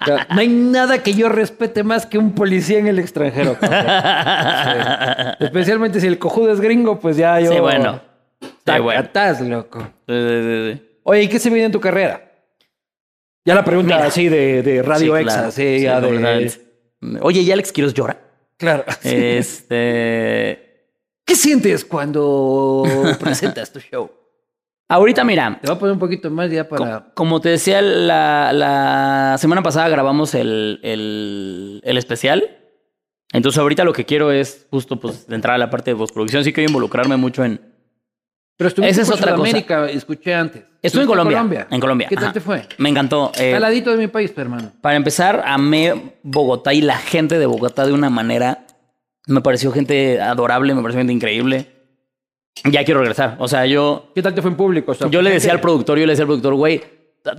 O 0.00 0.04
sea, 0.04 0.26
no 0.32 0.40
hay 0.40 0.48
nada 0.48 1.02
que 1.02 1.12
yo 1.12 1.28
respete 1.28 1.82
más 1.82 2.06
que 2.06 2.16
un 2.18 2.32
policía 2.34 2.78
en 2.78 2.86
el 2.86 2.98
extranjero. 3.00 3.56
Especialmente 5.40 6.00
si 6.00 6.06
el 6.06 6.18
cojudo 6.18 6.52
es 6.52 6.60
gringo, 6.60 6.98
pues 6.98 7.16
ya 7.16 7.38
yo... 7.40 7.52
Sí, 7.52 7.58
bueno. 7.58 8.00
Sí, 8.40 8.78
bueno. 8.80 9.00
Tacatás, 9.02 9.40
loco. 9.42 9.80
Sí, 10.06 10.14
sí. 10.72 10.82
Oye, 11.02 11.22
¿y 11.22 11.28
qué 11.28 11.38
se 11.38 11.50
viene 11.50 11.66
en 11.66 11.72
tu 11.72 11.80
carrera? 11.80 12.27
Ya 13.48 13.54
la 13.54 13.64
pregunta 13.64 13.94
Mira. 13.96 14.06
así 14.08 14.28
de, 14.28 14.62
de 14.62 14.82
Radio 14.82 15.16
Sí, 15.16 15.22
Exa, 15.22 15.34
claro. 15.36 15.50
sí, 15.50 15.62
Sí, 15.78 15.82
ya 15.82 16.00
de... 16.00 16.52
Oye, 17.22 17.40
¿y 17.40 17.50
Alex 17.50 17.72
Quiroz 17.72 17.94
llora? 17.94 18.20
Claro. 18.58 18.84
Este. 19.02 20.92
¿Qué 21.24 21.34
sientes 21.34 21.84
cuando 21.84 22.84
presentas 23.20 23.72
tu 23.72 23.80
show? 23.80 24.10
Ahorita, 24.90 25.22
mira, 25.24 25.58
Te 25.60 25.66
voy 25.66 25.76
a 25.76 25.78
poner 25.78 25.92
un 25.94 25.98
poquito 25.98 26.30
más 26.30 26.50
ya 26.50 26.68
para... 26.68 27.00
co- 27.00 27.14
como 27.14 27.40
te 27.40 27.50
decía, 27.50 27.82
la, 27.82 28.52
la 28.54 29.36
semana 29.38 29.62
pasada 29.62 29.88
grabamos 29.88 30.34
el, 30.34 30.80
el, 30.82 31.80
el 31.84 31.98
especial. 31.98 32.56
Entonces, 33.32 33.58
ahorita 33.58 33.84
lo 33.84 33.92
que 33.92 34.06
quiero 34.06 34.30
es 34.32 34.66
justo 34.70 34.98
pues 34.98 35.26
entrar 35.28 35.54
a 35.54 35.58
la 35.58 35.68
parte 35.70 35.90
de 35.90 35.96
postproducción. 35.96 36.42
Sí 36.44 36.52
quiero 36.54 36.68
involucrarme 36.70 37.16
mucho 37.18 37.44
en. 37.44 37.67
Pero 38.58 38.68
estuviste 38.68 38.90
Esa 38.90 39.02
es 39.02 39.08
otra 39.08 39.32
cosa. 39.34 39.36
Sudamérica, 39.46 39.88
escuché 39.88 40.34
antes. 40.34 40.64
Estuve 40.82 41.02
en 41.02 41.08
Colombia. 41.08 41.66
En 41.70 41.80
Colombia. 41.80 42.08
¿Qué 42.08 42.16
tal 42.16 42.32
te 42.32 42.40
fue? 42.40 42.66
Me 42.76 42.88
encantó. 42.90 43.32
eh, 43.38 43.54
al 43.54 43.62
ladito 43.62 43.90
de 43.90 43.96
mi 43.96 44.08
país, 44.08 44.32
hermano. 44.36 44.72
para 44.82 44.96
empezar, 44.96 45.42
amé 45.46 46.12
Bogotá 46.22 46.74
y 46.74 46.80
la 46.82 46.98
gente 46.98 47.38
de 47.38 47.46
Bogotá 47.46 47.86
de 47.86 47.92
una 47.92 48.10
manera 48.10 48.66
Me 49.26 49.40
pareció 49.40 49.70
gente 49.72 50.20
adorable, 50.20 50.74
me 50.74 50.82
pareció 50.82 50.98
gente 51.00 51.12
increíble. 51.12 51.66
Ya 52.64 52.84
quiero 52.84 53.00
regresar. 53.00 53.36
O 53.38 53.46
sea, 53.46 53.64
yo, 53.66 54.10
¿Qué 54.14 54.22
tal 54.22 54.34
te 54.34 54.42
fue 54.42 54.50
en 54.50 54.56
público? 54.56 54.90
O 54.92 54.94
sea, 54.94 55.08
yo 55.08 55.22
le 55.22 55.30
decía 55.30 55.52
al 55.52 55.60
productor, 55.60 55.96
yo 55.96 56.04
le 56.06 56.12
decía 56.12 56.24
al 56.24 56.28
productor, 56.28 56.54
güey, 56.54 56.82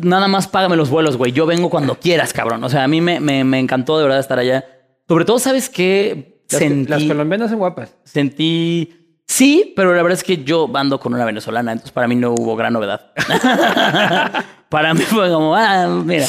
nada 0.01 0.29
más 0.29 0.47
págame 0.47 0.77
los 0.77 0.89
vuelos, 0.89 1.17
güey. 1.17 1.33
Yo 1.33 1.45
vengo 1.45 1.69
cuando 1.69 1.95
quieras, 1.99 2.31
cabrón. 2.31 2.63
O 2.63 2.69
sea, 2.69 2.85
a 2.85 2.87
mí 2.87 3.01
me, 3.01 3.19
me, 3.19 3.43
me 3.43 3.59
encantó 3.59 3.97
de 3.97 4.03
verdad 4.03 4.19
estar 4.19 4.39
allá. 4.39 4.63
Sobre 5.07 5.25
todo, 5.25 5.37
¿sabes 5.39 5.67
qué? 5.67 6.39
Las, 6.49 6.59
Sentí, 6.59 6.89
las 6.89 7.03
colombianas 7.03 7.49
son 7.49 7.59
guapas. 7.59 7.95
sentí... 8.05 8.95
Sí, 9.29 9.73
pero 9.75 9.93
la 9.93 10.01
verdad 10.01 10.17
es 10.17 10.23
que 10.23 10.43
yo 10.43 10.67
ando 10.73 10.99
con 10.99 11.13
una 11.13 11.23
venezolana, 11.23 11.73
entonces 11.73 11.91
para 11.91 12.07
mí 12.07 12.15
no 12.15 12.31
hubo 12.31 12.55
gran 12.55 12.73
novedad. 12.73 13.11
para 14.69 14.95
mí 14.95 15.01
fue 15.01 15.29
como, 15.29 15.55
ah, 15.55 15.87
mira. 16.03 16.25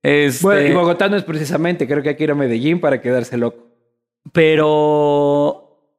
Este, 0.00 0.42
Bueno, 0.46 0.68
y 0.68 0.72
Bogotá 0.72 1.08
no 1.08 1.16
es 1.16 1.24
precisamente, 1.24 1.88
creo 1.88 2.04
que 2.04 2.10
hay 2.10 2.16
que 2.16 2.22
ir 2.22 2.30
a 2.30 2.36
Medellín 2.36 2.80
para 2.80 3.00
quedarse 3.02 3.36
loco. 3.36 3.66
Pero. 4.32 5.90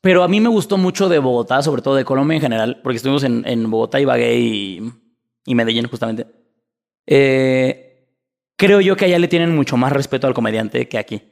Pero 0.00 0.24
a 0.24 0.28
mí 0.28 0.40
me 0.40 0.48
gustó 0.48 0.78
mucho 0.78 1.08
de 1.08 1.20
Bogotá, 1.20 1.62
sobre 1.62 1.82
todo 1.82 1.94
de 1.94 2.04
Colombia 2.04 2.34
en 2.34 2.42
general, 2.42 2.80
porque 2.82 2.96
estuvimos 2.96 3.22
en, 3.22 3.46
en 3.46 3.70
Bogotá, 3.70 4.00
Ibagué 4.00 4.36
y, 4.36 4.92
y 5.46 5.54
Medellín, 5.54 5.86
justamente. 5.86 6.26
Eh, 7.06 8.08
creo 8.56 8.80
yo 8.80 8.96
que 8.96 9.04
allá 9.04 9.20
le 9.20 9.28
tienen 9.28 9.54
mucho 9.54 9.76
más 9.76 9.92
respeto 9.92 10.26
al 10.26 10.34
comediante 10.34 10.88
que 10.88 10.98
aquí. 10.98 11.22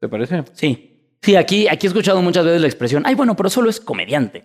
¿Te 0.00 0.08
parece? 0.08 0.44
Sí. 0.54 0.91
Sí, 1.22 1.36
aquí, 1.36 1.68
aquí 1.68 1.86
he 1.86 1.88
escuchado 1.88 2.20
muchas 2.20 2.44
veces 2.44 2.60
la 2.60 2.66
expresión, 2.66 3.04
ay, 3.06 3.14
bueno, 3.14 3.36
pero 3.36 3.48
solo 3.48 3.70
es 3.70 3.80
comediante. 3.80 4.44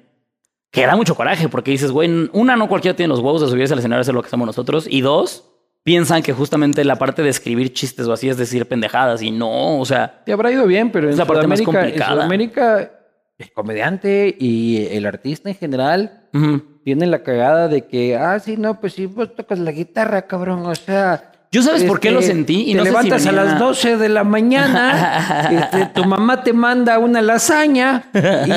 Que 0.69 0.85
da 0.85 0.95
mucho 0.95 1.15
coraje, 1.15 1.49
porque 1.49 1.71
dices, 1.71 1.91
güey, 1.91 2.29
una, 2.33 2.55
no 2.55 2.67
cualquiera 2.67 2.95
tiene 2.95 3.09
los 3.09 3.19
huevos 3.19 3.41
de 3.41 3.47
subirse 3.47 3.73
al 3.73 3.79
escenario 3.79 3.99
a 3.99 4.01
hacer 4.01 4.13
lo 4.13 4.21
que 4.21 4.27
hacemos 4.27 4.45
nosotros. 4.45 4.85
Y 4.87 5.01
dos, 5.01 5.49
piensan 5.83 6.21
que 6.21 6.33
justamente 6.33 6.83
la 6.83 6.97
parte 6.97 7.23
de 7.23 7.29
escribir 7.29 7.73
chistes 7.73 8.05
o 8.05 8.13
así 8.13 8.29
es 8.29 8.37
decir 8.37 8.67
pendejadas. 8.67 9.23
Y 9.23 9.31
no, 9.31 9.79
o 9.79 9.85
sea, 9.85 10.21
Te 10.23 10.33
habrá 10.33 10.51
ido 10.51 10.67
bien, 10.67 10.91
pero 10.91 11.07
en 11.07 11.13
Es 11.13 11.17
la 11.17 11.25
parte 11.25 11.47
más 11.47 11.59
Sudamérica, 11.59 11.79
en 11.79 11.85
complicada. 11.85 12.13
Sudamérica, 12.13 12.91
el 13.39 13.51
comediante 13.53 14.35
y 14.37 14.85
el 14.91 15.05
artista 15.07 15.49
en 15.49 15.55
general 15.55 16.27
ujú. 16.33 16.61
tienen 16.83 17.09
la 17.09 17.23
cagada 17.23 17.69
de 17.69 17.87
que, 17.87 18.15
ah, 18.17 18.37
sí, 18.39 18.55
no, 18.57 18.79
pues 18.79 18.93
sí, 18.93 19.07
vos 19.07 19.35
tocas 19.35 19.57
la 19.57 19.71
guitarra, 19.71 20.27
cabrón, 20.27 20.65
o 20.65 20.75
sea... 20.75 21.31
Yo 21.51 21.61
sabes 21.63 21.83
por 21.85 21.99
qué 21.99 22.09
este, 22.09 22.19
lo 22.19 22.21
sentí 22.25 22.63
y 22.69 22.73
te 22.73 22.77
no 22.79 22.83
sé 22.83 22.89
si 22.89 22.93
levantas 22.95 23.25
a 23.25 23.31
las 23.31 23.59
12 23.59 23.97
de 23.97 24.09
la 24.09 24.23
mañana, 24.23 25.47
este, 25.51 25.85
tu 25.87 26.03
mamá 26.05 26.43
te 26.43 26.51
manda 26.53 26.99
una 26.99 27.21
lasaña 27.21 28.09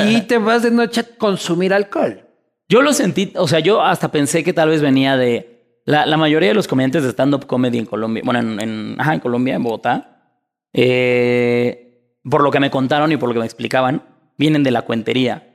y 0.07 0.21
te 0.21 0.37
vas 0.37 0.63
de 0.63 0.71
noche 0.71 1.01
a 1.01 1.03
consumir 1.17 1.73
alcohol. 1.73 2.27
Yo 2.67 2.81
lo 2.81 2.93
sentí, 2.93 3.31
o 3.35 3.47
sea, 3.47 3.59
yo 3.59 3.81
hasta 3.81 4.11
pensé 4.11 4.43
que 4.43 4.53
tal 4.53 4.69
vez 4.69 4.81
venía 4.81 5.15
de 5.17 5.81
la, 5.85 6.05
la 6.05 6.17
mayoría 6.17 6.49
de 6.49 6.55
los 6.55 6.67
comediantes 6.67 7.03
de 7.03 7.09
stand-up 7.09 7.45
comedy 7.47 7.77
en 7.79 7.85
Colombia, 7.85 8.21
bueno, 8.25 8.39
en, 8.39 8.59
en- 8.61 8.95
ajá, 8.99 9.13
en 9.13 9.19
Colombia, 9.21 9.55
en 9.55 9.63
Bogotá, 9.63 10.37
eh, 10.73 12.17
por 12.29 12.43
lo 12.43 12.51
que 12.51 12.59
me 12.59 12.69
contaron 12.71 13.11
y 13.11 13.17
por 13.17 13.29
lo 13.29 13.33
que 13.33 13.39
me 13.39 13.45
explicaban, 13.45 14.03
vienen 14.37 14.63
de 14.63 14.71
la 14.71 14.81
cuentería, 14.83 15.47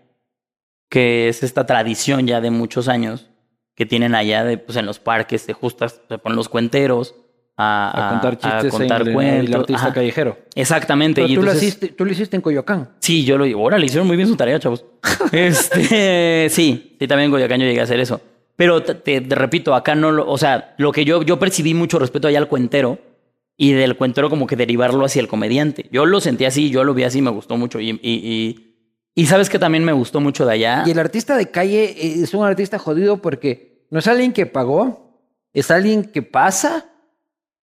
que 0.89 1.29
es 1.29 1.43
esta 1.43 1.67
tradición 1.67 2.27
ya 2.27 2.41
de 2.41 2.51
muchos 2.51 2.89
años 2.89 3.29
que 3.75 3.85
tienen 3.87 4.15
allá 4.15 4.43
de, 4.45 4.57
pues, 4.59 4.77
en 4.79 4.87
los 4.87 4.99
parques, 4.99 5.43
se 5.43 5.53
justas, 5.53 6.01
se 6.09 6.19
ponen 6.19 6.37
los 6.37 6.49
cuenteros 6.49 7.15
a, 7.57 8.09
A 8.09 8.11
contar 8.11 8.39
chistes 8.39 8.71
contar 8.73 9.07
en 9.09 9.15
cuentos. 9.15 9.49
el 9.49 9.55
artista 9.57 9.83
ajá. 9.87 9.95
callejero. 9.95 10.39
Exactamente. 10.55 11.23
Pero 11.23 11.33
y 11.33 11.37
tú, 11.37 11.43
lo 11.43 11.55
hiciste, 11.55 11.89
tú 11.89 12.05
lo 12.05 12.13
hiciste 12.13 12.37
en 12.37 12.43
Coyoacán. 12.43 12.91
Sí, 13.01 13.25
yo 13.25 13.39
lo 13.39 13.45
Ahora 13.59 13.79
le 13.79 13.87
hicieron 13.87 14.07
muy 14.07 14.17
bien 14.17 14.29
su 14.29 14.37
tarea, 14.37 14.59
chavos. 14.59 14.85
este, 15.33 16.49
sí, 16.51 16.97
sí, 16.99 17.07
también 17.07 17.27
en 17.27 17.31
Coyoacán 17.31 17.61
yo 17.61 17.67
llegué 17.67 17.81
a 17.81 17.85
hacer 17.85 18.01
eso. 18.01 18.21
Pero 18.57 18.83
te, 18.83 18.95
te- 18.95 19.21
te 19.21 19.35
repito, 19.35 19.75
acá 19.75 19.95
no 19.95 20.11
lo. 20.13 20.29
O 20.31 20.39
sea, 20.39 20.75
lo 20.79 20.93
que 20.93 21.05
yo, 21.05 21.23
yo 21.23 21.39
percibí 21.39 21.75
mucho 21.75 21.99
respeto 21.99 22.29
allá 22.29 22.39
al 22.39 22.49
cuentero 22.49 22.99
y 23.57 23.73
del 23.73 23.97
cuentero 23.97 24.29
como 24.31 24.47
que 24.47 24.57
derivarlo 24.57 25.05
hacia 25.05 25.21
el 25.21 25.29
comediante. 25.29 25.87
Yo 25.91 26.05
lo 26.07 26.21
sentí 26.21 26.45
así, 26.45 26.71
yo 26.71 26.85
lo 26.85 26.95
vi 26.95 27.05
así, 27.05 27.23
me 27.23 27.31
gustó 27.31 27.57
mucho. 27.57 27.81
Y, 27.81 27.91
y, 27.91 27.99
y, 28.03 28.75
y 29.15 29.27
sabes 29.27 29.49
que 29.51 29.59
también 29.59 29.85
me 29.85 29.93
gustó 29.93 30.21
mucho 30.21 30.45
de 30.47 30.53
allá. 30.55 30.85
Y 30.87 30.91
el 30.91 30.99
artista 30.99 31.37
de 31.37 31.51
calle 31.51 31.85
eh, 31.85 32.23
es 32.23 32.33
un 32.35 32.45
artista 32.45 32.79
jodido 32.79 33.19
porque 33.23 33.87
no 33.91 33.99
es 33.99 34.07
alguien 34.09 34.33
que 34.33 34.47
pagó, 34.47 35.23
es 35.53 35.71
alguien 35.71 36.05
que 36.05 36.23
pasa 36.23 36.87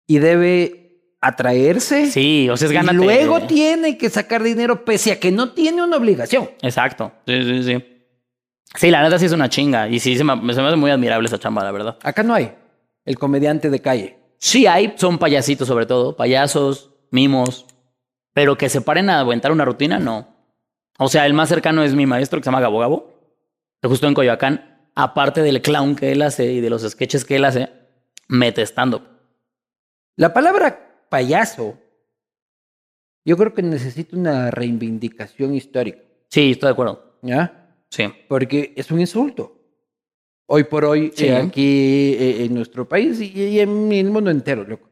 y 0.09 0.17
debe 0.17 1.13
atraerse. 1.21 2.07
Sí, 2.09 2.49
o 2.49 2.57
sea, 2.57 2.65
es 2.65 2.71
y 2.71 2.75
gánate. 2.75 2.95
luego 2.97 3.41
tiene 3.41 3.95
que 3.95 4.09
sacar 4.09 4.41
dinero 4.41 4.83
pese 4.83 5.11
a 5.11 5.19
que 5.19 5.31
no 5.31 5.51
tiene 5.51 5.83
una 5.83 5.97
obligación. 5.97 6.49
Exacto. 6.63 7.11
Sí, 7.27 7.43
sí, 7.43 7.63
sí. 7.63 7.85
Sí, 8.73 8.89
la 8.89 9.03
neta 9.03 9.19
sí 9.19 9.27
es 9.27 9.33
una 9.33 9.49
chinga. 9.49 9.87
Y 9.87 9.99
sí, 9.99 10.17
se 10.17 10.23
me, 10.23 10.33
se 10.53 10.61
me 10.61 10.67
hace 10.67 10.77
muy 10.77 10.89
admirable 10.89 11.27
esa 11.27 11.37
chamba, 11.37 11.63
la 11.63 11.71
verdad. 11.71 11.99
Acá 12.01 12.23
no 12.23 12.33
hay 12.33 12.51
el 13.05 13.19
comediante 13.19 13.69
de 13.69 13.81
calle. 13.81 14.17
Sí 14.39 14.65
hay, 14.65 14.95
son 14.97 15.19
payasitos 15.19 15.67
sobre 15.67 15.85
todo, 15.85 16.15
payasos, 16.15 16.89
mimos, 17.11 17.67
pero 18.33 18.57
que 18.57 18.67
se 18.69 18.81
paren 18.81 19.11
a 19.11 19.19
aguantar 19.19 19.51
una 19.51 19.65
rutina, 19.65 19.99
no. 19.99 20.27
O 20.97 21.07
sea, 21.07 21.27
el 21.27 21.35
más 21.35 21.49
cercano 21.49 21.83
es 21.83 21.93
mi 21.93 22.07
maestro 22.07 22.39
que 22.39 22.45
se 22.45 22.47
llama 22.47 22.61
Gabo 22.61 22.79
Gabo, 22.79 23.13
que 23.79 23.87
justo 23.87 24.07
en 24.07 24.15
Coyoacán, 24.15 24.89
aparte 24.95 25.43
del 25.43 25.61
clown 25.61 25.95
que 25.95 26.11
él 26.11 26.23
hace 26.23 26.51
y 26.51 26.61
de 26.61 26.69
los 26.71 26.81
sketches 26.81 27.25
que 27.25 27.35
él 27.35 27.45
hace, 27.45 27.69
mete 28.27 28.63
stand-up. 28.63 29.18
La 30.19 30.33
palabra 30.33 31.05
payaso, 31.07 31.77
yo 33.23 33.37
creo 33.37 33.53
que 33.53 33.61
necesita 33.61 34.17
una 34.17 34.51
reivindicación 34.51 35.55
histórica, 35.55 35.99
Sí, 36.27 36.51
estoy 36.51 36.67
de 36.67 36.71
acuerdo. 36.73 37.15
¿ya? 37.21 37.73
Sí. 37.89 38.03
Porque 38.27 38.73
es 38.75 38.91
un 38.91 38.99
insulto. 38.99 39.55
Hoy 40.45 40.65
por 40.65 40.83
hoy, 40.83 41.13
Sí. 41.15 41.27
eh, 41.27 41.37
aquí 41.37 42.15
eh, 42.19 42.43
en 42.43 42.53
nuestro 42.53 42.85
país 42.87 43.21
y, 43.21 43.31
y 43.31 43.61
en 43.61 43.93
el 43.93 44.09
mundo 44.09 44.29
entero, 44.29 44.65
loco. 44.65 44.89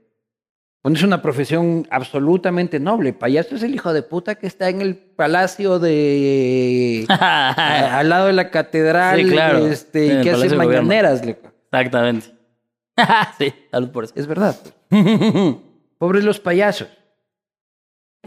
Bueno, 0.82 0.98
es 0.98 1.04
una 1.04 1.22
profesión 1.22 1.86
absolutamente 1.92 2.80
noble. 2.80 3.12
Payaso 3.12 3.56
es 3.58 3.64
el 3.64 3.76
hijo 3.76 3.92
de 3.92 4.04
puta 4.04 4.36
que 4.36 4.48
está 4.48 4.70
en 4.70 4.80
el 4.80 4.96
palacio 4.96 5.78
de... 5.78 7.06
a- 7.10 8.00
al 8.00 8.08
lado 8.08 8.28
de 8.28 8.34
la 8.34 8.50
catedral, 8.50 9.22
Sí, 9.22 9.30
claro. 9.30 9.68
este, 9.68 10.06
y 10.06 10.22
que 10.22 10.32
hace 10.32 10.56
mañaneras, 10.56 11.26
loco. 11.26 11.52
Exactamente. 11.66 12.28
sí, 13.38 13.54
salud 13.72 13.90
por 13.92 14.04
eso. 14.04 14.14
Es 14.16 14.28
verdad. 14.28 14.56
Pobres 15.98 16.24
los 16.24 16.40
payasos. 16.40 16.90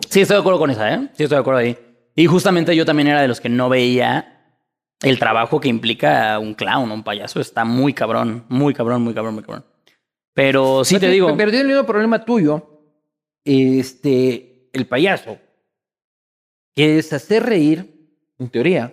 Sí, 0.09 0.21
estoy 0.21 0.37
de 0.37 0.41
acuerdo 0.41 0.59
con 0.59 0.71
esa, 0.71 0.95
¿eh? 0.95 1.09
Sí, 1.15 1.25
estoy 1.25 1.37
de 1.37 1.41
acuerdo 1.41 1.61
ahí. 1.61 1.77
Y 2.15 2.27
justamente 2.27 2.75
yo 2.75 2.85
también 2.85 3.09
era 3.09 3.21
de 3.21 3.29
los 3.29 3.41
que 3.41 3.49
no 3.49 3.69
veía 3.69 4.57
el 5.03 5.19
trabajo 5.19 5.61
que 5.61 5.69
implica 5.69 6.39
un 6.39 6.55
clown, 6.55 6.91
un 6.91 7.03
payaso. 7.03 7.41
Está 7.41 7.65
muy 7.65 7.93
cabrón, 7.93 8.45
muy 8.49 8.75
cabrón, 8.75 9.03
muy 9.03 9.15
cabrón, 9.15 9.35
muy 9.35 9.45
cabrón. 9.45 9.65
Pero 10.35 10.85
sí 10.85 10.95
No 10.95 11.01
te 11.01 11.09
digo. 11.09 11.37
Pero 11.37 11.51
tiene 11.51 11.63
el 11.63 11.69
mismo 11.69 11.85
problema 11.87 12.25
tuyo, 12.25 12.81
este, 13.45 14.69
el 14.73 14.87
payaso, 14.87 15.39
que 16.75 16.99
es 16.99 17.13
hacer 17.13 17.45
reír, 17.45 18.11
en 18.39 18.49
teoría, 18.49 18.87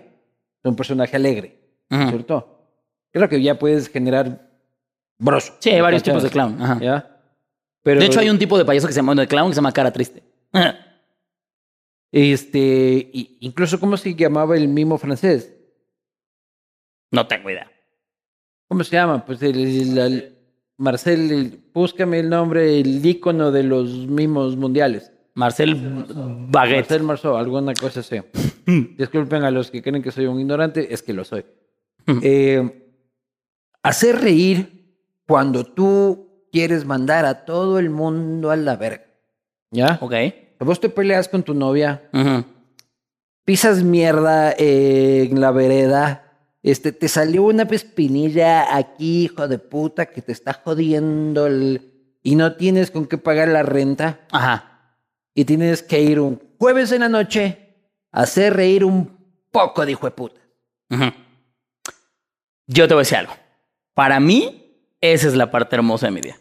de 0.64 0.70
un 0.70 0.76
personaje 0.76 1.16
alegre, 1.16 1.60
Ujú. 1.90 2.10
¿cierto? 2.10 2.70
Creo 3.12 3.30
que 3.30 3.42
ya 3.42 3.58
puedes 3.58 3.90
generar 3.90 4.47
broso. 5.20 5.54
Sí, 5.60 5.70
hay 5.72 5.82
varios 5.82 6.04
tipos 6.04 6.24
de 6.24 6.30
clown. 6.30 6.62
ajá. 6.62 6.80
¿Ya? 6.82 7.14
Pero, 7.84 8.00
De 8.02 8.06
hecho, 8.06 8.20
hay 8.20 8.30
un 8.30 8.38
tipo 8.40 8.58
de 8.58 8.66
payaso 8.66 8.88
que 8.88 8.94
se 8.94 9.00
llama 9.00 9.16
de 9.16 9.28
clown 9.28 9.50
que 9.50 9.54
se 9.56 9.60
llama 9.60 9.72
cara 9.72 9.92
triste. 9.92 10.24
Este, 12.12 13.10
y- 13.14 13.38
incluso, 13.42 13.80
¿cómo 13.80 13.98
se 13.98 14.16
llamaba 14.16 14.56
el 14.56 14.68
mimo 14.68 14.98
francés? 14.98 15.54
no 17.12 17.26
tengo 17.28 17.50
idea. 17.50 17.70
¿Cómo 18.70 18.84
se 18.84 18.96
llama? 18.96 19.26
Pues 19.26 19.42
el, 19.42 19.58
el- 19.60 19.98
el- 19.98 20.38
Marcel, 20.78 21.32
el- 21.32 21.60
búscame 21.74 22.20
el 22.20 22.30
nombre, 22.30 22.80
el 22.80 23.06
ícono 23.06 23.52
de 23.52 23.64
los 23.64 23.90
mimos 24.08 24.56
mundiales. 24.58 25.12
Marcel 25.34 25.76
Baguette. 26.50 26.78
Marcel 26.80 27.04
Marceau, 27.04 27.36
alguna 27.38 27.74
cosa 27.74 28.00
así. 28.02 28.18
Disculpen 28.98 29.44
a 29.44 29.52
los 29.52 29.70
que 29.72 29.82
creen 29.82 30.02
que 30.04 30.12
soy 30.12 30.26
un 30.26 30.40
ignorante, 30.40 30.94
es 30.94 31.02
que 31.04 31.14
lo 31.14 31.24
soy. 31.24 31.46
Eh, 32.24 32.94
hacer 33.84 34.20
reír 34.22 34.77
cuando 35.28 35.64
tú 35.64 36.48
quieres 36.52 36.86
mandar 36.86 37.26
a 37.26 37.46
todo 37.46 37.78
el 37.80 37.90
mundo 37.90 38.50
a 38.52 38.56
la 38.56 38.76
verga. 38.76 39.06
¿Ya? 39.72 39.98
Ok. 40.02 40.14
Vos 40.60 40.80
te 40.80 40.90
peleas 40.90 41.28
con 41.28 41.44
tu 41.44 41.54
novia, 41.54 42.10
pisas 43.46 43.84
mierda 43.84 44.52
eh, 44.58 45.28
en 45.30 45.40
la 45.40 45.52
vereda, 45.52 46.24
este, 46.64 46.92
te 46.92 47.08
salió 47.08 47.44
una 47.44 47.64
espinilla 47.64 48.76
aquí, 48.76 49.26
hijo 49.26 49.48
de 49.48 49.60
puta, 49.60 50.08
que 50.08 50.22
te 50.22 50.32
está 50.32 50.54
jodiendo 50.54 51.46
el- 51.48 51.94
y 52.24 52.36
no 52.36 52.56
tienes 52.56 52.92
con 52.92 53.06
qué 53.06 53.18
pagar 53.18 53.48
la 53.50 53.64
renta 53.64 54.20
Ajá. 54.32 54.98
y 55.34 55.46
tienes 55.46 55.84
que 55.84 56.02
ir 56.02 56.20
un 56.20 56.42
jueves 56.58 56.92
en 56.92 57.02
la 57.02 57.10
noche 57.10 57.76
a 58.12 58.22
hacer 58.24 58.56
reír 58.56 58.84
un 58.84 59.16
poco 59.52 59.86
de 59.86 59.92
hijo 59.92 60.08
de 60.08 60.12
puta. 60.12 60.42
Ujú. 60.90 61.06
Yo 62.66 62.88
te 62.88 62.94
voy 62.96 63.02
a 63.02 63.04
decir 63.04 63.18
algo. 63.20 63.34
Para 63.94 64.20
mí, 64.20 64.67
esa 65.02 65.28
es 65.28 65.36
la 65.36 65.52
parte 65.52 65.76
hermosa 65.76 66.08
de 66.08 66.12
mi 66.12 66.22
día. 66.22 66.38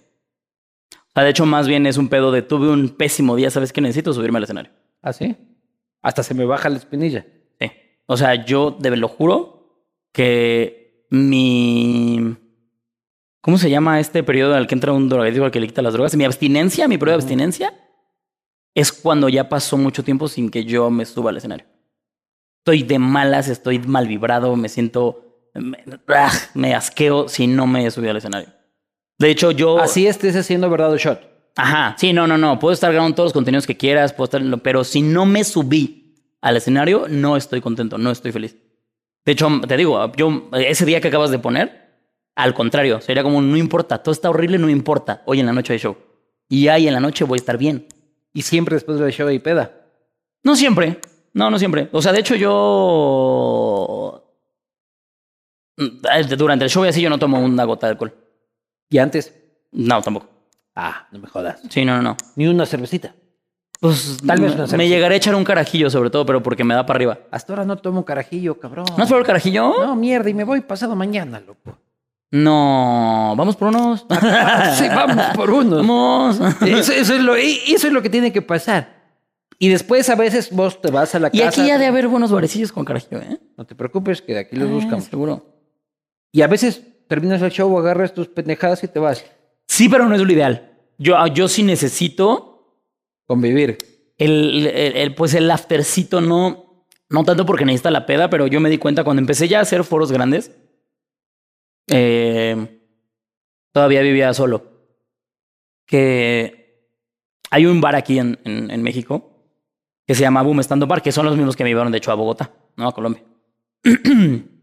O 0.92 1.10
sea, 1.14 1.24
de 1.24 1.30
hecho, 1.30 1.46
más 1.46 1.66
bien 1.66 1.86
es 1.86 1.96
un 1.96 2.08
pedo 2.08 2.30
de 2.32 2.42
tuve 2.42 2.68
un 2.68 2.90
pésimo 2.90 3.36
día, 3.36 3.50
¿sabes 3.50 3.72
qué? 3.72 3.80
Necesito 3.80 4.12
subirme 4.12 4.38
al 4.38 4.44
escenario. 4.44 4.72
¿Ah, 5.02 5.12
sí? 5.12 5.36
Hasta 6.02 6.22
se 6.22 6.34
me 6.34 6.44
baja 6.44 6.68
la 6.68 6.76
espinilla. 6.76 7.26
Sí. 7.60 7.70
O 8.06 8.16
sea, 8.16 8.44
yo 8.44 8.70
de 8.70 8.96
lo 8.96 9.08
juro 9.08 9.86
que 10.12 11.06
mi. 11.10 12.36
¿Cómo 13.40 13.58
se 13.58 13.70
llama 13.70 14.00
este 14.00 14.22
periodo 14.22 14.54
al 14.54 14.66
que 14.66 14.74
entra 14.74 14.92
un 14.92 15.08
drogadicto 15.08 15.44
al 15.44 15.50
que 15.50 15.60
le 15.60 15.68
quita 15.68 15.82
las 15.82 15.92
drogas? 15.92 16.16
Mi 16.16 16.24
abstinencia, 16.24 16.88
mi 16.88 16.98
periodo 16.98 17.18
de 17.18 17.22
abstinencia, 17.22 17.74
es 18.74 18.92
cuando 18.92 19.28
ya 19.28 19.48
pasó 19.48 19.76
mucho 19.76 20.02
tiempo 20.02 20.28
sin 20.28 20.50
que 20.50 20.64
yo 20.64 20.90
me 20.90 21.04
suba 21.04 21.30
al 21.30 21.36
escenario. 21.36 21.66
Estoy 22.58 22.82
de 22.82 22.98
malas, 22.98 23.48
estoy 23.48 23.78
mal 23.78 24.08
vibrado, 24.08 24.56
me 24.56 24.68
siento. 24.68 25.25
Me, 25.60 25.78
¡ah! 26.08 26.32
me 26.54 26.74
asqueo 26.74 27.28
si 27.28 27.46
no 27.46 27.66
me 27.66 27.90
subido 27.90 28.10
al 28.10 28.16
escenario. 28.18 28.48
De 29.18 29.30
hecho, 29.30 29.50
yo. 29.50 29.78
Así 29.80 30.06
estés 30.06 30.36
haciendo 30.36 30.68
verdad 30.68 30.92
o 30.92 30.96
shot. 30.96 31.20
Ajá, 31.56 31.96
sí, 31.98 32.12
no, 32.12 32.26
no, 32.26 32.36
no. 32.36 32.58
Puedo 32.58 32.74
estar 32.74 32.92
grabando 32.92 33.14
todos 33.14 33.28
los 33.28 33.32
contenidos 33.32 33.66
que 33.66 33.76
quieras, 33.76 34.12
puedo 34.12 34.24
estar, 34.26 34.60
pero 34.62 34.84
si 34.84 35.00
no 35.00 35.24
me 35.24 35.42
subí 35.42 36.14
al 36.42 36.56
escenario, 36.56 37.06
no 37.08 37.36
estoy 37.36 37.62
contento, 37.62 37.96
no 37.96 38.10
estoy 38.10 38.30
feliz. 38.30 38.56
De 39.24 39.32
hecho, 39.32 39.48
te 39.66 39.76
digo, 39.76 40.12
yo 40.16 40.48
ese 40.52 40.84
día 40.84 41.00
que 41.00 41.08
acabas 41.08 41.30
de 41.30 41.38
poner, 41.38 41.86
al 42.36 42.52
contrario, 42.52 43.00
sería 43.00 43.22
como 43.22 43.40
no 43.40 43.56
importa, 43.56 44.02
todo 44.02 44.12
está 44.12 44.28
horrible, 44.28 44.58
no 44.58 44.68
importa. 44.68 45.22
Hoy 45.24 45.40
en 45.40 45.46
la 45.46 45.52
noche 45.52 45.72
hay 45.72 45.78
show. 45.78 45.96
Y 46.48 46.68
ahí 46.68 46.86
en 46.86 46.94
la 46.94 47.00
noche 47.00 47.24
voy 47.24 47.38
a 47.38 47.40
estar 47.40 47.56
bien. 47.56 47.86
Y 48.32 48.42
siempre 48.42 48.74
después 48.74 48.98
del 48.98 49.10
show 49.12 49.26
hay 49.26 49.38
peda. 49.38 49.72
No 50.44 50.54
siempre. 50.54 51.00
No, 51.32 51.50
no 51.50 51.58
siempre. 51.58 51.88
O 51.92 52.02
sea, 52.02 52.12
de 52.12 52.20
hecho, 52.20 52.34
yo. 52.34 54.25
Mm, 55.76 56.36
Durante 56.36 56.64
el 56.64 56.70
show 56.70 56.84
y 56.84 56.88
así 56.88 57.00
yo 57.02 57.10
no 57.10 57.18
tomo 57.18 57.38
una 57.40 57.64
gota 57.64 57.86
de 57.86 57.92
alcohol. 57.92 58.14
Y 58.88 58.98
antes. 58.98 59.34
No, 59.72 60.00
tampoco. 60.02 60.28
Ah, 60.74 61.06
no 61.10 61.18
me 61.18 61.28
jodas. 61.28 61.60
Sí, 61.70 61.84
no, 61.84 61.96
no, 61.96 62.02
no. 62.02 62.16
Ni 62.36 62.46
una 62.46 62.66
cervecita. 62.66 63.14
Pues 63.80 64.18
Tal 64.26 64.40
vez 64.40 64.50
me- 64.50 64.54
una 64.54 64.62
me 64.64 64.68
cerveza. 64.68 64.88
llegaré 64.88 65.14
a 65.14 65.18
echar 65.18 65.34
un 65.34 65.44
carajillo, 65.44 65.90
sobre 65.90 66.08
todo, 66.10 66.24
pero 66.24 66.42
porque 66.42 66.64
me 66.64 66.74
da 66.74 66.86
para 66.86 66.96
arriba. 66.98 67.18
Hasta 67.30 67.52
ahora 67.52 67.64
no 67.64 67.76
tomo 67.76 68.04
carajillo, 68.04 68.58
cabrón. 68.58 68.86
¿No 68.96 69.02
has 69.02 69.08
probado 69.08 69.20
el 69.20 69.26
carajillo? 69.26 69.74
No, 69.84 69.96
mierda, 69.96 70.30
y 70.30 70.34
me 70.34 70.44
voy 70.44 70.60
pasado 70.62 70.94
mañana, 70.96 71.40
loco. 71.40 71.78
No. 72.30 73.34
Vamos 73.36 73.56
por 73.56 73.68
unos. 73.68 74.06
sí, 74.76 74.88
vamos 74.88 75.26
por 75.34 75.50
uno. 75.50 75.76
Vamos. 75.76 76.38
Eso, 76.62 76.92
eso 76.92 77.14
es 77.14 77.22
lo, 77.22 77.34
eso 77.36 77.86
es 77.86 77.92
lo 77.92 78.02
que 78.02 78.10
tiene 78.10 78.32
que 78.32 78.42
pasar. 78.42 78.94
Y 79.58 79.68
después 79.68 80.08
a 80.10 80.14
veces 80.16 80.50
vos 80.52 80.80
te 80.82 80.90
vas 80.90 81.14
a 81.14 81.18
la 81.18 81.28
Y 81.32 81.38
casa. 81.40 81.48
aquí 81.62 81.68
ya 81.68 81.78
de 81.78 81.86
haber 81.86 82.08
buenos 82.08 82.30
barecillos 82.30 82.72
con 82.72 82.84
carajillo, 82.84 83.20
¿eh? 83.22 83.38
No 83.56 83.64
te 83.64 83.74
preocupes, 83.74 84.20
que 84.20 84.34
de 84.34 84.40
aquí 84.40 84.56
los 84.56 84.68
Ah, 84.68 84.72
buscamos. 84.72 85.04
Seguro. 85.04 85.55
Y 86.36 86.42
a 86.42 86.48
veces 86.48 86.82
terminas 87.08 87.40
el 87.40 87.50
show, 87.50 87.78
agarras 87.78 88.12
tus 88.12 88.28
pendejadas 88.28 88.84
y 88.84 88.88
te 88.88 88.98
vas. 88.98 89.24
Sí, 89.66 89.88
pero 89.88 90.06
no 90.06 90.14
es 90.14 90.20
lo 90.20 90.30
ideal. 90.30 90.76
Yo, 90.98 91.16
yo 91.28 91.48
sí 91.48 91.62
necesito 91.62 92.76
Convivir. 93.26 93.78
el, 94.18 94.66
el- 94.66 94.96
el, 94.96 95.14
pues 95.14 95.32
el 95.32 95.50
aftercito, 95.50 96.20
no, 96.20 96.84
no 97.08 97.24
tanto 97.24 97.46
porque 97.46 97.64
necesita 97.64 97.90
la 97.90 98.04
peda, 98.04 98.28
pero 98.28 98.46
yo 98.48 98.60
me 98.60 98.68
di 98.68 98.76
cuenta 98.76 99.02
cuando 99.02 99.20
empecé 99.22 99.48
ya 99.48 99.60
a 99.60 99.62
hacer 99.62 99.82
foros 99.82 100.12
grandes, 100.12 100.52
eh, 101.90 102.80
todavía 103.72 104.02
vivía 104.02 104.34
solo, 104.34 104.62
que 105.86 106.90
hay 107.50 107.64
un 107.64 107.80
bar 107.80 107.96
aquí 107.96 108.18
en, 108.18 108.38
en, 108.44 108.70
en 108.70 108.82
México 108.82 109.32
que 110.06 110.14
se 110.14 110.20
llama 110.20 110.42
Boom 110.42 110.60
Stand 110.60 110.82
Up 110.82 110.88
Bar, 110.90 111.00
que 111.02 111.12
son 111.12 111.24
los 111.24 111.36
mismos 111.36 111.56
que 111.56 111.64
me 111.64 111.70
llevaron 111.70 111.92
de 111.92 111.98
hecho 111.98 112.12
a 112.12 112.14
Bogotá, 112.14 112.52
no 112.76 112.86
a 112.88 112.92
Colombia. 112.92 113.22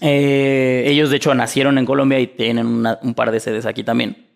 Eh, 0.00 0.84
ellos 0.86 1.10
de 1.10 1.16
hecho 1.16 1.34
nacieron 1.34 1.78
en 1.78 1.86
Colombia 1.86 2.20
y 2.20 2.28
tienen 2.28 2.86
un 3.02 3.14
par 3.14 3.30
de 3.30 3.40
sedes 3.40 3.66
aquí 3.66 3.82
también. 3.82 4.28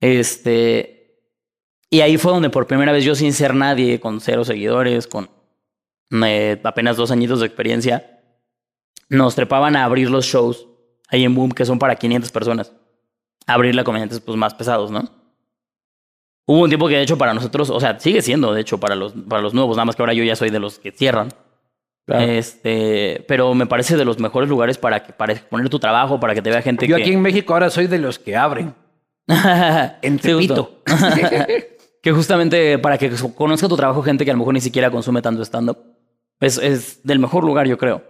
Este, 0.00 1.00
y 1.90 2.00
ahí 2.02 2.16
fue 2.18 2.32
donde 2.32 2.50
por 2.50 2.66
primera 2.66 2.92
vez 2.92 3.04
yo 3.04 3.14
sin 3.14 3.32
ser 3.32 3.54
nadie, 3.54 4.00
con 4.00 4.20
cero 4.20 4.44
seguidores, 4.44 5.06
con 5.06 5.30
eh, 6.24 6.60
apenas 6.62 6.96
dos 6.96 7.10
añitos 7.10 7.40
de 7.40 7.46
experiencia, 7.46 8.20
nos 9.08 9.34
trepaban 9.34 9.76
a 9.76 9.84
abrir 9.84 10.10
los 10.10 10.24
shows 10.24 10.66
ahí 11.08 11.24
en 11.24 11.34
Boom, 11.34 11.50
que 11.50 11.64
son 11.64 11.78
para 11.78 11.96
500 11.96 12.30
personas. 12.30 12.72
A 13.46 13.54
abrir 13.54 13.78
a 13.78 13.84
comediantes 13.84 14.20
pues, 14.20 14.38
más 14.38 14.54
pesados, 14.54 14.90
¿no? 14.90 15.10
Hubo 16.46 16.62
un 16.62 16.68
tiempo 16.68 16.88
que 16.88 16.96
de 16.96 17.02
hecho 17.02 17.18
para 17.18 17.34
nosotros, 17.34 17.70
o 17.70 17.80
sea, 17.80 17.98
sigue 17.98 18.22
siendo 18.22 18.52
de 18.52 18.60
hecho 18.60 18.78
para 18.78 18.94
los, 18.94 19.12
para 19.12 19.42
los 19.42 19.54
nuevos, 19.54 19.76
nada 19.76 19.84
más 19.84 19.96
que 19.96 20.02
ahora 20.02 20.14
yo 20.14 20.24
ya 20.24 20.36
soy 20.36 20.50
de 20.50 20.58
los 20.58 20.78
que 20.78 20.92
cierran. 20.92 21.28
Claro. 22.10 22.24
Este, 22.32 23.24
pero 23.28 23.54
me 23.54 23.66
parece 23.66 23.96
de 23.96 24.04
los 24.04 24.18
mejores 24.18 24.48
lugares 24.48 24.78
para, 24.78 25.04
que, 25.04 25.12
para 25.12 25.32
exponer 25.32 25.68
tu 25.68 25.78
trabajo, 25.78 26.18
para 26.18 26.34
que 26.34 26.42
te 26.42 26.50
vea 26.50 26.60
gente 26.60 26.88
Yo 26.88 26.96
que... 26.96 27.02
aquí 27.02 27.12
en 27.12 27.22
México 27.22 27.52
ahora 27.52 27.70
soy 27.70 27.86
de 27.86 27.98
los 27.98 28.18
que 28.18 28.36
abren. 28.36 28.74
En. 30.02 30.18
Tepito. 30.18 30.82
que 32.02 32.10
justamente 32.10 32.80
para 32.80 32.98
que 32.98 33.12
conozca 33.36 33.68
tu 33.68 33.76
trabajo 33.76 34.02
gente 34.02 34.24
que 34.24 34.32
a 34.32 34.34
lo 34.34 34.38
mejor 34.38 34.54
ni 34.54 34.60
siquiera 34.60 34.90
consume 34.90 35.22
tanto 35.22 35.44
stand-up. 35.44 35.78
Es, 36.40 36.58
es 36.58 37.00
del 37.04 37.20
mejor 37.20 37.44
lugar, 37.44 37.68
yo 37.68 37.78
creo. 37.78 38.02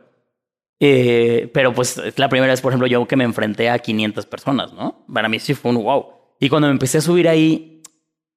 Eh, 0.80 1.50
pero 1.52 1.74
pues 1.74 1.98
es 1.98 2.18
la 2.18 2.30
primera 2.30 2.50
vez, 2.50 2.62
por 2.62 2.72
ejemplo, 2.72 2.86
yo 2.86 3.06
que 3.06 3.16
me 3.16 3.24
enfrenté 3.24 3.68
a 3.68 3.80
500 3.80 4.24
personas, 4.24 4.72
¿no? 4.72 5.04
Para 5.12 5.28
mí 5.28 5.38
sí 5.40 5.52
fue 5.52 5.72
un 5.72 5.82
wow. 5.82 6.06
Y 6.40 6.48
cuando 6.48 6.68
me 6.68 6.72
empecé 6.72 6.98
a 6.98 7.02
subir 7.02 7.28
ahí 7.28 7.82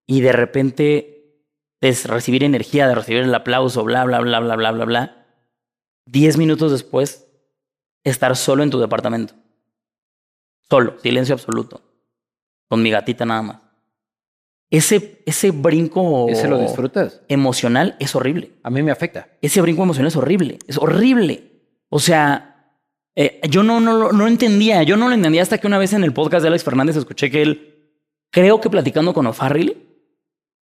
y 0.05 0.19
de 0.19 0.33
repente 0.33 1.13
es 1.79 2.05
recibir 2.05 2.43
energía, 2.43 2.89
de 2.89 2.95
recibir 2.95 3.23
el 3.23 3.33
aplauso, 3.33 3.85
bla, 3.85 4.03
bla, 4.03 4.19
bla, 4.19 4.41
bla, 4.41 4.57
bla, 4.57 4.71
bla, 4.73 4.83
bla. 4.83 5.22
Diez 6.05 6.37
minutos 6.37 6.71
después, 6.71 7.27
estar 8.03 8.35
solo 8.35 8.63
en 8.63 8.69
tu 8.69 8.79
departamento. 8.79 9.33
Solo, 10.69 10.95
silencio 11.01 11.33
absoluto. 11.35 11.81
Con 12.69 12.81
mi 12.81 12.89
gatita 12.91 13.25
nada 13.25 13.41
más. 13.41 13.57
Ese, 14.69 15.21
ese 15.27 15.51
brinco 15.51 16.27
¿Ese 16.29 16.47
lo 16.47 16.57
disfrutas? 16.57 17.21
emocional 17.27 17.95
es 17.99 18.15
horrible. 18.15 18.53
A 18.63 18.69
mí 18.71 18.81
me 18.81 18.91
afecta. 18.91 19.29
Ese 19.41 19.61
brinco 19.61 19.83
emocional 19.83 20.07
es 20.07 20.15
horrible. 20.15 20.57
Es 20.67 20.77
horrible. 20.77 21.51
O 21.89 21.99
sea, 21.99 22.75
eh, 23.15 23.39
yo 23.49 23.61
no, 23.61 23.79
no, 23.79 23.95
lo- 23.97 24.11
no 24.11 24.27
entendía. 24.27 24.81
Yo 24.83 24.97
no 24.97 25.07
lo 25.07 25.13
entendía 25.13 25.43
hasta 25.43 25.59
que 25.59 25.67
una 25.67 25.77
vez 25.77 25.93
en 25.93 26.03
el 26.03 26.13
podcast 26.13 26.41
de 26.41 26.47
Alex 26.47 26.63
Fernández 26.63 26.95
escuché 26.95 27.29
que 27.29 27.43
él, 27.43 27.91
creo 28.31 28.59
que 28.59 28.69
platicando 28.71 29.13
con 29.13 29.27
O'Farrill, 29.27 29.77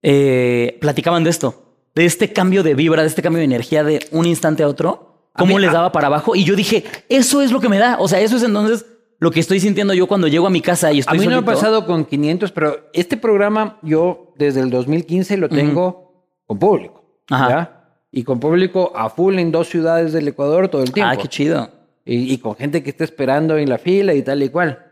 eh, 0.03 0.76
platicaban 0.80 1.22
de 1.22 1.30
esto. 1.30 1.76
De 1.95 2.05
este 2.05 2.32
cambio 2.32 2.62
de 2.64 2.74
vibra, 2.74 3.03
de 3.03 3.09
este 3.09 3.22
cambio 3.22 3.38
de 3.38 3.45
energía 3.45 3.84
de 3.84 4.05
un 4.11 4.26
instante 4.26 4.64
a 4.64 4.68
otro. 4.68 5.10
A 5.35 5.39
Cómo 5.41 5.57
mí- 5.57 5.61
les 5.62 5.70
a- 5.70 5.74
daba 5.74 5.93
para 5.93 6.07
abajo. 6.09 6.35
Y 6.35 6.45
yo 6.45 6.55
dije, 6.57 6.85
eso 7.09 7.41
es 7.43 7.53
lo 7.53 7.61
que 7.61 7.68
me 7.68 7.78
da. 7.78 7.97
O 8.01 8.09
sea, 8.09 8.20
eso 8.20 8.37
es 8.37 8.43
entonces 8.43 8.85
lo 9.18 9.31
que 9.31 9.41
estoy 9.41 9.61
sintiendo 9.61 9.93
yo 9.95 10.07
cuando 10.07 10.28
llego 10.28 10.47
a 10.47 10.51
mi 10.51 10.61
casa 10.61 10.93
y 10.93 10.97
A 10.97 11.01
estoy 11.01 11.18
mí 11.18 11.24
no 11.26 11.31
me 11.31 11.37
ha 11.37 11.39
solito. 11.41 11.53
pasado 11.53 11.87
con 11.87 12.05
500, 12.05 12.53
pero 12.53 12.89
este 12.93 13.16
programa 13.16 13.78
yo 13.83 14.33
desde 14.39 14.61
el 14.61 14.70
2015 14.70 15.37
lo 15.37 15.49
tengo 15.49 16.24
con 16.47 16.59
público. 16.59 17.05
Ajá. 17.31 17.49
¿ya? 17.49 17.76
Y 18.12 18.24
con 18.24 18.41
público 18.41 18.93
a 18.97 19.09
full 19.11 19.39
en 19.39 19.53
dos 19.53 19.68
ciudades 19.68 20.12
del 20.12 20.26
Ecuador 20.28 20.68
todo 20.68 20.83
el 20.83 20.93
tiempo. 20.93 21.12
Ah, 21.12 21.16
qué 21.20 21.28
chido. 21.28 21.70
y, 22.05 22.33
y 22.33 22.39
con 22.39 22.57
gente 22.57 22.83
que 22.83 22.91
está 22.91 23.05
esperando 23.05 23.57
en 23.57 23.68
la 23.68 23.78
fila 23.78 24.14
y 24.14 24.22
tal 24.22 24.43
y 24.43 24.49
cual. 24.49 24.85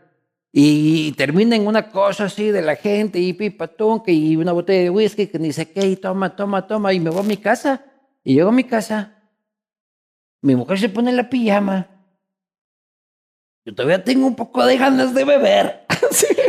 Y, 0.51 1.11
termina 1.13 1.55
en 1.55 1.67
una 1.67 1.89
cosa 1.91 2.25
así 2.25 2.49
de 2.49 2.61
la 2.63 2.75
gente 2.75 3.19
y 3.19 3.33
pipatón, 3.33 4.01
que 4.01 4.11
y 4.11 4.35
una 4.35 4.51
botella 4.51 4.83
de 4.83 4.89
whisky 4.89 5.27
que 5.27 5.37
ni 5.37 5.51
sé 5.53 5.71
qué, 5.71 5.85
y 5.87 5.95
toma, 5.95 6.35
toma, 6.35 6.65
toma, 6.65 6.91
y 6.93 6.99
me 6.99 7.09
voy 7.11 7.19
a 7.19 7.23
mi 7.23 7.37
casa. 7.37 7.83
Y 8.23 8.33
llego 8.35 8.49
a 8.49 8.53
mi 8.53 8.63
casa, 8.63 9.18
mi 10.41 10.55
mujer 10.55 10.79
se 10.79 10.89
pone 10.89 11.11
la 11.11 11.29
pijama. 11.29 11.87
Yo 13.65 13.75
todavía 13.75 14.03
tengo 14.03 14.25
un 14.25 14.35
poco 14.35 14.65
de 14.65 14.77
ganas 14.77 15.13
de 15.13 15.23
beber. 15.25 15.85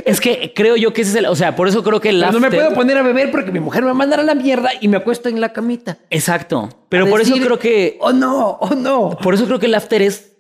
Es 0.07 0.21
que 0.21 0.53
creo 0.55 0.77
yo 0.77 0.93
que 0.93 1.03
ese 1.03 1.11
es 1.11 1.17
el. 1.17 1.27
O 1.27 1.37
sea, 1.37 1.55
por 1.55 1.69
eso 1.69 1.83
creo 1.85 2.01
que 2.01 2.09
el. 2.09 2.21
Pero 2.21 2.33
no 2.33 2.41
me 2.41 2.47
after- 2.49 2.61
puedo 2.63 2.75
poner 2.75 2.97
a 2.97 3.03
beber 3.03 3.31
porque 3.31 3.53
mi 3.53 3.61
mujer 3.61 3.85
me 3.85 3.93
va 3.93 4.05
a 4.15 4.23
la 4.23 4.35
mierda 4.35 4.71
y 4.81 4.89
me 4.89 4.97
acuesto 4.97 5.29
en 5.29 5.41
la 5.41 5.53
camita. 5.53 5.99
Exacto. 6.09 6.69
Pero 6.89 7.09
por 7.09 7.21
eso 7.21 7.35
creo 7.37 7.59
que. 7.59 7.99
Oh 8.01 8.13
no, 8.13 8.59
oh 8.61 8.75
no. 8.75 9.11
Por 9.23 9.35
eso 9.35 9.45
creo 9.47 9.59
que 9.59 9.67
el 9.67 9.75
after 9.75 10.01
es 10.03 10.33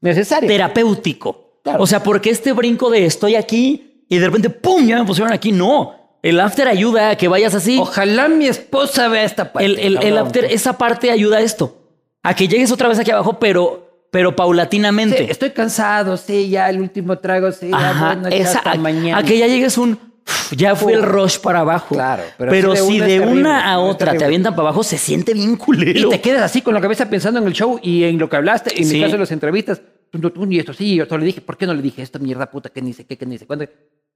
Necesario. 0.00 0.48
terapéutico. 0.48 1.60
Claro. 1.62 1.82
O 1.82 1.86
sea, 1.86 2.02
porque 2.02 2.30
este 2.30 2.52
brinco 2.52 2.90
de 2.90 3.06
estoy 3.06 3.36
aquí 3.36 4.04
y 4.08 4.18
de 4.18 4.26
repente, 4.26 4.50
¡pum! 4.50 4.84
Ya 4.86 4.98
me 4.98 5.04
pusieron 5.06 5.32
aquí. 5.32 5.52
No. 5.52 5.94
El 6.22 6.40
after 6.40 6.66
ayuda 6.68 7.10
a 7.10 7.16
que 7.16 7.28
vayas 7.28 7.54
así. 7.54 7.78
Ojalá 7.78 8.28
mi 8.28 8.46
esposa 8.48 9.08
vea 9.08 9.22
esta 9.24 9.52
parte. 9.52 9.64
el, 9.66 9.78
el, 9.78 10.02
el 10.02 10.18
after, 10.18 10.44
esa 10.46 10.76
parte 10.76 11.10
ayuda 11.12 11.38
a 11.38 11.40
esto. 11.40 11.87
A 12.22 12.34
que 12.34 12.48
llegues 12.48 12.70
otra 12.72 12.88
vez 12.88 12.98
aquí 12.98 13.10
abajo, 13.10 13.38
pero, 13.38 14.06
pero 14.10 14.30
Sí, 14.30 14.34
paulatinamente. 14.36 15.30
estoy 15.30 15.50
cansado, 15.50 16.16
sí, 16.16 16.50
ya 16.50 16.68
el 16.68 16.80
último 16.80 17.18
trago, 17.18 17.52
sí, 17.52 17.68
ya 17.70 17.90
Ajá, 17.90 18.14
bueno, 18.14 18.28
ya 18.30 18.36
esa, 18.36 18.58
hasta 18.58 18.72
a, 18.72 18.74
mañana. 18.76 19.18
a 19.18 19.22
que 19.22 19.38
ya 19.38 19.46
llegues 19.46 19.78
un. 19.78 19.92
"Uf, 19.92 20.52
Ya 20.56 20.74
fue 20.76 20.92
el 20.92 21.02
rush 21.02 21.38
para 21.38 21.60
abajo. 21.60 21.94
Claro, 21.94 22.22
pero 22.36 22.50
pero, 22.50 22.72
así 22.72 22.80
de 22.82 22.86
si 22.86 22.98
de 23.12 23.18
terrible, 23.20 23.40
una 23.40 23.70
a 23.72 23.78
otra 23.78 24.14
te 24.14 24.24
avientan 24.24 24.54
para 24.54 24.68
abajo, 24.68 24.82
se 24.82 24.98
siente 24.98 25.32
bien 25.32 25.52
Y 25.54 25.56
culero. 25.56 26.08
te 26.10 26.20
quedas 26.20 26.42
así 26.42 26.60
con 26.60 26.74
la 26.74 26.80
cabeza 26.80 27.08
pensando 27.08 27.40
en 27.40 27.46
el 27.46 27.52
show 27.54 27.78
y 27.82 28.04
en 28.04 28.18
lo 28.18 28.28
que 28.28 28.36
hablaste, 28.36 28.76
en 28.78 28.84
Sí. 28.86 28.94
mi 28.96 29.00
caso 29.02 29.14
en 29.14 29.20
las 29.20 29.32
entrevistas, 29.32 29.80
y 30.50 30.58
esto 30.58 30.72
sí, 30.74 30.94
y 30.94 31.00
esto 31.00 31.16
le 31.16 31.24
dije, 31.26 31.40
¿por 31.40 31.56
qué 31.56 31.66
no 31.66 31.72
le 31.74 31.80
dije 31.82 32.02
esta 32.02 32.18
mierda 32.18 32.50
puta 32.50 32.68
que 32.70 32.82
ni 32.82 32.92
sé 32.92 33.06
qué, 33.06 33.16
que 33.16 33.24
ni 33.26 33.38
sé 33.38 33.46
cuándo? 33.46 33.64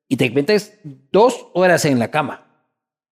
Y 0.09 0.17
te 0.17 0.29
metes 0.31 0.79
dos 1.11 1.47
horas 1.55 1.85
en 1.87 1.99
la 1.99 2.11
cama, 2.11 2.47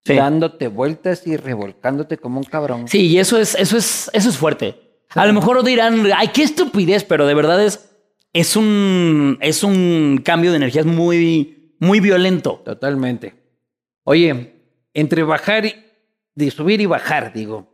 Sí. 0.04 0.14
dándote 0.14 0.68
vueltas 0.68 1.26
y 1.26 1.36
revolcándote 1.36 2.16
como 2.16 2.38
un 2.38 2.44
cabrón. 2.44 2.88
Sí, 2.88 3.06
y 3.08 3.18
eso 3.18 3.38
es, 3.38 3.54
eso 3.54 3.76
es, 3.76 4.10
eso 4.14 4.28
es 4.30 4.36
fuerte. 4.36 5.02
A 5.10 5.26
lo 5.26 5.32
mejor 5.32 5.62
dirán, 5.64 6.04
ay, 6.16 6.28
qué 6.28 6.42
estupidez, 6.42 7.04
pero 7.04 7.26
de 7.26 7.34
verdad 7.34 7.62
es, 7.62 7.90
es 8.32 8.56
un, 8.56 9.36
es 9.40 9.62
un 9.62 10.20
cambio 10.24 10.52
de 10.52 10.56
energías 10.56 10.86
muy, 10.86 11.74
muy 11.80 12.00
violento. 12.00 12.62
Totalmente. 12.64 13.34
Oye, 14.04 14.54
entre 14.94 15.22
bajar 15.22 15.66
y 15.66 15.74
de 16.34 16.50
subir 16.50 16.80
y 16.80 16.86
bajar, 16.86 17.32
digo, 17.34 17.68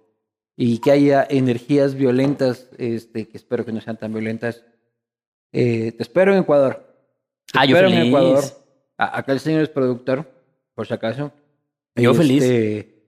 y 0.57 0.79
que 0.79 0.91
haya 0.91 1.27
energías 1.29 1.95
violentas, 1.95 2.69
este, 2.79 3.29
que 3.29 3.37
espero 3.37 3.65
que 3.65 3.73
no 3.73 3.81
sean 3.81 3.99
tan 3.99 4.13
violentas. 4.13 4.65
eh, 5.53 5.93
te 5.93 6.03
espero 6.03 6.33
en 6.33 6.41
Ecuador. 6.41 6.87
Te 7.53 7.59
Ah, 7.59 7.65
yo 7.67 7.77
espero 7.77 7.89
en 7.89 7.95
feliz. 7.95 8.09
Ecuador. 8.09 8.45
A- 8.99 9.19
acá 9.19 9.33
el 9.33 9.41
señor 9.41 9.63
es 9.63 9.69
productor, 9.69 10.29
por 10.75 10.87
si 10.87 10.95
acaso. 10.95 11.31
Yo 11.97 12.15
feliz. 12.15 12.43
Este, 12.43 13.03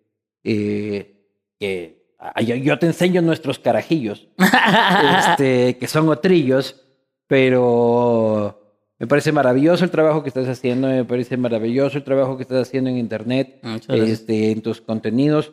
eh, 0.45 1.15
que 1.59 2.15
ah, 2.19 2.41
yo, 2.41 2.55
yo 2.57 2.79
te 2.79 2.87
enseño 2.87 3.21
nuestros 3.23 3.59
carajillos, 3.59 4.29
este, 5.29 5.77
que 5.79 5.87
son 5.87 6.09
otrillos, 6.09 6.85
pero 7.27 8.83
me 8.99 9.07
parece 9.07 9.33
maravilloso 9.33 9.85
el 9.85 9.91
trabajo 9.91 10.23
que 10.23 10.29
estás 10.29 10.49
haciendo, 10.49 10.89
me 10.89 11.05
parece 11.05 11.37
maravilloso 11.37 11.99
el 11.99 12.05
trabajo 12.05 12.37
que 12.37 12.43
estás 12.45 12.67
haciendo 12.69 12.91
en 12.91 12.97
internet, 12.99 13.59
gracias. 13.63 14.09
este, 14.09 14.51
en 14.53 14.63
tus 14.63 14.81
contenidos. 14.81 15.53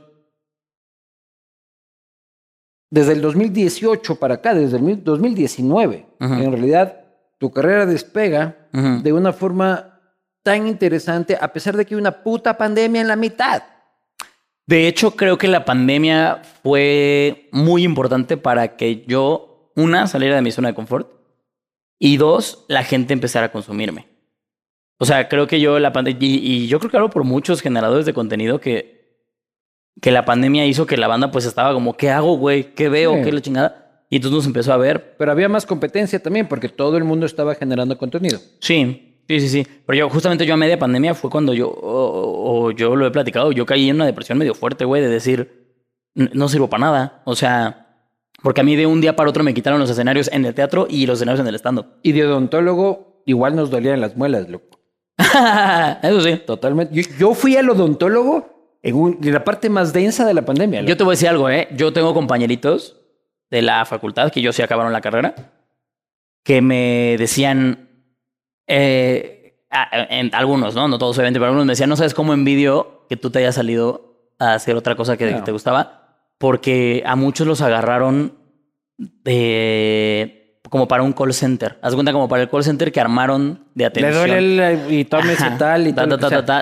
Desde 2.92 3.14
el 3.14 3.22
2018 3.22 4.16
para 4.18 4.36
acá, 4.36 4.54
desde 4.54 4.78
el 4.78 4.84
mil- 4.84 5.04
2019, 5.04 6.06
Ujú. 6.22 6.34
en 6.34 6.52
realidad 6.52 7.02
tu 7.38 7.52
carrera 7.52 7.86
despega 7.86 8.68
de 8.72 9.12
una 9.14 9.34
forma 9.34 9.95
tan 10.46 10.68
interesante, 10.68 11.36
a 11.42 11.52
pesar 11.52 11.76
de 11.76 11.86
que 11.86 11.96
hay 11.96 12.00
una 12.00 12.22
puta 12.22 12.56
pandemia 12.56 13.02
en 13.02 13.08
la 13.08 13.16
mitad. 13.16 13.64
De 14.68 14.88
hecho, 14.88 15.16
creo 15.16 15.40
que 15.40 15.48
la 15.48 15.66
pandemia 15.66 16.44
fue 16.62 17.50
muy 17.52 17.84
importante 17.84 18.38
para 18.38 18.78
que 18.78 19.04
yo, 19.08 19.72
una, 19.76 20.06
saliera 20.06 20.36
de 20.36 20.44
mi 20.44 20.52
zona 20.52 20.68
de 20.68 20.76
confort 20.76 21.10
y 21.98 22.18
dos, 22.18 22.64
la 22.68 22.84
gente 22.84 23.14
empezara 23.14 23.48
a 23.48 23.52
consumirme. 23.52 24.08
O 25.00 25.06
sea, 25.06 25.28
creo 25.30 25.48
que 25.48 25.60
yo 25.60 25.80
la 25.80 25.92
pandemia, 25.92 26.28
y, 26.28 26.36
y 26.36 26.68
yo 26.68 26.78
creo 26.78 26.92
que 26.92 26.98
hablo 26.98 27.10
por 27.10 27.24
muchos 27.24 27.64
generadores 27.64 28.06
de 28.06 28.14
contenido 28.14 28.62
que, 28.62 29.24
que 30.00 30.12
la 30.12 30.26
pandemia 30.26 30.68
hizo 30.68 30.86
que 30.86 30.96
la 30.96 31.08
banda 31.08 31.32
pues 31.32 31.46
estaba 31.46 31.74
como, 31.74 31.98
¿qué 31.98 32.12
hago, 32.12 32.38
güey? 32.38 32.76
¿Qué 32.76 32.88
veo? 32.88 33.16
Sí. 33.16 33.22
¿Qué 33.24 33.30
es 33.30 33.34
la 33.34 33.42
chingada? 33.42 34.06
Y 34.12 34.18
entonces 34.18 34.36
nos 34.36 34.46
empezó 34.46 34.74
a 34.74 34.78
ver. 34.78 35.16
Pero 35.18 35.32
había 35.32 35.50
más 35.50 35.66
competencia 35.66 36.22
también, 36.22 36.48
porque 36.48 36.70
todo 36.70 36.98
el 36.98 37.04
mundo 37.04 37.26
estaba 37.26 37.56
generando 37.56 37.98
contenido. 37.98 38.40
Sí, 38.60 39.15
sí, 39.28 39.40
sí, 39.40 39.50
sí. 39.50 39.68
Pero 39.86 39.98
yo, 39.98 40.10
justamente 40.10 40.46
yo 40.46 40.54
a 40.54 40.58
media 40.58 40.78
pandemia 40.80 41.14
fue 41.14 41.30
cuando 41.30 41.54
yo, 41.54 41.70
o, 41.70 42.66
o 42.68 42.72
yo 42.72 42.96
lo 42.96 43.06
he 43.08 43.12
platicado, 43.12 43.52
yo 43.52 43.66
caí 43.66 43.90
en 43.90 43.96
una 43.96 44.06
depresión 44.06 44.38
medio 44.38 44.54
fuerte, 44.56 44.86
güey, 44.86 45.02
de 45.02 45.10
decir, 45.10 45.76
"N- 46.16 46.30
no 46.34 46.48
sirvo 46.50 46.70
para 46.70 46.82
nada. 46.86 47.22
O 47.26 47.36
sea, 47.36 47.82
porque 48.44 48.62
a 48.62 48.64
mí 48.64 48.76
de 48.76 48.86
un 48.86 49.02
día 49.02 49.16
para 49.16 49.30
otro 49.30 49.44
me 49.44 49.54
quitaron 49.54 49.80
los 49.80 49.90
escenarios 49.90 50.30
en 50.32 50.46
el 50.46 50.54
teatro 50.54 50.88
y 50.90 51.06
los 51.06 51.18
escenarios 51.20 51.42
en 51.42 51.48
el 51.48 51.56
stand-up. 51.56 51.88
Y 52.04 52.12
de 52.12 52.26
odontólogo, 52.26 53.22
igual 53.26 53.56
nos 53.56 53.70
dolían 53.70 54.02
las 54.02 54.16
muelas, 54.16 54.50
loco. 54.50 54.80
Eso 56.04 56.22
sí. 56.22 56.38
Totalmente. 56.46 56.94
Yo, 56.94 57.04
yo 57.18 57.34
fui 57.34 57.56
al 57.58 57.70
odontólogo 57.70 58.78
en, 58.84 58.96
un- 58.96 59.20
en 59.24 59.34
la 59.34 59.44
parte 59.44 59.70
más 59.70 59.94
densa 59.94 60.26
de 60.26 60.34
la 60.34 60.44
pandemia. 60.46 60.82
loco. 60.82 60.90
Yo 60.90 60.98
te 60.98 61.04
voy 61.04 61.12
a 61.14 61.16
decir 61.16 61.30
algo, 61.30 61.50
¿eh? 61.50 61.68
Yo 61.76 61.92
tengo 61.94 62.14
compañeritos 62.14 62.98
de 63.50 63.62
la 63.62 63.86
facultad, 63.86 64.32
que 64.32 64.42
yo 64.42 64.52
sí 64.54 64.62
acabaron 64.62 64.92
la 64.94 65.02
carrera, 65.02 65.34
que 66.44 66.62
me 66.62 67.16
decían, 67.18 67.85
eh, 68.68 69.58
en 70.10 70.34
algunos, 70.34 70.74
¿no? 70.76 70.88
No 70.88 70.98
todos 70.98 71.18
obviamente, 71.18 71.40
pero 71.40 71.48
algunos 71.48 71.66
me 71.66 71.72
decían, 71.74 71.90
no 71.90 71.96
sabes 71.98 72.14
cómo 72.14 72.34
envidio 72.34 73.06
que 73.10 73.18
tú 73.18 73.30
te 73.30 73.40
hayas 73.40 73.56
salido 73.56 74.32
a 74.40 74.54
hacer 74.54 74.76
otra 74.76 74.96
cosa 74.96 75.18
que, 75.18 75.28
te 75.32 75.52
gustaba, 75.52 76.18
porque 76.38 77.04
a 77.06 77.16
muchos 77.16 77.46
los 77.48 77.62
agarraron 77.62 78.34
de 78.98 80.60
como 80.70 80.88
para 80.88 81.04
un 81.04 81.14
call 81.14 81.34
center. 81.34 81.78
Haz 81.82 81.94
cuenta 81.94 82.12
como 82.12 82.28
para 82.28 82.44
el 82.44 82.50
call 82.50 82.64
center 82.64 82.92
que 82.92 83.00
armaron 83.00 83.66
de 83.76 83.84
Le 83.84 83.86
atención. 83.86 84.14
duele 84.28 84.74
el- 84.74 84.94
y 84.94 85.06
tómese 85.06 85.44
Ajá. 85.44 85.58
tal 85.58 85.88
y 85.88 85.94
Ta, 85.94 86.06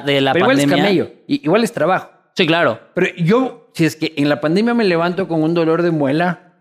de 0.02 0.22
la 0.22 0.34
Pero 0.34 0.46
igual 0.46 0.58
es 0.60 0.64
pandemia. 0.66 0.84
camello. 0.84 1.12
y- 1.28 1.44
igual 1.46 1.64
es 1.64 1.72
trabajo. 1.72 2.10
Sí, 2.36 2.46
claro. 2.46 2.80
Pero 2.94 3.08
yo, 3.18 3.70
si 3.74 3.86
es 3.86 3.96
que 3.96 4.14
en 4.18 4.28
la 4.30 4.42
pandemia 4.42 4.74
me 4.74 4.84
levanto 4.84 5.28
con 5.28 5.42
un 5.42 5.54
dolor 5.54 5.82
de 5.84 5.92
muela, 5.92 6.54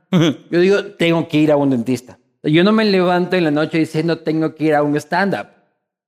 yo 0.50 0.60
digo, 0.60 0.84
tengo 0.98 1.26
que 1.28 1.38
ir 1.38 1.50
a 1.50 1.56
un 1.56 1.70
dentista. 1.70 2.18
Yo 2.42 2.64
no 2.64 2.72
me 2.72 2.84
levanto 2.84 3.36
en 3.36 3.44
la 3.44 3.50
noche 3.50 3.78
diciendo, 3.78 4.18
tengo 4.18 4.54
que 4.54 4.64
ir 4.64 4.74
a 4.74 4.82
un 4.82 4.96
stand-up. 4.96 5.46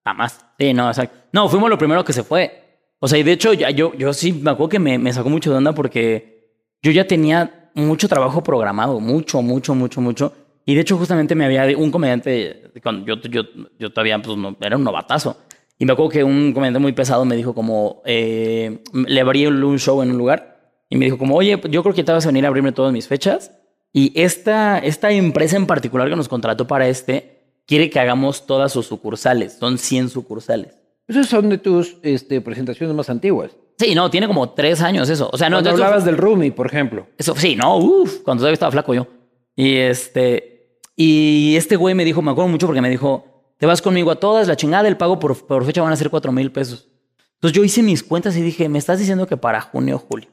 Jamás. 0.04 0.44
Sí, 0.58 0.72
no, 0.74 0.88
exacto. 0.88 1.16
No, 1.32 1.48
fuimos 1.48 1.70
lo 1.70 1.78
primero 1.78 2.04
que 2.04 2.12
se 2.12 2.22
fue. 2.24 2.62
O 2.98 3.08
sea, 3.08 3.18
y 3.18 3.22
de 3.22 3.32
hecho, 3.32 3.52
ya, 3.52 3.70
yo, 3.70 3.94
yo 3.94 4.12
sí 4.12 4.32
me 4.32 4.50
acuerdo 4.50 4.70
que 4.70 4.78
me, 4.78 4.98
me 4.98 5.12
sacó 5.12 5.30
mucho 5.30 5.50
de 5.50 5.56
onda 5.58 5.72
porque 5.72 6.50
yo 6.82 6.90
ya 6.90 7.06
tenía 7.06 7.70
mucho 7.74 8.08
trabajo 8.08 8.42
programado, 8.42 9.00
mucho, 9.00 9.42
mucho, 9.42 9.74
mucho, 9.74 10.00
mucho. 10.00 10.32
Y 10.66 10.74
de 10.74 10.80
hecho, 10.80 10.96
justamente 10.96 11.34
me 11.34 11.44
había 11.44 11.76
un 11.76 11.90
comediante, 11.90 12.70
cuando 12.82 13.04
yo, 13.06 13.20
yo, 13.28 13.42
yo 13.78 13.90
todavía 13.92 14.20
pues, 14.20 14.36
no- 14.36 14.56
era 14.60 14.76
un 14.76 14.84
novatazo. 14.84 15.36
Y 15.78 15.84
me 15.84 15.92
acuerdo 15.92 16.10
que 16.10 16.24
un 16.24 16.52
comediante 16.52 16.78
muy 16.78 16.92
pesado 16.92 17.24
me 17.24 17.36
dijo 17.36 17.54
como, 17.54 18.00
eh, 18.06 18.82
le 18.92 19.20
abrí 19.20 19.46
un 19.46 19.78
show 19.78 20.02
en 20.02 20.10
un 20.12 20.18
lugar 20.18 20.72
y 20.88 20.96
me 20.96 21.04
dijo 21.06 21.18
como, 21.18 21.34
oye, 21.36 21.60
yo 21.68 21.82
creo 21.82 21.94
que 21.94 22.04
te 22.04 22.12
vas 22.12 22.24
a 22.24 22.28
venir 22.28 22.44
a 22.44 22.48
abrirme 22.48 22.72
todas 22.72 22.92
mis 22.92 23.08
fechas. 23.08 23.50
Y 23.96 24.12
esta, 24.20 24.78
esta 24.78 25.12
empresa 25.12 25.56
en 25.56 25.66
particular 25.66 26.10
que 26.10 26.16
nos 26.16 26.28
contrató 26.28 26.66
para 26.66 26.88
este, 26.88 27.44
quiere 27.64 27.88
que 27.88 28.00
hagamos 28.00 28.44
todas 28.44 28.72
sus 28.72 28.86
sucursales. 28.86 29.54
Son 29.54 29.78
100 29.78 30.10
sucursales. 30.10 30.76
Esas 31.06 31.28
son 31.28 31.48
de 31.48 31.58
tus 31.58 31.96
este, 32.02 32.40
presentaciones 32.40 32.94
más 32.94 33.08
antiguas. 33.08 33.52
Sí, 33.78 33.94
no, 33.94 34.10
tiene 34.10 34.26
como 34.26 34.50
tres 34.50 34.82
años 34.82 35.08
eso. 35.08 35.30
O 35.32 35.38
sea, 35.38 35.48
no, 35.48 35.58
Cuando 35.58 35.70
hablabas 35.70 36.04
del 36.04 36.18
roomie, 36.18 36.50
por 36.50 36.66
ejemplo. 36.66 37.06
Eso 37.16 37.36
sí, 37.36 37.54
no, 37.54 37.76
uff, 37.76 38.18
cuando 38.24 38.40
todavía 38.40 38.54
estaba 38.54 38.72
flaco 38.72 38.94
yo. 38.94 39.06
Y 39.54 39.76
este, 39.76 40.80
y 40.96 41.54
este 41.56 41.76
güey 41.76 41.94
me 41.94 42.04
dijo, 42.04 42.20
me 42.20 42.32
acuerdo 42.32 42.48
mucho 42.48 42.66
porque 42.66 42.80
me 42.80 42.90
dijo, 42.90 43.54
te 43.58 43.66
vas 43.66 43.80
conmigo 43.80 44.10
a 44.10 44.16
todas, 44.16 44.48
la 44.48 44.56
chingada, 44.56 44.88
el 44.88 44.96
pago 44.96 45.20
por, 45.20 45.46
por 45.46 45.64
fecha 45.64 45.82
van 45.82 45.92
a 45.92 45.96
ser 45.96 46.10
cuatro 46.10 46.32
mil 46.32 46.50
pesos. 46.50 46.88
Entonces 47.34 47.56
yo 47.56 47.62
hice 47.62 47.82
mis 47.84 48.02
cuentas 48.02 48.36
y 48.36 48.42
dije, 48.42 48.68
me 48.68 48.78
estás 48.78 48.98
diciendo 48.98 49.28
que 49.28 49.36
para 49.36 49.60
junio 49.60 49.96
o 49.96 49.98
julio 50.00 50.28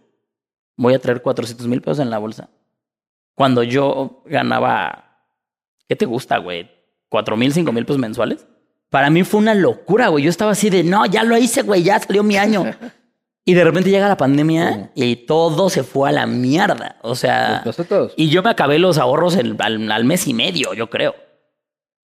voy 0.77 0.95
a 0.95 0.99
traer 0.99 1.21
400 1.21 1.67
mil 1.67 1.81
pesos 1.81 1.99
en 1.99 2.09
la 2.09 2.17
bolsa. 2.17 2.49
Cuando 3.41 3.63
yo 3.63 4.21
ganaba, 4.27 5.17
¿qué 5.89 5.95
te 5.95 6.05
gusta, 6.05 6.37
güey? 6.37 6.69
¿Cuatro 7.09 7.35
mil, 7.35 7.51
cinco 7.51 7.71
mil 7.71 7.87
pesos 7.87 7.97
mensuales? 7.99 8.45
Para 8.91 9.09
mí 9.09 9.23
fue 9.23 9.39
una 9.39 9.55
locura, 9.55 10.09
güey. 10.09 10.23
Yo 10.25 10.29
estaba 10.29 10.51
así 10.51 10.69
de, 10.69 10.83
no, 10.83 11.07
ya 11.07 11.23
lo 11.23 11.35
hice, 11.35 11.63
güey, 11.63 11.81
ya 11.81 11.97
salió 11.99 12.21
mi 12.21 12.37
año. 12.37 12.65
Y 13.43 13.55
de 13.55 13.63
repente 13.63 13.89
llega 13.89 14.07
la 14.07 14.17
pandemia 14.17 14.91
y 14.93 15.15
todo 15.25 15.71
se 15.71 15.81
fue 15.81 16.09
a 16.09 16.11
la 16.11 16.27
mierda. 16.27 16.97
O 17.01 17.15
sea, 17.15 17.63
todos. 17.89 18.13
y 18.15 18.29
yo 18.29 18.43
me 18.43 18.51
acabé 18.51 18.77
los 18.77 18.99
ahorros 18.99 19.35
el- 19.35 19.55
al, 19.57 19.91
al 19.91 20.05
mes 20.05 20.27
y 20.27 20.35
medio, 20.35 20.75
yo 20.75 20.91
creo. 20.91 21.15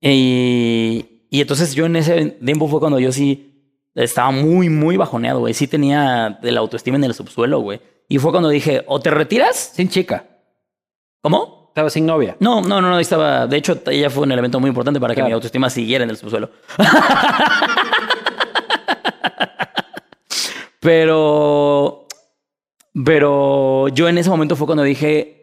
Y, 0.01 1.27
y 1.29 1.41
entonces 1.41 1.75
yo 1.75 1.85
en 1.85 1.95
ese 1.97 2.25
tiempo 2.43 2.67
fue 2.67 2.79
cuando 2.79 2.97
yo 2.99 3.11
sí 3.11 3.77
estaba 3.93 4.31
muy, 4.31 4.69
muy 4.69 4.97
bajoneado, 4.97 5.41
güey. 5.41 5.53
Sí 5.53 5.67
tenía 5.67 6.39
de 6.41 6.51
la 6.51 6.59
autoestima 6.61 6.97
en 6.97 7.03
el 7.03 7.13
subsuelo, 7.13 7.59
güey. 7.59 7.81
Y 8.09 8.17
fue 8.17 8.31
cuando 8.31 8.49
dije, 8.49 8.83
o 8.87 8.99
te 8.99 9.11
retiras. 9.11 9.73
Sin 9.75 9.89
chica. 9.89 10.25
¿Cómo? 11.21 11.65
Estaba 11.69 11.89
sin 11.89 12.05
novia. 12.05 12.35
No, 12.39 12.61
no, 12.61 12.81
no, 12.81 12.89
no, 12.89 12.99
estaba. 12.99 13.47
De 13.47 13.57
hecho, 13.57 13.79
ella 13.87 14.09
fue 14.09 14.23
un 14.23 14.31
elemento 14.31 14.59
muy 14.59 14.69
importante 14.69 14.99
para 14.99 15.13
que 15.13 15.17
Claro. 15.19 15.29
mi 15.29 15.33
autoestima 15.33 15.69
siguiera 15.69 16.03
en 16.03 16.09
el 16.09 16.17
subsuelo. 16.17 16.49
pero. 20.79 22.07
Pero 23.05 23.87
yo 23.89 24.09
en 24.09 24.17
ese 24.17 24.29
momento 24.29 24.55
fue 24.55 24.65
cuando 24.65 24.83
dije. 24.83 25.33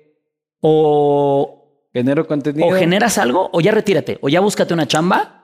O 0.60 1.60
Genero 1.92 2.26
contenido. 2.26 2.66
o 2.66 2.72
generas 2.72 3.18
algo, 3.18 3.50
o 3.52 3.60
ya 3.60 3.70
retírate, 3.70 4.18
o 4.22 4.28
ya 4.28 4.40
búscate 4.40 4.74
una 4.74 4.88
chamba. 4.88 5.42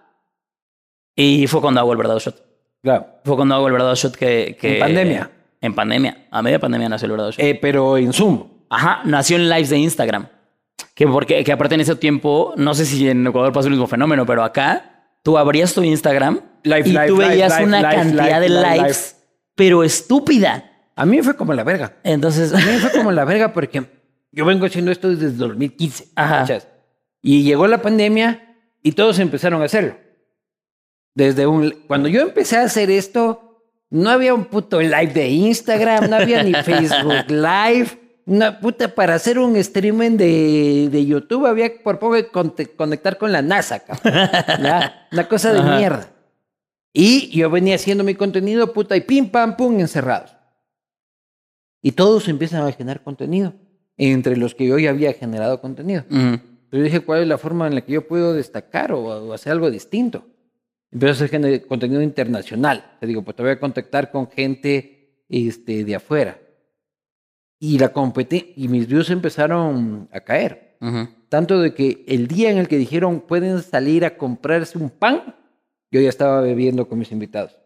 Y 1.15 1.47
fue 1.47 1.61
cuando 1.61 1.81
hago 1.81 1.93
el 1.93 1.98
verdadero 1.98 2.20
shot. 2.20 2.43
Claro. 2.82 3.07
Fue 3.24 3.36
cuando 3.36 3.55
hago 3.55 3.66
el 3.66 3.73
verdadero 3.73 3.94
shot 3.94 4.16
que. 4.16 4.57
que- 4.61 4.74
En 4.74 4.81
pandemia. 4.81 5.31
En 5.61 5.74
pandemia. 5.74 6.27
A 6.31 6.43
media 6.43 6.59
pandemia 6.59 6.89
nació 6.89 7.07
el 7.07 7.12
verdadero 7.12 7.32
shot. 7.36 7.44
Eh, 7.44 7.59
pero 7.61 7.98
en 7.98 8.12
Zoom. 8.12 8.48
Ajá, 8.71 9.03
nació 9.05 9.37
en 9.37 9.51
lives 9.51 9.69
de 9.69 9.79
Instagram. 9.79 10.29
Que 10.95 11.07
porque 11.07 11.45
que 11.45 11.53
aparte 11.53 11.75
en 11.75 11.83
ese 11.83 11.97
tiempo, 11.97 12.55
no 12.57 12.75
sé 12.75 12.87
si 12.87 13.09
en 13.09 13.27
Ecuador 13.27 13.53
pasó 13.53 13.67
el 13.67 13.73
mismo 13.73 13.87
fenómeno, 13.87 14.25
pero 14.25 14.43
acá 14.43 15.19
tú 15.23 15.37
abrías 15.37 15.75
tu 15.75 15.83
Instagram 15.83 16.41
Live, 16.63 16.89
y 16.89 16.93
live, 16.93 17.07
tú 17.09 17.17
veías 17.17 17.53
live, 17.55 17.65
una 17.65 17.83
cantidad 17.83 18.41
de 18.41 18.49
lives, 18.49 19.17
pero 19.55 19.83
estúpida. 19.83 20.65
A 20.95 21.05
mí 21.07 21.17
me 21.17 21.23
fue 21.23 21.37
como 21.37 21.53
la 21.53 21.65
verga. 21.65 21.97
Entonces, 22.05 22.53
A 22.53 22.59
mí 22.59 22.65
me 22.65 22.79
fue 22.79 22.93
como 22.93 23.13
la 23.13 23.25
verga 23.25 23.53
porque 23.53 23.87
yo 24.33 24.45
vengo 24.45 24.67
haciendo 24.67 24.91
esto 24.91 25.09
desde 25.09 25.31
2015. 25.31 26.09
Ajá. 26.15 26.41
¿cachas? 26.41 26.69
Y 27.23 27.43
llegó 27.43 27.67
la 27.67 27.83
pandemia 27.83 28.57
y 28.83 28.93
todos 28.93 29.19
empezaron 29.19 29.63
a 29.63 29.65
hacerlo. 29.65 29.97
Desde 31.15 31.47
un... 31.47 31.71
Cuando 31.87 32.09
yo 32.09 32.21
empecé 32.21 32.57
a 32.57 32.63
hacer 32.63 32.91
esto, 32.91 33.65
no 33.91 34.11
había 34.11 34.35
un 34.35 34.45
puto 34.45 34.81
live 34.81 35.13
de 35.13 35.29
Instagram, 35.29 36.09
no 36.09 36.17
había 36.17 36.43
ni 36.43 36.55
Facebook 36.65 37.29
Live. 37.29 37.89
Una 38.31 38.61
puta, 38.61 38.94
para 38.94 39.16
hacer 39.16 39.40
un 39.40 39.57
streaming 39.57 40.16
de, 40.16 40.89
de 40.89 41.05
YouTube 41.05 41.47
había 41.47 41.82
por 41.82 41.98
poco 41.98 42.15
que 42.15 42.69
conectar 42.77 43.19
con 43.19 43.32
la 43.32 43.43
NASA, 43.43 43.81
cabrón. 43.81 44.12
Ya, 44.62 45.09
Una 45.11 45.28
cosa 45.28 45.52
de 45.52 45.59
Ajá. 45.59 45.77
mierda. 45.78 46.12
Y 46.93 47.28
yo 47.36 47.51
venía 47.51 47.74
haciendo 47.74 48.05
mi 48.05 48.15
contenido, 48.15 48.73
puta, 48.73 48.97
y 48.97 49.01
pim, 49.01 49.28
pam, 49.31 49.57
pum, 49.57 49.81
encerrados. 49.81 50.36
Y 51.82 51.90
todos 51.90 52.28
empiezan 52.28 52.65
a 52.65 52.70
generar 52.70 53.02
contenido, 53.02 53.52
entre 53.97 54.36
los 54.36 54.55
que 54.55 54.65
yo 54.69 54.78
ya 54.78 54.90
había 54.90 55.12
generado 55.12 55.61
contenido. 55.61 56.05
ujú, 56.09 56.39
Yo 56.70 56.82
dije, 56.82 57.01
¿cuál 57.01 57.23
es 57.23 57.27
la 57.28 57.36
forma 57.36 57.66
en 57.66 57.74
la 57.74 57.81
que 57.81 57.94
yo 57.94 58.07
puedo 58.07 58.32
destacar 58.32 58.93
o, 58.93 59.01
o 59.02 59.32
hacer 59.32 59.51
algo 59.51 59.73
distinto? 59.73 60.24
Empiezo 60.93 61.24
a 61.24 61.27
hacer 61.27 61.66
contenido 61.66 62.01
internacional. 62.01 62.97
Te 63.01 63.09
digo, 63.09 63.23
pues 63.23 63.36
te 63.36 63.43
voy 63.43 63.51
a 63.51 63.59
contactar 63.59 64.12
con 64.12 64.31
gente 64.31 65.24
este, 65.28 65.85
de 65.85 65.97
afuera. 65.97 66.39
Y, 67.62 67.78
la 67.78 67.93
competi- 67.93 68.53
y 68.57 68.69
mis 68.69 68.87
views 68.89 69.11
empezaron 69.11 70.09
a 70.12 70.20
caer. 70.20 70.77
Tanto 71.28 71.61
de 71.61 71.74
que 71.74 72.05
el 72.09 72.27
día 72.27 72.51
en 72.51 72.57
el 72.59 72.66
que 72.69 72.78
dijeron 72.78 73.20
pueden 73.20 73.62
salir 73.62 74.05
a 74.05 74.16
comprarse 74.16 74.78
un 74.78 74.89
pan, 74.91 75.37
yo 75.93 76.01
ya 76.01 76.09
estaba 76.09 76.41
bebiendo 76.41 76.89
con 76.89 76.99
mis 76.99 77.12
invitados. 77.12 77.57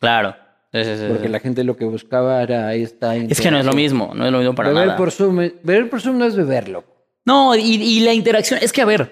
claro. 0.00 0.34
Sí, 0.70 0.84
sí, 0.84 0.96
sí, 0.98 1.04
Porque 1.08 1.30
la 1.30 1.40
gente 1.40 1.64
lo 1.64 1.78
que 1.78 1.86
buscaba 1.86 2.42
era 2.42 2.74
esta 2.74 3.16
Es 3.16 3.40
que 3.40 3.50
no 3.50 3.58
es 3.58 3.64
lo 3.64 3.72
mismo, 3.72 4.12
no 4.14 4.26
es 4.26 4.30
lo 4.30 4.36
mismo 4.36 4.54
para 4.54 4.68
beber 4.68 4.84
nada. 4.88 4.98
por 4.98 5.10
Zoom, 5.10 5.36
beber 5.62 5.88
por 5.88 6.02
Zoom 6.02 6.18
no 6.18 6.26
es 6.26 6.36
beberlo. 6.36 6.84
No, 7.24 7.56
y, 7.56 7.60
y 7.60 8.00
la 8.00 8.12
interacción, 8.12 8.60
es 8.62 8.70
que 8.70 8.82
a 8.82 8.84
ver, 8.84 9.10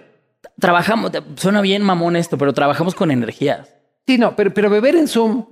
trabajamos, 0.61 1.13
suena 1.37 1.63
bien 1.63 1.81
mamón 1.83 2.15
esto, 2.15 2.37
pero 2.37 2.53
trabajamos 2.53 2.95
con 2.95 3.11
energías. 3.11 3.75
Sí, 4.07 4.19
no, 4.19 4.37
pero, 4.37 4.53
pero 4.53 4.69
beber 4.69 4.97
en 4.97 5.09
Zoom. 5.09 5.47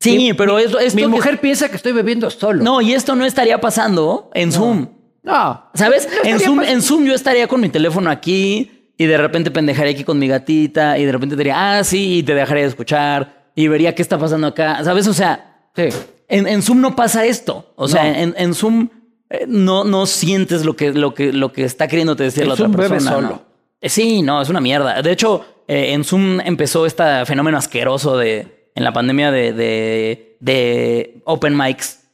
Sí, 0.00 0.16
Mi- 0.16 0.32
pero 0.32 0.58
esto, 0.58 0.78
esto 0.78 0.96
Mi 0.96 1.02
que- 1.02 1.08
mujer 1.08 1.40
piensa 1.40 1.68
que 1.68 1.76
estoy 1.76 1.92
bebiendo 1.92 2.30
solo. 2.30 2.62
No, 2.62 2.80
y 2.80 2.92
esto 2.94 3.14
no 3.16 3.24
estaría 3.24 3.60
pasando 3.60 4.30
en 4.34 4.52
Zoom. 4.52 4.88
No. 5.22 5.64
¿Sabes? 5.74 6.08
No 6.24 6.30
En 6.30 6.40
Zoom, 6.40 6.60
en 6.62 6.82
Zoom 6.82 7.04
yo 7.04 7.14
estaría 7.14 7.48
con 7.48 7.60
mi 7.60 7.68
teléfono 7.68 8.08
aquí 8.10 8.92
y 8.96 9.06
de 9.06 9.16
repente 9.18 9.50
pendejaría 9.50 9.92
aquí 9.92 10.04
con 10.04 10.18
mi 10.18 10.28
gatita 10.28 10.98
y 10.98 11.04
de 11.04 11.12
repente 11.12 11.34
diría, 11.36 11.78
ah, 11.78 11.84
sí, 11.84 12.18
y 12.18 12.22
te 12.22 12.34
dejaría 12.34 12.62
de 12.62 12.68
escuchar 12.68 13.50
y 13.54 13.66
vería 13.68 13.94
qué 13.94 14.02
está 14.02 14.18
pasando 14.18 14.46
acá. 14.46 14.82
¿Sabes? 14.84 15.06
O 15.08 15.12
sea, 15.14 15.68
Sí. 15.74 15.88
en, 16.28 16.46
en 16.46 16.62
Zoom 16.62 16.80
no 16.80 16.94
pasa 16.96 17.24
esto. 17.26 17.72
O 17.76 17.88
sea, 17.88 18.04
No. 18.04 18.18
en, 18.18 18.34
en 18.38 18.54
Zoom 18.54 18.88
eh, 19.30 19.44
no, 19.48 19.84
no 19.84 20.06
sientes 20.06 20.64
lo 20.64 20.74
que, 20.76 20.92
lo, 20.92 21.12
que, 21.12 21.32
lo 21.32 21.52
que 21.52 21.64
está 21.64 21.86
queriéndote 21.88 22.22
decir 22.22 22.46
la 22.46 22.54
otra 22.54 22.66
Zoom 22.66 22.76
bebe 22.76 22.88
persona. 22.88 23.12
solo. 23.16 23.28
¿no? 23.28 23.42
Eh, 23.80 23.88
Sí, 23.88 24.22
no, 24.22 24.40
es 24.40 24.48
una 24.48 24.60
mierda. 24.60 25.02
De 25.02 25.10
hecho, 25.12 25.44
eh, 25.66 25.92
en 25.92 26.04
Zoom 26.04 26.40
empezó 26.40 26.86
este 26.86 27.04
fenómeno 27.26 27.58
asqueroso 27.58 28.16
de, 28.16 28.57
en 28.78 28.84
la 28.84 28.92
pandemia 28.92 29.30
de, 29.32 29.52
de, 29.52 30.36
de 30.40 31.20
open 31.24 31.56
mics. 31.56 32.04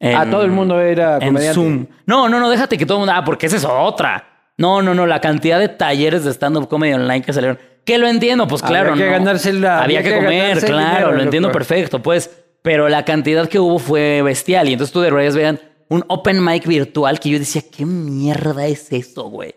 Ah, 0.00 0.22
En- 0.24 0.30
todo 0.30 0.42
el 0.42 0.50
mundo 0.50 0.80
era 0.80 1.18
en 1.18 1.28
comediante. 1.28 1.54
Zoom. 1.54 1.86
No, 2.06 2.28
no, 2.28 2.40
no, 2.40 2.50
déjate 2.50 2.76
que 2.78 2.86
todo 2.86 2.98
el 2.98 3.00
mundo. 3.00 3.12
Ah, 3.14 3.24
porque 3.24 3.46
esa 3.46 3.56
es 3.56 3.64
otra. 3.64 4.52
No, 4.58 4.80
no, 4.82 4.94
no, 4.94 5.06
la 5.06 5.20
cantidad 5.20 5.58
de 5.58 5.68
talleres 5.68 6.24
de 6.24 6.30
stand-up 6.32 6.68
comedy 6.68 6.94
online 6.94 7.22
que 7.22 7.32
salieron. 7.32 7.58
Que 7.84 7.98
lo 7.98 8.08
entiendo, 8.08 8.48
pues 8.48 8.62
Había 8.62 8.80
claro. 8.82 8.96
que 8.96 9.04
¿no? 9.04 9.10
ganarse 9.10 9.52
la- 9.52 9.82
Había 9.82 9.98
había 10.00 10.02
que 10.02 10.18
que 10.18 10.24
comer, 10.24 10.58
claro, 10.64 10.78
dinero, 10.88 11.12
lo 11.12 11.22
entiendo 11.22 11.48
loco. 11.48 11.58
perfecto, 11.58 12.02
pues. 12.02 12.30
Pero 12.62 12.88
la 12.88 13.04
cantidad 13.04 13.48
que 13.48 13.58
hubo 13.60 13.78
fue 13.78 14.22
bestial. 14.22 14.68
Y 14.68 14.72
entonces 14.72 14.92
tú 14.92 15.00
de 15.00 15.10
verdad 15.10 15.34
vean 15.34 15.60
un 15.88 16.04
open 16.08 16.42
mic 16.44 16.66
virtual 16.66 17.20
que 17.20 17.28
yo 17.30 17.38
decía, 17.38 17.62
¿qué 17.70 17.86
mierda 17.86 18.66
es 18.66 18.90
eso, 18.92 19.24
güey? 19.28 19.54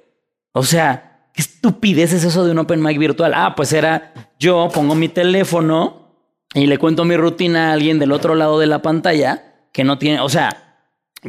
O 0.51 0.63
sea, 0.63 1.27
¿qué 1.33 1.41
estupidez 1.41 2.13
es 2.13 2.23
eso 2.23 2.45
de 2.45 2.51
un 2.51 2.59
open 2.59 2.83
mic 2.83 2.99
virtual? 2.99 3.33
Ah, 3.35 3.53
pues 3.55 3.73
era 3.73 4.13
yo 4.37 4.69
pongo 4.71 4.93
mi 4.95 5.09
teléfono 5.09 5.98
y 6.53 6.65
le 6.67 6.77
cuento 6.77 7.05
mi 7.05 7.15
rutina 7.17 7.69
a 7.69 7.73
alguien 7.73 7.99
del 7.99 8.11
otro 8.11 8.35
lado 8.35 8.59
de 8.59 8.67
la 8.67 8.81
pantalla 8.81 9.43
que 9.71 9.83
no 9.83 9.97
tiene, 9.97 10.19
o 10.19 10.29
sea, 10.29 10.77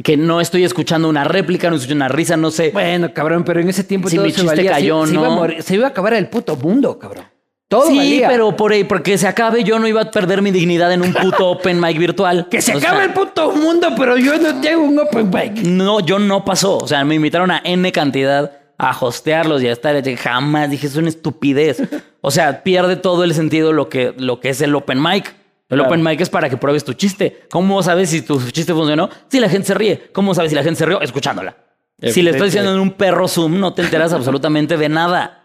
que 0.03 0.17
no 0.17 0.41
estoy 0.41 0.63
escuchando 0.63 1.09
una 1.09 1.23
réplica, 1.25 1.69
no 1.69 1.75
escucho 1.75 1.93
una 1.95 2.07
risa, 2.07 2.37
no 2.37 2.49
sé. 2.49 2.71
Bueno, 2.71 3.13
cabrón, 3.13 3.43
pero 3.43 3.59
en 3.59 3.69
ese 3.69 3.83
tiempo 3.83 4.09
Si 4.09 4.15
todo 4.15 4.25
mi 4.25 4.31
se 4.31 4.37
chiste 4.41 4.55
valía. 4.55 4.71
cayó, 4.71 5.01
se, 5.05 5.09
se 5.09 5.13
¿no? 5.15 5.19
iba 5.25 5.33
a 5.33 5.35
morir- 5.35 5.61
se 5.61 5.75
iba 5.75 5.85
a 5.87 5.89
acabar 5.89 6.13
el 6.13 6.27
puto 6.29 6.55
mundo, 6.55 6.97
cabrón. 6.97 7.25
Todo 7.67 7.87
sí, 7.87 7.97
valía. 7.97 8.27
pero 8.27 8.55
por 8.57 8.73
ahí, 8.73 8.83
porque 8.83 9.17
se 9.17 9.27
acabe, 9.27 9.63
yo 9.63 9.79
no 9.79 9.87
iba 9.87 10.01
a 10.01 10.11
perder 10.11 10.41
mi 10.41 10.51
dignidad 10.51 10.91
en 10.91 11.01
un 11.03 11.13
puto 11.13 11.49
open 11.51 11.79
mic 11.79 11.97
virtual. 11.97 12.47
Que 12.49 12.61
se 12.61 12.73
O 12.75 12.77
acabe 12.79 12.97
sea, 12.97 13.05
el 13.05 13.13
puto 13.13 13.51
mundo, 13.51 13.89
pero 13.97 14.17
yo 14.17 14.37
no 14.37 14.59
tengo 14.59 14.83
un 14.83 14.99
open 14.99 15.29
mic. 15.29 15.63
No, 15.63 15.99
yo 16.01 16.19
no 16.19 16.43
pasó. 16.43 16.77
O 16.79 16.87
sea, 16.87 17.05
me 17.05 17.15
invitaron 17.15 17.49
a 17.51 17.61
N 17.63 17.89
cantidad 17.93 18.51
a 18.83 18.97
hostearlos 18.99 19.61
y 19.61 19.67
a 19.67 19.71
estar. 19.73 19.95
Jamás 20.17 20.71
dije, 20.71 20.87
es 20.87 20.95
una 20.95 21.09
estupidez. 21.09 21.83
O 22.19 22.31
sea, 22.31 22.63
pierde 22.63 22.95
todo 22.95 23.23
el 23.23 23.35
sentido 23.35 23.73
lo 23.73 23.89
que, 23.89 24.13
lo 24.17 24.39
que 24.39 24.49
es 24.49 24.59
el 24.61 24.73
open 24.73 25.01
mic. 25.01 25.35
El 25.69 25.77
Claro. 25.77 25.85
open 25.85 26.03
mic 26.03 26.19
es 26.19 26.29
para 26.29 26.49
que 26.49 26.57
pruebes 26.57 26.83
tu 26.83 26.93
chiste. 26.93 27.43
¿Cómo 27.51 27.81
sabes 27.83 28.09
si 28.09 28.23
tu 28.23 28.41
chiste 28.51 28.73
funcionó? 28.73 29.09
Si 29.29 29.39
la 29.39 29.49
gente 29.49 29.67
se 29.67 29.73
ríe. 29.75 30.09
¿Cómo 30.11 30.33
sabes 30.33 30.49
si 30.49 30.55
la 30.55 30.63
gente 30.63 30.79
se 30.79 30.85
rió? 30.87 30.99
Escuchándola. 30.99 31.55
Si 32.01 32.23
le 32.23 32.31
estoy 32.31 32.47
diciendo 32.47 32.73
en 32.73 32.79
un 32.79 32.91
perro 32.93 33.27
Zoom, 33.27 33.59
no 33.59 33.73
te 33.75 33.83
enteras 33.83 34.11
absolutamente 34.13 34.75
de 34.77 34.89
nada. 34.89 35.40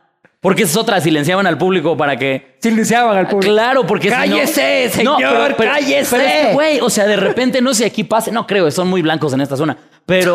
Porque 0.47 0.63
es 0.63 0.77
otra, 0.77 1.01
silenciaban 1.01 1.45
al 1.49 1.59
público 1.59 1.97
para 1.97 2.17
que 2.17 2.55
Silenciaban 2.61 3.17
al 3.17 3.27
público. 3.27 3.53
Claro, 3.53 3.85
porque 3.85 4.09
si 4.09 4.15
no- 4.15 4.17
¡Cállese, 4.21 4.91
No, 5.03 5.17
señor! 5.17 5.57
¡Cállese! 5.57 6.17
Pero 6.17 6.53
güey, 6.55 6.81
o 6.81 6.89
sea, 6.89 7.05
de 7.07 7.17
repente 7.17 7.61
no 7.61 7.75
sé 7.75 7.85
aquí 7.85 8.05
pase. 8.05 8.31
No 8.31 8.47
creo, 8.47 8.71
son 8.71 8.87
muy 8.89 9.03
blancos 9.03 9.33
en 9.33 9.41
esta 9.41 9.57
zona. 9.57 9.77
Pero. 10.07 10.35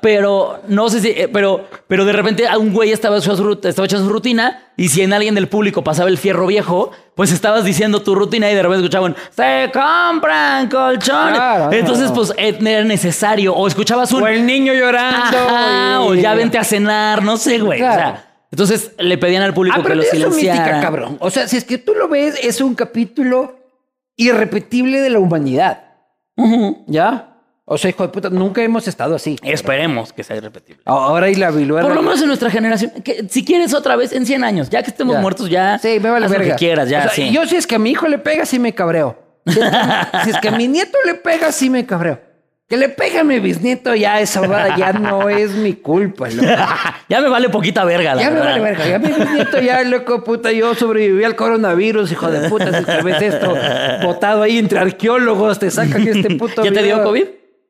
pero 0.00 0.60
no 0.68 0.88
sé 0.88 1.00
si. 1.00 1.08
eh, 1.10 1.28
Pero, 1.32 1.64
pero 1.88 2.04
de 2.04 2.12
repente 2.12 2.44
un 2.58 2.72
güey 2.72 2.92
estaba 2.92 3.18
echando, 3.18 3.36
su, 3.36 3.44
rut- 3.44 3.64
estaba 3.66 3.86
echando 3.86 4.06
su 4.06 4.12
rutina. 4.12 4.60
Y 4.76 4.88
si 4.88 5.02
en 5.02 5.12
alguien 5.12 5.34
del 5.34 5.48
público 5.48 5.84
pasaba 5.84 6.08
el 6.08 6.18
fierro 6.18 6.46
viejo, 6.46 6.90
pues 7.14 7.30
estabas 7.32 7.64
diciendo 7.64 8.02
tu 8.02 8.14
rutina 8.14 8.50
y 8.50 8.54
de 8.54 8.62
repente 8.62 8.78
escuchaban: 8.84 9.14
¡Se 9.30 9.70
compran 9.72 10.68
colchones! 10.68 11.34
Claro, 11.34 11.72
Entonces, 11.72 12.08
no. 12.08 12.14
pues 12.14 12.32
eh, 12.36 12.56
era 12.60 12.84
necesario. 12.84 13.54
O 13.54 13.66
escuchabas 13.68 14.12
un. 14.12 14.22
O 14.22 14.26
el 14.26 14.44
niño 14.46 14.72
llorando. 14.72 15.36
Ajá, 15.38 15.94
y- 16.04 16.08
o 16.08 16.14
ya 16.14 16.34
vente 16.34 16.58
a 16.58 16.64
cenar, 16.64 17.22
no 17.22 17.36
sé, 17.36 17.58
güey. 17.58 17.80
O 17.80 17.84
sea, 17.84 18.24
entonces 18.52 18.92
le 18.98 19.18
pedían 19.18 19.42
al 19.42 19.52
público 19.54 19.80
Ah, 19.80 19.84
que 19.84 19.94
lo 19.96 20.02
silenciara. 20.04 20.80
cabrón. 20.80 21.16
O 21.20 21.30
sea, 21.30 21.48
si 21.48 21.56
es 21.56 21.64
que 21.64 21.78
tú 21.78 21.94
lo 21.94 22.06
ves, 22.08 22.38
es 22.40 22.60
un 22.60 22.74
capítulo 22.76 23.56
irrepetible 24.16 25.00
de 25.00 25.10
la 25.10 25.18
humanidad. 25.18 25.82
¿Ya? 26.86 27.28
O 27.64 27.78
sea, 27.78 27.90
hijo 27.90 28.02
de 28.02 28.08
puta, 28.10 28.28
nunca 28.28 28.62
hemos 28.62 28.86
estado 28.88 29.14
así. 29.14 29.36
Esperemos 29.42 30.12
que 30.12 30.22
sea 30.24 30.36
irrepetible. 30.36 30.82
Ahora 30.84 31.26
hay 31.26 31.34
la 31.36 31.50
viluela. 31.50 31.86
Por 31.86 31.94
lo 31.96 32.02
menos 32.02 32.20
en 32.20 32.26
nuestra 32.26 32.50
generación. 32.50 32.90
Que, 33.02 33.26
si 33.28 33.44
quieres 33.44 33.72
otra 33.72 33.96
vez, 33.96 34.12
en 34.12 34.26
100 34.26 34.44
años, 34.44 34.68
ya 34.68 34.82
que 34.82 34.90
estemos 34.90 35.14
Ya. 35.14 35.20
muertos, 35.20 35.48
ya. 35.48 35.78
Sí, 35.78 35.98
me 36.00 36.10
vale 36.10 36.26
haz 36.26 36.32
verga. 36.32 36.46
lo 36.46 36.50
que 36.52 36.58
quieras, 36.58 36.88
ya, 36.88 36.98
O 36.98 37.02
sea, 37.02 37.10
sí. 37.10 37.30
Yo 37.32 37.46
si 37.46 37.56
es 37.56 37.66
que 37.66 37.76
a 37.76 37.78
mi 37.78 37.90
hijo 37.90 38.08
le 38.08 38.18
pega, 38.18 38.44
sí 38.44 38.58
me 38.58 38.74
cabreo. 38.74 39.16
Si 39.46 40.30
es 40.30 40.38
que 40.40 40.48
a 40.48 40.52
mi 40.52 40.68
nieto 40.68 40.98
le 41.06 41.14
pega, 41.14 41.50
sí 41.52 41.70
me 41.70 41.86
cabreo. 41.86 42.20
Que 42.72 42.78
le 42.78 42.88
pegue 42.88 43.18
a 43.18 43.22
mi 43.22 43.38
bisnieto, 43.38 43.94
ya 43.94 44.18
esa 44.22 44.40
verdad 44.40 44.78
ya 44.78 44.92
no 44.98 45.28
es 45.28 45.50
mi 45.50 45.74
culpa, 45.74 46.30
loco. 46.30 46.48
ya 47.10 47.20
me 47.20 47.28
vale 47.28 47.50
poquita 47.50 47.84
verga, 47.84 48.14
la 48.14 48.22
Ya 48.22 48.30
me 48.30 48.40
vale 48.40 48.60
verga. 48.60 48.88
Ya 48.88 48.98
mi 48.98 49.08
bisnieto, 49.08 49.60
ya, 49.60 49.82
loco, 49.82 50.24
puta, 50.24 50.50
yo 50.52 50.74
sobreviví 50.74 51.22
al 51.22 51.36
coronavirus, 51.36 52.10
hijo 52.12 52.30
de 52.30 52.48
puta. 52.48 52.78
Si 52.78 52.86
te 52.86 53.02
ves 53.02 53.20
esto 53.20 53.54
botado 54.02 54.40
ahí 54.42 54.56
entre 54.56 54.78
arqueólogos, 54.78 55.58
te 55.58 55.70
sacan 55.70 56.08
este 56.08 56.34
puto 56.36 56.64
¿Ya 56.64 56.72
te 56.72 56.82
dio. 56.82 57.02
COVID? 57.04 57.26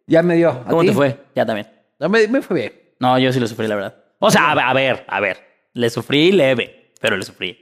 Ya 0.07 0.23
me 0.23 0.37
dio. 0.37 0.51
¿A 0.51 0.65
¿Cómo 0.66 0.83
ti? 0.83 0.87
te 0.91 0.93
fue? 0.93 1.16
Ya 1.35 1.45
también. 1.45 1.66
No, 1.99 2.09
me, 2.09 2.29
me 2.29 2.41
fue 2.41 2.57
bien. 2.61 2.73
No, 3.01 3.19
yo 3.19 3.33
sí 3.33 3.41
lo 3.41 3.49
sufrí, 3.49 3.66
la 3.66 3.74
verdad. 3.74 3.97
O 4.20 4.31
sea, 4.31 4.53
a 4.53 4.73
ver, 4.73 5.05
a 5.09 5.19
ver. 5.19 5.39
Le 5.73 5.91
sufrí 5.91 6.31
leve, 6.31 6.93
pero 7.01 7.16
le 7.16 7.24
sufrí. 7.24 7.59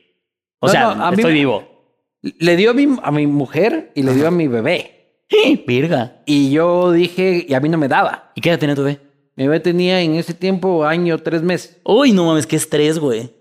O 0.59 0.67
No, 0.67 0.73
sea, 0.73 0.95
no, 0.95 1.07
a 1.07 1.11
mí 1.11 1.17
estoy 1.17 1.33
vivo. 1.33 1.97
Le 2.21 2.57
dio 2.57 2.73
a 2.73 2.75
mi, 2.75 2.87
a 3.03 3.11
mi 3.11 3.27
mujer 3.27 3.93
y 3.95 4.03
le 4.03 4.13
dio 4.13 4.29
a 4.29 4.31
mi 4.31 4.47
bebé. 4.47 5.00
Virga. 5.67 6.23
Y 6.27 6.51
yo 6.51 6.93
dije, 6.93 7.45
y 7.49 7.55
a 7.55 7.61
mí 7.61 7.69
no 7.69 7.79
me 7.79 7.89
daba. 7.89 8.33
¿Y 8.35 8.41
qué 8.41 8.51
edad 8.51 8.59
tenía 8.59 8.75
tu 8.75 8.83
bebé? 8.83 9.01
Mi 9.37 9.45
bebé 9.47 9.61
tenía 9.61 10.01
en 10.01 10.15
ese 10.17 10.35
tiempo 10.35 10.85
año, 10.85 11.19
tres 11.19 11.43
meses. 11.43 11.81
Uy, 11.85 12.13
no 12.13 12.25
mames, 12.27 12.47
qué 12.47 12.57
estrés, 12.57 12.99
güey. 12.99 13.33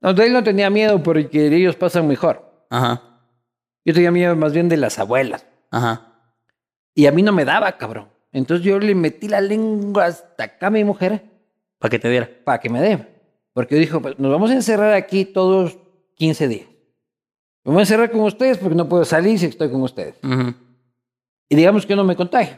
No, 0.00 0.12
de 0.14 0.26
él 0.26 0.32
no 0.32 0.42
tenía 0.44 0.68
miedo 0.70 1.02
porque 1.02 1.46
ellos 1.54 1.74
pasan 1.76 2.06
mejor. 2.06 2.66
Ajá, 2.70 3.02
Yo 3.84 3.94
tenía 3.94 4.10
miedo 4.10 4.36
más 4.36 4.52
bien 4.52 4.68
de 4.68 4.76
las 4.76 4.98
abuelas. 4.98 5.46
ajá. 5.70 6.04
Y 6.94 7.06
a 7.06 7.12
mí 7.12 7.22
no 7.22 7.32
me 7.32 7.44
daba, 7.44 7.78
cabrón. 7.78 8.08
Entonces 8.32 8.66
yo 8.66 8.78
le 8.80 8.94
metí 8.94 9.28
la 9.28 9.40
lengua 9.40 10.06
hasta 10.06 10.44
acá 10.44 10.66
a 10.66 10.70
mi 10.70 10.82
mujer 10.84 11.22
Para 11.78 11.90
que 11.90 11.98
te 12.00 12.10
diera. 12.10 12.28
para 12.44 12.58
que 12.58 12.68
me 12.68 12.80
dé. 12.82 13.06
Porque 13.54 13.76
yo 13.76 13.80
dije, 13.80 13.98
pues 14.00 14.18
nos 14.18 14.30
vamos 14.32 14.50
a 14.50 14.54
encerrar 14.54 14.92
aquí 14.94 15.24
todos 15.24 15.78
15 16.16 16.48
días. 16.48 16.66
Me 17.64 17.72
voy 17.72 17.78
a 17.78 17.82
encerrar 17.82 18.10
con 18.10 18.20
ustedes 18.22 18.58
porque 18.58 18.74
no 18.74 18.88
puedo 18.88 19.04
salir 19.04 19.38
si 19.38 19.46
estoy 19.46 19.70
con 19.70 19.80
ustedes. 19.82 20.16
Ujú. 20.24 20.54
Y 21.48 21.56
digamos 21.56 21.86
que 21.86 21.96
no 21.96 22.04
me 22.04 22.16
contagio. 22.16 22.56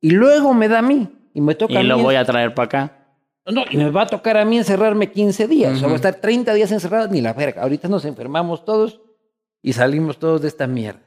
Y 0.00 0.10
luego 0.10 0.54
me 0.54 0.68
da 0.68 0.78
a 0.78 0.82
mí. 0.82 1.08
Y 1.34 1.40
me 1.40 1.54
toca 1.54 1.74
a 1.74 1.80
Y 1.80 1.82
mí. 1.82 1.88
lo 1.88 1.98
voy 1.98 2.14
a 2.16 2.24
traer 2.24 2.54
para 2.54 2.66
acá. 2.66 2.98
No, 3.46 3.64
y 3.70 3.76
me 3.76 3.90
va 3.90 4.02
a 4.02 4.06
tocar 4.06 4.36
a 4.38 4.44
mí 4.44 4.56
encerrarme 4.56 5.10
15 5.10 5.46
días. 5.48 5.72
O 5.74 5.76
sea, 5.76 5.84
voy 5.86 5.94
a 5.94 5.96
estar 5.96 6.14
30 6.14 6.54
días 6.54 6.72
encerrado, 6.72 7.08
ni 7.08 7.20
la 7.20 7.34
verga. 7.34 7.62
Ahorita 7.62 7.88
nos 7.88 8.04
enfermamos 8.06 8.64
todos 8.64 9.00
y 9.62 9.72
salimos 9.74 10.18
todos 10.18 10.40
de 10.40 10.48
esta 10.48 10.66
mierda. 10.66 11.00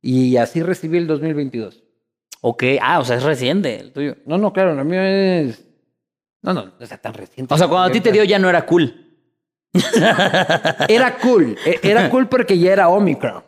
Y 0.00 0.36
así 0.38 0.62
recibí 0.62 0.96
el 0.98 1.06
2022. 1.06 1.82
Ok. 2.40 2.62
Ah, 2.80 3.00
o 3.00 3.04
sea, 3.04 3.16
es 3.16 3.22
reciente 3.24 3.78
el 3.78 3.92
tuyo. 3.92 4.16
No, 4.24 4.38
no, 4.38 4.52
claro, 4.52 4.74
lo 4.74 4.84
mío 4.84 5.02
es. 5.02 5.66
No, 6.42 6.54
no, 6.54 6.64
no 6.66 6.72
está 6.80 6.96
tan 6.96 7.12
reciente. 7.12 7.52
O 7.52 7.58
sea, 7.58 7.66
cuando 7.68 7.88
a 7.88 7.92
ti 7.92 8.00
te 8.00 8.12
dio 8.12 8.24
ya 8.24 8.38
no 8.38 8.48
era 8.48 8.64
cool. 8.64 9.02
Era 10.88 11.18
cool. 11.18 11.56
e- 11.66 11.80
Era 11.82 12.08
cool 12.08 12.28
porque 12.28 12.58
ya 12.58 12.72
era 12.72 12.88
Omicron. 12.88 13.44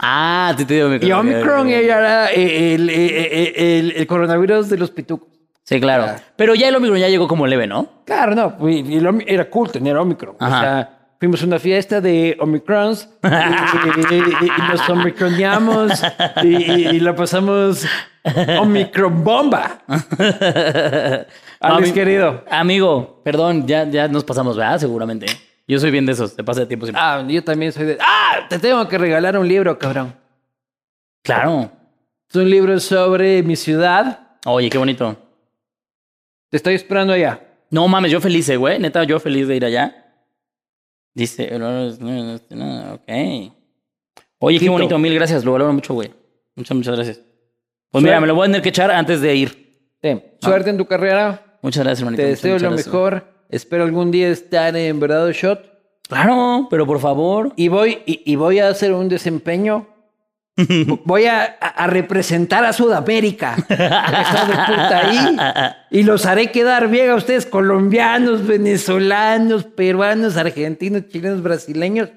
Ah, 0.00 0.52
ti 0.56 0.64
te 0.64 0.74
dio 0.74 0.94
Y 0.96 1.12
Omicron 1.12 1.68
era 1.68 2.26
el, 2.30 2.90
el- 2.90 3.52
el- 3.56 3.92
el 3.96 4.06
coronavirus 4.06 4.68
de 4.68 4.76
los 4.78 4.90
pitucos. 4.90 5.28
Sí, 5.64 5.80
claro. 5.80 6.06
Pero 6.36 6.54
ya 6.54 6.68
el 6.68 6.76
Omicron 6.76 6.98
ya 6.98 7.08
llegó 7.08 7.26
como 7.26 7.46
leve, 7.46 7.66
¿no? 7.66 7.88
Claro, 8.04 8.34
no. 8.34 8.56
era 9.26 9.50
cool 9.50 9.70
tener 9.72 9.96
Omicron. 9.96 10.36
Ajá. 10.38 10.56
O 10.58 10.60
sea, 10.60 10.98
fuimos 11.18 11.42
a 11.42 11.46
una 11.46 11.58
fiesta 11.58 12.00
de 12.00 12.36
Omicrons 12.40 13.08
y, 13.22 14.14
y- 14.14 14.18
y- 14.18 14.46
y 14.46 14.70
nos 14.70 14.88
Omicroniamos 14.88 16.02
y, 16.44 17.00
la 17.00 17.16
pasamos 17.16 17.84
Omicron 18.60 19.24
bomba. 19.24 19.78
Alex, 21.60 21.92
querido. 21.92 22.44
Amigo, 22.50 23.20
perdón, 23.24 23.66
ya, 23.66 23.84
ya 23.88 24.08
nos 24.08 24.24
pasamos, 24.24 24.56
¿verdad? 24.56 24.78
Seguramente. 24.78 25.26
Yo 25.68 25.80
soy 25.80 25.90
bien 25.90 26.06
de 26.06 26.12
esos, 26.12 26.36
te 26.36 26.44
pasa 26.44 26.60
de 26.60 26.66
tiempo 26.66 26.86
siempre. 26.86 27.02
Ah, 27.04 27.24
yo 27.26 27.42
también 27.42 27.72
soy 27.72 27.86
de. 27.86 27.98
¡Ah! 28.00 28.46
Te 28.48 28.58
tengo 28.58 28.86
que 28.88 28.98
regalar 28.98 29.36
un 29.36 29.48
libro, 29.48 29.76
cabrón. 29.78 30.14
Claro. 31.22 31.70
Es 32.28 32.36
un 32.36 32.48
libro 32.48 32.78
sobre 32.78 33.42
mi 33.42 33.56
ciudad. 33.56 34.38
Oye, 34.44 34.70
qué 34.70 34.78
bonito. 34.78 35.16
Te 36.50 36.56
estoy 36.56 36.74
esperando 36.74 37.12
allá. 37.12 37.40
No 37.70 37.88
mames, 37.88 38.12
yo 38.12 38.20
feliz, 38.20 38.48
eh, 38.48 38.56
güey. 38.56 38.78
Neta, 38.78 39.02
yo 39.04 39.18
feliz 39.18 39.48
de 39.48 39.56
ir 39.56 39.64
allá. 39.64 40.04
Dice, 41.14 41.58
no, 41.58 42.94
ok. 42.94 43.52
Oye, 44.38 44.60
qué 44.60 44.68
bonito, 44.68 44.98
mil 44.98 45.14
gracias, 45.14 45.44
lo 45.44 45.52
valoro 45.52 45.72
mucho, 45.72 45.94
güey. 45.94 46.12
Muchas, 46.54 46.76
muchas 46.76 46.94
gracias. 46.94 47.20
Pues 47.90 48.04
mira, 48.04 48.20
me 48.20 48.26
lo 48.26 48.34
voy 48.34 48.44
a 48.44 48.46
tener 48.48 48.62
que 48.62 48.68
echar 48.68 48.90
antes 48.90 49.20
de 49.20 49.34
ir. 49.34 49.88
Sí. 50.02 50.22
Suerte 50.40 50.70
en 50.70 50.76
tu 50.76 50.86
carrera. 50.86 51.58
Muchas 51.62 51.82
gracias, 51.82 52.00
hermanito. 52.00 52.22
Te 52.22 52.28
deseo 52.28 52.58
lo 52.58 52.68
gracias. 52.68 52.86
mejor. 52.86 53.35
Espero 53.48 53.84
algún 53.84 54.10
día 54.10 54.28
estar 54.28 54.76
en 54.76 54.98
verdadero 55.00 55.32
shot. 55.32 55.60
Claro, 56.08 56.66
pero 56.70 56.86
por 56.86 57.00
favor. 57.00 57.52
Y 57.56 57.68
voy, 57.68 58.02
y, 58.06 58.22
y 58.30 58.36
voy 58.36 58.58
a 58.60 58.68
hacer 58.68 58.92
un 58.92 59.08
desempeño. 59.08 59.88
Voy 61.04 61.26
a, 61.26 61.58
representar 61.86 62.64
a 62.64 62.72
Sudamérica. 62.72 63.56
Está 63.68 64.46
de 64.46 64.72
puta 64.72 64.98
ahí. 65.06 65.36
Y 65.90 66.02
los 66.02 66.24
haré 66.24 66.50
quedar 66.50 66.88
bien 66.88 67.10
a 67.10 67.14
ustedes, 67.14 67.44
colombianos, 67.44 68.46
venezolanos, 68.46 69.64
peruanos, 69.64 70.38
argentinos, 70.38 71.08
chilenos, 71.08 71.42
brasileños. 71.42 72.08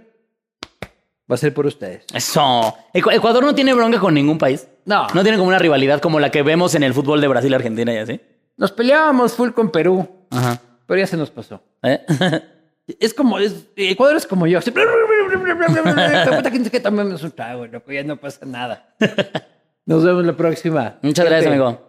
Va 1.29 1.35
a 1.35 1.37
ser 1.37 1.53
por 1.53 1.65
ustedes. 1.65 2.05
Eso. 2.13 2.77
Ecu- 2.93 3.13
Ecuador 3.13 3.43
no 3.43 3.53
tiene 3.53 3.73
bronca 3.73 3.99
con 3.99 4.13
ningún 4.13 4.37
país. 4.37 4.67
No. 4.85 5.07
No 5.13 5.21
tiene 5.23 5.37
como 5.37 5.49
una 5.49 5.59
rivalidad 5.59 5.99
como 5.99 6.21
la 6.21 6.31
que 6.31 6.41
vemos 6.41 6.73
en 6.75 6.83
el 6.83 6.93
fútbol 6.93 7.19
de 7.19 7.27
Brasil, 7.27 7.53
Argentina 7.53 7.93
y 7.93 7.97
así. 7.97 8.21
Nos 8.55 8.71
peleábamos 8.71 9.33
full 9.33 9.49
con 9.51 9.69
Perú, 9.69 10.07
Ajá. 10.31 10.61
Pero 10.89 10.99
ya 10.99 11.07
se 11.07 11.15
nos 11.15 11.29
pasó. 11.29 11.61
¿Eh? 11.83 12.01
Es 12.99 13.13
como, 13.13 13.37
es, 13.37 13.67
Ecuador 13.75 14.17
es 14.17 14.25
como 14.25 14.47
yo. 14.47 14.59
que- 16.71 16.79
tomemos 16.79 17.21
un 17.21 17.29
trago, 17.29 17.67
loco, 17.67 17.91
ya 17.91 18.03
no 18.03 18.17
pasa 18.17 18.47
nada. 18.47 18.95
Nos 19.85 20.03
vemos 20.03 20.25
la 20.25 20.35
próxima. 20.35 20.97
Muchas 21.03 21.27
gracias, 21.27 21.51
amigo. 21.51 21.88